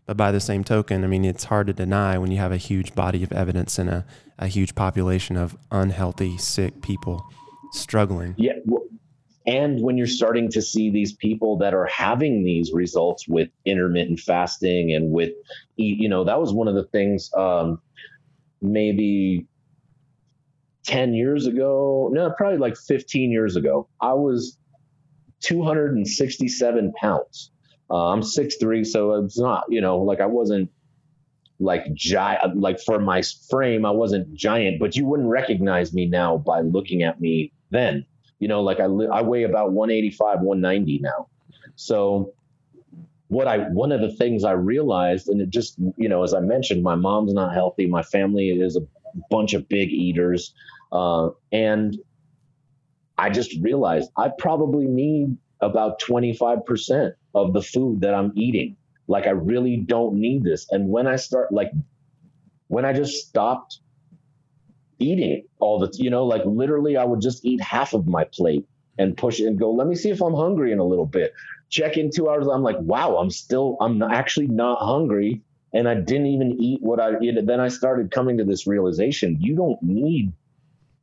But 0.06 0.16
by 0.16 0.32
the 0.32 0.40
same 0.40 0.64
token, 0.64 1.04
I 1.04 1.06
mean, 1.06 1.24
it's 1.24 1.44
hard 1.44 1.68
to 1.68 1.72
deny 1.72 2.18
when 2.18 2.32
you 2.32 2.38
have 2.38 2.52
a 2.52 2.56
huge 2.56 2.94
body 2.94 3.22
of 3.22 3.32
evidence 3.32 3.78
and 3.78 3.88
a, 3.88 4.04
a 4.38 4.48
huge 4.48 4.74
population 4.74 5.36
of 5.36 5.56
unhealthy, 5.70 6.36
sick 6.38 6.82
people 6.82 7.24
struggling. 7.72 8.34
Yeah. 8.36 8.54
Well, 8.64 8.82
and 9.46 9.80
when 9.82 9.96
you're 9.96 10.06
starting 10.06 10.50
to 10.50 10.60
see 10.60 10.90
these 10.90 11.14
people 11.14 11.58
that 11.58 11.72
are 11.72 11.86
having 11.86 12.44
these 12.44 12.72
results 12.72 13.26
with 13.26 13.48
intermittent 13.64 14.20
fasting 14.20 14.94
and 14.94 15.10
with, 15.10 15.32
you 15.76 16.08
know, 16.08 16.24
that 16.24 16.38
was 16.38 16.52
one 16.52 16.68
of 16.68 16.74
the 16.74 16.84
things 16.84 17.30
um, 17.34 17.80
maybe 18.60 19.46
10 20.84 21.14
years 21.14 21.46
ago, 21.46 22.10
no, 22.12 22.30
probably 22.36 22.58
like 22.58 22.76
15 22.76 23.30
years 23.30 23.56
ago, 23.56 23.88
I 24.00 24.12
was 24.12 24.58
267 25.40 26.92
pounds. 26.92 27.50
Uh, 27.90 28.08
I'm 28.08 28.20
6'3, 28.20 28.86
so 28.86 29.24
it's 29.24 29.38
not, 29.38 29.64
you 29.68 29.80
know, 29.80 29.98
like 29.98 30.20
I 30.20 30.26
wasn't 30.26 30.70
like 31.58 31.92
giant, 31.94 32.56
like 32.56 32.78
for 32.80 32.98
my 32.98 33.22
frame, 33.48 33.84
I 33.84 33.90
wasn't 33.90 34.34
giant, 34.34 34.78
but 34.78 34.96
you 34.96 35.06
wouldn't 35.06 35.28
recognize 35.28 35.92
me 35.92 36.06
now 36.06 36.36
by 36.36 36.60
looking 36.60 37.02
at 37.02 37.20
me 37.20 37.52
then. 37.70 38.06
You 38.40 38.48
know, 38.48 38.62
like 38.62 38.80
I 38.80 38.84
I 38.84 39.22
weigh 39.22 39.44
about 39.44 39.72
185, 39.72 40.40
190 40.40 40.98
now. 40.98 41.28
So 41.76 42.34
what 43.28 43.46
I 43.46 43.58
one 43.58 43.92
of 43.92 44.00
the 44.00 44.12
things 44.12 44.44
I 44.44 44.52
realized, 44.52 45.28
and 45.28 45.40
it 45.40 45.50
just 45.50 45.76
you 45.96 46.08
know, 46.08 46.24
as 46.24 46.34
I 46.34 46.40
mentioned, 46.40 46.82
my 46.82 46.96
mom's 46.96 47.32
not 47.32 47.54
healthy. 47.54 47.86
My 47.86 48.02
family 48.02 48.48
is 48.48 48.76
a 48.76 48.80
bunch 49.30 49.54
of 49.54 49.68
big 49.68 49.90
eaters, 49.90 50.52
uh, 50.90 51.30
and 51.52 51.96
I 53.16 53.30
just 53.30 53.54
realized 53.60 54.10
I 54.16 54.30
probably 54.36 54.86
need 54.86 55.36
about 55.60 56.00
25% 56.00 57.12
of 57.34 57.52
the 57.52 57.62
food 57.62 58.00
that 58.00 58.14
I'm 58.14 58.32
eating. 58.34 58.76
Like 59.06 59.26
I 59.26 59.30
really 59.30 59.76
don't 59.76 60.14
need 60.14 60.42
this. 60.42 60.66
And 60.70 60.88
when 60.88 61.06
I 61.06 61.16
start 61.16 61.52
like 61.52 61.70
when 62.68 62.84
I 62.84 62.92
just 62.92 63.28
stopped 63.28 63.80
eating 65.00 65.44
all 65.58 65.78
the, 65.78 65.90
you 65.94 66.10
know, 66.10 66.24
like 66.24 66.42
literally 66.44 66.96
I 66.96 67.04
would 67.04 67.20
just 67.20 67.44
eat 67.44 67.60
half 67.60 67.94
of 67.94 68.06
my 68.06 68.24
plate 68.24 68.66
and 68.98 69.16
push 69.16 69.40
it 69.40 69.46
and 69.46 69.58
go, 69.58 69.72
let 69.72 69.86
me 69.86 69.94
see 69.94 70.10
if 70.10 70.20
I'm 70.20 70.34
hungry 70.34 70.72
in 70.72 70.78
a 70.78 70.84
little 70.84 71.06
bit. 71.06 71.32
Check 71.68 71.96
in 71.96 72.10
two 72.10 72.28
hours. 72.28 72.46
I'm 72.46 72.62
like, 72.62 72.78
wow, 72.80 73.16
I'm 73.16 73.30
still, 73.30 73.76
I'm 73.80 74.02
actually 74.02 74.48
not 74.48 74.78
hungry. 74.80 75.42
And 75.72 75.88
I 75.88 75.94
didn't 75.94 76.26
even 76.26 76.60
eat 76.60 76.82
what 76.82 76.98
I. 76.98 77.12
Then 77.20 77.60
I 77.60 77.68
started 77.68 78.10
coming 78.10 78.38
to 78.38 78.44
this 78.44 78.66
realization 78.66 79.38
you 79.40 79.54
don't 79.54 79.80
need 79.80 80.32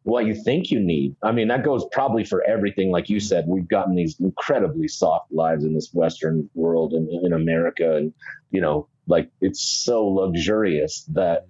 what 0.03 0.25
you 0.25 0.33
think 0.33 0.71
you 0.71 0.79
need. 0.79 1.15
I 1.21 1.33
mean, 1.33 1.49
that 1.49 1.63
goes 1.63 1.85
probably 1.91 2.23
for 2.23 2.41
everything. 2.43 2.91
Like 2.91 3.09
you 3.09 3.19
said, 3.19 3.45
we've 3.45 3.67
gotten 3.67 3.95
these 3.95 4.19
incredibly 4.19 4.87
soft 4.87 5.31
lives 5.31 5.65
in 5.65 5.73
this 5.73 5.89
Western 5.93 6.49
world 6.53 6.93
and 6.93 7.09
in 7.09 7.33
America. 7.33 7.97
And, 7.97 8.13
you 8.51 8.61
know, 8.61 8.87
like 9.05 9.29
it's 9.41 9.61
so 9.61 10.05
luxurious 10.05 11.03
that, 11.13 11.47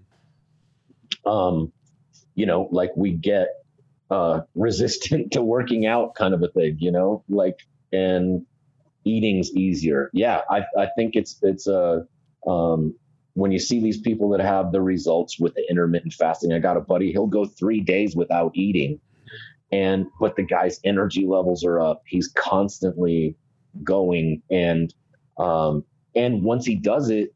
um, 1.26 1.72
you 2.38 2.46
know, 2.46 2.70
like 2.72 2.92
we 2.96 3.12
get 3.12 3.50
uh, 4.12 4.42
resistant 4.56 5.34
to 5.34 5.42
working 5.42 5.86
out 5.86 6.16
kind 6.16 6.34
of 6.34 6.42
a 6.44 6.48
thing, 6.48 6.78
you 6.80 6.92
know, 6.92 7.24
like, 7.28 7.60
and 7.92 8.46
eating's 9.04 9.52
easier. 9.54 10.10
Yeah, 10.14 10.42
I, 10.50 10.62
I 10.78 10.88
think 10.96 11.16
it's, 11.16 11.38
it's 11.42 11.68
a, 11.68 12.08
um, 12.48 12.96
when 13.34 13.52
you 13.52 13.60
see 13.60 13.82
these 13.82 14.00
people 14.00 14.30
that 14.30 14.40
have 14.40 14.72
the 14.72 14.82
results 14.82 15.40
with 15.40 15.56
the 15.56 15.66
intermittent 15.70 16.14
fasting, 16.14 16.54
I 16.54 16.60
got 16.60 16.78
a 16.78 16.82
buddy, 16.82 17.12
he'll 17.12 17.28
go 17.28 17.46
three 17.46 17.82
days 17.82 18.16
without 18.16 18.52
eating. 18.56 19.00
And, 19.72 20.08
but 20.20 20.36
the 20.36 20.44
guy's 20.44 20.80
energy 20.84 21.26
levels 21.28 21.66
are 21.66 21.80
up. 21.80 22.04
He's 22.06 22.28
constantly 22.30 23.36
going. 23.84 24.44
And, 24.52 24.94
um, 25.38 25.84
and 26.16 26.44
once 26.44 26.66
he 26.66 26.76
does 26.76 27.10
it, 27.10 27.34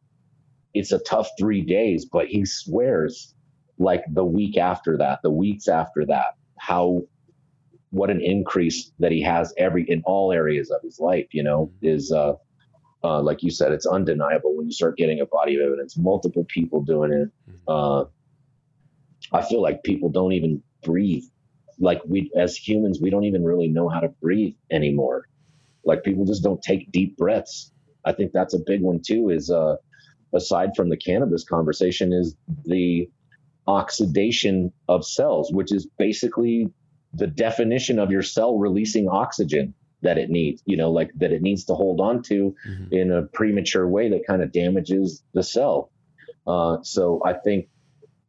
it's 0.73 0.91
a 0.91 0.99
tough 0.99 1.29
three 1.39 1.61
days, 1.61 2.05
but 2.05 2.27
he 2.27 2.45
swears 2.45 3.33
like 3.77 4.03
the 4.11 4.25
week 4.25 4.57
after 4.57 4.97
that, 4.97 5.19
the 5.23 5.31
weeks 5.31 5.67
after 5.67 6.05
that, 6.05 6.35
how 6.57 7.03
what 7.91 8.09
an 8.09 8.21
increase 8.21 8.91
that 8.99 9.11
he 9.11 9.21
has 9.21 9.53
every 9.57 9.83
in 9.89 10.01
all 10.05 10.31
areas 10.31 10.71
of 10.71 10.81
his 10.81 10.99
life, 10.99 11.27
you 11.31 11.43
know, 11.43 11.67
mm-hmm. 11.67 11.87
is 11.87 12.11
uh, 12.11 12.33
uh, 13.03 13.21
like 13.21 13.43
you 13.43 13.49
said, 13.49 13.71
it's 13.71 13.85
undeniable 13.85 14.55
when 14.55 14.65
you 14.67 14.71
start 14.71 14.97
getting 14.97 15.19
a 15.19 15.25
body 15.25 15.55
of 15.55 15.61
evidence, 15.61 15.97
multiple 15.97 16.45
people 16.47 16.81
doing 16.81 17.11
it. 17.11 17.29
Mm-hmm. 17.49 17.57
Uh, 17.67 18.05
I 19.33 19.43
feel 19.43 19.61
like 19.61 19.83
people 19.83 20.09
don't 20.09 20.33
even 20.33 20.61
breathe. 20.83 21.23
Like 21.79 22.01
we, 22.07 22.31
as 22.35 22.55
humans, 22.55 22.99
we 23.01 23.09
don't 23.09 23.23
even 23.23 23.43
really 23.43 23.67
know 23.67 23.89
how 23.89 23.99
to 23.99 24.09
breathe 24.21 24.53
anymore. 24.71 25.27
Like 25.83 26.03
people 26.03 26.25
just 26.25 26.43
don't 26.43 26.61
take 26.61 26.91
deep 26.91 27.17
breaths. 27.17 27.71
I 28.05 28.13
think 28.13 28.31
that's 28.33 28.53
a 28.53 28.59
big 28.59 28.81
one 28.81 29.01
too. 29.05 29.29
Is 29.29 29.49
uh, 29.49 29.77
aside 30.33 30.75
from 30.75 30.89
the 30.89 30.97
cannabis 30.97 31.43
conversation, 31.43 32.13
is 32.13 32.35
the 32.65 33.09
oxidation 33.67 34.71
of 34.87 35.05
cells, 35.05 35.51
which 35.51 35.71
is 35.71 35.87
basically 35.97 36.69
the 37.13 37.27
definition 37.27 37.99
of 37.99 38.11
your 38.11 38.23
cell 38.23 38.57
releasing 38.57 39.07
oxygen 39.07 39.73
that 40.01 40.17
it 40.17 40.29
needs, 40.29 40.63
you 40.65 40.77
know, 40.77 40.91
like 40.91 41.11
that 41.15 41.31
it 41.31 41.41
needs 41.41 41.65
to 41.65 41.75
hold 41.75 41.99
on 41.99 42.23
to 42.23 42.55
mm-hmm. 42.67 42.93
in 42.93 43.11
a 43.11 43.23
premature 43.23 43.87
way 43.87 44.09
that 44.09 44.25
kind 44.25 44.41
of 44.41 44.51
damages 44.51 45.23
the 45.33 45.43
cell. 45.43 45.91
Uh, 46.47 46.77
so 46.81 47.21
I 47.23 47.33
think 47.33 47.67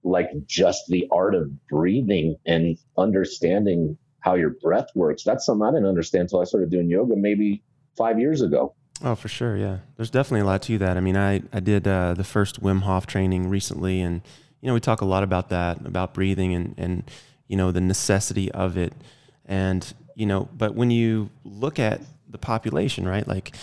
like 0.04 0.28
just 0.46 0.86
the 0.88 1.08
art 1.10 1.34
of 1.34 1.50
breathing 1.68 2.36
and 2.44 2.76
understanding 2.98 3.96
how 4.20 4.34
your 4.34 4.50
breath 4.50 4.88
works, 4.94 5.22
that's 5.24 5.46
something 5.46 5.66
I 5.66 5.70
didn't 5.70 5.86
understand 5.86 6.22
until 6.22 6.40
I 6.40 6.44
started 6.44 6.70
doing 6.70 6.90
yoga 6.90 7.16
maybe 7.16 7.62
five 7.96 8.18
years 8.18 8.42
ago. 8.42 8.74
Oh, 9.02 9.14
for 9.14 9.28
sure. 9.28 9.56
Yeah. 9.56 9.78
There's 9.96 10.10
definitely 10.10 10.40
a 10.40 10.44
lot 10.44 10.62
to 10.62 10.78
that. 10.78 10.96
I 10.96 11.00
mean, 11.00 11.16
I, 11.16 11.42
I 11.52 11.60
did 11.60 11.88
uh, 11.88 12.14
the 12.14 12.24
first 12.24 12.62
Wim 12.62 12.82
Hof 12.82 13.06
training 13.06 13.48
recently 13.48 14.00
and, 14.00 14.20
you 14.62 14.68
know, 14.68 14.74
we 14.74 14.80
talk 14.80 15.00
a 15.00 15.04
lot 15.04 15.24
about 15.24 15.50
that, 15.50 15.84
about 15.84 16.14
breathing 16.14 16.54
and, 16.54 16.74
and, 16.78 17.10
you 17.48 17.56
know, 17.56 17.72
the 17.72 17.80
necessity 17.80 18.50
of 18.52 18.76
it. 18.76 18.94
And, 19.44 19.92
you 20.14 20.24
know, 20.24 20.48
but 20.56 20.74
when 20.74 20.90
you 20.90 21.30
look 21.44 21.78
at 21.78 22.00
the 22.28 22.38
population, 22.38 23.06
right? 23.06 23.26
Like, 23.26 23.54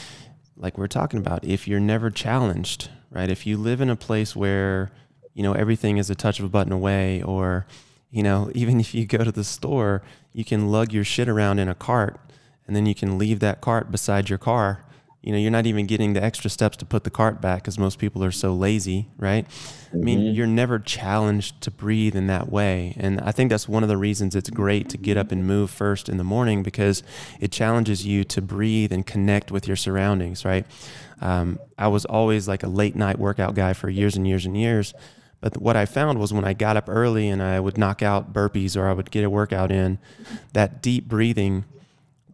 like 0.57 0.77
we're 0.77 0.87
talking 0.87 1.19
about, 1.19 1.45
if 1.45 1.67
you're 1.67 1.79
never 1.79 2.11
challenged, 2.11 2.89
right? 3.09 3.31
If 3.31 3.47
you 3.47 3.57
live 3.57 3.79
in 3.79 3.89
a 3.89 3.95
place 3.95 4.35
where, 4.35 4.91
you 5.33 5.41
know, 5.41 5.53
everything 5.53 5.97
is 5.97 6.09
a 6.09 6.15
touch 6.15 6.39
of 6.39 6.45
a 6.45 6.49
button 6.49 6.73
away, 6.73 7.23
or, 7.23 7.65
you 8.11 8.21
know, 8.21 8.51
even 8.55 8.79
if 8.79 8.93
you 8.93 9.05
go 9.05 9.23
to 9.23 9.31
the 9.31 9.45
store, 9.45 10.03
you 10.33 10.43
can 10.43 10.69
lug 10.69 10.91
your 10.91 11.05
shit 11.05 11.29
around 11.29 11.59
in 11.59 11.69
a 11.69 11.75
cart 11.75 12.19
and 12.67 12.75
then 12.75 12.85
you 12.85 12.93
can 12.93 13.17
leave 13.17 13.39
that 13.39 13.61
cart 13.61 13.89
beside 13.89 14.29
your 14.29 14.37
car. 14.37 14.83
You 15.21 15.33
know, 15.33 15.37
you're 15.37 15.51
not 15.51 15.65
even 15.65 15.85
getting 15.85 16.13
the 16.13 16.23
extra 16.23 16.49
steps 16.49 16.77
to 16.77 16.85
put 16.85 17.03
the 17.03 17.09
cart 17.09 17.41
back 17.41 17.63
because 17.63 17.77
most 17.77 17.99
people 17.99 18.23
are 18.23 18.31
so 18.31 18.53
lazy, 18.53 19.09
right? 19.17 19.45
Mm-hmm. 19.45 19.97
I 19.97 19.99
mean, 19.99 20.19
mm-hmm. 20.19 20.33
you're 20.33 20.47
never 20.47 20.79
challenged 20.79 21.59
to 21.61 21.71
breathe 21.71 22.15
in 22.15 22.27
that 22.27 22.49
way. 22.49 22.93
And 22.97 23.19
I 23.19 23.31
think 23.31 23.49
that's 23.49 23.67
one 23.67 23.83
of 23.83 23.89
the 23.89 23.97
reasons 23.97 24.33
it's 24.33 24.49
great 24.49 24.87
to 24.89 24.97
get 24.97 25.17
up 25.17 25.33
and 25.33 25.45
move 25.45 25.71
first 25.71 26.07
in 26.07 26.17
the 26.17 26.23
morning 26.23 26.63
because 26.63 27.03
it 27.41 27.51
challenges 27.51 28.05
you 28.05 28.23
to 28.25 28.41
breathe 28.41 28.93
and 28.93 29.05
connect 29.05 29.51
with 29.51 29.67
your 29.67 29.75
surroundings, 29.75 30.45
right? 30.45 30.65
Um, 31.19 31.59
I 31.77 31.89
was 31.89 32.05
always 32.05 32.47
like 32.47 32.63
a 32.63 32.69
late 32.69 32.95
night 32.95 33.19
workout 33.19 33.55
guy 33.55 33.73
for 33.73 33.89
years 33.89 34.15
and 34.15 34.25
years 34.25 34.45
and 34.45 34.55
years. 34.55 34.93
But 35.41 35.61
what 35.61 35.75
I 35.75 35.85
found 35.85 36.19
was 36.19 36.33
when 36.33 36.45
I 36.45 36.53
got 36.53 36.77
up 36.77 36.85
early 36.87 37.27
and 37.29 37.41
I 37.41 37.59
would 37.59 37.77
knock 37.77 38.01
out 38.01 38.33
burpees 38.33 38.77
or 38.77 38.87
I 38.87 38.93
would 38.93 39.11
get 39.11 39.23
a 39.23 39.29
workout 39.29 39.71
in, 39.71 39.99
that 40.53 40.81
deep 40.81 41.07
breathing 41.07 41.65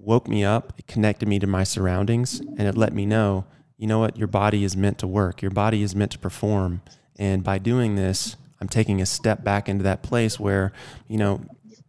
woke 0.06 0.28
me 0.28 0.44
up, 0.44 0.74
it 0.78 0.88
connected 0.88 1.28
me 1.28 1.40
to 1.40 1.48
my 1.48 1.64
surroundings, 1.64 2.40
and 2.40 2.62
it 2.62 2.78
let 2.78 2.94
me 2.94 3.06
know, 3.06 3.46
you 3.78 3.88
know 3.88 4.00
what, 4.00 4.18
your 4.18 4.28
body 4.28 4.64
is 4.64 4.78
meant 4.78 5.00
to 5.00 5.08
work, 5.08 5.42
your 5.42 5.52
body 5.52 5.82
is 5.82 5.96
meant 5.96 6.12
to 6.12 6.20
perform. 6.20 6.82
And 7.18 7.44
by 7.44 7.58
doing 7.58 7.96
this, 7.96 8.36
I'm 8.62 8.68
taking 8.68 9.02
a 9.02 9.06
step 9.06 9.44
back 9.44 9.68
into 9.68 9.84
that 9.84 10.04
place 10.04 10.40
where, 10.40 10.72
you 11.08 11.18
know, 11.18 11.42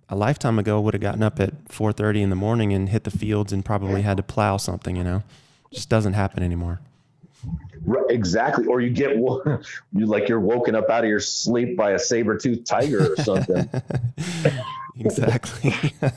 a 0.08 0.16
lifetime 0.16 0.58
ago 0.58 0.80
would 0.80 0.94
have 0.94 1.00
gotten 1.00 1.22
up 1.22 1.40
at 1.40 1.68
4:30 1.68 2.22
in 2.22 2.30
the 2.30 2.36
morning 2.36 2.72
and 2.72 2.88
hit 2.88 3.04
the 3.04 3.10
fields 3.10 3.52
and 3.52 3.64
probably 3.64 4.02
had 4.02 4.16
to 4.16 4.22
plow 4.22 4.56
something, 4.56 4.96
you 4.96 5.04
know. 5.04 5.22
It 5.70 5.76
just 5.76 5.88
doesn't 5.88 6.12
happen 6.12 6.42
anymore. 6.42 6.80
Exactly. 8.08 8.66
Or 8.66 8.80
you 8.80 8.90
get 8.90 9.16
you 9.92 10.06
like 10.06 10.28
you're 10.28 10.40
woken 10.40 10.74
up 10.74 10.90
out 10.90 11.04
of 11.04 11.10
your 11.10 11.20
sleep 11.20 11.76
by 11.76 11.92
a 11.92 11.98
saber-toothed 11.98 12.66
tiger 12.66 13.12
or 13.12 13.16
something. 13.16 13.68
exactly. 14.98 15.74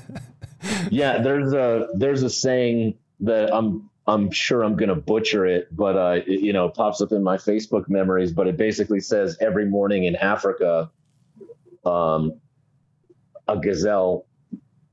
yeah, 0.90 1.22
there's 1.22 1.54
a 1.54 1.88
there's 1.94 2.24
a 2.24 2.30
saying 2.30 2.98
that 3.22 3.54
I'm 3.54 3.90
I'm 4.08 4.32
sure 4.32 4.64
I'm 4.64 4.76
going 4.76 4.90
to 4.90 4.96
butcher 4.96 5.46
it, 5.46 5.68
but 5.76 5.96
uh, 5.96 6.22
it, 6.26 6.42
you 6.42 6.54
know, 6.54 6.66
it 6.66 6.74
pops 6.74 7.02
up 7.02 7.12
in 7.12 7.24
my 7.24 7.38
Facebook 7.38 7.88
memories. 7.88 8.32
But 8.32 8.48
it 8.48 8.58
basically 8.58 9.00
says 9.00 9.38
every 9.40 9.66
morning 9.66 10.06
in 10.06 10.16
Africa, 10.16 10.90
um, 11.86 12.40
a 13.48 13.58
gazelle, 13.58 14.26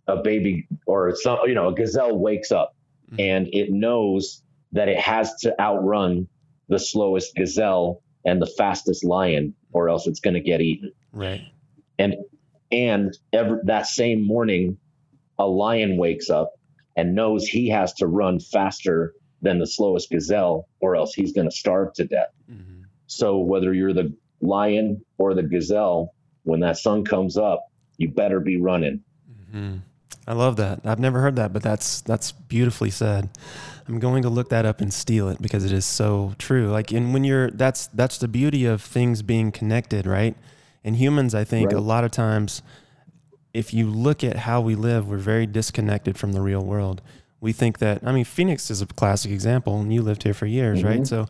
a 0.07 0.17
baby, 0.17 0.69
or 0.87 1.15
some, 1.17 1.39
you 1.47 1.55
know, 1.55 1.69
a 1.69 1.75
gazelle 1.75 2.19
wakes 2.19 2.53
up 2.53 2.75
mm-hmm. 3.11 3.21
and 3.21 3.49
it 3.53 3.71
knows 3.71 4.43
that 4.73 4.89
it 4.89 4.99
has 4.99 5.35
to 5.37 5.59
outrun 5.61 6.29
the 6.69 6.79
slowest 6.79 7.35
gazelle 7.35 8.03
and 8.25 8.43
the 8.43 8.47
fastest 8.47 9.05
lion, 9.05 9.55
or 9.73 9.89
else 9.89 10.07
it's 10.07 10.21
going 10.21 10.35
to 10.35 10.41
get 10.41 10.61
eaten. 10.61 10.93
Right. 11.13 11.43
And 11.99 12.17
and 12.73 13.17
every, 13.33 13.61
that 13.65 13.87
same 13.87 14.27
morning, 14.27 14.79
a 15.39 15.47
lion 15.47 15.97
wakes 15.97 16.31
up 16.31 16.53
and 16.97 17.15
knows 17.15 17.47
he 17.47 17.69
has 17.69 17.93
to 17.95 18.07
run 18.07 18.41
faster 18.41 19.13
than 19.43 19.59
the 19.59 19.67
slowest 19.67 20.11
gazelle 20.11 20.69
or 20.81 20.97
else 20.97 21.13
he's 21.15 21.33
going 21.33 21.49
to 21.49 21.55
starve 21.55 21.93
to 21.95 22.05
death. 22.05 22.33
Mm-hmm. 22.51 22.83
So 23.07 23.39
whether 23.39 23.73
you're 23.73 23.93
the 23.93 24.15
lion 24.41 25.05
or 25.19 25.35
the 25.35 25.43
gazelle, 25.43 26.15
when 26.45 26.61
that 26.61 26.79
sun 26.79 27.05
comes 27.05 27.37
up, 27.37 27.71
you 27.99 28.09
better 28.09 28.41
be 28.41 28.57
running. 28.57 29.03
Mm-hmm. 29.31 29.77
I 30.27 30.33
love 30.33 30.57
that. 30.57 30.81
I've 30.85 30.99
never 30.99 31.21
heard 31.21 31.37
that, 31.37 31.53
but 31.53 31.63
that's 31.63 32.01
that's 32.01 32.33
beautifully 32.33 32.91
said. 32.91 33.31
I'm 33.87 34.01
going 34.01 34.23
to 34.23 34.29
look 34.29 34.49
that 34.49 34.67
up 34.67 34.81
and 34.81 34.93
steal 34.93 35.29
it 35.29 35.41
because 35.41 35.65
it 35.65 35.71
is 35.71 35.85
so 35.85 36.35
true. 36.39 36.69
Like, 36.69 36.91
and 36.91 37.15
when 37.15 37.23
you're 37.23 37.51
that's 37.51 37.87
that's 37.89 38.19
the 38.19 38.27
beauty 38.27 38.65
of 38.65 38.83
things 38.83 39.23
being 39.23 39.53
connected, 39.53 40.05
right? 40.05 40.37
And 40.83 40.97
humans, 40.97 41.35
I 41.35 41.45
think, 41.45 41.71
right. 41.71 41.77
a 41.77 41.81
lot 41.81 42.03
of 42.03 42.11
times 42.11 42.63
if 43.57 43.73
you 43.73 43.89
look 43.89 44.23
at 44.23 44.37
how 44.37 44.61
we 44.61 44.75
live, 44.75 45.09
we're 45.09 45.17
very 45.17 45.47
disconnected 45.47 46.19
from 46.19 46.33
the 46.33 46.43
real 46.43 46.63
world. 46.63 47.01
We 47.41 47.53
think 47.53 47.79
that, 47.79 48.03
I 48.05 48.13
mean, 48.13 48.25
Phoenix 48.25 48.71
is 48.71 48.83
a 48.83 48.87
classic 48.87 49.31
example, 49.31 49.81
and 49.81 49.93
you 49.93 50.03
lived 50.03 50.25
here 50.25 50.35
for 50.35 50.47
years, 50.47 50.81
mm-hmm. 50.81 50.89
right? 50.89 51.07
So, 51.07 51.27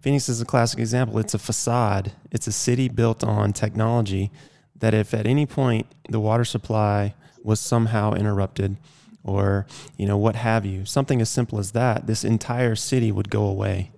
Phoenix 0.00 0.28
is 0.28 0.40
a 0.40 0.44
classic 0.44 0.80
example. 0.80 1.18
It's 1.18 1.34
a 1.34 1.38
facade, 1.38 2.12
it's 2.32 2.46
a 2.46 2.52
city 2.52 2.88
built 2.88 3.22
on 3.22 3.52
technology 3.52 4.30
that 4.76 4.94
if 4.94 5.14
at 5.14 5.26
any 5.26 5.46
point 5.46 5.86
the 6.08 6.20
water 6.20 6.44
supply 6.44 7.14
was 7.42 7.60
somehow 7.60 8.12
interrupted, 8.12 8.76
or 9.24 9.66
you 9.96 10.06
know 10.06 10.16
what 10.16 10.36
have 10.36 10.64
you 10.64 10.84
something 10.84 11.20
as 11.20 11.28
simple 11.28 11.58
as 11.58 11.72
that 11.72 12.06
this 12.06 12.24
entire 12.24 12.74
city 12.74 13.12
would 13.12 13.28
go 13.28 13.44
away 13.44 13.90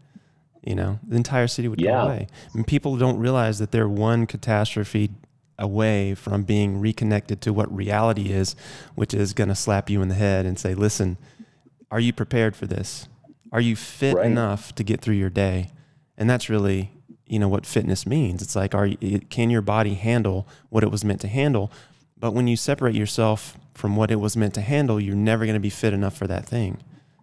you 0.65 0.75
know 0.75 0.99
the 1.07 1.15
entire 1.15 1.47
city 1.47 1.69
would 1.69 1.81
yeah. 1.81 1.91
go 1.91 1.99
away 1.99 2.27
and 2.55 2.67
people 2.67 2.97
don't 2.97 3.19
realize 3.19 3.59
that 3.59 3.71
they're 3.71 3.89
one 3.89 4.27
catastrophe 4.27 5.11
away 5.61 6.15
from 6.15 6.43
being 6.43 6.81
reconnected 6.81 7.41
to 7.43 7.53
what 7.53 7.75
reality 7.75 8.31
is, 8.31 8.57
which 8.95 9.15
is 9.15 9.33
going 9.35 9.49
to 9.49 9.55
slap 9.55 9.89
you 9.89 10.03
in 10.03 10.09
the 10.09 10.15
head 10.15 10.47
and 10.47 10.59
say, 10.59 10.75
listen, 10.75 11.19
are 11.91 12.01
you 12.01 12.13
prepared 12.13 12.57
for 12.57 12.67
this? 12.67 13.09
Are 13.53 13.61
you 13.61 13.77
fit 13.77 14.17
right. 14.17 14.27
enough 14.27 14.75
to 14.77 14.83
get 14.83 15.01
through 15.01 15.17
your 15.17 15.31
day? 15.31 15.71
And 16.17 16.29
that's 16.29 16.49
really, 16.49 16.93
you 17.27 17.39
know, 17.39 17.49
what 17.49 17.67
fitness 17.67 18.07
means. 18.07 18.43
It's 18.43 18.57
like, 18.57 18.75
are 18.75 18.87
you, 18.87 19.21
can 19.29 19.51
your 19.51 19.63
body 19.63 19.95
handle 19.95 20.49
what 20.71 20.83
it 20.83 20.91
was 20.91 21.05
meant 21.05 21.21
to 21.23 21.29
handle? 21.29 21.71
But 22.17 22.33
when 22.33 22.47
you 22.47 22.57
separate 22.57 22.95
yourself 22.95 23.57
from 23.75 23.97
what 23.97 24.11
it 24.11 24.21
was 24.21 24.37
meant 24.37 24.55
to 24.55 24.61
handle, 24.61 25.01
you're 25.01 25.17
never 25.17 25.45
going 25.45 25.55
to 25.55 25.61
be 25.61 25.71
fit 25.71 25.93
enough 25.93 26.17
for 26.17 26.27
that 26.27 26.47
thing. 26.47 26.79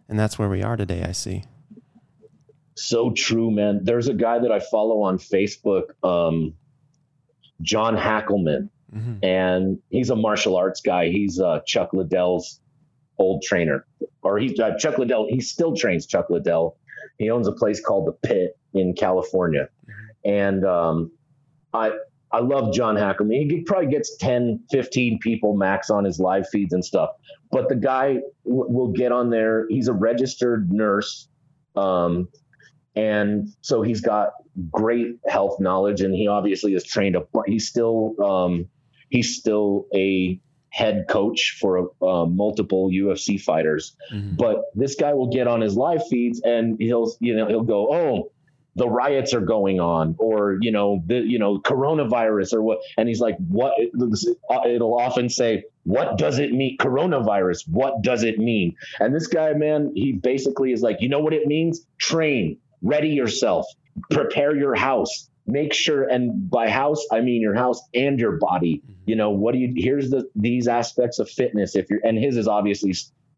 And 0.09 0.17
that's 0.17 0.39
where 0.39 0.49
we 0.49 0.63
are 0.63 0.75
today, 0.77 1.03
I 1.03 1.11
see. 1.11 1.43
So 2.75 3.11
true, 3.11 3.51
man. 3.51 3.81
There's 3.83 4.07
a 4.07 4.13
guy 4.13 4.39
that 4.39 4.51
I 4.51 4.59
follow 4.59 5.01
on 5.01 5.17
Facebook. 5.17 5.91
Um, 6.03 6.53
John 7.61 7.95
Hackleman, 7.95 8.69
mm-hmm. 8.93 9.23
and 9.23 9.79
he's 9.89 10.09
a 10.09 10.15
martial 10.15 10.55
arts 10.55 10.81
guy. 10.81 11.09
He's 11.09 11.39
uh, 11.39 11.61
Chuck 11.65 11.93
Liddell's 11.93 12.59
old 13.17 13.43
trainer, 13.43 13.85
or 14.21 14.37
he's 14.37 14.59
uh, 14.59 14.77
Chuck 14.77 14.97
Liddell. 14.97 15.27
He 15.29 15.41
still 15.41 15.75
trains 15.75 16.05
Chuck 16.05 16.29
Liddell. 16.29 16.77
He 17.17 17.31
owns 17.31 17.47
a 17.47 17.51
place 17.51 17.81
called 17.81 18.07
the 18.07 18.27
Pit 18.27 18.57
in 18.73 18.93
California, 18.93 19.69
mm-hmm. 19.85 20.29
and 20.29 20.65
um, 20.65 21.11
I 21.73 21.91
I 22.31 22.39
love 22.39 22.73
John 22.73 22.95
Hackleman. 22.95 23.49
He 23.49 23.61
probably 23.61 23.89
gets 23.89 24.17
10, 24.17 24.65
15 24.71 25.19
people 25.19 25.55
max 25.55 25.89
on 25.89 26.03
his 26.03 26.19
live 26.19 26.47
feeds 26.49 26.73
and 26.73 26.83
stuff. 26.83 27.11
But 27.51 27.69
the 27.69 27.75
guy 27.75 28.19
w- 28.45 28.69
will 28.69 28.89
get 28.91 29.11
on 29.11 29.29
there. 29.29 29.65
He's 29.69 29.87
a 29.87 29.93
registered 29.93 30.71
nurse. 30.71 31.29
Um, 31.75 32.27
and 32.95 33.49
so 33.61 33.81
he's 33.81 34.01
got 34.01 34.31
great 34.71 35.19
health 35.27 35.59
knowledge, 35.59 36.01
and 36.01 36.13
he 36.13 36.27
obviously 36.27 36.73
is 36.73 36.83
trained. 36.83 37.15
A, 37.15 37.23
he's 37.45 37.67
still 37.67 38.15
um, 38.23 38.67
he's 39.09 39.37
still 39.37 39.87
a 39.93 40.39
head 40.69 41.05
coach 41.09 41.57
for 41.59 41.91
uh, 42.01 42.25
multiple 42.25 42.89
UFC 42.89 43.41
fighters. 43.41 43.95
Mm-hmm. 44.13 44.35
But 44.35 44.63
this 44.75 44.95
guy 44.95 45.13
will 45.13 45.31
get 45.31 45.47
on 45.47 45.61
his 45.61 45.75
live 45.75 46.07
feeds 46.07 46.41
and 46.43 46.77
he'll 46.79 47.11
you 47.19 47.35
know 47.35 47.47
he'll 47.47 47.63
go, 47.63 47.93
oh, 47.93 48.31
the 48.75 48.87
riots 48.87 49.33
are 49.33 49.41
going 49.41 49.79
on, 49.79 50.15
or 50.19 50.57
you 50.61 50.71
know 50.71 51.01
the 51.05 51.15
you 51.15 51.39
know 51.39 51.59
coronavirus 51.59 52.53
or 52.53 52.61
what, 52.61 52.79
and 52.97 53.07
he's 53.07 53.19
like, 53.19 53.37
what? 53.47 53.73
It'll 54.67 54.99
often 54.99 55.29
say, 55.29 55.63
what 55.83 56.17
does 56.17 56.37
it 56.39 56.51
mean? 56.51 56.77
Coronavirus. 56.77 57.67
What 57.67 58.01
does 58.03 58.23
it 58.23 58.37
mean? 58.37 58.75
And 58.99 59.15
this 59.15 59.27
guy, 59.27 59.53
man, 59.53 59.93
he 59.95 60.13
basically 60.13 60.71
is 60.71 60.81
like, 60.81 60.97
you 61.01 61.09
know 61.09 61.19
what 61.19 61.33
it 61.33 61.47
means? 61.47 61.85
Train 61.97 62.59
ready 62.81 63.09
yourself, 63.09 63.65
prepare 64.11 64.55
your 64.55 64.75
house, 64.75 65.29
make 65.45 65.73
sure, 65.73 66.03
and 66.03 66.49
by 66.49 66.69
house, 66.69 67.05
I 67.11 67.21
mean 67.21 67.41
your 67.41 67.55
house 67.55 67.81
and 67.93 68.19
your 68.19 68.37
body. 68.37 68.81
Mm-hmm. 68.83 68.93
You 69.05 69.15
know, 69.15 69.29
what 69.29 69.53
do 69.53 69.59
you, 69.59 69.73
here's 69.75 70.09
the, 70.09 70.29
these 70.35 70.67
aspects 70.67 71.19
of 71.19 71.29
fitness. 71.29 71.75
If 71.75 71.89
you're, 71.89 72.01
and 72.03 72.17
his 72.17 72.37
is 72.37 72.47
obviously 72.47 72.93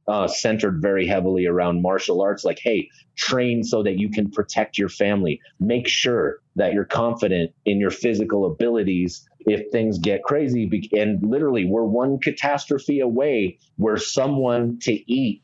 uh, 0.10 0.28
centered 0.28 0.82
very 0.82 1.06
heavily 1.06 1.46
around 1.46 1.84
martial 1.84 2.22
arts. 2.22 2.44
Like, 2.44 2.60
hey, 2.60 2.90
train 3.16 3.64
so 3.64 3.84
that 3.84 4.00
you 4.00 4.10
can 4.10 4.32
protect 4.32 4.78
your 4.78 4.90
family. 4.90 5.40
Make 5.60 5.88
sure 5.88 6.40
that 6.56 6.74
you're 6.74 6.86
confident 6.86 7.52
in 7.66 7.80
your 7.80 7.92
physical 7.92 8.52
abilities 8.52 9.30
if 9.42 9.72
things 9.72 10.00
get 10.00 10.24
crazy. 10.24 10.90
And 10.94 11.24
literally, 11.24 11.66
we're 11.66 11.84
one 11.84 12.20
catastrophe 12.20 13.02
away 13.02 13.60
where 13.78 13.98
someone 13.98 14.80
to 14.80 14.94
eat 15.12 15.44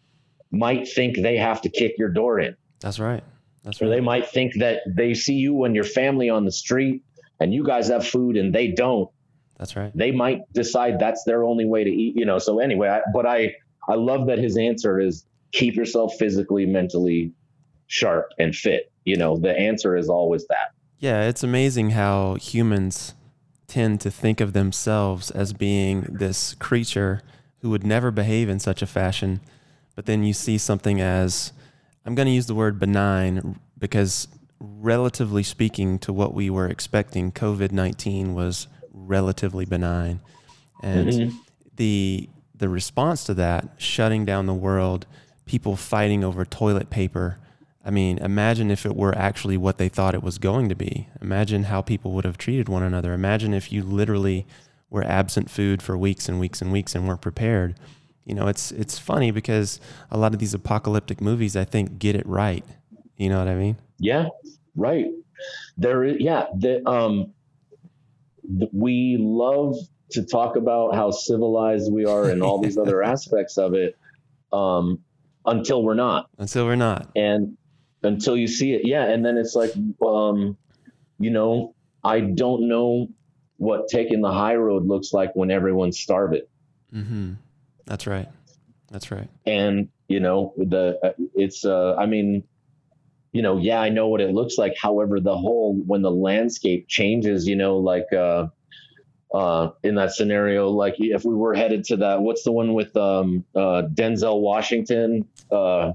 might 0.49 0.88
think 0.88 1.18
they 1.18 1.38
have 1.38 1.61
to 1.61 1.70
kick 1.70 1.93
your 1.99 2.09
door 2.09 2.39
in. 2.39 2.55
That's 2.80 2.97
right. 2.97 3.24
That's 3.66 3.82
or 3.82 3.89
they 3.89 3.99
might 3.99 4.30
think 4.30 4.53
that 4.59 4.82
they 4.88 5.13
see 5.16 5.34
you 5.34 5.63
and 5.66 5.76
your 5.76 5.84
family 5.84 6.30
on 6.30 6.45
the 6.45 6.51
street 6.51 7.03
and 7.39 7.53
you 7.53 7.66
guys 7.66 7.89
have 7.89 8.07
food 8.07 8.38
and 8.38 8.53
they 8.53 8.68
don't. 8.70 9.09
That's 9.57 9.76
right. 9.76 9.91
They 9.95 10.11
might 10.11 10.41
decide 10.53 10.99
that's 10.99 11.24
their 11.24 11.43
only 11.43 11.66
way 11.66 11.84
to 11.84 11.89
eat, 11.89 12.16
you 12.16 12.26
know. 12.26 12.38
So 12.39 12.59
anyway, 12.59 12.89
I, 12.89 13.01
but 13.13 13.26
I 13.26 13.55
I 13.89 13.95
love 13.95 14.28
that 14.28 14.38
his 14.38 14.57
answer 14.57 14.99
is 14.99 15.26
keep 15.51 15.76
yourself 15.76 16.13
physically, 16.20 16.66
mentally 16.66 17.32
sharp 17.88 18.32
and 18.38 18.55
fit. 18.55 18.91
You 19.03 19.18
know, 19.18 19.38
the 19.38 19.57
answer 19.57 19.97
is 19.97 20.09
always 20.09 20.45
that. 20.47 20.72
Yeah, 20.99 21.28
it's 21.28 21.43
amazing 21.43 21.91
how 21.91 22.36
humans 22.36 23.13
tend 23.68 24.01
to 24.01 24.11
think 24.11 24.41
of 24.41 24.53
themselves 24.53 25.32
as 25.32 25.53
being 25.53 26.01
this 26.09 26.53
creature 26.55 27.22
who 27.59 27.70
would 27.70 27.84
never 27.84 28.11
behave 28.11 28.49
in 28.49 28.59
such 28.59 28.82
a 28.82 28.88
fashion. 28.88 29.41
But 29.95 30.05
then 30.05 30.24
you 30.24 30.34
see 30.34 30.57
something 30.57 31.01
as, 31.01 31.51
I'm 32.06 32.16
going 32.16 32.28
to 32.28 32.32
use 32.32 32.45
the 32.45 32.56
word 32.56 32.80
benign 32.80 33.60
because, 33.78 34.28
relatively 34.60 35.43
speaking 35.43 35.99
to 35.99 36.14
what 36.14 36.34
we 36.34 36.49
were 36.49 36.68
expecting, 36.68 37.32
COVID 37.32 37.72
19 37.72 38.34
was 38.34 38.68
relatively 38.93 39.66
benign. 39.66 40.22
And 40.84 41.10
mm-hmm. 41.10 41.38
the, 41.76 42.30
the 42.53 42.70
response 42.70 43.24
to 43.26 43.34
that, 43.36 43.70
shutting 43.78 44.26
down 44.26 44.45
the 44.45 44.53
world, 44.53 45.08
people 45.45 45.76
fighting 45.76 46.24
over 46.24 46.45
toilet 46.45 46.89
paper, 46.89 47.39
I 47.84 47.91
mean, 47.91 48.18
imagine 48.18 48.72
if 48.72 48.86
it 48.86 48.95
were 48.95 49.16
actually 49.16 49.58
what 49.58 49.78
they 49.78 49.89
thought 49.89 50.16
it 50.16 50.24
was 50.24 50.39
going 50.39 50.70
to 50.70 50.76
be. 50.76 51.08
Imagine 51.22 51.66
how 51.66 51.84
people 51.84 52.12
would 52.14 52.26
have 52.26 52.38
treated 52.38 52.68
one 52.68 52.82
another. 52.82 53.14
Imagine 53.14 53.53
if 53.53 53.72
you 53.72 53.84
literally 53.84 54.47
were 54.89 55.03
absent 55.03 55.51
food 55.51 55.84
for 55.84 55.95
weeks 55.95 56.28
and 56.28 56.39
weeks 56.39 56.62
and 56.62 56.72
weeks 56.72 56.95
and 56.95 57.08
weren't 57.08 57.22
prepared. 57.22 57.76
You 58.26 58.36
know, 58.36 58.47
it's 58.47 58.71
it's 58.71 58.97
funny 58.97 59.32
because 59.32 59.80
a 60.11 60.17
lot 60.17 60.34
of 60.34 60.39
these 60.39 60.53
apocalyptic 60.53 61.21
movies 61.21 61.55
I 61.55 61.63
think 61.63 61.99
get 61.99 62.15
it 62.15 62.26
right. 62.26 62.65
You 63.17 63.30
know 63.30 63.39
what 63.39 63.47
I 63.47 63.55
mean? 63.55 63.78
Yeah, 63.99 64.28
right. 64.76 65.05
There 65.78 66.03
is 66.03 66.17
yeah, 66.19 66.45
the 66.55 66.88
um 66.88 67.34
the, 68.43 68.67
we 68.73 69.17
love 69.19 69.76
to 70.11 70.23
talk 70.23 70.55
about 70.55 70.95
how 70.95 71.11
civilized 71.11 71.91
we 71.91 72.05
are 72.05 72.30
and 72.30 72.41
all 72.41 72.61
these 72.61 72.78
other 72.78 73.03
aspects 73.13 73.57
of 73.57 73.73
it 73.73 73.97
um 74.51 74.99
until 75.45 75.84
we're 75.84 75.93
not. 75.93 76.30
Until 76.38 76.65
we're 76.65 76.76
not. 76.76 77.09
And 77.15 77.57
until 78.05 78.38
you 78.38 78.47
see 78.47 78.73
it. 78.73 78.82
Yeah. 78.86 79.05
And 79.05 79.26
then 79.26 79.38
it's 79.38 79.55
like, 79.55 79.73
um, 80.05 80.57
you 81.19 81.30
know, 81.30 81.76
I 82.03 82.19
don't 82.19 82.67
know 82.67 83.07
what 83.57 83.88
taking 83.89 84.21
the 84.21 84.32
high 84.32 84.55
road 84.55 84.86
looks 84.86 85.13
like 85.13 85.36
when 85.36 85.51
everyone's 85.51 85.99
starving. 85.99 86.43
Mm-hmm. 86.93 87.34
That's 87.86 88.07
right. 88.07 88.27
That's 88.91 89.11
right. 89.11 89.29
And, 89.45 89.89
you 90.07 90.19
know, 90.19 90.53
the, 90.57 90.99
uh, 91.03 91.11
it's, 91.36 91.65
uh, 91.65 91.95
I 91.95 92.05
mean, 92.05 92.43
you 93.31 93.41
know, 93.41 93.57
yeah, 93.57 93.81
I 93.81 93.89
know 93.89 94.07
what 94.07 94.21
it 94.21 94.31
looks 94.31 94.57
like. 94.57 94.75
However, 94.81 95.19
the 95.19 95.38
whole, 95.38 95.75
when 95.86 96.01
the 96.01 96.11
landscape 96.11 96.88
changes, 96.88 97.47
you 97.47 97.55
know, 97.55 97.77
like, 97.77 98.11
uh, 98.13 98.47
uh, 99.33 99.71
in 99.83 99.95
that 99.95 100.13
scenario, 100.13 100.69
like 100.69 100.95
if 100.99 101.25
we 101.25 101.36
were 101.36 101.53
headed 101.53 101.83
to 101.86 101.97
that, 101.97 102.21
what's 102.21 102.43
the 102.43 102.51
one 102.51 102.73
with 102.73 102.95
um, 102.95 103.43
uh, 103.55 103.83
Denzel 103.93 104.39
Washington? 104.39 105.27
Uh, 105.51 105.93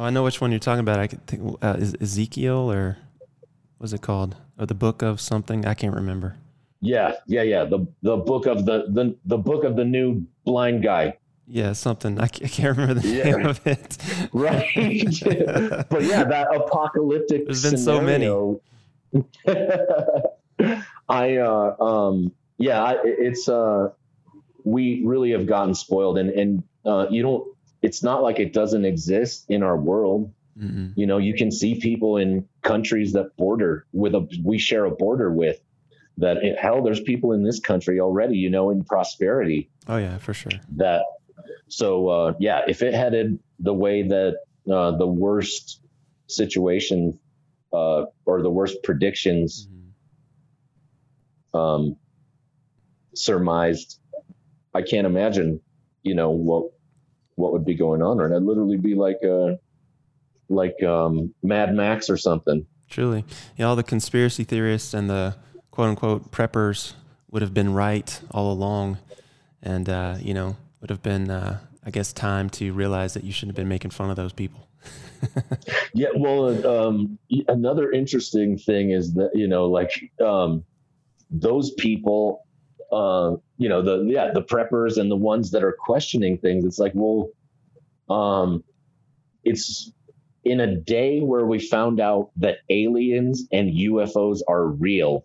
Oh, 0.00 0.04
I 0.04 0.08
know 0.08 0.24
which 0.24 0.40
one 0.40 0.50
you're 0.50 0.60
talking 0.60 0.80
about. 0.80 0.98
I 0.98 1.08
could 1.08 1.26
think 1.26 1.58
uh, 1.60 1.76
is 1.78 1.94
Ezekiel 2.00 2.72
or 2.72 2.96
what's 3.76 3.92
it 3.92 4.00
called? 4.00 4.34
Or 4.58 4.64
the 4.64 4.74
book 4.74 5.02
of 5.02 5.20
something? 5.20 5.66
I 5.66 5.74
can't 5.74 5.94
remember. 5.94 6.36
Yeah, 6.80 7.16
yeah, 7.26 7.42
yeah. 7.42 7.64
The 7.64 7.86
the 8.00 8.16
book 8.16 8.46
of 8.46 8.64
the 8.64 8.86
the 8.88 9.14
the 9.26 9.36
book 9.36 9.64
of 9.64 9.76
the 9.76 9.84
new 9.84 10.26
blind 10.46 10.82
guy. 10.82 11.18
Yeah, 11.52 11.72
something 11.72 12.20
I 12.20 12.28
can't 12.28 12.78
remember 12.78 13.00
the 13.00 13.08
yeah. 13.08 13.24
name 13.24 13.46
of 13.46 13.66
it. 13.66 13.98
right, 14.32 14.68
but 15.90 16.02
yeah, 16.02 16.22
that 16.22 16.48
apocalyptic. 16.54 17.46
There's 17.46 17.62
been 17.64 17.76
scenario, 17.76 18.60
so 19.12 19.26
many. 19.46 20.82
I 21.08 21.36
uh 21.38 21.76
um 21.82 22.32
yeah, 22.56 22.80
I, 22.80 22.98
it's 23.02 23.48
uh 23.48 23.88
we 24.62 25.02
really 25.04 25.32
have 25.32 25.46
gotten 25.46 25.74
spoiled, 25.74 26.18
and 26.18 26.30
and 26.30 26.62
uh, 26.86 27.06
you 27.10 27.22
don't 27.22 27.48
it's 27.82 28.04
not 28.04 28.22
like 28.22 28.38
it 28.38 28.52
doesn't 28.52 28.84
exist 28.84 29.46
in 29.48 29.64
our 29.64 29.76
world. 29.76 30.32
Mm-hmm. 30.56 30.90
You 30.94 31.06
know, 31.06 31.18
you 31.18 31.34
can 31.34 31.50
see 31.50 31.80
people 31.80 32.16
in 32.16 32.46
countries 32.62 33.12
that 33.14 33.36
border 33.36 33.86
with 33.92 34.14
a 34.14 34.28
we 34.44 34.58
share 34.58 34.84
a 34.84 34.90
border 34.92 35.32
with. 35.32 35.60
That 36.18 36.36
it, 36.44 36.58
hell, 36.58 36.82
there's 36.82 37.00
people 37.00 37.32
in 37.32 37.42
this 37.42 37.58
country 37.58 37.98
already, 37.98 38.36
you 38.36 38.50
know, 38.50 38.70
in 38.70 38.84
prosperity. 38.84 39.68
Oh 39.88 39.96
yeah, 39.96 40.18
for 40.18 40.34
sure. 40.34 40.52
That 40.76 41.02
so 41.68 42.08
uh, 42.08 42.32
yeah, 42.38 42.62
if 42.66 42.82
it 42.82 42.94
headed 42.94 43.38
the 43.58 43.74
way 43.74 44.02
that 44.02 44.36
uh, 44.70 44.92
the 44.96 45.06
worst 45.06 45.80
situation 46.26 47.18
uh, 47.72 48.04
or 48.24 48.42
the 48.42 48.50
worst 48.50 48.82
predictions 48.82 49.68
mm-hmm. 49.68 51.58
um, 51.58 51.96
surmised, 53.14 53.98
I 54.74 54.82
can't 54.82 55.06
imagine, 55.06 55.60
you 56.02 56.14
know, 56.14 56.30
what 56.30 56.72
what 57.36 57.52
would 57.52 57.64
be 57.64 57.74
going 57.74 58.02
on, 58.02 58.20
or 58.20 58.34
I'd 58.34 58.42
literally 58.42 58.76
be 58.76 58.94
like 58.94 59.22
a 59.22 59.58
like 60.48 60.82
um, 60.82 61.34
Mad 61.42 61.74
Max 61.74 62.10
or 62.10 62.16
something. 62.16 62.66
Truly, 62.88 63.24
yeah. 63.56 63.66
All 63.66 63.76
the 63.76 63.82
conspiracy 63.82 64.44
theorists 64.44 64.94
and 64.94 65.08
the 65.08 65.36
quote 65.70 65.90
unquote 65.90 66.30
preppers 66.32 66.94
would 67.30 67.42
have 67.42 67.54
been 67.54 67.72
right 67.72 68.20
all 68.32 68.52
along, 68.52 68.98
and 69.62 69.88
uh, 69.88 70.16
you 70.20 70.34
know 70.34 70.56
would 70.80 70.90
have 70.90 71.02
been, 71.02 71.30
uh, 71.30 71.60
I 71.84 71.90
guess, 71.90 72.12
time 72.12 72.50
to 72.50 72.72
realize 72.72 73.14
that 73.14 73.24
you 73.24 73.32
shouldn't 73.32 73.56
have 73.56 73.62
been 73.62 73.68
making 73.68 73.90
fun 73.90 74.10
of 74.10 74.16
those 74.16 74.32
people. 74.32 74.68
yeah, 75.94 76.08
well, 76.16 76.66
um, 76.66 77.18
another 77.48 77.90
interesting 77.90 78.56
thing 78.56 78.90
is 78.90 79.14
that 79.14 79.30
you 79.34 79.46
know, 79.46 79.66
like 79.66 79.90
um, 80.24 80.64
those 81.30 81.72
people 81.72 82.46
uh, 82.92 83.36
you 83.56 83.68
know, 83.68 83.82
the 83.82 84.04
yeah, 84.06 84.32
the 84.32 84.42
preppers 84.42 84.96
and 84.98 85.10
the 85.10 85.16
ones 85.16 85.52
that 85.52 85.62
are 85.62 85.76
questioning 85.78 86.38
things. 86.38 86.64
It's 86.64 86.78
like, 86.78 86.92
well, 86.94 87.30
um, 88.08 88.64
it's 89.44 89.92
in 90.44 90.60
a 90.60 90.76
day 90.76 91.20
where 91.20 91.46
we 91.46 91.58
found 91.58 92.00
out 92.00 92.30
that 92.36 92.58
aliens 92.68 93.46
and 93.52 93.70
UFOs 93.70 94.40
are 94.48 94.66
real. 94.66 95.24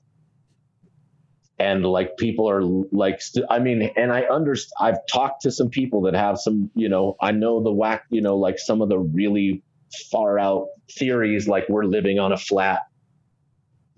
And 1.58 1.86
like 1.86 2.18
people 2.18 2.50
are 2.50 2.62
like, 2.62 3.22
st- 3.22 3.46
I 3.50 3.60
mean, 3.60 3.90
and 3.96 4.12
I 4.12 4.24
understand. 4.24 4.74
I've 4.80 5.08
talked 5.08 5.44
to 5.44 5.52
some 5.52 5.70
people 5.70 6.02
that 6.02 6.14
have 6.14 6.38
some, 6.38 6.70
you 6.76 6.90
know, 6.90 7.16
I 7.22 7.32
know 7.32 7.64
the 7.64 7.72
whack, 7.72 8.04
you 8.10 8.22
know, 8.22 8.36
like 8.38 8.60
some 8.60 8.82
of 8.82 8.90
the 8.90 9.00
really 9.00 9.64
far 10.12 10.38
out 10.38 10.68
theories, 10.92 11.48
like 11.48 11.70
we're 11.70 11.86
living 11.86 12.20
on 12.20 12.34
a 12.34 12.38
flat 12.38 12.82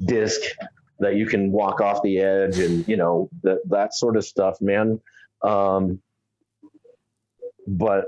disc 0.03 0.39
that 0.99 1.15
you 1.15 1.25
can 1.25 1.51
walk 1.51 1.81
off 1.81 2.01
the 2.03 2.19
edge 2.19 2.59
and 2.59 2.87
you 2.87 2.97
know 2.97 3.29
that 3.43 3.59
that 3.69 3.93
sort 3.93 4.17
of 4.17 4.25
stuff 4.25 4.57
man. 4.61 4.99
Um 5.43 6.01
but 7.67 8.05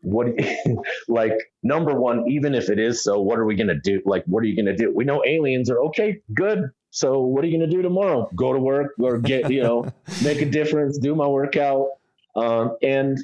what 0.00 0.26
like 1.08 1.34
number 1.62 1.94
one 1.98 2.28
even 2.28 2.54
if 2.54 2.68
it 2.68 2.78
is 2.78 3.02
so 3.02 3.20
what 3.20 3.38
are 3.38 3.44
we 3.44 3.54
going 3.54 3.68
to 3.68 3.78
do? 3.78 4.00
Like 4.04 4.24
what 4.26 4.42
are 4.42 4.46
you 4.46 4.56
going 4.56 4.74
to 4.74 4.76
do? 4.76 4.92
We 4.94 5.04
know 5.04 5.22
aliens 5.26 5.70
are 5.70 5.78
okay 5.84 6.20
good 6.34 6.70
so 6.92 7.22
what 7.22 7.42
are 7.42 7.48
you 7.48 7.58
going 7.58 7.68
to 7.68 7.76
do 7.76 7.82
tomorrow 7.82 8.30
go 8.36 8.52
to 8.52 8.60
work 8.60 8.92
or 9.00 9.18
get 9.18 9.50
you 9.50 9.62
know 9.62 9.84
make 10.22 10.40
a 10.40 10.46
difference 10.46 10.98
do 10.98 11.14
my 11.14 11.26
workout 11.26 11.88
um 12.36 12.76
and 12.82 13.18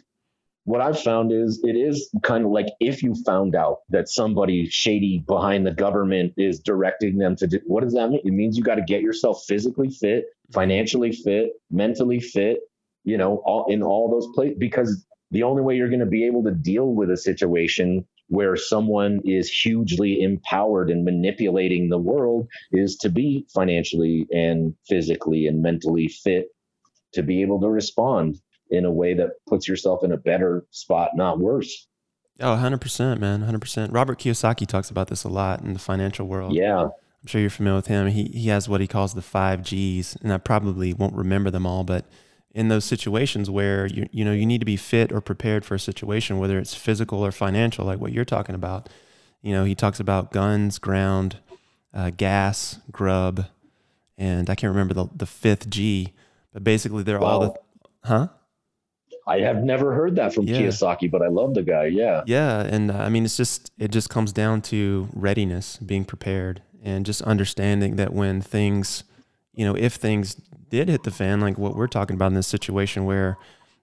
what 0.68 0.82
I've 0.82 1.00
found 1.00 1.32
is 1.32 1.60
it 1.64 1.76
is 1.76 2.10
kind 2.22 2.44
of 2.44 2.50
like 2.50 2.66
if 2.78 3.02
you 3.02 3.14
found 3.24 3.54
out 3.54 3.78
that 3.88 4.06
somebody 4.06 4.68
shady 4.68 5.24
behind 5.26 5.66
the 5.66 5.72
government 5.72 6.34
is 6.36 6.60
directing 6.60 7.16
them 7.16 7.36
to 7.36 7.46
do 7.46 7.60
what 7.64 7.84
does 7.84 7.94
that 7.94 8.10
mean? 8.10 8.20
It 8.22 8.32
means 8.32 8.58
you 8.58 8.62
got 8.62 8.74
to 8.74 8.82
get 8.82 9.00
yourself 9.00 9.44
physically 9.48 9.88
fit, 9.88 10.26
financially 10.52 11.12
fit, 11.12 11.52
mentally 11.70 12.20
fit, 12.20 12.60
you 13.04 13.16
know, 13.16 13.36
all 13.46 13.64
in 13.72 13.82
all 13.82 14.10
those 14.10 14.28
places 14.34 14.58
because 14.58 15.06
the 15.30 15.42
only 15.42 15.62
way 15.62 15.74
you're 15.74 15.88
going 15.88 16.00
to 16.00 16.06
be 16.06 16.26
able 16.26 16.44
to 16.44 16.50
deal 16.50 16.92
with 16.92 17.10
a 17.10 17.16
situation 17.16 18.06
where 18.29 18.57
someone 18.57 19.20
is 19.24 19.51
hugely 19.51 20.22
empowered 20.22 20.91
and 20.91 21.05
manipulating 21.05 21.89
the 21.89 21.99
world 21.99 22.47
is 22.72 22.97
to 22.97 23.09
be 23.09 23.47
financially 23.55 24.26
and 24.31 24.74
physically 24.87 25.47
and 25.47 25.62
mentally 25.62 26.09
fit 26.09 26.49
to 27.14 27.22
be 27.22 27.43
able 27.43 27.61
to 27.61 27.68
respond 27.68 28.39
in 28.70 28.85
a 28.85 28.91
way 28.91 29.14
that 29.14 29.31
puts 29.47 29.66
yourself 29.66 30.05
in 30.05 30.12
a 30.12 30.16
better 30.16 30.66
spot, 30.70 31.11
not 31.14 31.39
worse. 31.39 31.87
Oh, 32.41 32.55
100%, 32.55 33.18
man. 33.18 33.43
100%. 33.43 33.93
Robert 33.93 34.18
Kiyosaki 34.18 34.66
talks 34.66 34.91
about 34.91 35.09
this 35.09 35.24
a 35.24 35.29
lot 35.29 35.62
in 35.62 35.72
the 35.72 35.79
financial 35.79 36.26
world. 36.26 36.55
Yeah. 36.55 36.83
I'm 36.83 37.26
sure 37.26 37.41
you're 37.41 37.51
familiar 37.51 37.76
with 37.76 37.89
him. 37.89 38.09
He, 38.09 38.24
he 38.24 38.49
has 38.49 38.68
what 38.68 38.81
he 38.81 38.87
calls 38.87 39.14
the 39.14 39.22
five 39.22 39.62
G's, 39.62 40.16
and 40.22 40.33
I 40.33 40.39
probably 40.39 40.93
won't 40.93 41.16
remember 41.16 41.51
them 41.51 41.66
all, 41.66 41.83
but 41.83 42.05
in 42.53 42.68
those 42.68 42.84
situations 42.84 43.51
where 43.51 43.86
you, 43.86 44.09
you 44.11 44.24
know, 44.24 44.32
you 44.32 44.46
need 44.46 44.59
to 44.59 44.64
be 44.64 44.76
fit 44.76 45.12
or 45.12 45.20
prepared 45.20 45.64
for 45.64 45.74
a 45.74 45.78
situation, 45.78 46.38
whether 46.38 46.59
it's 46.59 46.74
physical 46.74 47.24
or 47.24 47.30
financial, 47.30 47.84
like 47.84 48.01
what 48.01 48.12
you're 48.12 48.24
talking 48.24 48.55
about, 48.55 48.88
you 49.42 49.53
know, 49.53 49.64
he 49.64 49.74
talks 49.74 50.01
about 50.01 50.32
guns, 50.32 50.78
ground, 50.78 51.38
uh, 51.94 52.11
gas, 52.11 52.78
grub, 52.90 53.46
and 54.16 54.51
I 54.51 54.55
can't 54.55 54.70
remember 54.70 54.94
the, 54.94 55.07
the 55.14 55.26
fifth 55.26 55.70
G, 55.70 56.12
but 56.53 56.64
basically 56.64 57.03
they're 57.03 57.20
well, 57.20 57.30
all 57.30 57.40
the, 57.40 57.55
huh? 58.09 58.28
I 59.26 59.40
have 59.40 59.62
never 59.62 59.94
heard 59.94 60.16
that 60.16 60.34
from 60.34 60.49
yeah. 60.49 60.57
Kiyosaki, 60.57 61.11
but 61.11 61.20
I 61.22 61.28
love 61.28 61.55
the 61.55 61.62
guy. 61.62 61.84
Yeah. 61.86 62.22
Yeah. 62.26 62.61
And 62.62 62.90
uh, 62.90 62.96
I 62.96 63.11
mean, 63.11 63.24
it's 63.26 63.36
just, 63.36 63.70
it 63.78 63.90
just 63.90 64.09
comes 64.09 64.32
down 64.32 64.62
to 64.62 65.09
readiness, 65.12 65.76
being 65.76 66.07
prepared, 66.07 66.62
and 66.82 67.05
just 67.05 67.20
understanding 67.22 67.96
that 67.96 68.12
when 68.12 68.40
things, 68.40 69.05
you 69.59 69.64
know, 69.64 69.74
if 69.74 69.94
things 69.94 70.34
did 70.70 70.88
hit 70.88 71.02
the 71.02 71.11
fan, 71.11 71.40
like 71.40 71.59
what 71.59 71.74
we're 71.74 71.86
talking 71.88 72.14
about 72.14 72.28
in 72.28 72.34
this 72.34 72.46
situation 72.46 73.04
where, 73.04 73.36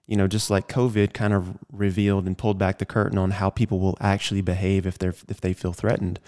you 0.06 0.16
know, 0.16 0.26
just 0.26 0.50
like 0.50 0.68
COVID 0.68 1.12
kind 1.12 1.34
of 1.34 1.56
revealed 1.70 2.26
and 2.26 2.38
pulled 2.38 2.58
back 2.58 2.78
the 2.78 2.86
curtain 2.86 3.18
on 3.18 3.32
how 3.32 3.50
people 3.50 3.78
will 3.78 3.98
actually 4.00 4.40
behave 4.40 4.86
if 4.86 4.98
they're, 4.98 5.14
if 5.28 5.40
they 5.40 5.52
feel 5.52 5.72
threatened, 5.72 6.18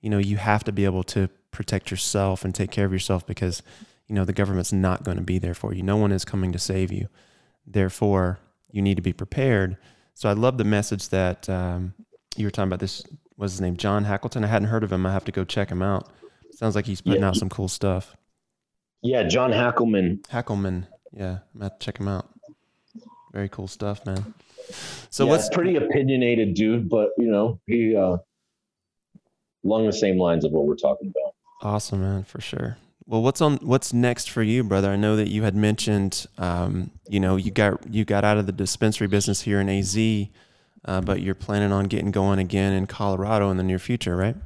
you 0.00 0.10
know, 0.10 0.18
you 0.18 0.36
have 0.36 0.64
to 0.64 0.72
be 0.72 0.84
able 0.84 1.02
to 1.04 1.28
protect 1.50 1.90
yourself 1.90 2.44
and 2.44 2.54
take 2.54 2.70
care 2.70 2.84
of 2.84 2.92
yourself 2.92 3.26
because, 3.26 3.62
you 4.10 4.16
know 4.16 4.24
the 4.24 4.32
government's 4.32 4.72
not 4.72 5.04
going 5.04 5.16
to 5.16 5.22
be 5.22 5.38
there 5.38 5.54
for 5.54 5.72
you. 5.72 5.84
No 5.84 5.96
one 5.96 6.10
is 6.10 6.24
coming 6.24 6.50
to 6.50 6.58
save 6.58 6.90
you. 6.90 7.06
Therefore, 7.64 8.40
you 8.72 8.82
need 8.82 8.96
to 8.96 9.02
be 9.02 9.12
prepared. 9.12 9.76
So 10.14 10.28
I 10.28 10.32
love 10.32 10.58
the 10.58 10.64
message 10.64 11.10
that 11.10 11.48
um, 11.48 11.94
you 12.36 12.44
were 12.44 12.50
talking 12.50 12.68
about. 12.68 12.80
This 12.80 13.04
was 13.36 13.52
his 13.52 13.60
name, 13.60 13.76
John 13.76 14.04
Hackleton. 14.04 14.42
I 14.42 14.48
hadn't 14.48 14.66
heard 14.66 14.82
of 14.82 14.92
him. 14.92 15.06
I 15.06 15.12
have 15.12 15.24
to 15.26 15.32
go 15.32 15.44
check 15.44 15.70
him 15.70 15.80
out. 15.80 16.10
Sounds 16.50 16.74
like 16.74 16.86
he's 16.86 17.00
putting 17.00 17.20
yeah. 17.20 17.28
out 17.28 17.36
some 17.36 17.48
cool 17.48 17.68
stuff. 17.68 18.16
Yeah, 19.02 19.22
John 19.24 19.50
Hackleman. 19.50 20.22
Hackleman. 20.28 20.86
Yeah, 21.12 21.38
I'm 21.54 21.60
have 21.62 21.78
to 21.78 21.84
check 21.84 21.98
him 21.98 22.08
out. 22.08 22.28
Very 23.32 23.48
cool 23.48 23.68
stuff, 23.68 24.04
man. 24.04 24.34
So 25.10 25.24
yeah, 25.24 25.30
what's 25.30 25.48
pretty 25.48 25.76
opinionated 25.76 26.54
dude, 26.54 26.88
but 26.88 27.10
you 27.18 27.30
know, 27.30 27.60
he 27.66 27.96
uh 27.96 28.18
along 29.64 29.86
the 29.86 29.92
same 29.92 30.18
lines 30.18 30.44
of 30.44 30.52
what 30.52 30.66
we're 30.66 30.76
talking 30.76 31.12
about. 31.14 31.34
Awesome, 31.62 32.00
man, 32.00 32.24
for 32.24 32.40
sure. 32.40 32.76
Well, 33.06 33.22
what's 33.22 33.40
on 33.40 33.56
what's 33.56 33.92
next 33.92 34.30
for 34.30 34.42
you, 34.42 34.62
brother? 34.62 34.90
I 34.90 34.96
know 34.96 35.16
that 35.16 35.28
you 35.28 35.42
had 35.42 35.56
mentioned 35.56 36.26
um, 36.38 36.90
you 37.08 37.20
know, 37.20 37.36
you 37.36 37.50
got 37.50 37.92
you 37.92 38.04
got 38.04 38.24
out 38.24 38.38
of 38.38 38.46
the 38.46 38.52
dispensary 38.52 39.08
business 39.08 39.42
here 39.42 39.60
in 39.60 39.68
AZ, 39.68 39.98
uh, 40.84 41.00
but 41.00 41.20
you're 41.20 41.34
planning 41.34 41.72
on 41.72 41.86
getting 41.86 42.10
going 42.10 42.38
again 42.38 42.72
in 42.72 42.86
Colorado 42.86 43.50
in 43.50 43.56
the 43.56 43.64
near 43.64 43.78
future, 43.78 44.16
right? 44.16 44.36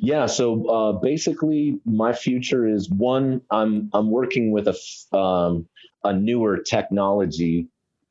Yeah. 0.00 0.26
So 0.26 0.68
uh, 0.68 0.92
basically, 1.00 1.78
my 1.84 2.12
future 2.12 2.66
is 2.66 2.90
one. 2.90 3.42
I'm 3.50 3.90
I'm 3.92 4.10
working 4.10 4.52
with 4.52 4.68
a 4.68 5.16
um, 5.16 5.68
a 6.04 6.12
newer 6.12 6.58
technology 6.58 7.68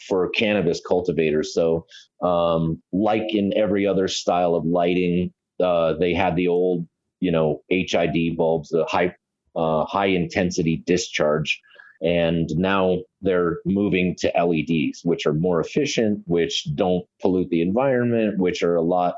for 0.08 0.30
cannabis 0.30 0.82
cultivators. 0.86 1.54
So, 1.54 1.86
um, 2.22 2.82
like 2.92 3.34
in 3.34 3.54
every 3.56 3.86
other 3.86 4.08
style 4.08 4.56
of 4.56 4.66
lighting, 4.66 5.34
uh, 5.62 5.94
they 5.94 6.14
had 6.14 6.36
the 6.36 6.48
old, 6.48 6.88
you 7.20 7.32
know, 7.32 7.62
HID 7.70 8.38
bulbs, 8.38 8.70
the 8.70 8.86
high 8.86 9.16
uh, 9.56 9.86
high 9.86 10.08
intensity 10.08 10.84
discharge, 10.86 11.60
and 12.02 12.50
now 12.56 13.00
they're 13.22 13.58
moving 13.66 14.16
to 14.20 14.32
LEDs, 14.38 15.02
which 15.04 15.26
are 15.26 15.34
more 15.34 15.60
efficient, 15.60 16.22
which 16.26 16.68
don't 16.76 17.06
pollute 17.22 17.50
the 17.50 17.62
environment, 17.62 18.40
which 18.40 18.64
are 18.64 18.76
a 18.76 18.82
lot 18.82 19.16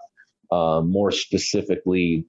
uh, 0.51 0.81
more 0.81 1.11
specifically 1.11 2.25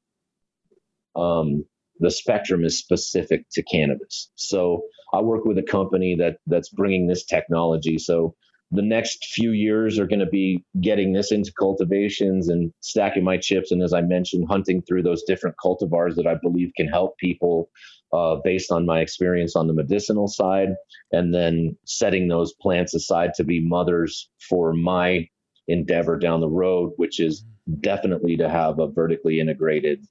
um, 1.17 1.65
the 2.01 2.11
spectrum 2.11 2.65
is 2.65 2.79
specific 2.79 3.45
to 3.53 3.63
cannabis. 3.63 4.31
So 4.35 4.83
I 5.13 5.21
work 5.21 5.45
with 5.45 5.59
a 5.59 5.63
company 5.63 6.17
that 6.19 6.39
that's 6.47 6.71
bringing 6.71 7.07
this 7.07 7.25
technology. 7.25 7.99
So 7.99 8.35
the 8.75 8.83
next 8.83 9.27
few 9.27 9.51
years 9.51 9.99
are 9.99 10.07
going 10.07 10.21
to 10.21 10.27
be 10.27 10.65
getting 10.81 11.13
this 11.13 11.31
into 11.31 11.53
cultivations 11.59 12.49
and 12.49 12.73
stacking 12.81 13.23
my 13.23 13.37
chips. 13.37 13.71
And 13.71 13.83
as 13.83 13.93
I 13.93 14.01
mentioned, 14.01 14.47
hunting 14.49 14.81
through 14.83 15.03
those 15.03 15.23
different 15.25 15.57
cultivars 15.63 16.15
that 16.17 16.27
I 16.27 16.37
believe 16.43 16.71
can 16.75 16.89
help 16.89 17.19
people 17.19 17.69
uh, 18.15 18.37
based 18.43 18.73
on 18.73 18.87
my 18.87 19.01
experience 19.01 19.57
on 19.57 19.67
the 19.67 19.75
medicinal 19.75 20.29
side, 20.29 20.71
and 21.13 21.35
then 21.35 21.77
setting 21.87 22.29
those 22.29 22.55
plants 22.61 22.95
aside 22.95 23.33
to 23.35 23.45
be 23.45 23.61
mothers 23.61 24.31
for 24.49 24.73
my 24.73 25.27
endeavor 25.69 26.19
down 26.19 26.41
the 26.41 26.49
road, 26.49 26.93
which 26.97 27.21
is 27.21 27.45
definitely 27.81 28.37
to 28.37 28.49
have 28.49 28.79
a 28.79 28.89
vertically 28.89 29.39
integrated 29.39 30.05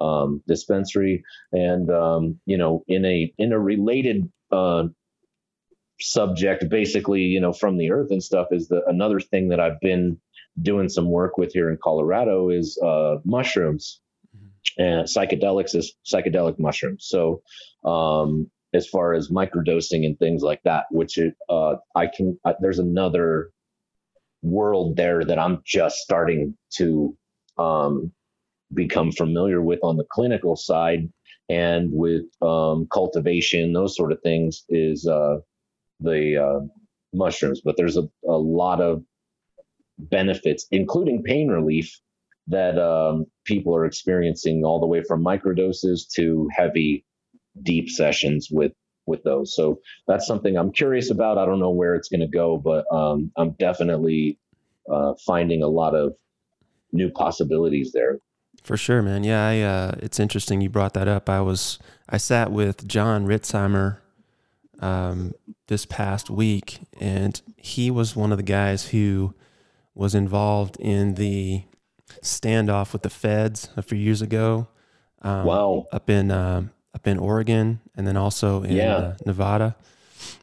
um, 0.00 0.42
dispensary. 0.46 1.24
And 1.52 1.90
um, 1.90 2.40
you 2.46 2.58
know, 2.58 2.84
in 2.88 3.04
a 3.04 3.32
in 3.38 3.52
a 3.52 3.58
related 3.58 4.30
uh, 4.50 4.84
subject, 6.00 6.68
basically, 6.68 7.22
you 7.22 7.40
know, 7.40 7.52
from 7.52 7.76
the 7.76 7.90
earth 7.90 8.10
and 8.10 8.22
stuff, 8.22 8.48
is 8.50 8.68
the 8.68 8.82
another 8.86 9.20
thing 9.20 9.48
that 9.48 9.60
I've 9.60 9.80
been 9.80 10.18
doing 10.60 10.88
some 10.88 11.10
work 11.10 11.38
with 11.38 11.52
here 11.52 11.70
in 11.70 11.78
Colorado 11.82 12.50
is 12.50 12.78
uh, 12.84 13.16
mushrooms 13.24 14.00
mm-hmm. 14.36 14.82
and 14.82 15.06
psychedelics 15.06 15.74
is 15.74 15.94
psychedelic 16.06 16.58
mushrooms. 16.58 17.06
So 17.08 17.42
um, 17.84 18.50
as 18.74 18.88
far 18.88 19.14
as 19.14 19.30
microdosing 19.30 20.04
and 20.04 20.18
things 20.18 20.42
like 20.42 20.62
that, 20.64 20.86
which 20.90 21.18
it, 21.18 21.34
uh, 21.48 21.76
I 21.94 22.08
can, 22.08 22.38
uh, 22.44 22.54
there's 22.60 22.78
another 22.78 23.50
world 24.42 24.96
there 24.96 25.24
that 25.24 25.38
I'm 25.38 25.62
just 25.64 25.98
starting 25.98 26.56
to 26.76 27.16
um, 27.56 28.12
become 28.72 29.12
familiar 29.12 29.60
with 29.62 29.80
on 29.82 29.96
the 29.96 30.04
clinical 30.10 30.56
side 30.56 31.10
and 31.48 31.90
with 31.92 32.24
um, 32.42 32.86
cultivation, 32.92 33.72
those 33.72 33.96
sort 33.96 34.12
of 34.12 34.20
things, 34.22 34.64
is 34.68 35.06
uh, 35.06 35.38
the 36.00 36.36
uh, 36.36 36.60
mushrooms. 37.14 37.62
But 37.64 37.76
there's 37.76 37.96
a, 37.96 38.08
a 38.26 38.36
lot 38.36 38.80
of 38.80 39.02
benefits, 39.98 40.66
including 40.70 41.22
pain 41.22 41.48
relief, 41.48 41.98
that 42.48 42.78
um, 42.78 43.26
people 43.44 43.74
are 43.74 43.84
experiencing 43.84 44.64
all 44.64 44.80
the 44.80 44.86
way 44.86 45.02
from 45.02 45.24
microdoses 45.24 46.10
to 46.14 46.48
heavy, 46.54 47.04
deep 47.62 47.88
sessions 47.90 48.48
with 48.50 48.72
with 49.06 49.22
those. 49.22 49.56
So 49.56 49.80
that's 50.06 50.26
something 50.26 50.56
I'm 50.56 50.70
curious 50.70 51.10
about. 51.10 51.38
I 51.38 51.46
don't 51.46 51.60
know 51.60 51.70
where 51.70 51.94
it's 51.94 52.08
going 52.08 52.20
to 52.20 52.26
go, 52.26 52.58
but 52.58 52.84
um, 52.92 53.32
I'm 53.38 53.52
definitely 53.52 54.38
uh, 54.90 55.14
finding 55.26 55.62
a 55.62 55.68
lot 55.68 55.94
of 55.94 56.14
new 56.92 57.10
possibilities 57.10 57.90
there. 57.92 58.18
For 58.68 58.76
sure, 58.76 59.00
man. 59.00 59.24
Yeah, 59.24 59.48
I, 59.48 59.60
uh, 59.62 59.92
it's 60.00 60.20
interesting 60.20 60.60
you 60.60 60.68
brought 60.68 60.92
that 60.92 61.08
up. 61.08 61.30
I 61.30 61.40
was 61.40 61.78
I 62.06 62.18
sat 62.18 62.52
with 62.52 62.86
Jon 62.86 63.26
Ritzheimer 63.26 63.96
um, 64.80 65.32
this 65.68 65.86
past 65.86 66.28
week, 66.28 66.80
and 67.00 67.40
he 67.56 67.90
was 67.90 68.14
one 68.14 68.30
of 68.30 68.36
the 68.36 68.44
guys 68.44 68.88
who 68.88 69.32
was 69.94 70.14
involved 70.14 70.76
in 70.80 71.14
the 71.14 71.62
standoff 72.22 72.92
with 72.92 73.00
the 73.00 73.08
feds 73.08 73.70
a 73.74 73.80
few 73.80 73.96
years 73.96 74.20
ago. 74.20 74.68
Um, 75.22 75.46
wow! 75.46 75.86
Up 75.90 76.10
in 76.10 76.30
uh, 76.30 76.64
up 76.94 77.06
in 77.06 77.18
Oregon, 77.18 77.80
and 77.96 78.06
then 78.06 78.18
also 78.18 78.64
in 78.64 78.76
yeah. 78.76 78.96
uh, 78.96 79.16
Nevada, 79.24 79.76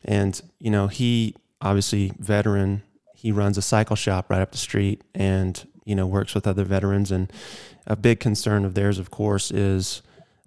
and 0.04 0.42
you 0.58 0.72
know 0.72 0.88
he 0.88 1.36
obviously 1.62 2.12
veteran. 2.18 2.82
He 3.14 3.32
runs 3.32 3.56
a 3.60 3.62
cycle 3.62 3.96
shop 3.96 4.32
right 4.32 4.42
up 4.42 4.52
the 4.52 4.58
street, 4.58 5.04
and 5.14 5.64
you 5.86 5.94
know 5.94 6.08
works 6.08 6.34
with 6.34 6.48
other 6.48 6.64
veterans 6.64 7.12
and 7.12 7.32
a 7.88 7.96
big 7.96 8.20
concern 8.20 8.66
of 8.66 8.74
theirs 8.74 9.00
of 9.00 9.12
course 9.12 9.52
is 9.52 10.02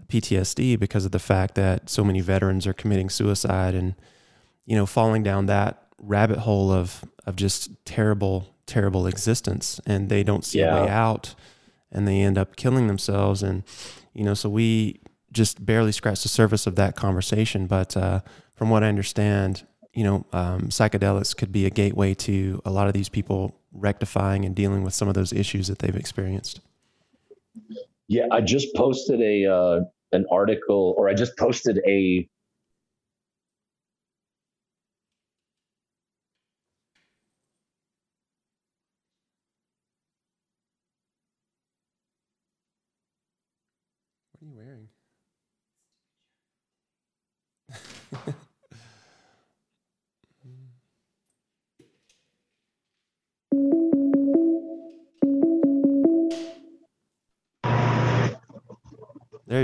PTSD 0.09 0.79
because 0.79 1.05
of 1.05 1.13
the 1.13 1.19
fact 1.19 1.55
that 1.55 1.91
so 1.91 2.03
many 2.03 2.21
veterans 2.21 2.67
are 2.67 2.73
committing 2.73 3.11
suicide 3.11 3.75
and 3.75 3.95
you 4.65 4.77
know 4.77 4.87
falling 4.87 5.23
down 5.23 5.47
that 5.47 5.83
rabbit 5.99 6.39
hole 6.39 6.73
of 6.73 7.05
of 7.27 7.37
just 7.37 7.71
terrible 7.85 8.55
terrible 8.67 9.07
existence 9.07 9.81
and 9.87 10.09
they 10.09 10.23
don't 10.23 10.45
see 10.45 10.61
yeah. 10.61 10.77
a 10.77 10.83
way 10.83 10.91
out 10.91 11.35
and 11.91 12.07
they 12.07 12.21
end 12.21 12.39
up 12.39 12.57
killing 12.57 12.87
themselves 12.87 13.43
and 13.43 13.63
you 14.15 14.25
know 14.25 14.35
so 14.35 14.49
we 14.49 15.01
just 15.33 15.65
barely 15.65 15.93
scratched 15.93 16.23
the 16.23 16.29
surface 16.29 16.67
of 16.67 16.77
that 16.77 16.97
conversation 16.97 17.67
but 17.67 17.97
uh, 17.97 18.21
from 18.55 18.71
what 18.71 18.83
I 18.83 18.89
understand 18.89 19.67
you 19.93 20.05
know 20.05 20.25
um, 20.33 20.69
psychedelics 20.69 21.37
could 21.37 21.53
be 21.53 21.67
a 21.67 21.71
gateway 21.71 22.15
to 22.15 22.63
a 22.65 22.71
lot 22.71 22.87
of 22.87 22.93
these 22.93 23.09
people 23.09 23.59
rectifying 23.73 24.45
and 24.45 24.55
dealing 24.55 24.83
with 24.83 24.95
some 24.95 25.09
of 25.09 25.15
those 25.15 25.33
issues 25.33 25.69
that 25.69 25.79
they've 25.79 25.97
experienced? 25.97 26.61
Yeah, 28.09 28.27
I 28.31 28.41
just 28.41 28.75
posted 28.75 29.21
a 29.21 29.47
uh, 29.47 29.81
an 30.13 30.27
article, 30.31 30.95
or 30.97 31.09
I 31.09 31.15
just 31.15 31.37
posted 31.37 31.81
a 31.87 32.29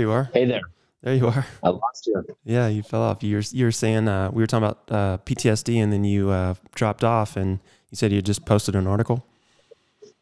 you 0.05 0.11
are. 0.11 0.29
Hey 0.33 0.45
there. 0.45 0.61
There 1.01 1.15
you 1.15 1.27
are. 1.27 1.45
I 1.63 1.69
lost 1.69 2.07
you. 2.07 2.23
Yeah, 2.43 2.67
you 2.67 2.83
fell 2.83 3.01
off. 3.01 3.23
You 3.23 3.37
were 3.37 3.43
you 3.51 3.65
were 3.65 3.71
saying 3.71 4.07
uh, 4.07 4.29
we 4.31 4.41
were 4.41 4.47
talking 4.47 4.65
about 4.65 4.83
uh, 4.89 5.17
PTSD, 5.25 5.77
and 5.77 5.91
then 5.91 6.03
you 6.03 6.29
uh, 6.29 6.55
dropped 6.75 7.03
off, 7.03 7.35
and 7.35 7.59
you 7.89 7.95
said 7.95 8.11
you 8.11 8.21
just 8.21 8.45
posted 8.45 8.75
an 8.75 8.87
article. 8.87 9.25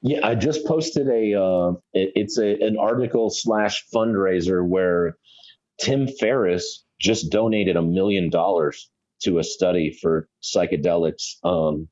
Yeah, 0.01 0.25
I 0.25 0.35
just 0.35 0.65
posted 0.65 1.07
a. 1.07 1.41
Uh, 1.41 1.71
it, 1.93 2.11
it's 2.15 2.37
a 2.37 2.59
an 2.61 2.77
article 2.77 3.29
slash 3.29 3.85
fundraiser 3.93 4.65
where 4.65 5.17
Tim 5.79 6.07
Ferriss 6.07 6.83
just 6.99 7.29
donated 7.29 7.75
a 7.75 7.81
million 7.81 8.29
dollars 8.29 8.89
to 9.23 9.39
a 9.39 9.43
study 9.43 9.97
for 10.01 10.27
psychedelics. 10.41 11.35
Um, 11.43 11.89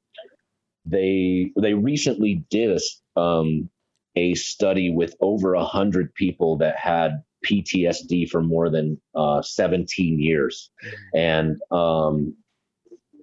they 0.86 1.52
they 1.60 1.74
recently 1.74 2.44
did 2.50 2.80
a, 3.16 3.20
um, 3.20 3.70
a 4.16 4.34
study 4.34 4.90
with 4.90 5.16
over 5.22 5.54
a 5.54 5.66
hundred 5.66 6.14
people 6.14 6.58
that 6.58 6.78
had 6.78 7.24
PTSD 7.46 8.30
for 8.30 8.42
more 8.42 8.70
than 8.70 9.00
uh, 9.16 9.42
17 9.42 10.20
years. 10.20 10.70
And 11.14 11.60
um, 11.72 12.36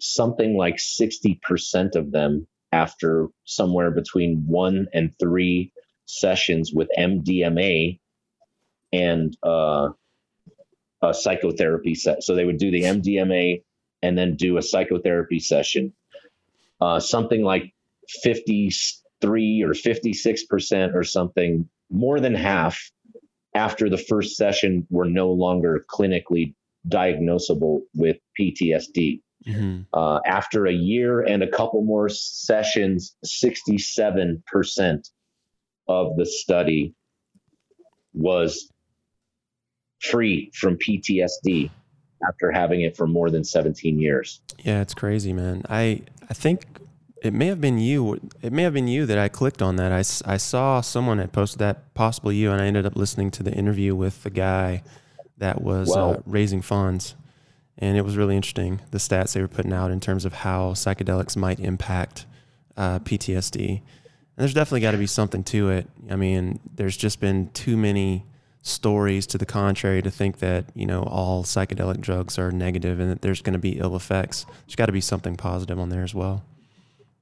something 0.01 0.57
like 0.57 0.77
60% 0.77 1.97
of 1.97 2.11
them, 2.11 2.47
after 2.73 3.29
somewhere 3.45 3.91
between 3.91 4.45
one 4.47 4.89
and 4.93 5.13
three 5.19 5.73
sessions 6.07 6.73
with 6.73 6.89
MDMA 6.99 7.99
and 8.93 9.37
uh, 9.43 9.91
a 11.03 11.15
psychotherapy 11.15 11.95
set. 11.95 12.23
So 12.23 12.35
they 12.35 12.45
would 12.45 12.59
do 12.59 12.71
the 12.71 12.83
MDMA 12.83 13.63
and 14.03 14.17
then 14.17 14.37
do 14.37 14.59
a 14.59 14.63
psychotherapy 14.63 15.41
session. 15.41 15.93
Uh, 16.81 17.01
something 17.01 17.43
like 17.43 17.75
53 18.23 19.63
or 19.63 19.71
56% 19.71 20.95
or 20.95 21.05
something, 21.05 21.69
more 21.91 22.21
than 22.21 22.35
half 22.35 22.91
after 23.55 23.89
the 23.89 23.99
first 23.99 24.37
session 24.37 24.87
were 24.91 25.07
no 25.07 25.31
longer 25.31 25.85
clinically 25.91 26.55
diagnosable 26.89 27.81
with 27.95 28.17
PTSD. 28.39 29.21
Mm-hmm. 29.47 29.83
Uh, 29.93 30.21
after 30.27 30.67
a 30.67 30.73
year 30.73 31.21
and 31.21 31.43
a 31.43 31.49
couple 31.49 31.83
more 31.83 32.09
sessions, 32.09 33.17
67% 33.25 35.11
of 35.89 36.17
the 36.17 36.27
study 36.27 36.95
was 38.13 38.71
free 40.01 40.51
from 40.55 40.77
PTSD 40.77 41.71
after 42.27 42.51
having 42.51 42.83
it 42.83 42.97
for 42.97 43.07
more 43.07 43.31
than 43.31 43.45
17 43.45 43.99
years. 43.99 44.41
Yeah, 44.59 44.81
it's 44.81 44.95
crazy, 44.95 45.33
man. 45.33 45.63
I 45.69 46.03
I 46.29 46.35
think 46.35 46.67
it 47.23 47.33
may 47.33 47.47
have 47.47 47.61
been 47.61 47.79
you. 47.79 48.21
It 48.43 48.53
may 48.53 48.63
have 48.63 48.75
been 48.75 48.89
you 48.89 49.07
that 49.07 49.19
I 49.19 49.29
clicked 49.29 49.63
on 49.63 49.77
that. 49.77 49.93
I, 49.93 49.99
I 50.33 50.37
saw 50.37 50.81
someone 50.81 51.19
had 51.19 51.33
posted 51.33 51.59
that, 51.61 51.95
possibly 51.95 52.37
you, 52.37 52.53
and 52.53 52.61
I 52.61 52.67
ended 52.67 52.87
up 52.87 52.97
listening 52.97 53.31
to 53.33 53.43
the 53.43 53.53
interview 53.53 53.95
with 53.95 54.23
the 54.23 54.31
guy 54.31 54.83
that 55.39 55.63
was 55.63 55.95
uh, 55.95 56.21
raising 56.27 56.63
funds. 56.63 57.15
And 57.79 57.97
it 57.97 58.03
was 58.03 58.17
really 58.17 58.35
interesting, 58.35 58.81
the 58.91 58.99
stats 58.99 59.35
they 59.35 59.41
were 59.41 59.49
putting 59.49 59.73
out 59.73 59.93
in 59.93 60.01
terms 60.01 60.25
of 60.25 60.33
how 60.33 60.73
psychedelics 60.73 61.37
might 61.37 61.61
impact 61.61 62.27
uh, 62.77 62.99
PTSD. 63.01 63.69
And 63.69 63.83
there's 64.37 64.55
definitely 64.55 64.81
got 64.81 64.93
to 64.93 64.99
be 64.99 65.07
something 65.07 65.45
to 65.45 65.71
it. 65.71 65.89
I 66.11 66.17
mean, 66.17 66.59
there's 66.75 66.97
just 66.97 67.21
been 67.21 67.51
too 67.51 67.77
many 67.77 68.25
stories 68.63 69.27
to 69.29 69.39
the 69.39 69.47
contrary 69.47 70.03
to 70.03 70.11
think 70.11 70.39
that 70.39 70.65
you 70.75 70.85
know 70.85 71.03
all 71.05 71.43
psychedelic 71.45 72.01
drugs 72.01 72.39
are 72.39 72.51
negative 72.51 73.01
and 73.01 73.11
that 73.11 73.23
there's 73.23 73.41
going 73.41 73.55
to 73.55 73.59
be 73.59 73.79
ill 73.79 73.97
effects. 73.97 74.45
There's 74.67 74.77
got 74.77 74.87
to 74.87 74.93
be 74.93 75.01
something 75.01 75.37
positive 75.37 75.79
on 75.79 75.89
there 75.89 76.03
as 76.03 76.15
well. 76.15 76.45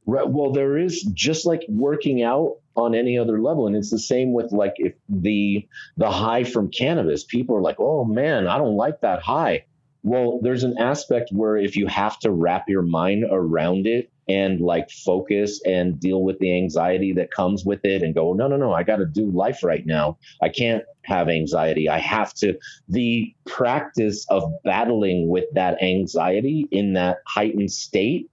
Right. 0.07 0.29
Well, 0.29 0.53
there 0.53 0.79
is 0.79 1.03
just 1.03 1.47
like 1.47 1.65
working 1.69 2.23
out 2.23 2.59
on 2.77 2.95
any 2.95 3.19
other 3.19 3.41
level, 3.41 3.67
and 3.67 3.75
it's 3.75 3.91
the 3.91 3.99
same 3.99 4.33
with 4.33 4.53
like 4.53 4.75
if 4.77 4.95
the 5.09 5.67
the 5.97 6.11
high 6.11 6.45
from 6.45 6.71
cannabis. 6.71 7.25
People 7.25 7.57
are 7.57 7.63
like, 7.63 7.77
"Oh 7.81 8.05
man, 8.05 8.47
I 8.47 8.57
don't 8.59 8.77
like 8.77 9.01
that 9.01 9.21
high." 9.23 9.65
Well, 10.05 10.39
there's 10.41 10.63
an 10.63 10.79
aspect 10.79 11.31
where 11.33 11.57
if 11.57 11.75
you 11.75 11.89
have 11.89 12.17
to 12.21 12.31
wrap 12.31 12.69
your 12.69 12.83
mind 12.83 13.25
around 13.29 13.89
it 13.89 14.09
and 14.29 14.61
like 14.61 14.89
focus 14.91 15.61
and 15.65 15.99
deal 15.99 16.23
with 16.23 16.39
the 16.39 16.57
anxiety 16.57 17.13
that 17.15 17.33
comes 17.33 17.65
with 17.65 17.85
it 17.85 18.03
and 18.03 18.15
go, 18.15 18.33
no, 18.33 18.47
no, 18.47 18.57
no, 18.57 18.73
I 18.73 18.85
got 18.85 18.97
to 18.97 19.07
do 19.07 19.29
life 19.31 19.65
right 19.65 19.85
now. 19.85 20.19
I 20.41 20.49
can't 20.49 20.85
have 21.03 21.29
anxiety. 21.29 21.89
I 21.89 21.99
have 21.99 22.33
to. 22.35 22.57
The 22.89 23.35
practice 23.47 24.27
of 24.29 24.45
battling 24.63 25.29
with 25.29 25.47
that 25.55 25.83
anxiety 25.83 26.69
in 26.71 26.93
that 26.93 27.19
heightened 27.27 27.73
state 27.73 28.31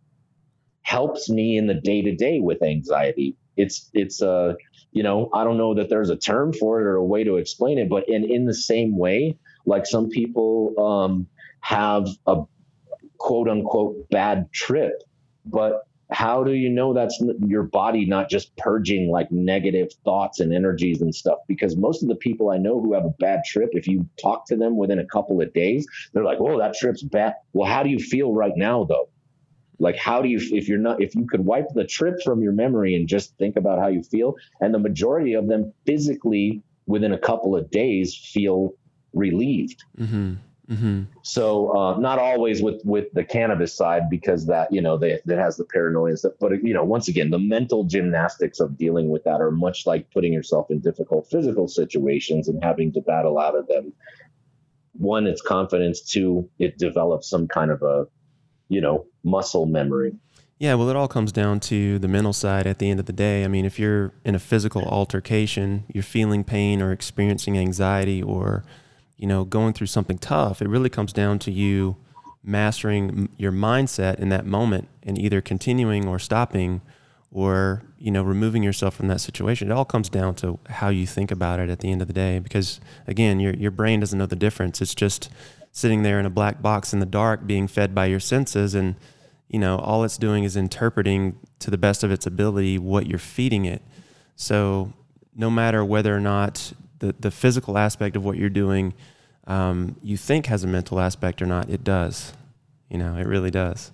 helps 0.84 1.30
me 1.30 1.58
in 1.58 1.68
the 1.68 1.74
day 1.74 2.02
to 2.04 2.16
day 2.16 2.40
with 2.40 2.64
anxiety. 2.64 3.36
It's, 3.58 3.90
it's 3.94 4.22
a, 4.22 4.56
you 4.92 5.04
know, 5.04 5.30
I 5.34 5.44
don't 5.44 5.58
know 5.58 5.76
that 5.76 5.90
there's 5.90 6.10
a 6.10 6.18
term 6.18 6.54
for 6.54 6.80
it 6.82 6.86
or 6.86 6.96
a 6.96 7.04
way 7.06 7.24
to 7.24 7.38
explain 7.38 7.80
it, 7.80 7.90
but 7.90 8.10
in, 8.10 8.24
in 8.30 8.46
the 8.46 8.54
same 8.54 8.98
way, 8.98 9.38
like 9.66 9.86
some 9.86 10.10
people 10.10 10.74
um, 10.80 11.28
have 11.62 12.08
a 12.28 12.44
quote 13.18 13.50
unquote 13.50 14.10
bad 14.10 14.52
trip 14.54 14.94
but 15.46 15.84
how 16.12 16.44
do 16.44 16.54
you 16.54 16.70
know 16.70 16.94
that's 16.94 17.20
your 17.48 17.64
body 17.64 18.06
not 18.06 18.30
just 18.30 18.56
purging 18.58 19.10
like 19.10 19.32
negative 19.32 19.90
thoughts 20.06 20.40
and 20.42 20.54
energies 20.54 21.02
and 21.02 21.16
stuff? 21.16 21.40
Because 21.48 21.76
most 21.76 22.04
of 22.04 22.10
the 22.10 22.16
people 22.16 22.52
i 22.52 22.58
know 22.58 22.80
who 22.80 22.94
have 22.94 23.06
a 23.06 23.14
bad 23.20 23.42
trip 23.46 23.70
if 23.74 23.88
you 23.88 24.08
talk 24.22 24.46
to 24.48 24.56
them 24.56 24.78
within 24.78 25.00
a 25.00 25.06
couple 25.06 25.42
of 25.42 25.54
days 25.54 25.88
they're 26.14 26.24
like 26.24 26.40
oh 26.40 26.60
that 26.60 26.76
trip's 26.76 27.04
bad. 27.04 27.36
Well 27.54 27.70
how 27.70 27.84
do 27.84 27.90
you 27.90 28.00
feel 28.00 28.34
right 28.34 28.54
now 28.56 28.84
though 28.86 29.10
like 29.84 29.98
how 29.98 30.22
do 30.22 30.30
you 30.30 30.40
if 30.52 30.68
you're 30.68 30.80
not 30.80 31.02
if 31.02 31.14
you 31.14 31.28
could 31.28 31.46
wipe 31.46 31.68
the 31.76 31.86
trip 31.86 32.16
from 32.24 32.42
your 32.42 32.54
memory 32.54 32.96
and 32.96 33.08
just 33.08 33.38
think 33.38 33.56
about 33.56 33.80
how 33.80 33.88
you 33.88 34.02
feel 34.02 34.36
and 34.62 34.74
the 34.74 34.80
majority 34.80 35.34
of 35.34 35.48
them 35.48 35.72
physically 35.86 36.64
within 36.88 37.14
a 37.14 37.18
couple 37.18 37.56
of 37.56 37.70
days 37.70 38.16
feel 38.16 38.74
relieved 39.14 39.84
mm-hmm. 40.00 40.34
Mm-hmm. 40.70 41.04
So 41.24 41.76
uh, 41.76 41.98
not 42.00 42.20
always 42.20 42.62
with 42.62 42.82
with 42.86 43.12
the 43.14 43.26
cannabis 43.26 43.76
side 43.76 44.10
because 44.10 44.46
that 44.48 44.72
you 44.72 44.82
know 44.82 44.98
they, 44.98 45.20
that 45.26 45.38
has 45.38 45.58
the 45.58 45.66
paranoia 45.66 46.12
and 46.12 46.20
stuff. 46.20 46.34
But 46.40 46.64
you 46.64 46.74
know 46.74 46.86
once 46.86 47.10
again 47.10 47.32
the 47.32 47.40
mental 47.40 47.84
gymnastics 47.84 48.62
of 48.62 48.78
dealing 48.78 49.10
with 49.10 49.26
that 49.26 49.42
are 49.42 49.52
much 49.52 49.86
like 49.86 50.10
putting 50.12 50.32
yourself 50.32 50.72
in 50.72 50.80
difficult 50.80 51.28
physical 51.30 51.68
situations 51.68 52.48
and 52.48 52.64
having 52.64 52.94
to 52.94 53.02
battle 53.02 53.40
out 53.40 53.58
of 53.58 53.68
them. 53.68 53.92
One, 54.94 55.28
it's 55.28 55.42
confidence. 55.42 56.00
Two, 56.02 56.50
it 56.60 56.78
develops 56.78 57.30
some 57.30 57.48
kind 57.48 57.70
of 57.70 57.82
a 57.82 58.08
you 58.74 58.82
know 58.82 59.06
muscle 59.24 59.66
memory. 59.66 60.14
Yeah, 60.60 60.76
well, 60.76 60.90
it 60.90 60.96
all 60.96 61.10
comes 61.10 61.32
down 61.32 61.60
to 61.62 62.00
the 62.00 62.08
mental 62.08 62.32
side 62.32 62.68
at 62.68 62.80
the 62.80 62.90
end 62.90 63.00
of 63.00 63.06
the 63.06 63.14
day. 63.14 63.44
I 63.44 63.48
mean, 63.48 63.66
if 63.66 63.78
you're 63.78 64.14
in 64.24 64.34
a 64.34 64.40
physical 64.40 64.84
altercation, 64.84 65.84
you're 65.94 66.04
feeling 66.04 66.44
pain 66.44 66.82
or 66.82 66.92
experiencing 66.92 67.58
anxiety 67.58 68.24
or 68.24 68.64
you 69.24 69.28
know, 69.28 69.46
going 69.46 69.72
through 69.72 69.88
something 69.88 70.18
tough, 70.18 70.62
it 70.62 70.68
really 70.68 70.90
comes 70.90 71.14
down 71.14 71.40
to 71.40 71.50
you 71.50 71.96
mastering 72.44 73.30
your 73.38 73.54
mindset 73.54 74.20
in 74.20 74.28
that 74.28 74.46
moment 74.46 74.90
and 75.04 75.18
either 75.18 75.40
continuing 75.40 76.06
or 76.08 76.20
stopping 76.20 76.82
or, 77.32 77.84
you 77.98 78.12
know, 78.12 78.22
removing 78.22 78.64
yourself 78.64 78.96
from 78.96 79.08
that 79.08 79.22
situation. 79.22 79.72
It 79.72 79.74
all 79.74 79.86
comes 79.86 80.10
down 80.10 80.36
to 80.36 80.60
how 80.68 80.90
you 80.90 81.08
think 81.08 81.32
about 81.32 81.62
it 81.62 81.70
at 81.70 81.80
the 81.80 81.90
end 81.90 82.02
of 82.02 82.08
the 82.08 82.14
day 82.14 82.40
because 82.40 82.82
again, 83.08 83.40
your 83.40 83.54
your 83.54 83.72
brain 83.72 84.02
doesn't 84.02 84.20
know 84.20 84.26
the 84.26 84.36
difference. 84.36 84.82
It's 84.82 84.94
just 84.94 85.30
sitting 85.74 86.04
there 86.04 86.20
in 86.20 86.26
a 86.26 86.30
black 86.30 86.62
box 86.62 86.94
in 86.94 87.00
the 87.00 87.06
dark 87.06 87.46
being 87.46 87.68
fed 87.68 87.94
by 87.94 88.06
your 88.06 88.22
senses 88.22 88.74
and 88.74 88.96
you 89.50 89.60
know, 89.60 89.78
all 89.78 90.04
it's 90.04 90.18
doing 90.18 90.46
is 90.46 90.56
interpreting 90.56 91.38
to 91.60 91.70
the 91.70 91.78
best 91.78 92.04
of 92.04 92.12
its 92.12 92.26
ability 92.26 92.80
what 92.80 93.06
you're 93.06 93.20
feeding 93.20 93.66
it. 93.66 93.84
So, 94.36 94.94
no 95.36 95.52
matter 95.52 95.86
whether 95.86 96.16
or 96.16 96.20
not 96.20 96.74
the, 96.98 97.14
the 97.20 97.30
physical 97.30 97.78
aspect 97.78 98.16
of 98.16 98.26
what 98.26 98.38
you're 98.38 98.50
doing 98.50 98.96
um, 99.46 99.96
you 100.02 100.18
think 100.18 100.46
has 100.48 100.64
a 100.64 100.68
mental 100.68 101.00
aspect 101.00 101.42
or 101.42 101.46
not, 101.46 101.70
it 101.70 101.84
does. 101.84 102.34
You 102.90 102.98
know, 102.98 103.16
it 103.18 103.28
really 103.28 103.52
does. 103.52 103.92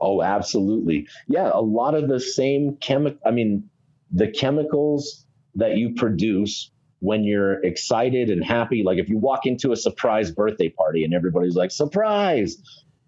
Oh, 0.00 0.22
absolutely. 0.22 1.08
Yeah, 1.28 1.50
a 1.52 1.60
lot 1.60 1.94
of 1.94 2.08
the 2.08 2.20
same 2.20 2.76
chemical. 2.76 3.18
I 3.24 3.30
mean, 3.30 3.68
the 4.10 4.28
chemicals 4.28 5.24
that 5.54 5.76
you 5.76 5.94
produce 5.94 6.70
when 7.00 7.24
you're 7.24 7.62
excited 7.64 8.30
and 8.30 8.44
happy, 8.44 8.82
like 8.84 8.98
if 8.98 9.08
you 9.08 9.18
walk 9.18 9.46
into 9.46 9.72
a 9.72 9.76
surprise 9.76 10.30
birthday 10.30 10.68
party 10.68 11.04
and 11.04 11.14
everybody's 11.14 11.54
like, 11.54 11.70
surprise, 11.70 12.56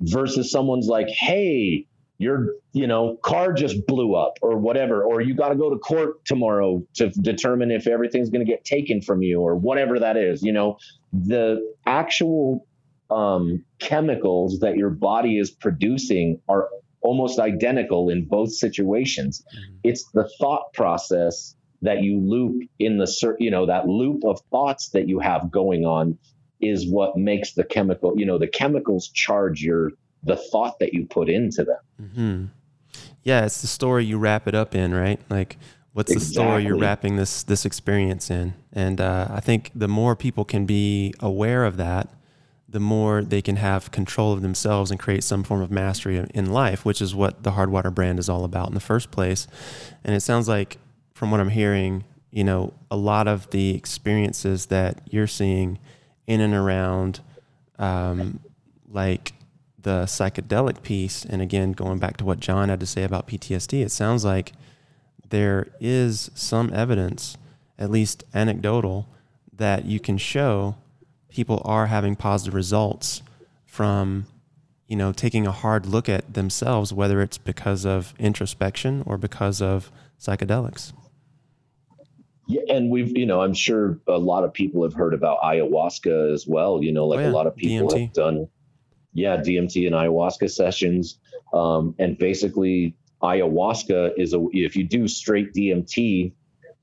versus 0.01 0.51
someone's 0.51 0.86
like, 0.86 1.09
hey, 1.09 1.86
your 2.18 2.55
you 2.72 2.86
know 2.86 3.16
car 3.22 3.53
just 3.53 3.86
blew 3.86 4.14
up 4.14 4.39
or 4.43 4.59
whatever 4.59 5.03
or 5.03 5.20
you 5.20 5.34
got 5.34 5.51
to 5.51 5.55
go 5.55 5.70
to 5.70 5.78
court 5.78 6.24
tomorrow 6.24 6.82
to 6.95 7.09
determine 7.11 7.70
if 7.70 7.86
everything's 7.86 8.28
going 8.28 8.45
to 8.45 8.51
get 8.51 8.64
taken 8.64 9.01
from 9.01 9.22
you 9.22 9.41
or 9.41 9.55
whatever 9.55 10.01
that 10.01 10.16
is 10.16 10.43
you 10.43 10.53
know 10.53 10.76
the 11.12 11.74
actual 11.86 12.66
um, 13.11 13.64
chemicals 13.78 14.59
that 14.61 14.76
your 14.76 14.91
body 14.91 15.39
is 15.39 15.51
producing 15.51 16.41
are 16.49 16.68
almost 17.01 17.39
identical 17.39 18.11
in 18.11 18.26
both 18.26 18.53
situations 18.53 19.43
mm-hmm. 19.43 19.74
it's 19.84 20.11
the 20.12 20.28
thought 20.41 20.72
process 20.74 21.55
that 21.83 22.03
you 22.03 22.18
loop 22.18 22.68
in 22.79 22.98
the 22.98 23.36
you 23.39 23.51
know 23.51 23.66
that 23.66 23.86
loop 23.89 24.24
of 24.24 24.40
thoughts 24.51 24.89
that 24.90 25.09
you 25.09 25.19
have 25.20 25.51
going 25.51 25.85
on 25.85 26.19
is 26.61 26.89
what 26.89 27.16
makes 27.16 27.52
the 27.52 27.65
chemical 27.65 28.19
you 28.19 28.27
know 28.27 28.39
the 28.39 28.48
chemicals 28.48 29.09
charge 29.09 29.62
your 29.62 29.93
the 30.23 30.36
thought 30.36 30.78
that 30.81 30.93
you 30.93 31.07
put 31.07 31.28
into 31.28 31.65
them. 31.65 31.78
Mm-hmm. 32.02 32.44
Yeah, 33.23 33.44
it's 33.44 33.61
the 33.61 33.66
story 33.66 34.05
you 34.05 34.19
wrap 34.19 34.48
it 34.48 34.55
up 34.55 34.74
in, 34.74 34.94
right? 34.94 35.20
Like, 35.28 35.59
what's 35.93 36.11
exactly. 36.11 36.28
the 36.28 36.32
story 36.32 36.65
you're 36.65 36.78
wrapping 36.78 37.16
this 37.16 37.43
this 37.43 37.65
experience 37.65 38.31
in? 38.31 38.55
And 38.73 39.01
uh, 39.01 39.28
I 39.31 39.40
think 39.40 39.70
the 39.74 39.89
more 39.89 40.16
people 40.16 40.44
can 40.44 40.66
be 40.66 41.15
aware 41.20 41.65
of 41.65 41.77
that, 41.77 42.11
the 42.69 42.81
more 42.81 43.23
they 43.23 43.43
can 43.43 43.57
have 43.57 43.90
control 43.90 44.32
of 44.32 44.43
themselves 44.43 44.90
and 44.90 44.98
create 44.98 45.24
some 45.24 45.43
form 45.43 45.62
of 45.62 45.70
mastery 45.70 46.24
in 46.35 46.52
life, 46.52 46.85
which 46.85 47.01
is 47.01 47.15
what 47.15 47.43
the 47.43 47.52
Hardwater 47.52 47.94
brand 47.94 48.19
is 48.19 48.28
all 48.28 48.44
about 48.44 48.69
in 48.69 48.74
the 48.74 48.81
first 48.81 49.11
place. 49.11 49.47
And 50.05 50.15
it 50.15 50.20
sounds 50.20 50.48
like, 50.48 50.78
from 51.19 51.32
what 51.32 51.40
I'm 51.40 51.49
hearing, 51.49 52.05
you 52.31 52.45
know, 52.45 52.73
a 52.93 52.97
lot 52.97 53.27
of 53.27 53.51
the 53.51 53.74
experiences 53.74 54.66
that 54.66 55.01
you're 55.11 55.27
seeing 55.27 55.81
in 56.28 56.40
and 56.40 56.55
around, 56.55 57.19
um, 57.77 58.39
like 58.89 59.32
the 59.81 60.05
psychedelic 60.05 60.85
piece, 60.85 61.24
and 61.24 61.43
again, 61.43 61.73
going 61.73 61.99
back 61.99 62.19
to 62.19 62.24
what 62.24 62.39
John 62.39 62.69
had 62.69 62.78
to 62.78 62.86
say 62.86 63.03
about 63.03 63.27
PTSD, 63.27 63.82
it 63.82 63.90
sounds 63.90 64.24
like 64.24 64.53
there 65.28 65.66
is 65.81 66.31
some 66.35 66.73
evidence, 66.73 67.36
at 67.81 67.90
least 67.90 68.23
anecdotal, 68.32 69.09
that 69.53 69.86
you 69.86 69.99
can 69.99 70.19
show 70.19 70.77
people 71.28 71.61
are 71.65 71.89
having 71.89 72.15
positive 72.15 72.55
results 72.55 73.23
from 73.66 74.27
you 74.86 74.95
know 74.95 75.11
taking 75.11 75.49
a 75.49 75.53
hard 75.53 75.85
look 75.85 76.09
at 76.09 76.32
themselves 76.35 76.93
whether 76.93 77.20
it's 77.20 77.36
because 77.36 77.85
of 77.85 78.15
introspection 78.19 79.03
or 79.05 79.19
because 79.19 79.61
of 79.61 79.93
psychedelics 80.19 80.93
Yeah, 82.49 82.62
and 82.70 82.91
we've 82.91 83.16
you 83.16 83.27
know 83.27 83.43
I'm 83.43 83.53
sure 83.53 83.99
a 84.09 84.16
lot 84.16 84.43
of 84.43 84.55
people 84.55 84.83
have 84.83 84.95
heard 84.95 85.12
about 85.12 85.39
ayahuasca 85.43 86.33
as 86.33 86.47
well. 86.47 86.83
You 86.83 86.93
know, 86.93 87.07
like 87.07 87.20
oh, 87.20 87.23
yeah. 87.25 87.31
a 87.31 87.33
lot 87.33 87.47
of 87.47 87.55
people 87.55 87.89
DMT. 87.89 88.01
have 88.01 88.12
done, 88.15 88.49
yeah, 89.12 89.37
DMT 89.37 89.87
and 89.87 89.95
ayahuasca 89.95 90.51
sessions, 90.51 91.19
um, 91.53 91.95
and 91.99 92.16
basically 92.16 92.97
ayahuasca 93.23 94.12
is 94.16 94.33
a 94.33 94.47
if 94.53 94.77
you 94.77 94.85
do 94.85 95.07
straight 95.07 95.53
DMT, 95.53 96.33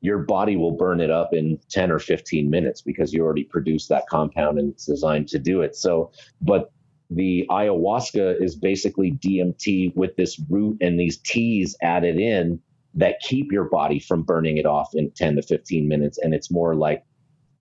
your 0.02 0.20
body 0.20 0.56
will 0.56 0.72
burn 0.72 1.02
it 1.02 1.10
up 1.10 1.34
in 1.34 1.60
10 1.70 1.92
or 1.92 1.98
15 1.98 2.48
minutes 2.48 2.82
because 2.82 3.12
you 3.12 3.24
already 3.24 3.44
produced 3.44 3.90
that 3.90 4.08
compound 4.08 4.60
and 4.60 4.72
it's 4.72 4.86
designed 4.86 5.28
to 5.30 5.40
do 5.40 5.62
it. 5.62 5.76
So, 5.76 6.12
but 6.42 6.72
the 7.10 7.48
ayahuasca 7.50 8.40
is 8.40 8.56
basically 8.56 9.14
DMT 9.14 9.96
with 9.96 10.16
this 10.16 10.40
root 10.48 10.78
and 10.82 11.00
these 11.00 11.18
teas 11.18 11.76
added 11.82 12.20
in 12.20 12.60
that 12.96 13.20
keep 13.22 13.52
your 13.52 13.66
body 13.66 14.00
from 14.00 14.24
burning 14.24 14.58
it 14.58 14.66
off 14.66 14.90
in 14.94 15.12
10 15.12 15.36
to 15.36 15.42
15 15.42 15.88
minutes. 15.88 16.18
And 16.18 16.34
it's 16.34 16.50
more 16.50 16.76
like 16.76 17.04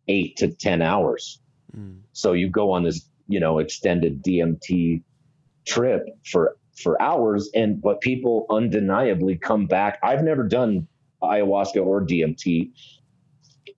eight 0.08 0.36
to 0.36 0.48
10 0.48 0.82
hours. 0.82 1.40
Mm. 1.76 2.00
So 2.12 2.32
you 2.32 2.48
go 2.48 2.72
on 2.72 2.84
this, 2.84 3.08
you 3.28 3.40
know, 3.40 3.58
extended 3.58 4.22
DMT 4.22 5.02
trip 5.66 6.06
for 6.24 6.56
for 6.76 7.00
hours 7.00 7.50
and 7.54 7.80
but 7.80 8.00
people 8.00 8.46
undeniably 8.50 9.36
come 9.36 9.64
back 9.64 9.98
i've 10.02 10.22
never 10.22 10.42
done 10.42 10.86
ayahuasca 11.22 11.82
or 11.82 12.04
dmt 12.04 12.72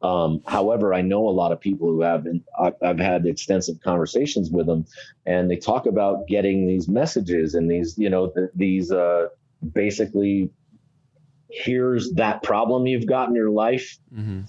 um, 0.03 0.43
however, 0.47 0.93
I 0.93 1.01
know 1.01 1.29
a 1.29 1.31
lot 1.31 1.53
of 1.53 1.61
people 1.61 1.89
who 1.89 2.03
have, 2.03 2.27
and 2.27 2.43
I've 2.83 2.99
had 2.99 3.27
extensive 3.27 3.81
conversations 3.81 4.51
with 4.51 4.67
them, 4.67 4.85
and 5.25 5.51
they 5.51 5.57
talk 5.57 5.87
about 5.87 6.29
getting 6.29 6.67
these 6.67 6.87
messages 6.87 7.55
and 7.55 7.71
these, 7.71 7.97
you 7.97 8.11
know, 8.11 8.27
the, 8.27 8.51
these 8.55 8.93
uh, 8.93 9.29
basically, 9.73 10.51
here's 11.51 12.13
that 12.13 12.43
problem 12.43 12.87
you've 12.87 13.07
got 13.07 13.29
in 13.29 13.35
your 13.35 13.51
life. 13.51 13.99
Mm-hmm. 14.13 14.43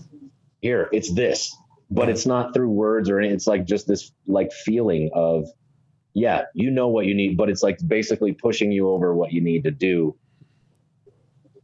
Here, 0.62 0.90
it's 0.92 1.14
this, 1.14 1.56
but 1.90 2.10
it's 2.10 2.26
not 2.26 2.54
through 2.54 2.70
words 2.70 3.10
or 3.10 3.20
anything. 3.20 3.36
It's 3.36 3.48
like 3.48 3.66
just 3.66 3.88
this 3.88 4.12
like 4.26 4.52
feeling 4.52 5.12
of, 5.14 5.48
yeah, 6.14 6.44
you 6.54 6.72
know 6.72 6.88
what 6.88 7.06
you 7.06 7.14
need, 7.14 7.38
but 7.38 7.50
it's 7.50 7.62
like 7.62 7.78
basically 7.86 8.34
pushing 8.34 8.72
you 8.72 8.90
over 8.90 9.14
what 9.14 9.32
you 9.32 9.42
need 9.42 9.66
to 9.66 9.72
do 9.72 10.16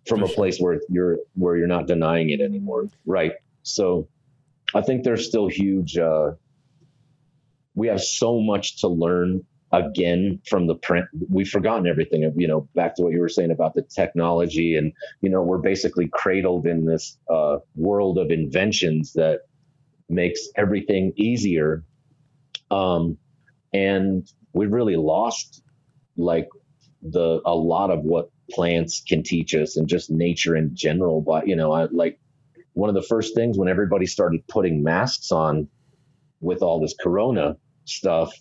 from 0.07 0.21
a 0.21 0.27
place 0.27 0.59
where 0.59 0.81
you're 0.89 1.17
where 1.33 1.57
you're 1.57 1.67
not 1.67 1.87
denying 1.87 2.29
it 2.29 2.41
anymore. 2.41 2.87
Right. 3.05 3.33
So 3.63 4.07
I 4.73 4.81
think 4.81 5.03
there's 5.03 5.27
still 5.27 5.47
huge. 5.47 5.97
Uh, 5.97 6.33
we 7.73 7.87
have 7.87 8.01
so 8.01 8.39
much 8.39 8.81
to 8.81 8.87
learn 8.87 9.45
again 9.73 10.39
from 10.47 10.67
the 10.67 10.75
print. 10.75 11.07
We've 11.29 11.49
forgotten 11.49 11.87
everything. 11.87 12.31
You 12.37 12.47
know, 12.47 12.69
back 12.75 12.95
to 12.95 13.03
what 13.03 13.13
you 13.13 13.19
were 13.19 13.29
saying 13.29 13.51
about 13.51 13.75
the 13.75 13.81
technology, 13.81 14.77
and 14.77 14.93
you 15.21 15.29
know, 15.29 15.41
we're 15.41 15.57
basically 15.57 16.07
cradled 16.13 16.65
in 16.67 16.85
this 16.85 17.17
uh, 17.29 17.57
world 17.75 18.19
of 18.19 18.31
inventions 18.31 19.13
that 19.13 19.41
makes 20.09 20.47
everything 20.55 21.13
easier. 21.17 21.83
Um, 22.71 23.17
and 23.73 24.31
we 24.53 24.67
really 24.67 24.95
lost 24.95 25.63
like 26.17 26.47
the 27.01 27.41
a 27.45 27.55
lot 27.55 27.89
of 27.91 28.01
what 28.03 28.31
plants 28.51 29.01
can 29.05 29.23
teach 29.23 29.55
us 29.55 29.77
and 29.77 29.87
just 29.87 30.11
nature 30.11 30.55
in 30.55 30.75
general. 30.75 31.21
But 31.21 31.47
you 31.47 31.55
know, 31.55 31.73
I 31.73 31.85
like 31.85 32.19
one 32.73 32.89
of 32.89 32.95
the 32.95 33.01
first 33.03 33.35
things 33.35 33.57
when 33.57 33.69
everybody 33.69 34.05
started 34.05 34.47
putting 34.47 34.83
masks 34.83 35.31
on 35.31 35.67
with 36.41 36.61
all 36.61 36.79
this 36.79 36.95
corona 37.01 37.57
stuff 37.85 38.33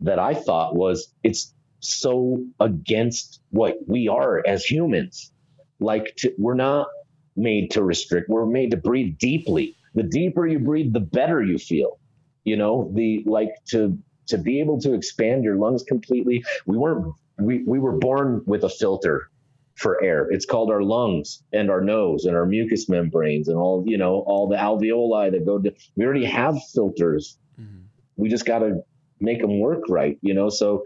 that 0.00 0.18
I 0.18 0.34
thought 0.34 0.74
was 0.74 1.12
it's 1.22 1.52
so 1.80 2.44
against 2.60 3.40
what 3.50 3.76
we 3.86 4.08
are 4.08 4.42
as 4.46 4.64
humans. 4.64 5.32
Like 5.78 6.16
to, 6.16 6.32
we're 6.38 6.54
not 6.54 6.88
made 7.36 7.70
to 7.72 7.82
restrict. 7.82 8.28
We're 8.28 8.46
made 8.46 8.70
to 8.70 8.76
breathe 8.76 9.18
deeply. 9.18 9.76
The 9.94 10.02
deeper 10.02 10.46
you 10.46 10.58
breathe, 10.58 10.92
the 10.92 11.00
better 11.00 11.42
you 11.42 11.58
feel. 11.58 11.98
You 12.44 12.56
know, 12.56 12.90
the 12.94 13.24
like 13.26 13.50
to 13.70 13.98
to 14.28 14.38
be 14.38 14.60
able 14.60 14.80
to 14.80 14.94
expand 14.94 15.44
your 15.44 15.56
lungs 15.56 15.82
completely. 15.82 16.44
We 16.66 16.76
weren't 16.76 17.14
we 17.38 17.62
we 17.64 17.78
were 17.78 17.98
born 17.98 18.42
with 18.46 18.64
a 18.64 18.68
filter 18.68 19.30
for 19.76 20.02
air. 20.02 20.28
It's 20.30 20.46
called 20.46 20.70
our 20.70 20.82
lungs 20.82 21.42
and 21.52 21.70
our 21.70 21.82
nose 21.82 22.24
and 22.24 22.34
our 22.34 22.46
mucous 22.46 22.88
membranes 22.88 23.48
and 23.48 23.58
all, 23.58 23.84
you 23.86 23.98
know, 23.98 24.24
all 24.26 24.48
the 24.48 24.56
alveoli 24.56 25.30
that 25.30 25.44
go 25.44 25.58
to, 25.58 25.72
we 25.96 26.04
already 26.04 26.24
have 26.24 26.56
filters. 26.74 27.38
Mm-hmm. 27.60 27.80
We 28.16 28.30
just 28.30 28.46
got 28.46 28.60
to 28.60 28.82
make 29.20 29.40
them 29.40 29.60
work 29.60 29.84
right, 29.88 30.18
you 30.22 30.34
know? 30.34 30.48
So 30.48 30.84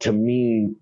to 0.00 0.12
me, 0.12 0.74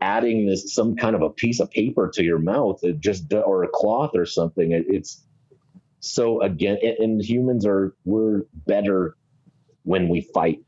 adding 0.00 0.46
this, 0.46 0.74
some 0.74 0.96
kind 0.96 1.14
of 1.14 1.22
a 1.22 1.30
piece 1.30 1.60
of 1.60 1.70
paper 1.70 2.10
to 2.14 2.22
your 2.22 2.38
mouth, 2.38 2.80
it 2.82 3.00
just, 3.00 3.32
or 3.32 3.62
a 3.64 3.68
cloth 3.68 4.12
or 4.14 4.26
something, 4.26 4.72
it, 4.72 4.84
it's 4.88 5.22
so 6.00 6.42
again, 6.42 6.78
and 6.98 7.22
humans 7.22 7.64
are, 7.64 7.94
we're 8.04 8.42
better 8.66 9.16
when 9.84 10.08
we 10.08 10.20
fight. 10.20 10.60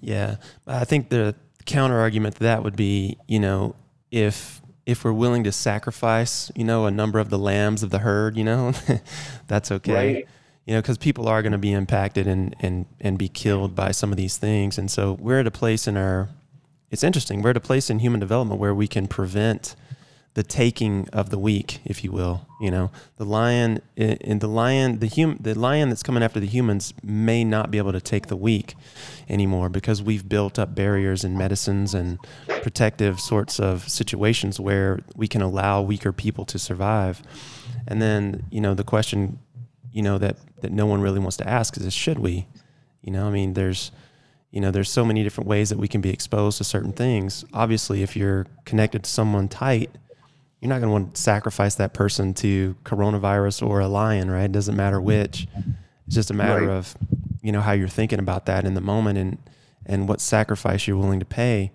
Yeah. 0.00 0.36
I 0.66 0.84
think 0.84 1.08
the 1.08 1.34
counter 1.64 1.98
argument 1.98 2.36
to 2.36 2.42
that 2.44 2.62
would 2.62 2.76
be, 2.76 3.16
you 3.28 3.38
know, 3.38 3.76
if 4.10 4.60
if 4.86 5.04
we're 5.04 5.12
willing 5.12 5.44
to 5.44 5.52
sacrifice, 5.52 6.50
you 6.56 6.64
know, 6.64 6.86
a 6.86 6.90
number 6.90 7.20
of 7.20 7.30
the 7.30 7.38
lambs 7.38 7.82
of 7.82 7.90
the 7.90 8.00
herd, 8.00 8.36
you 8.36 8.42
know, 8.42 8.72
that's 9.46 9.70
okay. 9.70 10.14
Right. 10.14 10.28
You 10.70 10.76
know, 10.76 10.82
because 10.82 10.98
people 10.98 11.26
are 11.26 11.42
going 11.42 11.50
to 11.50 11.58
be 11.58 11.72
impacted 11.72 12.28
and, 12.28 12.54
and, 12.60 12.86
and 13.00 13.18
be 13.18 13.28
killed 13.28 13.74
by 13.74 13.90
some 13.90 14.12
of 14.12 14.16
these 14.16 14.36
things. 14.36 14.78
And 14.78 14.88
so 14.88 15.14
we're 15.14 15.40
at 15.40 15.46
a 15.48 15.50
place 15.50 15.88
in 15.88 15.96
our, 15.96 16.28
it's 16.92 17.02
interesting, 17.02 17.42
we're 17.42 17.50
at 17.50 17.56
a 17.56 17.60
place 17.60 17.90
in 17.90 17.98
human 17.98 18.20
development 18.20 18.60
where 18.60 18.72
we 18.72 18.86
can 18.86 19.08
prevent 19.08 19.74
the 20.34 20.44
taking 20.44 21.08
of 21.08 21.30
the 21.30 21.40
weak, 21.40 21.80
if 21.84 22.04
you 22.04 22.12
will. 22.12 22.46
You 22.60 22.70
know, 22.70 22.92
the 23.16 23.24
lion 23.24 23.82
in 23.96 24.38
the 24.38 24.46
lion, 24.46 25.00
the 25.00 25.08
hum, 25.08 25.38
the 25.40 25.58
lion 25.58 25.88
that's 25.88 26.04
coming 26.04 26.22
after 26.22 26.38
the 26.38 26.46
humans 26.46 26.94
may 27.02 27.42
not 27.42 27.72
be 27.72 27.78
able 27.78 27.90
to 27.90 28.00
take 28.00 28.28
the 28.28 28.36
weak 28.36 28.76
anymore 29.28 29.70
because 29.70 30.00
we've 30.04 30.28
built 30.28 30.56
up 30.56 30.76
barriers 30.76 31.24
and 31.24 31.36
medicines 31.36 31.94
and 31.94 32.16
protective 32.62 33.18
sorts 33.18 33.58
of 33.58 33.88
situations 33.88 34.60
where 34.60 35.00
we 35.16 35.26
can 35.26 35.42
allow 35.42 35.82
weaker 35.82 36.12
people 36.12 36.44
to 36.44 36.60
survive. 36.60 37.24
And 37.88 38.00
then, 38.00 38.44
you 38.52 38.60
know, 38.60 38.74
the 38.74 38.84
question, 38.84 39.40
you 39.90 40.02
know, 40.02 40.16
that 40.18 40.36
that 40.62 40.72
no 40.72 40.86
one 40.86 41.00
really 41.00 41.18
wants 41.18 41.36
to 41.38 41.48
ask 41.48 41.76
is, 41.76 41.92
should 41.92 42.18
we? 42.18 42.46
You 43.02 43.12
know, 43.12 43.26
I 43.26 43.30
mean, 43.30 43.54
there's 43.54 43.90
you 44.50 44.60
know, 44.60 44.70
there's 44.70 44.90
so 44.90 45.04
many 45.04 45.22
different 45.22 45.48
ways 45.48 45.68
that 45.68 45.78
we 45.78 45.86
can 45.86 46.00
be 46.00 46.10
exposed 46.10 46.58
to 46.58 46.64
certain 46.64 46.92
things. 46.92 47.44
Obviously, 47.52 48.02
if 48.02 48.16
you're 48.16 48.46
connected 48.64 49.04
to 49.04 49.10
someone 49.10 49.48
tight, 49.48 49.90
you're 50.60 50.68
not 50.68 50.80
going 50.80 50.88
to 50.88 50.92
want 50.92 51.14
to 51.14 51.20
sacrifice 51.20 51.76
that 51.76 51.94
person 51.94 52.34
to 52.34 52.74
coronavirus 52.84 53.66
or 53.66 53.80
a 53.80 53.88
lion, 53.88 54.30
right? 54.30 54.44
It 54.44 54.52
doesn't 54.52 54.76
matter 54.76 55.00
which. 55.00 55.46
It's 56.06 56.16
just 56.16 56.30
a 56.30 56.34
matter 56.34 56.66
right. 56.66 56.76
of, 56.76 56.96
you 57.42 57.52
know, 57.52 57.60
how 57.60 57.72
you're 57.72 57.88
thinking 57.88 58.18
about 58.18 58.46
that 58.46 58.64
in 58.64 58.74
the 58.74 58.80
moment 58.80 59.18
and 59.18 59.38
and 59.86 60.08
what 60.08 60.20
sacrifice 60.20 60.86
you're 60.86 60.96
willing 60.96 61.20
to 61.20 61.26
pay. 61.26 61.72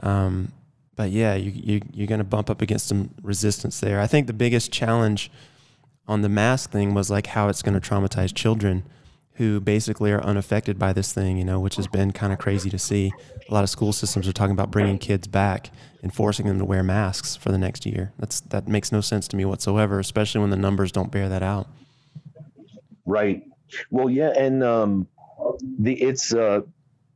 Um, 0.00 0.52
but 0.96 1.10
yeah, 1.10 1.34
you, 1.34 1.52
you 1.54 1.80
you're 1.92 2.06
going 2.06 2.18
to 2.18 2.24
bump 2.24 2.50
up 2.50 2.60
against 2.60 2.88
some 2.88 3.14
resistance 3.22 3.80
there. 3.80 4.00
I 4.00 4.06
think 4.06 4.26
the 4.26 4.32
biggest 4.32 4.72
challenge 4.72 5.30
on 6.06 6.22
the 6.22 6.28
mask 6.28 6.70
thing 6.70 6.94
was 6.94 7.10
like 7.10 7.28
how 7.28 7.48
it's 7.48 7.62
going 7.62 7.78
to 7.78 7.80
traumatize 7.80 8.34
children 8.34 8.84
who 9.34 9.58
basically 9.58 10.12
are 10.12 10.22
unaffected 10.22 10.78
by 10.78 10.92
this 10.92 11.14
thing, 11.14 11.38
you 11.38 11.44
know, 11.44 11.58
which 11.58 11.76
has 11.76 11.86
been 11.86 12.12
kind 12.12 12.30
of 12.30 12.38
crazy 12.38 12.68
to 12.68 12.78
see. 12.78 13.10
A 13.48 13.54
lot 13.54 13.64
of 13.64 13.70
school 13.70 13.92
systems 13.92 14.28
are 14.28 14.34
talking 14.34 14.52
about 14.52 14.70
bringing 14.70 14.98
kids 14.98 15.26
back 15.26 15.70
and 16.02 16.12
forcing 16.12 16.46
them 16.46 16.58
to 16.58 16.64
wear 16.64 16.82
masks 16.82 17.36
for 17.36 17.50
the 17.50 17.56
next 17.56 17.86
year. 17.86 18.12
That's 18.18 18.40
that 18.40 18.68
makes 18.68 18.92
no 18.92 19.00
sense 19.00 19.26
to 19.28 19.36
me 19.36 19.46
whatsoever, 19.46 19.98
especially 19.98 20.42
when 20.42 20.50
the 20.50 20.56
numbers 20.56 20.92
don't 20.92 21.10
bear 21.10 21.28
that 21.30 21.42
out. 21.42 21.68
Right. 23.06 23.42
Well, 23.90 24.10
yeah, 24.10 24.32
and 24.36 24.62
um, 24.62 25.08
the 25.78 25.94
it's 25.94 26.34
uh, 26.34 26.60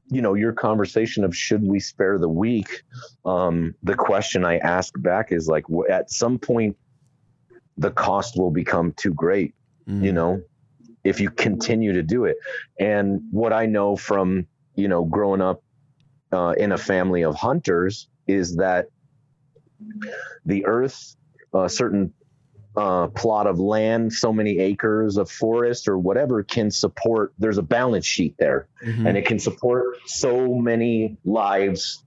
you 0.09 0.23
know 0.23 0.35
your 0.35 0.52
conversation 0.52 1.24
of 1.24 1.36
should 1.36 1.62
we 1.62 1.81
spare 1.81 2.19
the 2.19 2.28
weak. 2.28 2.85
Um, 3.24 3.74
the 3.82 3.94
question 3.94 4.44
I 4.44 4.59
ask 4.59 4.94
back 4.97 5.31
is 5.31 5.47
like, 5.47 5.65
at 5.90 6.11
some 6.11 6.39
point, 6.39 6.77
the 7.76 7.90
cost 7.90 8.38
will 8.38 8.51
become 8.51 8.92
too 8.92 9.12
great. 9.12 9.55
Mm. 9.88 10.05
You 10.05 10.12
know, 10.12 10.42
if 11.05 11.20
you 11.20 11.30
continue 11.30 11.92
to 11.92 12.02
do 12.02 12.24
it. 12.24 12.36
And 12.78 13.22
what 13.30 13.52
I 13.52 13.66
know 13.66 13.96
from, 13.96 14.46
you 14.74 14.88
know, 14.88 15.05
growing 15.05 15.42
up 15.42 15.62
uh, 16.32 16.55
in 16.56 16.72
a 16.72 16.78
family 16.78 17.22
of 17.22 17.34
hunters 17.34 18.09
is 18.26 18.56
that 18.56 18.88
the 20.46 20.64
earth, 20.64 21.16
a 21.52 21.68
certain 21.68 22.14
uh, 22.76 23.09
plot 23.09 23.46
of 23.46 23.60
land, 23.60 24.12
so 24.12 24.32
many 24.32 24.59
acres 24.59 25.16
of 25.16 25.30
forest 25.30 25.86
or 25.86 25.96
whatever 25.98 26.42
can 26.42 26.70
support, 26.70 27.32
there's 27.38 27.59
a 27.59 27.62
balance 27.62 28.06
sheet 28.06 28.34
there 28.38 28.66
mm-hmm. 28.84 29.06
and 29.06 29.16
it 29.16 29.26
can 29.26 29.38
support 29.38 29.96
so 30.06 30.55
many 30.55 31.16
lives 31.24 32.03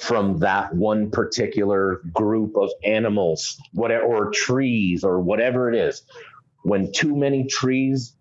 from 0.00 0.38
that 0.40 0.74
one 0.74 1.10
particular 1.10 2.02
group 2.12 2.56
of 2.56 2.70
animals, 2.84 3.60
whatever, 3.72 4.04
or 4.04 4.30
trees 4.32 5.04
or 5.04 5.20
whatever 5.20 5.70
it 5.72 5.76
is. 5.76 6.02
When 6.64 6.92
too 6.92 7.16
many 7.16 7.46
trees 7.46 8.14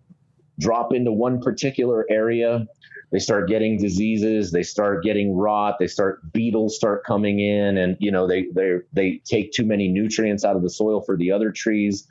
drop 0.60 0.94
into 0.94 1.12
one 1.12 1.42
particular 1.42 2.06
area 2.10 2.68
they 3.12 3.20
start 3.20 3.50
getting 3.50 3.78
diseases 3.78 4.52
they 4.52 4.64
start 4.64 5.04
getting 5.04 5.36
rot 5.36 5.78
they 5.80 5.88
start 5.88 6.32
beetles 6.34 6.76
start 6.76 7.04
coming 7.06 7.40
in 7.40 7.78
and 7.78 7.98
you 8.00 8.12
know 8.12 8.28
they 8.28 8.48
they 8.54 8.78
they 8.94 9.22
take 9.26 9.52
too 9.54 9.66
many 9.66 9.90
nutrients 9.90 10.46
out 10.46 10.56
of 10.56 10.64
the 10.64 10.70
soil 10.70 11.02
for 11.02 11.18
the 11.18 11.32
other 11.32 11.52
trees 11.52 12.08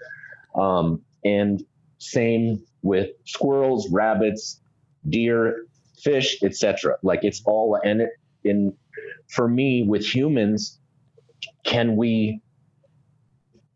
Um, 0.55 1.03
and 1.25 1.65
same 1.99 2.63
with 2.83 3.11
squirrels, 3.27 3.91
rabbits, 3.91 4.61
deer, 5.09 5.67
fish, 6.03 6.43
etc. 6.43 6.97
Like 7.03 7.25
it's 7.25 7.43
all 7.47 7.79
and 7.85 8.03
it 8.03 8.11
in 8.45 8.75
for 9.29 9.49
me 9.49 9.83
with 9.83 10.05
humans, 10.05 10.79
can 11.65 11.97
we 11.97 12.41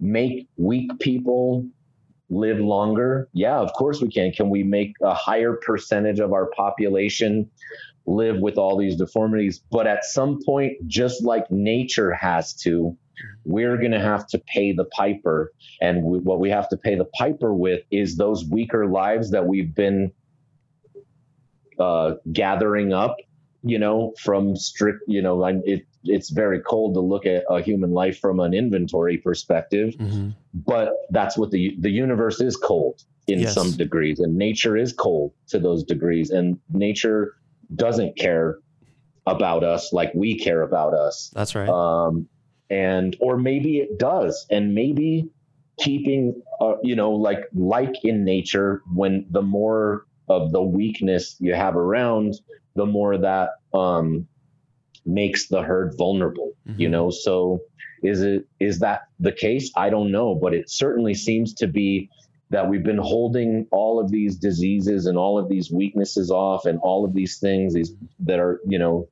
make 0.00 0.48
weak 0.56 0.90
people 1.00 1.66
live 2.30 2.58
longer? 2.58 3.28
Yeah, 3.32 3.58
of 3.58 3.72
course 3.72 4.00
we 4.00 4.10
can. 4.10 4.32
Can 4.32 4.50
we 4.50 4.62
make 4.62 4.94
a 5.02 5.14
higher 5.14 5.54
percentage 5.54 6.20
of 6.20 6.32
our 6.32 6.46
population 6.46 7.50
live 8.06 8.38
with 8.40 8.58
all 8.58 8.76
these 8.76 8.96
deformities? 8.96 9.60
But 9.70 9.86
at 9.86 10.04
some 10.04 10.38
point, 10.44 10.74
just 10.86 11.24
like 11.24 11.50
nature 11.50 12.12
has 12.12 12.54
to, 12.62 12.96
we're 13.44 13.76
going 13.78 13.92
to 13.92 14.00
have 14.00 14.26
to 14.28 14.38
pay 14.38 14.72
the 14.72 14.84
piper. 14.84 15.52
And 15.80 16.04
we, 16.04 16.18
what 16.18 16.38
we 16.38 16.50
have 16.50 16.68
to 16.68 16.76
pay 16.76 16.94
the 16.94 17.06
piper 17.18 17.54
with 17.54 17.82
is 17.90 18.16
those 18.16 18.44
weaker 18.44 18.86
lives 18.86 19.30
that 19.30 19.46
we've 19.46 19.74
been 19.74 20.12
uh, 21.78 22.14
gathering 22.32 22.92
up, 22.92 23.16
you 23.62 23.78
know, 23.78 24.14
from 24.18 24.56
strict, 24.56 25.00
you 25.06 25.20
know, 25.20 25.44
it, 25.44 25.86
it's 26.04 26.30
very 26.30 26.60
cold 26.60 26.94
to 26.94 27.00
look 27.00 27.26
at 27.26 27.44
a 27.50 27.60
human 27.60 27.90
life 27.90 28.18
from 28.18 28.40
an 28.40 28.54
inventory 28.54 29.18
perspective, 29.18 29.94
mm-hmm. 29.94 30.30
but 30.54 30.92
that's 31.10 31.36
what 31.36 31.50
the 31.50 31.76
the 31.80 31.90
universe 31.90 32.40
is 32.40 32.56
cold 32.56 33.02
in 33.26 33.40
yes. 33.40 33.54
some 33.54 33.72
degrees, 33.72 34.20
and 34.20 34.36
nature 34.36 34.76
is 34.76 34.92
cold 34.92 35.32
to 35.48 35.58
those 35.58 35.82
degrees, 35.84 36.30
and 36.30 36.58
nature 36.72 37.34
doesn't 37.74 38.16
care 38.16 38.58
about 39.26 39.64
us 39.64 39.92
like 39.92 40.10
we 40.14 40.38
care 40.38 40.62
about 40.62 40.94
us. 40.94 41.30
That's 41.34 41.54
right. 41.54 41.68
Um, 41.68 42.28
and 42.70 43.16
or 43.20 43.36
maybe 43.36 43.78
it 43.78 43.98
does, 43.98 44.46
and 44.50 44.74
maybe 44.74 45.28
keeping, 45.78 46.42
uh, 46.60 46.74
you 46.82 46.96
know, 46.96 47.12
like 47.12 47.48
like 47.54 47.94
in 48.04 48.24
nature, 48.24 48.82
when 48.94 49.26
the 49.30 49.42
more 49.42 50.06
of 50.28 50.52
the 50.52 50.62
weakness 50.62 51.36
you 51.40 51.54
have 51.54 51.76
around, 51.76 52.34
the 52.78 52.86
more 52.86 53.18
that 53.18 53.50
um, 53.74 54.26
makes 55.04 55.48
the 55.48 55.62
herd 55.62 55.94
vulnerable. 55.98 56.52
Mm-hmm. 56.66 56.80
You 56.80 56.88
know, 56.88 57.10
so 57.10 57.60
is 58.02 58.22
it 58.22 58.46
is 58.60 58.78
that 58.78 59.02
the 59.20 59.32
case? 59.32 59.70
I 59.76 59.90
don't 59.90 60.10
know, 60.10 60.34
but 60.34 60.54
it 60.54 60.70
certainly 60.70 61.14
seems 61.14 61.54
to 61.54 61.66
be 61.66 62.08
that 62.50 62.68
we've 62.68 62.84
been 62.84 62.98
holding 62.98 63.66
all 63.70 64.00
of 64.00 64.10
these 64.10 64.36
diseases 64.36 65.06
and 65.06 65.18
all 65.18 65.38
of 65.38 65.48
these 65.48 65.70
weaknesses 65.70 66.30
off 66.30 66.64
and 66.64 66.78
all 66.80 67.04
of 67.04 67.12
these 67.12 67.38
things 67.38 67.74
these 67.74 67.92
that 68.20 68.38
are 68.38 68.60
you 68.66 68.78
know 68.78 69.08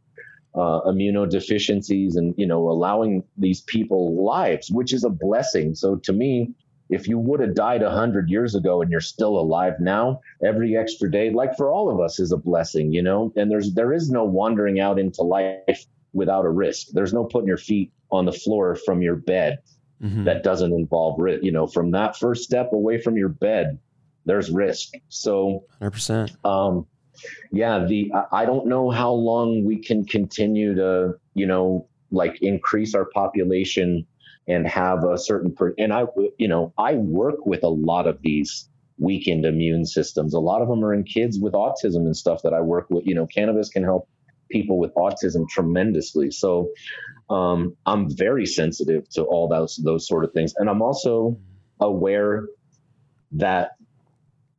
uh, 0.55 0.81
immunodeficiencies 0.87 2.17
and 2.17 2.35
you 2.39 2.47
know 2.47 2.71
allowing 2.71 3.23
these 3.37 3.61
people 3.63 4.25
lives 4.25 4.71
which 4.71 4.93
is 4.95 5.05
a 5.05 5.11
blessing 5.11 5.75
so 5.75 5.97
to 5.97 6.13
me 6.13 6.51
if 6.89 7.09
you 7.09 7.19
would 7.19 7.41
have 7.41 7.55
died 7.55 7.83
100 7.83 8.31
years 8.31 8.55
ago 8.55 8.81
and 8.81 8.91
you're 8.91 9.01
still 9.01 9.39
alive 9.39 9.75
now 9.81 10.21
every 10.45 10.77
extra 10.77 11.11
day 11.11 11.31
like 11.31 11.57
for 11.57 11.71
all 11.71 11.91
of 11.91 12.01
us 12.01 12.19
is 12.21 12.33
a 12.33 12.37
blessing 12.37 12.93
you 12.93 13.03
know? 13.03 13.33
And 13.37 13.51
there's 13.51 13.75
there 13.75 13.93
is 13.93 14.11
no 14.11 14.25
wandering 14.25 14.81
out 14.81 14.99
into 14.99 15.23
life 15.23 15.87
without 16.13 16.45
a 16.45 16.51
risk. 16.51 16.89
There's 16.93 17.13
no 17.13 17.25
putting 17.25 17.49
your 17.49 17.57
feet 17.59 17.93
on 18.11 18.25
the 18.25 18.33
floor 18.33 18.77
from 18.77 19.03
your 19.03 19.17
bed 19.17 19.59
mm-hmm. 20.03 20.25
that 20.25 20.43
doesn't 20.43 20.73
involve 20.73 21.19
risk 21.19 21.43
you 21.43 21.53
know 21.53 21.67
from 21.67 21.91
that 21.93 22.17
first 22.17 22.45
step 22.45 22.73
away 22.73 23.01
from 23.01 23.17
your 23.17 23.29
bed 23.29 23.79
there's 24.25 24.51
risk. 24.51 24.95
So 25.09 25.65
100% 25.81 26.45
um 26.45 26.87
yeah 27.51 27.85
the 27.85 28.13
i 28.31 28.45
don't 28.45 28.67
know 28.67 28.91
how 28.91 29.11
long 29.11 29.65
we 29.65 29.79
can 29.79 30.05
continue 30.05 30.75
to 30.75 31.15
you 31.33 31.47
know 31.47 31.89
like 32.11 32.43
increase 32.43 32.95
our 32.95 33.07
population 33.07 34.07
and 34.49 34.67
have 34.67 35.05
a 35.05 35.19
certain 35.19 35.55
per- 35.55 35.75
and 35.79 35.93
I 35.93 36.05
you 36.39 36.49
know 36.49 36.73
I 36.79 36.95
work 36.95 37.47
with 37.47 37.63
a 37.63 37.69
lot 37.69 38.07
of 38.07 38.23
these 38.23 38.69
weakened 38.99 39.45
immune 39.45 39.85
systems. 39.85 40.35
A 40.35 40.41
lot 40.41 40.63
of 40.63 40.69
them 40.69 40.85
are 40.85 40.95
in 40.95 41.05
kids 41.05 41.39
with 41.39 41.53
autism 41.53 42.07
and 42.07 42.17
stuff 42.17 42.43
that 42.43 42.55
I 42.55 42.61
work 42.61 42.87
with. 42.91 43.07
You 43.07 43.15
know, 43.15 43.27
cannabis 43.27 43.69
can 43.69 43.83
help 43.83 44.09
people 44.51 44.79
with 44.79 44.95
autism 44.95 45.49
tremendously. 45.49 46.31
So 46.31 46.71
um, 47.29 47.77
I'm 47.85 48.15
very 48.15 48.47
sensitive 48.47 49.09
to 49.11 49.25
all 49.25 49.49
those 49.49 49.77
those 49.77 50.07
sort 50.07 50.25
of 50.25 50.33
things, 50.33 50.55
and 50.57 50.69
I'm 50.71 50.83
also 50.83 51.39
aware 51.81 52.47
that 53.33 53.73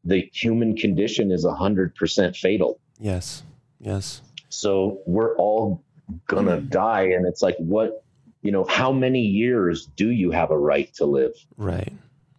the 0.03 0.29
human 0.33 0.75
condition 0.75 1.31
is 1.31 1.45
hundred 1.45 1.95
percent 1.95 2.35
fatal. 2.35 2.79
Yes. 2.99 3.43
Yes. 3.79 4.21
So 4.49 5.01
we're 5.05 5.35
all 5.37 5.83
gonna 6.27 6.61
die, 6.61 7.03
and 7.03 7.25
it's 7.25 7.41
like 7.41 7.55
what 7.57 8.03
you 8.41 8.51
know, 8.51 8.63
how 8.65 8.91
many 8.91 9.21
years 9.21 9.87
do 9.95 10.09
you 10.09 10.31
have 10.31 10.51
a 10.51 10.57
right 10.57 10.93
to 10.95 11.05
live? 11.05 11.33
Right. 11.57 11.93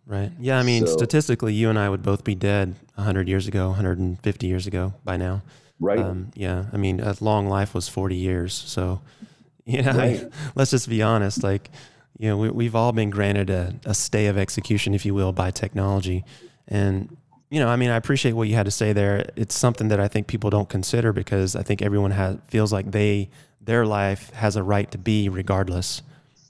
Right. 0.07 0.33
Yeah. 0.41 0.59
I 0.59 0.63
mean, 0.63 0.87
so, 0.87 0.97
statistically, 0.97 1.53
you 1.53 1.69
and 1.69 1.79
I 1.79 1.89
would 1.89 2.03
both 2.03 2.25
be 2.25 2.35
dead 2.35 2.75
100 2.95 3.29
years 3.29 3.47
ago, 3.47 3.69
150 3.69 4.47
years 4.47 4.67
ago 4.67 4.95
by 5.05 5.19
now. 5.19 5.43
Right. 5.81 5.99
Um, 5.99 6.31
yeah. 6.35 6.65
I 6.73 6.79
mean, 6.79 7.01
a 7.01 7.15
long 7.21 7.47
life 7.47 7.75
was 7.75 7.89
40 7.89 8.17
years. 8.17 8.55
So, 8.55 9.03
yeah, 9.67 9.97
right. 9.97 10.25
I, 10.25 10.29
let's 10.55 10.71
just 10.71 10.89
be 10.89 11.03
honest. 11.03 11.43
Like, 11.43 11.71
you 12.19 12.29
know, 12.29 12.37
we, 12.39 12.65
have 12.65 12.75
all 12.75 12.93
been 12.93 13.11
granted 13.11 13.51
a, 13.51 13.75
a 13.85 13.95
stay 13.95 14.27
of 14.27 14.39
execution, 14.39 14.95
if 14.95 15.05
you 15.05 15.15
will, 15.15 15.33
by 15.33 15.51
technology. 15.51 16.25
And, 16.67 17.17
you 17.51 17.61
know, 17.61 17.69
I 17.69 17.77
mean, 17.77 17.91
I 17.91 17.97
appreciate 17.97 18.33
what 18.33 18.49
you 18.49 18.55
had 18.55 18.65
to 18.65 18.73
say 18.73 18.93
there. 18.93 19.31
It's 19.37 19.55
something 19.55 19.89
that 19.89 20.01
I 20.01 20.09
think 20.09 20.27
people 20.27 20.51
don't 20.51 20.69
consider 20.69 21.13
because 21.13 21.55
I 21.55 21.63
think 21.63 21.83
everyone 21.83 22.11
has 22.13 22.39
feels 22.49 22.73
like 22.73 22.91
they 22.91 23.31
their 23.69 23.85
life 23.85 24.31
has 24.31 24.57
a 24.57 24.63
right 24.63 24.91
to 24.91 24.97
be 24.97 25.29
regardless. 25.29 26.01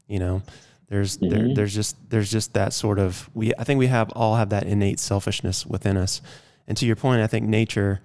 You 0.07 0.20
know, 0.20 0.43
there's 0.89 1.19
mm-hmm. 1.19 1.28
there, 1.28 1.55
there's 1.55 1.74
just 1.74 1.97
there's 2.09 2.31
just 2.31 2.55
that 2.55 2.73
sort 2.73 3.01
of 3.01 3.28
we 3.35 3.53
I 3.59 3.65
think 3.65 3.78
we 3.78 3.89
have 3.89 4.11
all 4.12 4.36
have 4.36 4.51
that 4.51 4.62
innate 4.62 5.01
selfishness 5.01 5.66
within 5.66 5.97
us. 5.97 6.23
And 6.69 6.78
to 6.78 6.86
your 6.86 6.95
point, 6.95 7.20
I 7.20 7.27
think 7.27 7.45
nature 7.45 8.01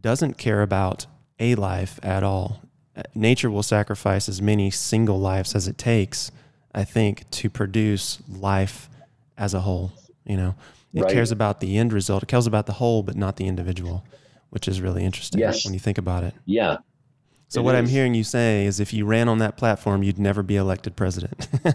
doesn't 0.00 0.38
care 0.38 0.62
about 0.62 1.06
a 1.38 1.54
life 1.54 2.00
at 2.02 2.24
all. 2.24 2.60
Nature 3.14 3.48
will 3.48 3.62
sacrifice 3.62 4.28
as 4.28 4.42
many 4.42 4.72
single 4.72 5.20
lives 5.20 5.54
as 5.54 5.68
it 5.68 5.78
takes, 5.78 6.32
I 6.74 6.82
think, 6.82 7.30
to 7.30 7.48
produce 7.48 8.18
life 8.28 8.88
as 9.36 9.54
a 9.54 9.60
whole. 9.60 9.92
You 10.24 10.36
know, 10.36 10.54
it 10.92 11.02
right. 11.02 11.12
cares 11.12 11.30
about 11.30 11.60
the 11.60 11.78
end 11.78 11.92
result. 11.92 12.24
It 12.24 12.26
cares 12.26 12.48
about 12.48 12.66
the 12.66 12.72
whole, 12.72 13.04
but 13.04 13.14
not 13.14 13.36
the 13.36 13.46
individual, 13.46 14.04
which 14.50 14.66
is 14.66 14.80
really 14.80 15.04
interesting 15.04 15.38
yes. 15.38 15.64
when 15.64 15.74
you 15.74 15.80
think 15.80 15.96
about 15.96 16.24
it. 16.24 16.34
Yeah, 16.44 16.78
so 17.48 17.60
it 17.60 17.64
what 17.64 17.74
is. 17.74 17.78
I'm 17.78 17.86
hearing 17.86 18.14
you 18.14 18.24
say 18.24 18.66
is 18.66 18.78
if 18.78 18.92
you 18.92 19.06
ran 19.06 19.28
on 19.28 19.38
that 19.38 19.56
platform, 19.56 20.02
you'd 20.02 20.18
never 20.18 20.42
be 20.42 20.56
elected 20.56 20.96
president. 20.96 21.48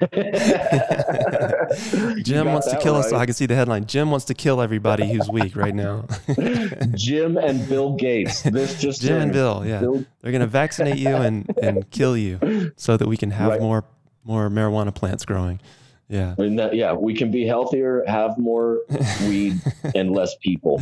Jim 2.24 2.46
wants 2.46 2.70
to 2.70 2.78
kill 2.80 2.94
right. 2.94 3.00
us. 3.00 3.10
So 3.10 3.16
I 3.16 3.26
can 3.26 3.34
see 3.34 3.44
the 3.44 3.54
headline. 3.54 3.86
Jim 3.86 4.10
wants 4.10 4.24
to 4.26 4.34
kill 4.34 4.62
everybody 4.62 5.06
who's 5.06 5.28
weak 5.28 5.54
right 5.54 5.74
now. 5.74 6.06
Jim 6.94 7.36
and 7.36 7.68
Bill 7.68 7.94
Gates. 7.94 8.42
This 8.42 8.80
just 8.80 9.02
Jim 9.02 9.20
and 9.20 9.32
Bill. 9.32 9.64
Yeah, 9.66 9.80
Bill. 9.80 10.04
they're 10.22 10.32
going 10.32 10.40
to 10.40 10.46
vaccinate 10.46 10.96
you 10.96 11.14
and 11.14 11.50
and 11.62 11.90
kill 11.90 12.16
you 12.16 12.72
so 12.76 12.96
that 12.96 13.06
we 13.06 13.18
can 13.18 13.32
have 13.32 13.50
right. 13.50 13.60
more 13.60 13.84
more 14.24 14.48
marijuana 14.48 14.94
plants 14.94 15.24
growing. 15.24 15.60
Yeah. 16.08 16.36
That, 16.38 16.74
yeah, 16.74 16.92
we 16.92 17.14
can 17.14 17.32
be 17.32 17.44
healthier, 17.46 18.04
have 18.06 18.38
more 18.38 18.78
weed, 19.26 19.60
and 19.96 20.12
less 20.12 20.36
people. 20.36 20.80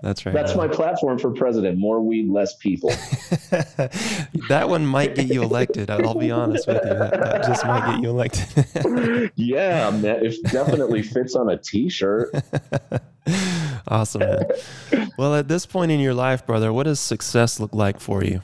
That's 0.00 0.24
right. 0.24 0.32
That's 0.32 0.54
my 0.54 0.68
platform 0.68 1.18
for 1.18 1.32
president: 1.32 1.76
more 1.76 2.00
weed, 2.00 2.28
less 2.28 2.54
people. 2.54 2.90
that 4.48 4.66
one 4.68 4.86
might 4.86 5.16
get 5.16 5.26
you 5.26 5.42
elected. 5.42 5.90
I'll 5.90 6.14
be 6.14 6.30
honest 6.30 6.68
with 6.68 6.84
you. 6.84 6.94
That, 6.94 7.10
that 7.10 7.44
just 7.44 7.66
might 7.66 7.90
get 7.90 8.02
you 8.02 8.10
elected. 8.10 9.32
yeah, 9.34 9.90
man, 9.90 10.24
it 10.24 10.36
definitely 10.52 11.02
fits 11.02 11.34
on 11.34 11.50
a 11.50 11.56
T-shirt. 11.56 12.32
awesome. 13.88 14.20
Man. 14.20 14.46
Well, 15.18 15.34
at 15.34 15.48
this 15.48 15.66
point 15.66 15.90
in 15.90 15.98
your 15.98 16.14
life, 16.14 16.46
brother, 16.46 16.72
what 16.72 16.84
does 16.84 17.00
success 17.00 17.58
look 17.58 17.74
like 17.74 17.98
for 17.98 18.22
you? 18.22 18.40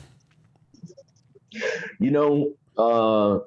You 2.00 2.10
know, 2.10 2.52
uh, 2.76 3.38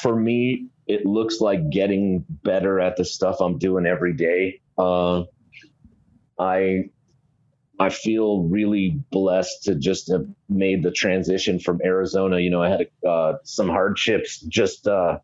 for 0.00 0.16
me, 0.16 0.68
it 0.92 1.06
looks 1.06 1.40
like 1.40 1.70
getting 1.70 2.24
better 2.28 2.78
at 2.80 2.96
the 2.96 3.04
stuff 3.04 3.40
I'm 3.40 3.58
doing 3.58 3.86
every 3.86 4.12
day. 4.12 4.60
Uh, 4.76 5.24
I 6.38 6.90
I 7.78 7.88
feel 7.88 8.42
really 8.42 9.00
blessed 9.10 9.64
to 9.64 9.74
just 9.74 10.10
have 10.10 10.26
made 10.48 10.82
the 10.82 10.90
transition 10.90 11.58
from 11.58 11.80
Arizona. 11.84 12.38
You 12.38 12.50
know, 12.50 12.62
I 12.62 12.68
had 12.68 12.86
uh, 13.06 13.34
some 13.44 13.68
hardships 13.68 14.40
just 14.40 14.86
uh, 14.86 15.18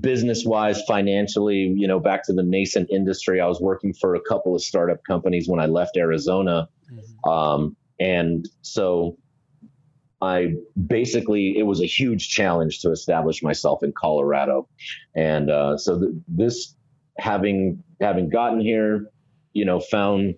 business 0.00 0.44
wise, 0.44 0.82
financially. 0.88 1.72
You 1.76 1.86
know, 1.86 2.00
back 2.00 2.24
to 2.26 2.32
the 2.32 2.42
nascent 2.42 2.90
industry. 2.90 3.40
I 3.40 3.46
was 3.46 3.60
working 3.60 3.92
for 3.92 4.14
a 4.14 4.20
couple 4.20 4.54
of 4.54 4.62
startup 4.62 5.04
companies 5.04 5.48
when 5.48 5.60
I 5.60 5.66
left 5.66 5.96
Arizona, 5.96 6.68
mm-hmm. 6.90 7.30
um, 7.30 7.76
and 7.98 8.48
so 8.62 9.18
I 10.20 10.54
basically 10.86 11.56
it 11.58 11.62
was 11.62 11.80
a 11.80 11.86
huge 11.86 12.28
challenge 12.28 12.80
to 12.80 12.90
establish 12.90 13.42
myself 13.42 13.82
in 13.82 13.92
Colorado, 13.92 14.68
and 15.14 15.50
uh, 15.50 15.78
so 15.78 15.98
th- 15.98 16.12
this 16.28 16.74
having 17.18 17.82
having 18.00 18.28
gotten 18.28 18.60
here, 18.60 19.10
you 19.52 19.64
know, 19.64 19.80
found 19.80 20.34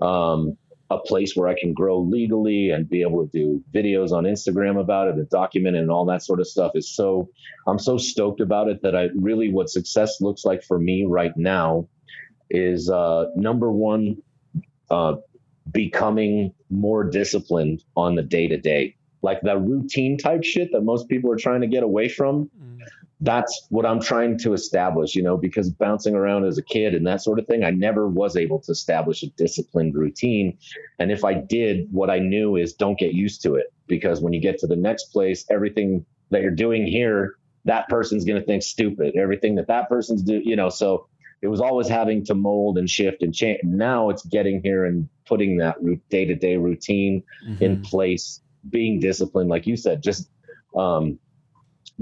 um, 0.00 0.56
a 0.90 0.98
place 0.98 1.34
where 1.34 1.48
I 1.48 1.58
can 1.58 1.74
grow 1.74 2.00
legally 2.00 2.70
and 2.70 2.88
be 2.88 3.02
able 3.02 3.26
to 3.26 3.30
do 3.30 3.64
videos 3.74 4.12
on 4.12 4.24
Instagram 4.24 4.80
about 4.80 5.08
it 5.08 5.14
and 5.16 5.28
document 5.28 5.76
it 5.76 5.80
and 5.80 5.90
all 5.90 6.06
that 6.06 6.22
sort 6.22 6.40
of 6.40 6.46
stuff 6.46 6.72
is 6.74 6.88
so 6.94 7.28
I'm 7.66 7.78
so 7.78 7.98
stoked 7.98 8.40
about 8.40 8.68
it 8.68 8.82
that 8.82 8.94
I 8.94 9.08
really 9.16 9.52
what 9.52 9.68
success 9.68 10.20
looks 10.20 10.44
like 10.44 10.62
for 10.62 10.78
me 10.78 11.04
right 11.06 11.36
now 11.36 11.88
is 12.50 12.88
uh, 12.88 13.26
number 13.34 13.70
one, 13.70 14.18
uh, 14.90 15.16
becoming 15.70 16.54
more 16.70 17.04
disciplined 17.04 17.82
on 17.96 18.14
the 18.14 18.22
day 18.22 18.46
to 18.48 18.56
day, 18.56 18.95
like 19.26 19.40
that 19.42 19.60
routine 19.60 20.16
type 20.16 20.44
shit 20.44 20.70
that 20.72 20.82
most 20.82 21.08
people 21.08 21.30
are 21.32 21.36
trying 21.36 21.60
to 21.60 21.66
get 21.66 21.82
away 21.82 22.08
from. 22.08 22.48
Mm. 22.62 22.78
That's 23.20 23.66
what 23.70 23.84
I'm 23.84 24.00
trying 24.00 24.38
to 24.40 24.52
establish, 24.52 25.16
you 25.16 25.22
know, 25.22 25.36
because 25.36 25.68
bouncing 25.70 26.14
around 26.14 26.44
as 26.44 26.58
a 26.58 26.62
kid 26.62 26.94
and 26.94 27.04
that 27.06 27.22
sort 27.22 27.40
of 27.40 27.46
thing, 27.46 27.64
I 27.64 27.70
never 27.70 28.06
was 28.06 28.36
able 28.36 28.60
to 28.60 28.72
establish 28.72 29.24
a 29.24 29.30
disciplined 29.30 29.94
routine. 29.96 30.58
And 31.00 31.10
if 31.10 31.24
I 31.24 31.34
did, 31.34 31.88
what 31.90 32.08
I 32.08 32.20
knew 32.20 32.56
is 32.56 32.74
don't 32.74 32.98
get 32.98 33.14
used 33.14 33.42
to 33.42 33.56
it 33.56 33.66
because 33.88 34.20
when 34.20 34.32
you 34.32 34.40
get 34.40 34.58
to 34.60 34.68
the 34.68 34.76
next 34.76 35.06
place, 35.06 35.44
everything 35.50 36.06
that 36.30 36.42
you're 36.42 36.50
doing 36.52 36.86
here, 36.86 37.34
that 37.64 37.88
person's 37.88 38.24
going 38.24 38.40
to 38.40 38.46
think 38.46 38.62
stupid. 38.62 39.16
Everything 39.16 39.56
that 39.56 39.66
that 39.66 39.88
person's 39.88 40.22
do, 40.22 40.40
you 40.44 40.54
know, 40.54 40.68
so 40.68 41.08
it 41.42 41.48
was 41.48 41.60
always 41.60 41.88
having 41.88 42.24
to 42.26 42.34
mold 42.34 42.78
and 42.78 42.88
shift 42.88 43.22
and 43.22 43.34
change. 43.34 43.60
Now 43.64 44.10
it's 44.10 44.24
getting 44.24 44.62
here 44.62 44.84
and 44.84 45.08
putting 45.26 45.58
that 45.58 45.76
day 46.08 46.24
to 46.24 46.34
day 46.34 46.56
routine 46.56 47.22
mm-hmm. 47.46 47.62
in 47.62 47.82
place, 47.82 48.40
being 48.68 49.00
disciplined, 49.00 49.48
like 49.48 49.66
you 49.66 49.76
said, 49.76 50.02
just 50.02 50.28
um, 50.76 51.18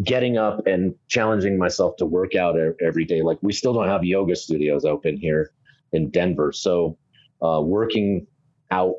getting 0.02 0.38
up 0.38 0.66
and 0.66 0.94
challenging 1.08 1.58
myself 1.58 1.96
to 1.96 2.06
work 2.06 2.34
out 2.34 2.56
every 2.80 3.04
day. 3.04 3.22
Like 3.22 3.38
we 3.42 3.52
still 3.52 3.72
don't 3.72 3.88
have 3.88 4.04
yoga 4.04 4.36
studios 4.36 4.84
open 4.84 5.16
here 5.16 5.50
in 5.92 6.10
Denver, 6.10 6.52
so 6.52 6.98
uh, 7.42 7.60
working 7.62 8.26
out 8.70 8.94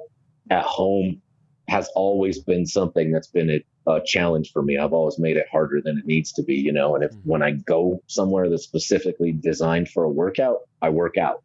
at 0.49 0.63
home 0.63 1.21
has 1.67 1.89
always 1.95 2.39
been 2.39 2.65
something 2.65 3.11
that's 3.11 3.27
been 3.27 3.49
a 3.49 3.65
a 3.87 4.01
challenge 4.03 4.51
for 4.51 4.61
me. 4.61 4.77
I've 4.77 4.93
always 4.93 5.19
made 5.19 5.37
it 5.37 5.47
harder 5.51 5.81
than 5.81 5.97
it 5.97 6.05
needs 6.05 6.31
to 6.33 6.43
be, 6.43 6.55
you 6.55 6.71
know. 6.71 6.95
And 6.95 7.03
if 7.03 7.11
mm-hmm. 7.11 7.29
when 7.29 7.43
I 7.43 7.51
go 7.51 8.01
somewhere 8.07 8.49
that's 8.49 8.63
specifically 8.63 9.31
designed 9.31 9.89
for 9.89 10.03
a 10.03 10.09
workout, 10.09 10.61
I 10.81 10.89
work 10.89 11.17
out. 11.17 11.43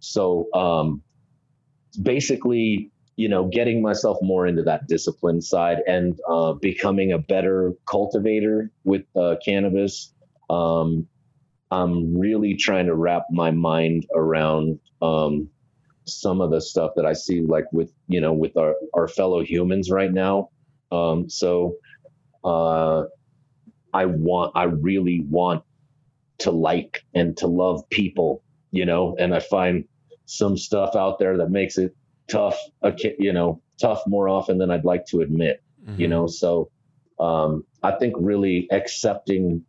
So 0.00 0.52
um, 0.52 1.02
basically, 2.00 2.90
you 3.16 3.28
know, 3.28 3.46
getting 3.46 3.82
myself 3.82 4.18
more 4.22 4.46
into 4.46 4.62
that 4.64 4.88
discipline 4.88 5.42
side 5.42 5.78
and 5.86 6.18
uh, 6.28 6.52
becoming 6.54 7.12
a 7.12 7.18
better 7.18 7.72
cultivator 7.90 8.70
with 8.84 9.04
uh, 9.16 9.36
cannabis. 9.44 10.12
Um, 10.50 11.08
I'm 11.70 12.16
really 12.18 12.56
trying 12.56 12.86
to 12.86 12.94
wrap 12.94 13.24
my 13.30 13.50
mind 13.50 14.06
around 14.14 14.80
um, 15.02 15.50
some 16.06 16.40
of 16.40 16.50
the 16.50 16.60
stuff 16.60 16.92
that 16.96 17.06
I 17.06 17.14
see, 17.14 17.40
like 17.42 17.66
with 17.72 17.92
you 18.08 18.20
know, 18.20 18.32
with 18.34 18.56
our 18.56 18.74
our 18.94 19.08
fellow 19.08 19.42
humans 19.42 19.90
right 19.90 20.12
now 20.12 20.50
um, 20.90 21.28
so 21.28 21.76
uh, 22.44 23.04
I 23.92 24.06
want, 24.06 24.52
I 24.54 24.64
really 24.64 25.24
want 25.28 25.64
to 26.40 26.50
like 26.50 27.04
and 27.14 27.36
to 27.38 27.46
love 27.46 27.88
people, 27.90 28.42
you 28.72 28.86
know, 28.86 29.16
and 29.18 29.34
I 29.34 29.40
find 29.40 29.86
some 30.26 30.56
stuff 30.56 30.96
out 30.96 31.18
there 31.18 31.38
that 31.38 31.50
makes 31.50 31.78
it 31.78 31.96
tough, 32.28 32.58
you 33.18 33.32
know, 33.32 33.60
tough 33.80 34.02
more 34.06 34.28
often 34.28 34.58
than 34.58 34.70
I'd 34.70 34.84
like 34.84 35.06
to 35.06 35.20
admit, 35.20 35.62
mm-hmm. 35.84 36.00
you 36.00 36.08
know. 36.08 36.26
So 36.26 36.70
um, 37.18 37.64
I 37.82 37.92
think 37.92 38.14
really 38.18 38.68
accepting 38.70 39.64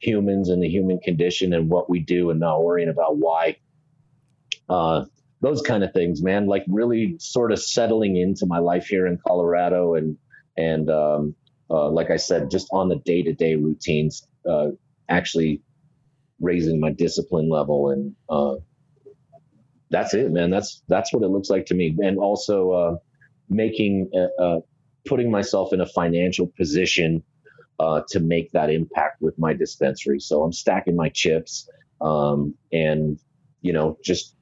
humans 0.00 0.48
and 0.48 0.62
the 0.62 0.68
human 0.68 0.98
condition 1.00 1.52
and 1.52 1.68
what 1.68 1.88
we 1.88 2.00
do 2.00 2.30
and 2.30 2.40
not 2.40 2.62
worrying 2.62 2.88
about 2.88 3.16
why. 3.16 3.56
Uh, 4.68 5.04
those 5.40 5.62
kind 5.62 5.84
of 5.84 5.92
things, 5.92 6.22
man, 6.22 6.46
like 6.46 6.64
really 6.66 7.16
sort 7.18 7.52
of 7.52 7.62
settling 7.62 8.16
into 8.16 8.46
my 8.46 8.58
life 8.58 8.86
here 8.86 9.06
in 9.06 9.18
Colorado 9.26 9.94
and 9.94 10.16
and 10.56 10.88
um, 10.90 11.34
uh, 11.70 11.90
like 11.90 12.10
I 12.10 12.16
said, 12.16 12.50
just 12.50 12.68
on 12.72 12.88
the 12.88 12.96
day 12.96 13.22
to 13.22 13.32
day 13.32 13.56
routines, 13.56 14.26
uh, 14.48 14.68
actually 15.08 15.62
raising 16.40 16.80
my 16.80 16.90
discipline 16.90 17.50
level, 17.50 17.90
and 17.90 18.14
uh, 18.28 18.56
that's 19.90 20.14
it, 20.14 20.30
man. 20.30 20.50
That's 20.50 20.82
that's 20.88 21.12
what 21.12 21.22
it 21.22 21.28
looks 21.28 21.50
like 21.50 21.66
to 21.66 21.74
me, 21.74 21.96
and 22.00 22.18
also 22.18 22.70
uh, 22.72 22.96
making 23.48 24.10
uh, 24.14 24.42
uh, 24.42 24.60
putting 25.06 25.30
myself 25.30 25.72
in 25.72 25.80
a 25.80 25.86
financial 25.86 26.52
position 26.56 27.22
to 28.08 28.20
make 28.20 28.50
that 28.52 28.70
impact 28.70 29.20
with 29.20 29.38
my 29.38 29.52
dispensary. 29.52 30.18
So 30.18 30.42
I'm 30.42 30.52
stacking 30.52 30.96
my 30.96 31.10
chips, 31.10 31.68
um, 32.00 32.54
and 32.72 33.18
you 33.60 33.72
know, 33.72 33.98
just 34.02 34.34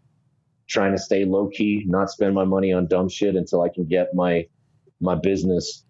trying 0.69 0.93
to 0.93 0.99
stay 0.99 1.25
low 1.25 1.49
key, 1.49 1.85
not 1.87 2.11
spend 2.11 2.35
my 2.35 2.45
money 2.45 2.73
on 2.73 2.87
dumb 2.87 3.09
shit 3.09 3.37
until 3.37 3.62
I 3.62 3.69
can 3.69 3.85
get 3.87 4.15
my 4.15 4.47
my 5.01 5.15
business 5.15 5.85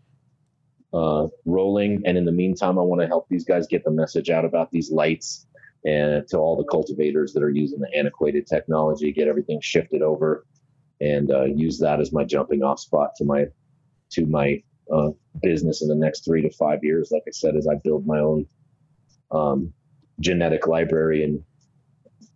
uh, 0.92 1.28
rolling. 1.44 2.02
And 2.06 2.16
in 2.16 2.24
the 2.24 2.32
meantime, 2.32 2.78
I 2.78 2.82
want 2.82 3.00
to 3.02 3.06
help 3.06 3.28
these 3.28 3.44
guys 3.44 3.66
get 3.66 3.84
the 3.84 3.90
message 3.90 4.30
out 4.30 4.44
about 4.44 4.70
these 4.70 4.90
lights 4.90 5.46
and 5.84 6.26
to 6.28 6.38
all 6.38 6.56
the 6.56 6.64
cultivators 6.64 7.32
that 7.32 7.42
are 7.42 7.50
using 7.50 7.80
the 7.80 7.94
antiquated 7.96 8.46
technology, 8.46 9.12
get 9.12 9.28
everything 9.28 9.60
shifted 9.60 10.02
over 10.02 10.46
and 11.00 11.30
uh, 11.30 11.44
use 11.44 11.78
that 11.78 12.00
as 12.00 12.12
my 12.12 12.24
jumping 12.24 12.62
off 12.62 12.80
spot 12.80 13.10
to 13.16 13.24
my 13.24 13.46
to 14.10 14.26
my 14.26 14.62
uh, 14.92 15.10
business 15.42 15.82
in 15.82 15.88
the 15.88 15.94
next 15.94 16.24
three 16.24 16.42
to 16.42 16.50
five 16.50 16.80
years. 16.82 17.10
Like 17.10 17.22
I 17.26 17.32
said, 17.32 17.56
as 17.56 17.66
I 17.66 17.74
build 17.82 18.06
my 18.06 18.18
own 18.18 18.46
um, 19.30 19.72
genetic 20.20 20.66
library 20.66 21.24
and 21.24 21.42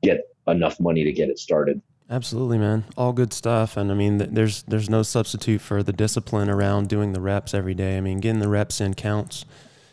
get 0.03 0.23
enough 0.47 0.81
money 0.81 1.05
to 1.05 1.13
get 1.13 1.29
it 1.29 1.39
started. 1.39 1.81
Absolutely, 2.11 2.59
man. 2.59 2.85
All 2.97 3.13
good 3.13 3.35
stuff, 3.35 3.77
and 3.77 3.93
I 3.93 3.95
mean, 3.95 4.17
there's 4.17 4.63
there's 4.63 4.89
no 4.89 5.03
substitute 5.03 5.61
for 5.61 5.83
the 5.83 5.93
discipline 5.93 6.49
around 6.49 6.89
doing 6.89 7.13
the 7.13 7.21
reps 7.21 7.53
every 7.53 7.75
day. 7.75 7.99
I 7.99 8.01
mean, 8.01 8.21
getting 8.21 8.41
the 8.41 8.49
reps 8.49 8.81
in 8.81 8.95
counts. 8.95 9.45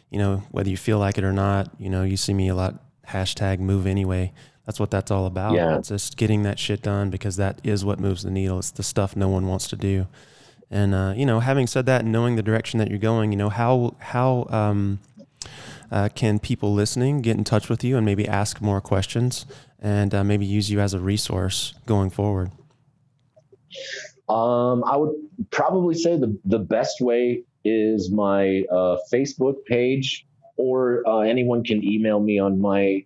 You 0.10 0.19
know, 0.19 0.44
whether 0.52 0.69
you 0.69 0.77
feel 0.77 0.98
like 0.98 1.18
it 1.18 1.26
or 1.26 1.34
not. 1.34 1.69
You 1.77 1.90
know, 1.90 2.03
you 2.03 2.15
see 2.15 2.34
me 2.34 2.48
a 2.48 2.56
lot. 2.56 2.82
Hashtag 3.10 3.60
move 3.60 3.86
anyway. 3.88 4.34
That's 4.65 4.80
what 4.80 4.91
that's 4.91 5.11
all 5.11 5.26
about. 5.26 5.53
Yeah. 5.53 5.77
It's 5.77 5.90
just 5.90 6.18
getting 6.18 6.44
that 6.44 6.57
shit 6.57 6.82
done 6.82 7.10
because 7.10 7.36
that 7.36 7.60
is 7.64 7.86
what 7.86 7.99
moves 7.99 8.23
the 8.23 8.32
needle. 8.32 8.60
It's 8.60 8.72
the 8.72 8.84
stuff 8.84 9.15
no 9.15 9.30
one 9.30 9.48
wants 9.48 9.68
to 9.69 9.76
do. 9.76 10.07
And 10.72 10.95
uh, 10.95 11.14
you 11.15 11.26
know, 11.26 11.40
having 11.40 11.68
said 11.68 11.86
that, 11.86 12.02
and 12.02 12.11
knowing 12.11 12.36
the 12.36 12.44
direction 12.44 12.80
that 12.80 12.90
you're 12.90 12.98
going, 12.98 13.32
you 13.32 13.38
know, 13.38 13.49
how 13.49 13.95
how 13.99 14.48
um, 14.49 14.99
uh, 15.91 16.10
can 16.15 16.40
people 16.40 16.73
listening 16.73 17.22
get 17.22 17.38
in 17.38 17.44
touch 17.44 17.69
with 17.69 17.84
you 17.84 17.98
and 17.98 18.06
maybe 18.06 18.27
ask 18.27 18.61
more 18.61 18.82
questions? 18.82 19.45
and 19.86 20.15
uh, 20.15 20.23
maybe 20.23 20.48
use 20.48 20.72
you 20.72 20.80
as 20.80 20.95
a 20.95 20.99
resource 20.99 21.76
going 21.86 22.10
forward? 22.10 22.49
Um, 24.27 24.84
I 24.84 24.98
would 24.98 25.14
probably 25.52 25.94
say 25.94 26.18
the, 26.18 26.36
the 26.44 26.57
best 26.57 27.02
way 27.02 27.44
is 27.64 28.10
my 28.10 28.64
uh, 28.72 28.98
Facebook 29.14 29.64
page, 29.65 30.26
or 30.57 31.03
uh, 31.07 31.19
anyone 31.19 31.64
can 31.64 31.84
email 31.84 32.19
me 32.19 32.40
on 32.40 32.60
my 32.60 33.06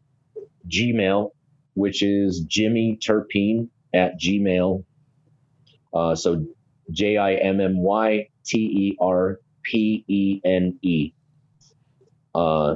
Gmail, 0.68 1.32
which 1.74 2.04
is 2.04 2.42
Jimmy 2.42 2.98
Terpene 3.02 3.70
at 3.94 4.20
Gmail. 4.20 4.84
Uh, 5.94 6.16
so 6.16 6.46
J 6.92 7.18
I 7.18 7.36
M 7.36 7.60
M 7.60 7.82
Y 7.82 8.30
T 8.46 8.58
E 8.60 8.98
R 9.00 9.40
P 9.64 10.04
E 10.08 10.42
N 10.44 10.78
E. 10.82 11.14
Uh, 12.36 12.76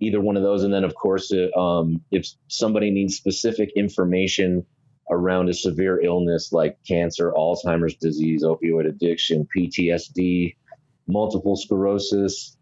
either 0.00 0.20
one 0.20 0.36
of 0.36 0.42
those. 0.42 0.64
And 0.64 0.72
then, 0.72 0.84
of 0.84 0.94
course, 0.94 1.32
uh, 1.32 1.58
um, 1.58 2.02
if 2.10 2.26
somebody 2.48 2.90
needs 2.90 3.16
specific 3.16 3.72
information 3.76 4.66
around 5.10 5.48
a 5.48 5.54
severe 5.54 6.00
illness 6.00 6.52
like 6.52 6.78
cancer, 6.86 7.32
Alzheimer's 7.32 7.96
disease, 7.96 8.42
opioid 8.42 8.88
addiction, 8.88 9.46
PTSD, 9.56 10.56
multiple 11.06 11.56
sclerosis, 11.56 12.56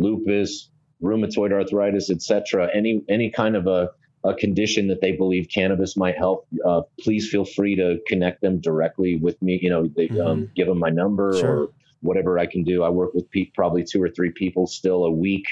lupus, 0.00 0.70
rheumatoid 1.02 1.52
arthritis, 1.52 2.10
etc., 2.10 2.68
any 2.74 3.02
any 3.08 3.30
kind 3.30 3.56
of 3.56 3.66
a 3.66 3.90
a 4.22 4.34
condition 4.34 4.88
that 4.88 5.00
they 5.00 5.12
believe 5.12 5.48
cannabis 5.48 5.96
might 5.96 6.16
help, 6.18 6.46
uh, 6.66 6.82
please 7.00 7.30
feel 7.30 7.46
free 7.46 7.74
to 7.76 7.98
connect 8.06 8.42
them 8.42 8.60
directly 8.60 9.16
with 9.16 9.40
me. 9.40 9.58
You 9.62 9.70
know, 9.70 9.86
they, 9.96 10.10
um, 10.10 10.16
mm-hmm. 10.16 10.26
um, 10.26 10.50
give 10.54 10.66
them 10.66 10.78
my 10.78 10.90
number 10.90 11.38
sure. 11.38 11.50
or 11.50 11.68
whatever 12.02 12.38
I 12.38 12.44
can 12.44 12.62
do. 12.62 12.82
I 12.82 12.90
work 12.90 13.14
with 13.14 13.30
pe- 13.30 13.50
probably 13.54 13.82
two 13.82 14.02
or 14.02 14.10
three 14.10 14.30
people 14.30 14.66
still 14.66 15.04
a 15.04 15.10
week 15.10 15.46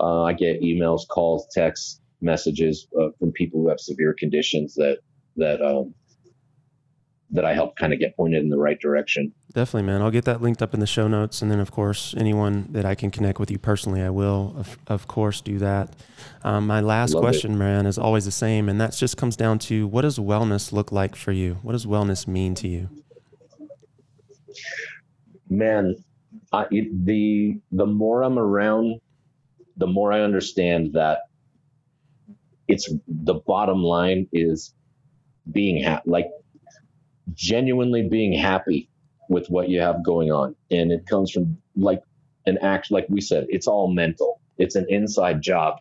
uh, 0.00 0.22
I 0.22 0.32
get 0.32 0.62
emails, 0.62 1.06
calls, 1.06 1.46
texts, 1.52 2.00
messages 2.22 2.86
uh, 2.98 3.08
from 3.18 3.32
people 3.32 3.60
who 3.60 3.68
have 3.68 3.80
severe 3.80 4.14
conditions 4.14 4.74
that 4.74 4.98
that 5.36 5.62
um, 5.62 5.94
that 7.30 7.44
I 7.44 7.54
help 7.54 7.76
kind 7.76 7.92
of 7.92 7.98
get 7.98 8.16
pointed 8.16 8.42
in 8.42 8.48
the 8.48 8.58
right 8.58 8.80
direction. 8.80 9.32
Definitely, 9.52 9.86
man. 9.86 10.00
I'll 10.00 10.12
get 10.12 10.26
that 10.26 10.40
linked 10.40 10.62
up 10.62 10.74
in 10.74 10.80
the 10.80 10.86
show 10.86 11.08
notes, 11.08 11.42
and 11.42 11.50
then 11.50 11.58
of 11.58 11.72
course, 11.72 12.14
anyone 12.16 12.68
that 12.70 12.84
I 12.84 12.94
can 12.94 13.10
connect 13.10 13.40
with 13.40 13.50
you 13.50 13.58
personally, 13.58 14.00
I 14.00 14.10
will, 14.10 14.54
of, 14.56 14.78
of 14.86 15.08
course, 15.08 15.40
do 15.40 15.58
that. 15.58 15.92
Um, 16.44 16.68
my 16.68 16.80
last 16.80 17.14
Love 17.14 17.22
question, 17.22 17.54
it. 17.54 17.56
man, 17.56 17.86
is 17.86 17.98
always 17.98 18.24
the 18.24 18.30
same, 18.30 18.68
and 18.68 18.80
that 18.80 18.92
just 18.92 19.16
comes 19.16 19.34
down 19.34 19.58
to 19.60 19.88
what 19.88 20.02
does 20.02 20.18
wellness 20.18 20.70
look 20.72 20.92
like 20.92 21.16
for 21.16 21.32
you? 21.32 21.58
What 21.62 21.72
does 21.72 21.84
wellness 21.84 22.28
mean 22.28 22.54
to 22.56 22.68
you? 22.68 22.90
Man, 25.48 25.96
I, 26.52 26.66
the 26.70 27.58
the 27.72 27.86
more 27.86 28.22
I'm 28.22 28.38
around 28.38 29.00
the 29.76 29.86
more 29.88 30.12
I 30.12 30.20
understand 30.20 30.92
that 30.92 31.22
it's 32.68 32.92
the 33.08 33.34
bottom 33.34 33.82
line 33.82 34.28
is 34.32 34.74
being 35.50 35.82
happy, 35.82 36.08
like 36.08 36.26
genuinely 37.32 38.06
being 38.08 38.32
happy 38.32 38.89
with 39.30 39.48
what 39.48 39.70
you 39.70 39.80
have 39.80 40.04
going 40.04 40.30
on. 40.30 40.54
And 40.70 40.92
it 40.92 41.06
comes 41.06 41.30
from 41.30 41.56
like 41.76 42.02
an 42.46 42.58
act, 42.58 42.90
like 42.90 43.06
we 43.08 43.20
said, 43.20 43.46
it's 43.48 43.66
all 43.66 43.88
mental. 43.88 44.40
It's 44.58 44.74
an 44.74 44.86
inside 44.90 45.40
job. 45.40 45.78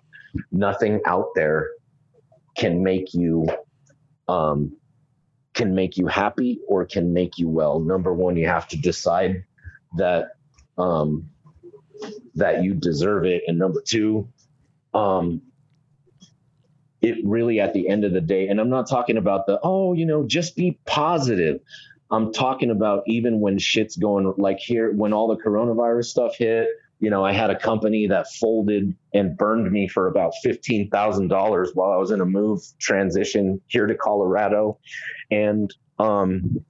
Nothing 0.52 1.02
out 1.06 1.30
there 1.36 1.70
can 2.56 2.84
make 2.84 3.14
you 3.14 3.48
um, 4.28 4.78
can 5.56 5.74
make 5.74 5.98
you 5.98 6.06
happy 6.06 6.60
or 6.68 6.86
can 6.86 7.12
make 7.12 7.40
you 7.40 7.50
well. 7.50 7.80
Number 7.80 8.14
one, 8.14 8.38
you 8.38 8.48
have 8.48 8.68
to 8.70 8.78
decide 8.78 9.44
that 9.98 10.34
um, 10.78 11.32
that 12.36 12.64
you 12.64 12.76
deserve 12.76 13.26
it, 13.26 13.42
and 13.48 13.58
number 13.58 13.82
two, 13.82 14.30
um, 14.94 15.42
it 17.02 17.18
really 17.24 17.60
at 17.60 17.74
the 17.74 17.90
end 17.90 18.06
of 18.06 18.14
the 18.14 18.22
day, 18.22 18.48
and 18.48 18.60
I'm 18.60 18.70
not 18.70 18.88
talking 18.88 19.18
about 19.18 19.48
the 19.48 19.60
oh, 19.64 19.94
you 19.94 20.06
know, 20.06 20.28
just 20.28 20.56
be 20.56 20.78
positive. 20.86 21.62
I'm 22.11 22.34
talking 22.34 22.72
about 22.72 23.03
even 23.07 23.40
when 23.40 23.57
shit's 23.57 23.95
going 23.95 24.34
like 24.38 24.60
here 24.60 24.91
when 24.91 25.14
all 25.14 25.27
the 25.27 25.41
coronavirus 25.41 26.06
stuff 26.06 26.36
hit. 26.38 26.68
You 27.02 27.10
know, 27.10 27.23
I 27.23 27.31
had 27.31 27.49
a 27.49 27.57
company 27.57 28.07
that 28.07 28.27
folded 28.34 28.94
and 29.14 29.38
burned 29.38 29.72
me 29.72 29.88
for 29.88 30.07
about 30.07 30.34
fifteen 30.44 30.90
thousand 30.90 31.30
dollars 31.30 31.72
while 31.73 31.91
I 31.91 31.98
was 31.98 32.11
in 32.11 32.19
a 32.19 32.26
move 32.26 32.61
transition 32.77 33.61
here 33.68 33.88
to 33.88 33.95
Colorado, 33.95 34.80
and 35.31 35.73
um, 35.98 36.65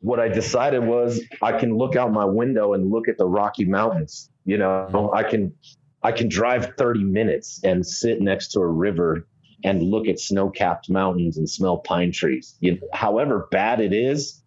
what 0.00 0.20
I 0.20 0.28
decided 0.28 0.84
was 0.84 1.22
I 1.40 1.58
can 1.58 1.76
look 1.76 1.96
out 1.96 2.12
my 2.12 2.24
window 2.24 2.74
and 2.74 2.90
look 2.90 3.08
at 3.08 3.18
the 3.18 3.26
Rocky 3.26 3.64
Mountains. 3.64 4.30
You 4.44 4.58
know, 4.58 5.12
I 5.14 5.22
can 5.22 5.54
I 6.02 6.12
can 6.12 6.28
drive 6.28 6.74
30 6.76 7.04
minutes 7.04 7.60
and 7.64 7.86
sit 7.86 8.20
next 8.20 8.48
to 8.48 8.60
a 8.60 8.66
river 8.66 9.26
and 9.64 9.82
look 9.82 10.06
at 10.06 10.20
snow-capped 10.20 10.90
mountains 10.90 11.38
and 11.38 11.48
smell 11.48 11.78
pine 11.78 12.12
trees. 12.12 12.54
You 12.60 12.78
however 12.92 13.48
bad 13.50 13.80
it 13.80 13.92
is, 13.92 14.42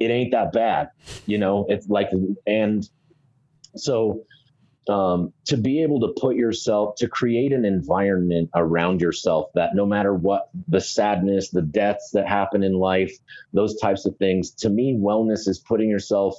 it 0.00 0.10
ain't 0.10 0.32
that 0.32 0.52
bad. 0.52 0.90
You 1.26 1.38
know, 1.38 1.66
it's 1.68 1.88
like 1.88 2.08
and 2.46 2.88
so 3.76 4.24
um, 4.88 5.32
to 5.46 5.56
be 5.56 5.82
able 5.82 6.00
to 6.00 6.20
put 6.20 6.36
yourself 6.36 6.94
to 6.96 7.08
create 7.08 7.52
an 7.52 7.64
environment 7.64 8.50
around 8.54 9.00
yourself 9.00 9.50
that 9.54 9.74
no 9.74 9.84
matter 9.84 10.14
what 10.14 10.48
the 10.68 10.80
sadness 10.80 11.50
the 11.50 11.62
deaths 11.62 12.10
that 12.12 12.28
happen 12.28 12.62
in 12.62 12.74
life 12.74 13.12
those 13.52 13.76
types 13.80 14.06
of 14.06 14.16
things 14.16 14.52
to 14.52 14.70
me 14.70 14.96
wellness 14.96 15.48
is 15.48 15.58
putting 15.58 15.90
yourself 15.90 16.36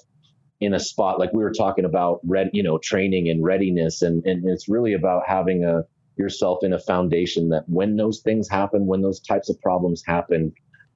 in 0.62 0.74
a 0.74 0.80
spot 0.80 1.20
like 1.20 1.34
we 1.34 1.44
were 1.44 1.52
talking 1.52 1.84
about 1.84 2.22
red 2.24 2.50
you 2.54 2.64
know 2.64 2.78
training 2.78 3.30
and 3.30 3.44
readiness 3.44 4.02
and 4.02 4.26
and 4.26 4.48
it's 4.48 4.70
really 4.70 4.94
about 4.94 5.24
having 5.28 5.66
a 5.66 5.84
yourself 6.18 6.60
in 6.64 6.74
a 6.74 6.80
foundation 6.80 7.50
that 7.50 7.68
when 7.68 7.96
those 7.96 8.22
things 8.22 8.50
happen 8.50 8.86
when 8.86 9.02
those 9.02 9.20
types 9.20 9.50
of 9.50 9.60
problems 9.62 10.04
happen 10.06 10.54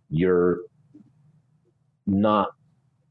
you're 0.10 0.60
not 2.06 2.50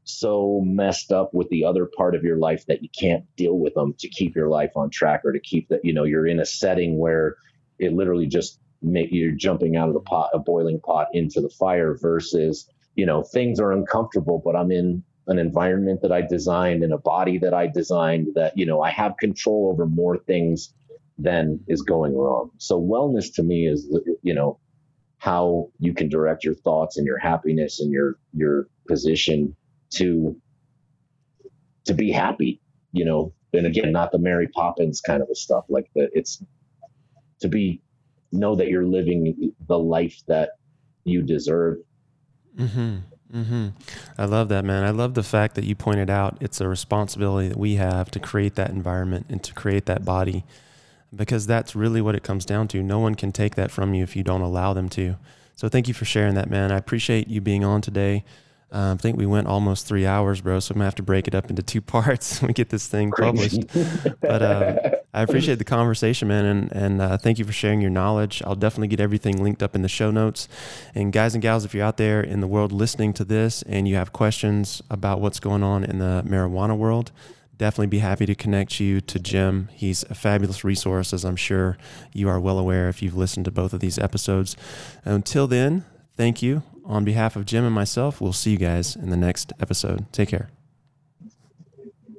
so 0.03 0.61
messed 0.65 1.11
up 1.11 1.33
with 1.33 1.47
the 1.49 1.63
other 1.63 1.85
part 1.85 2.15
of 2.15 2.23
your 2.23 2.37
life 2.37 2.65
that 2.65 2.81
you 2.81 2.89
can't 2.97 3.23
deal 3.35 3.59
with 3.59 3.73
them 3.75 3.93
to 3.99 4.09
keep 4.09 4.35
your 4.35 4.49
life 4.49 4.71
on 4.75 4.89
track 4.89 5.21
or 5.23 5.31
to 5.31 5.39
keep 5.39 5.67
that 5.69 5.83
you 5.83 5.93
know 5.93 6.03
you're 6.03 6.27
in 6.27 6.39
a 6.39 6.45
setting 6.45 6.97
where 6.97 7.35
it 7.79 7.93
literally 7.93 8.25
just 8.27 8.59
make 8.81 9.09
you're 9.11 9.31
jumping 9.31 9.75
out 9.75 9.87
of 9.87 9.93
the 9.93 9.99
pot 9.99 10.29
a 10.33 10.39
boiling 10.39 10.79
pot 10.79 11.07
into 11.13 11.39
the 11.39 11.49
fire 11.49 11.95
versus 11.95 12.67
you 12.95 13.05
know 13.05 13.21
things 13.21 13.59
are 13.59 13.71
uncomfortable 13.71 14.41
but 14.43 14.55
i'm 14.55 14.71
in 14.71 15.03
an 15.27 15.37
environment 15.37 16.01
that 16.01 16.11
i 16.11 16.21
designed 16.21 16.83
and 16.83 16.93
a 16.93 16.97
body 16.97 17.37
that 17.37 17.53
i 17.53 17.67
designed 17.67 18.27
that 18.33 18.57
you 18.57 18.65
know 18.65 18.81
i 18.81 18.89
have 18.89 19.15
control 19.17 19.69
over 19.71 19.85
more 19.85 20.17
things 20.17 20.73
than 21.17 21.59
is 21.67 21.81
going 21.81 22.15
wrong 22.15 22.49
so 22.57 22.81
wellness 22.81 23.33
to 23.33 23.43
me 23.43 23.67
is 23.67 23.87
you 24.23 24.33
know 24.33 24.59
how 25.21 25.69
you 25.77 25.93
can 25.93 26.09
direct 26.09 26.43
your 26.43 26.55
thoughts 26.55 26.97
and 26.97 27.05
your 27.05 27.19
happiness 27.19 27.79
and 27.79 27.91
your 27.91 28.17
your 28.33 28.67
position 28.87 29.55
to 29.91 30.35
to 31.85 31.93
be 31.93 32.11
happy, 32.11 32.59
you 32.91 33.05
know. 33.05 33.31
And 33.53 33.67
again, 33.67 33.91
not 33.91 34.11
the 34.11 34.17
Mary 34.17 34.47
Poppins 34.47 34.99
kind 34.99 35.21
of 35.21 35.29
a 35.29 35.35
stuff. 35.35 35.65
Like 35.69 35.91
the 35.93 36.09
it's 36.13 36.43
to 37.41 37.47
be 37.47 37.81
know 38.31 38.55
that 38.55 38.69
you're 38.69 38.87
living 38.87 39.53
the 39.67 39.77
life 39.77 40.21
that 40.27 40.51
you 41.03 41.21
deserve. 41.21 41.77
Mm-hmm. 42.57 42.97
Mm-hmm. 43.31 43.67
I 44.17 44.25
love 44.25 44.49
that, 44.49 44.65
man. 44.65 44.83
I 44.83 44.89
love 44.89 45.13
the 45.13 45.23
fact 45.23 45.53
that 45.53 45.65
you 45.65 45.75
pointed 45.75 46.09
out 46.09 46.37
it's 46.41 46.59
a 46.61 46.67
responsibility 46.67 47.47
that 47.49 47.57
we 47.57 47.75
have 47.75 48.09
to 48.11 48.19
create 48.19 48.55
that 48.55 48.71
environment 48.71 49.27
and 49.29 49.43
to 49.43 49.53
create 49.53 49.85
that 49.85 50.03
body 50.03 50.45
because 51.15 51.45
that's 51.45 51.75
really 51.75 52.01
what 52.01 52.15
it 52.15 52.23
comes 52.23 52.45
down 52.45 52.67
to. 52.69 52.81
No 52.81 52.99
one 52.99 53.15
can 53.15 53.31
take 53.31 53.55
that 53.55 53.71
from 53.71 53.93
you 53.93 54.03
if 54.03 54.15
you 54.15 54.23
don't 54.23 54.41
allow 54.41 54.73
them 54.73 54.89
to. 54.89 55.17
So 55.55 55.69
thank 55.69 55.87
you 55.87 55.93
for 55.93 56.05
sharing 56.05 56.35
that, 56.35 56.49
man. 56.49 56.71
I 56.71 56.77
appreciate 56.77 57.27
you 57.27 57.41
being 57.41 57.63
on 57.63 57.81
today. 57.81 58.23
Um, 58.71 58.93
I 58.93 58.95
think 58.95 59.17
we 59.17 59.25
went 59.25 59.47
almost 59.47 59.85
three 59.85 60.05
hours, 60.05 60.39
bro. 60.39 60.59
So 60.59 60.71
I'm 60.71 60.77
gonna 60.77 60.85
have 60.85 60.95
to 60.95 61.03
break 61.03 61.27
it 61.27 61.35
up 61.35 61.49
into 61.49 61.61
two 61.61 61.81
parts 61.81 62.41
we 62.41 62.53
get 62.53 62.69
this 62.69 62.87
thing 62.87 63.11
published. 63.11 63.65
but 64.21 64.41
uh, 64.41 64.75
I 65.13 65.21
appreciate 65.23 65.57
the 65.57 65.65
conversation, 65.65 66.29
man, 66.29 66.45
and 66.45 66.71
and 66.71 67.01
uh, 67.01 67.17
thank 67.17 67.37
you 67.37 67.43
for 67.43 67.51
sharing 67.51 67.81
your 67.81 67.89
knowledge. 67.89 68.41
I'll 68.45 68.55
definitely 68.55 68.87
get 68.87 69.01
everything 69.01 69.43
linked 69.43 69.61
up 69.61 69.75
in 69.75 69.81
the 69.81 69.89
show 69.89 70.09
notes. 70.09 70.47
And 70.95 71.11
guys 71.11 71.35
and 71.35 71.41
gals, 71.41 71.65
if 71.65 71.73
you're 71.73 71.85
out 71.85 71.97
there 71.97 72.21
in 72.21 72.39
the 72.39 72.47
world 72.47 72.71
listening 72.71 73.11
to 73.13 73.25
this 73.25 73.61
and 73.63 73.87
you 73.89 73.95
have 73.95 74.13
questions 74.13 74.81
about 74.89 75.19
what's 75.19 75.41
going 75.41 75.63
on 75.63 75.83
in 75.83 75.99
the 75.99 76.23
marijuana 76.25 76.77
world, 76.77 77.11
definitely 77.61 77.87
be 77.87 77.99
happy 77.99 78.25
to 78.25 78.33
connect 78.33 78.79
you 78.79 78.99
to 79.01 79.19
Jim. 79.19 79.69
He's 79.71 80.03
a 80.09 80.15
fabulous 80.15 80.63
resource, 80.63 81.13
as 81.13 81.23
I'm 81.23 81.35
sure 81.35 81.77
you 82.11 82.27
are 82.27 82.39
well 82.39 82.57
aware 82.57 82.89
if 82.89 83.01
you've 83.01 83.15
listened 83.15 83.45
to 83.45 83.51
both 83.51 83.71
of 83.71 83.79
these 83.79 83.99
episodes. 83.99 84.57
Until 85.05 85.45
then, 85.45 85.85
thank 86.17 86.41
you 86.41 86.63
on 86.85 87.05
behalf 87.05 87.35
of 87.35 87.45
Jim 87.45 87.63
and 87.63 87.73
myself, 87.73 88.19
we'll 88.19 88.33
see 88.33 88.51
you 88.51 88.57
guys 88.57 88.95
in 88.95 89.11
the 89.11 89.17
next 89.17 89.53
episode. 89.59 90.11
Take 90.11 90.29
care. 90.29 90.49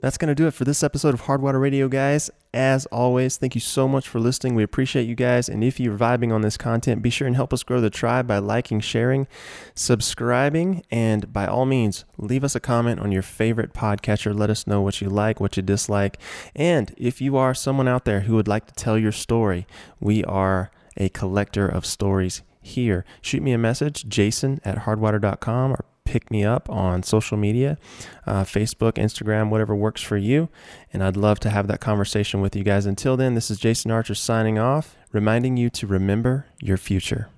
That's 0.03 0.19
going 0.19 0.31
to 0.31 0.35
do 0.35 0.49
it 0.49 0.55
for 0.55 0.65
this 0.65 0.83
episode 0.83 1.15
of 1.15 1.23
Hardwater 1.23 1.61
Radio, 1.61 1.87
guys. 1.87 2.29
As 2.53 2.87
always, 2.87 3.37
thank 3.37 3.55
you 3.55 3.61
so 3.61 3.87
much 3.87 4.09
for 4.09 4.19
listening. 4.19 4.57
We 4.57 4.65
appreciate 4.65 5.07
you 5.07 5.15
guys. 5.15 5.49
And 5.49 5.63
if 5.63 5.79
you're 5.79 5.97
vibing 5.97 6.35
on 6.35 6.41
this 6.41 6.57
content, 6.57 7.03
be 7.03 7.09
sure 7.09 7.29
and 7.29 7.37
help 7.37 7.53
us 7.53 7.63
grow 7.63 7.81
the 7.81 7.89
tribe 7.89 8.27
by 8.27 8.39
liking, 8.39 8.81
sharing, 8.81 9.29
subscribing, 9.77 10.83
and 10.91 11.33
by 11.33 11.47
all 11.47 11.67
means, 11.67 12.05
leave 12.19 12.43
us 12.43 12.57
a 12.57 12.61
comment 12.61 12.99
on 12.99 13.13
your 13.13 13.23
favorite 13.23 13.75
podcatcher. 13.75 14.37
Let 14.37 14.51
us 14.51 14.67
know 14.67 14.81
what 14.81 15.01
you 15.01 15.09
like, 15.09 15.39
what 15.39 15.57
you 15.57 15.63
dislike. 15.63 16.19
And 16.57 16.93
if 16.97 17.21
you 17.21 17.37
are 17.37 17.55
someone 17.55 17.87
out 17.87 18.05
there 18.05 18.23
who 18.23 18.35
would 18.35 18.49
like 18.49 18.67
to 18.67 18.75
tell 18.75 18.99
your 18.99 19.13
story, 19.13 19.69
we 20.01 20.25
are 20.25 20.73
a 20.97 21.11
collector 21.11 21.69
of 21.69 21.87
stories 21.87 22.43
here. 22.61 23.05
Shoot 23.21 23.45
me 23.45 23.53
a 23.53 23.59
message, 23.59 24.09
jason 24.09 24.61
at 24.65 24.79
hardwater.com, 24.79 25.75
or 25.75 25.85
pick 26.05 26.31
me 26.31 26.45
up 26.45 26.69
on 26.69 27.03
social 27.03 27.37
media 27.37 27.79
uh, 28.27 28.45
Facebook, 28.45 28.93
Instagram, 28.93 29.51
whatever 29.51 29.75
works 29.75 30.03
for 30.03 30.17
you. 30.17 30.49
And 30.93 31.03
I'd 31.03 31.17
love 31.17 31.41
to 31.41 31.51
have 31.51 31.67
that 31.69 31.81
conversation 31.81 32.41
with 32.41 32.55
you 32.55 32.65
guys. 32.65 32.87
Until 32.87 33.17
then, 33.17 33.35
this 33.35 33.51
is 33.51 33.59
Jason 33.59 33.91
Archer 33.91 34.15
signing 34.15 34.59
off, 34.59 34.97
reminding 35.13 35.57
you 35.57 35.71
to 35.71 35.87
remember 35.87 36.47
your 36.61 36.77
future. 36.77 37.29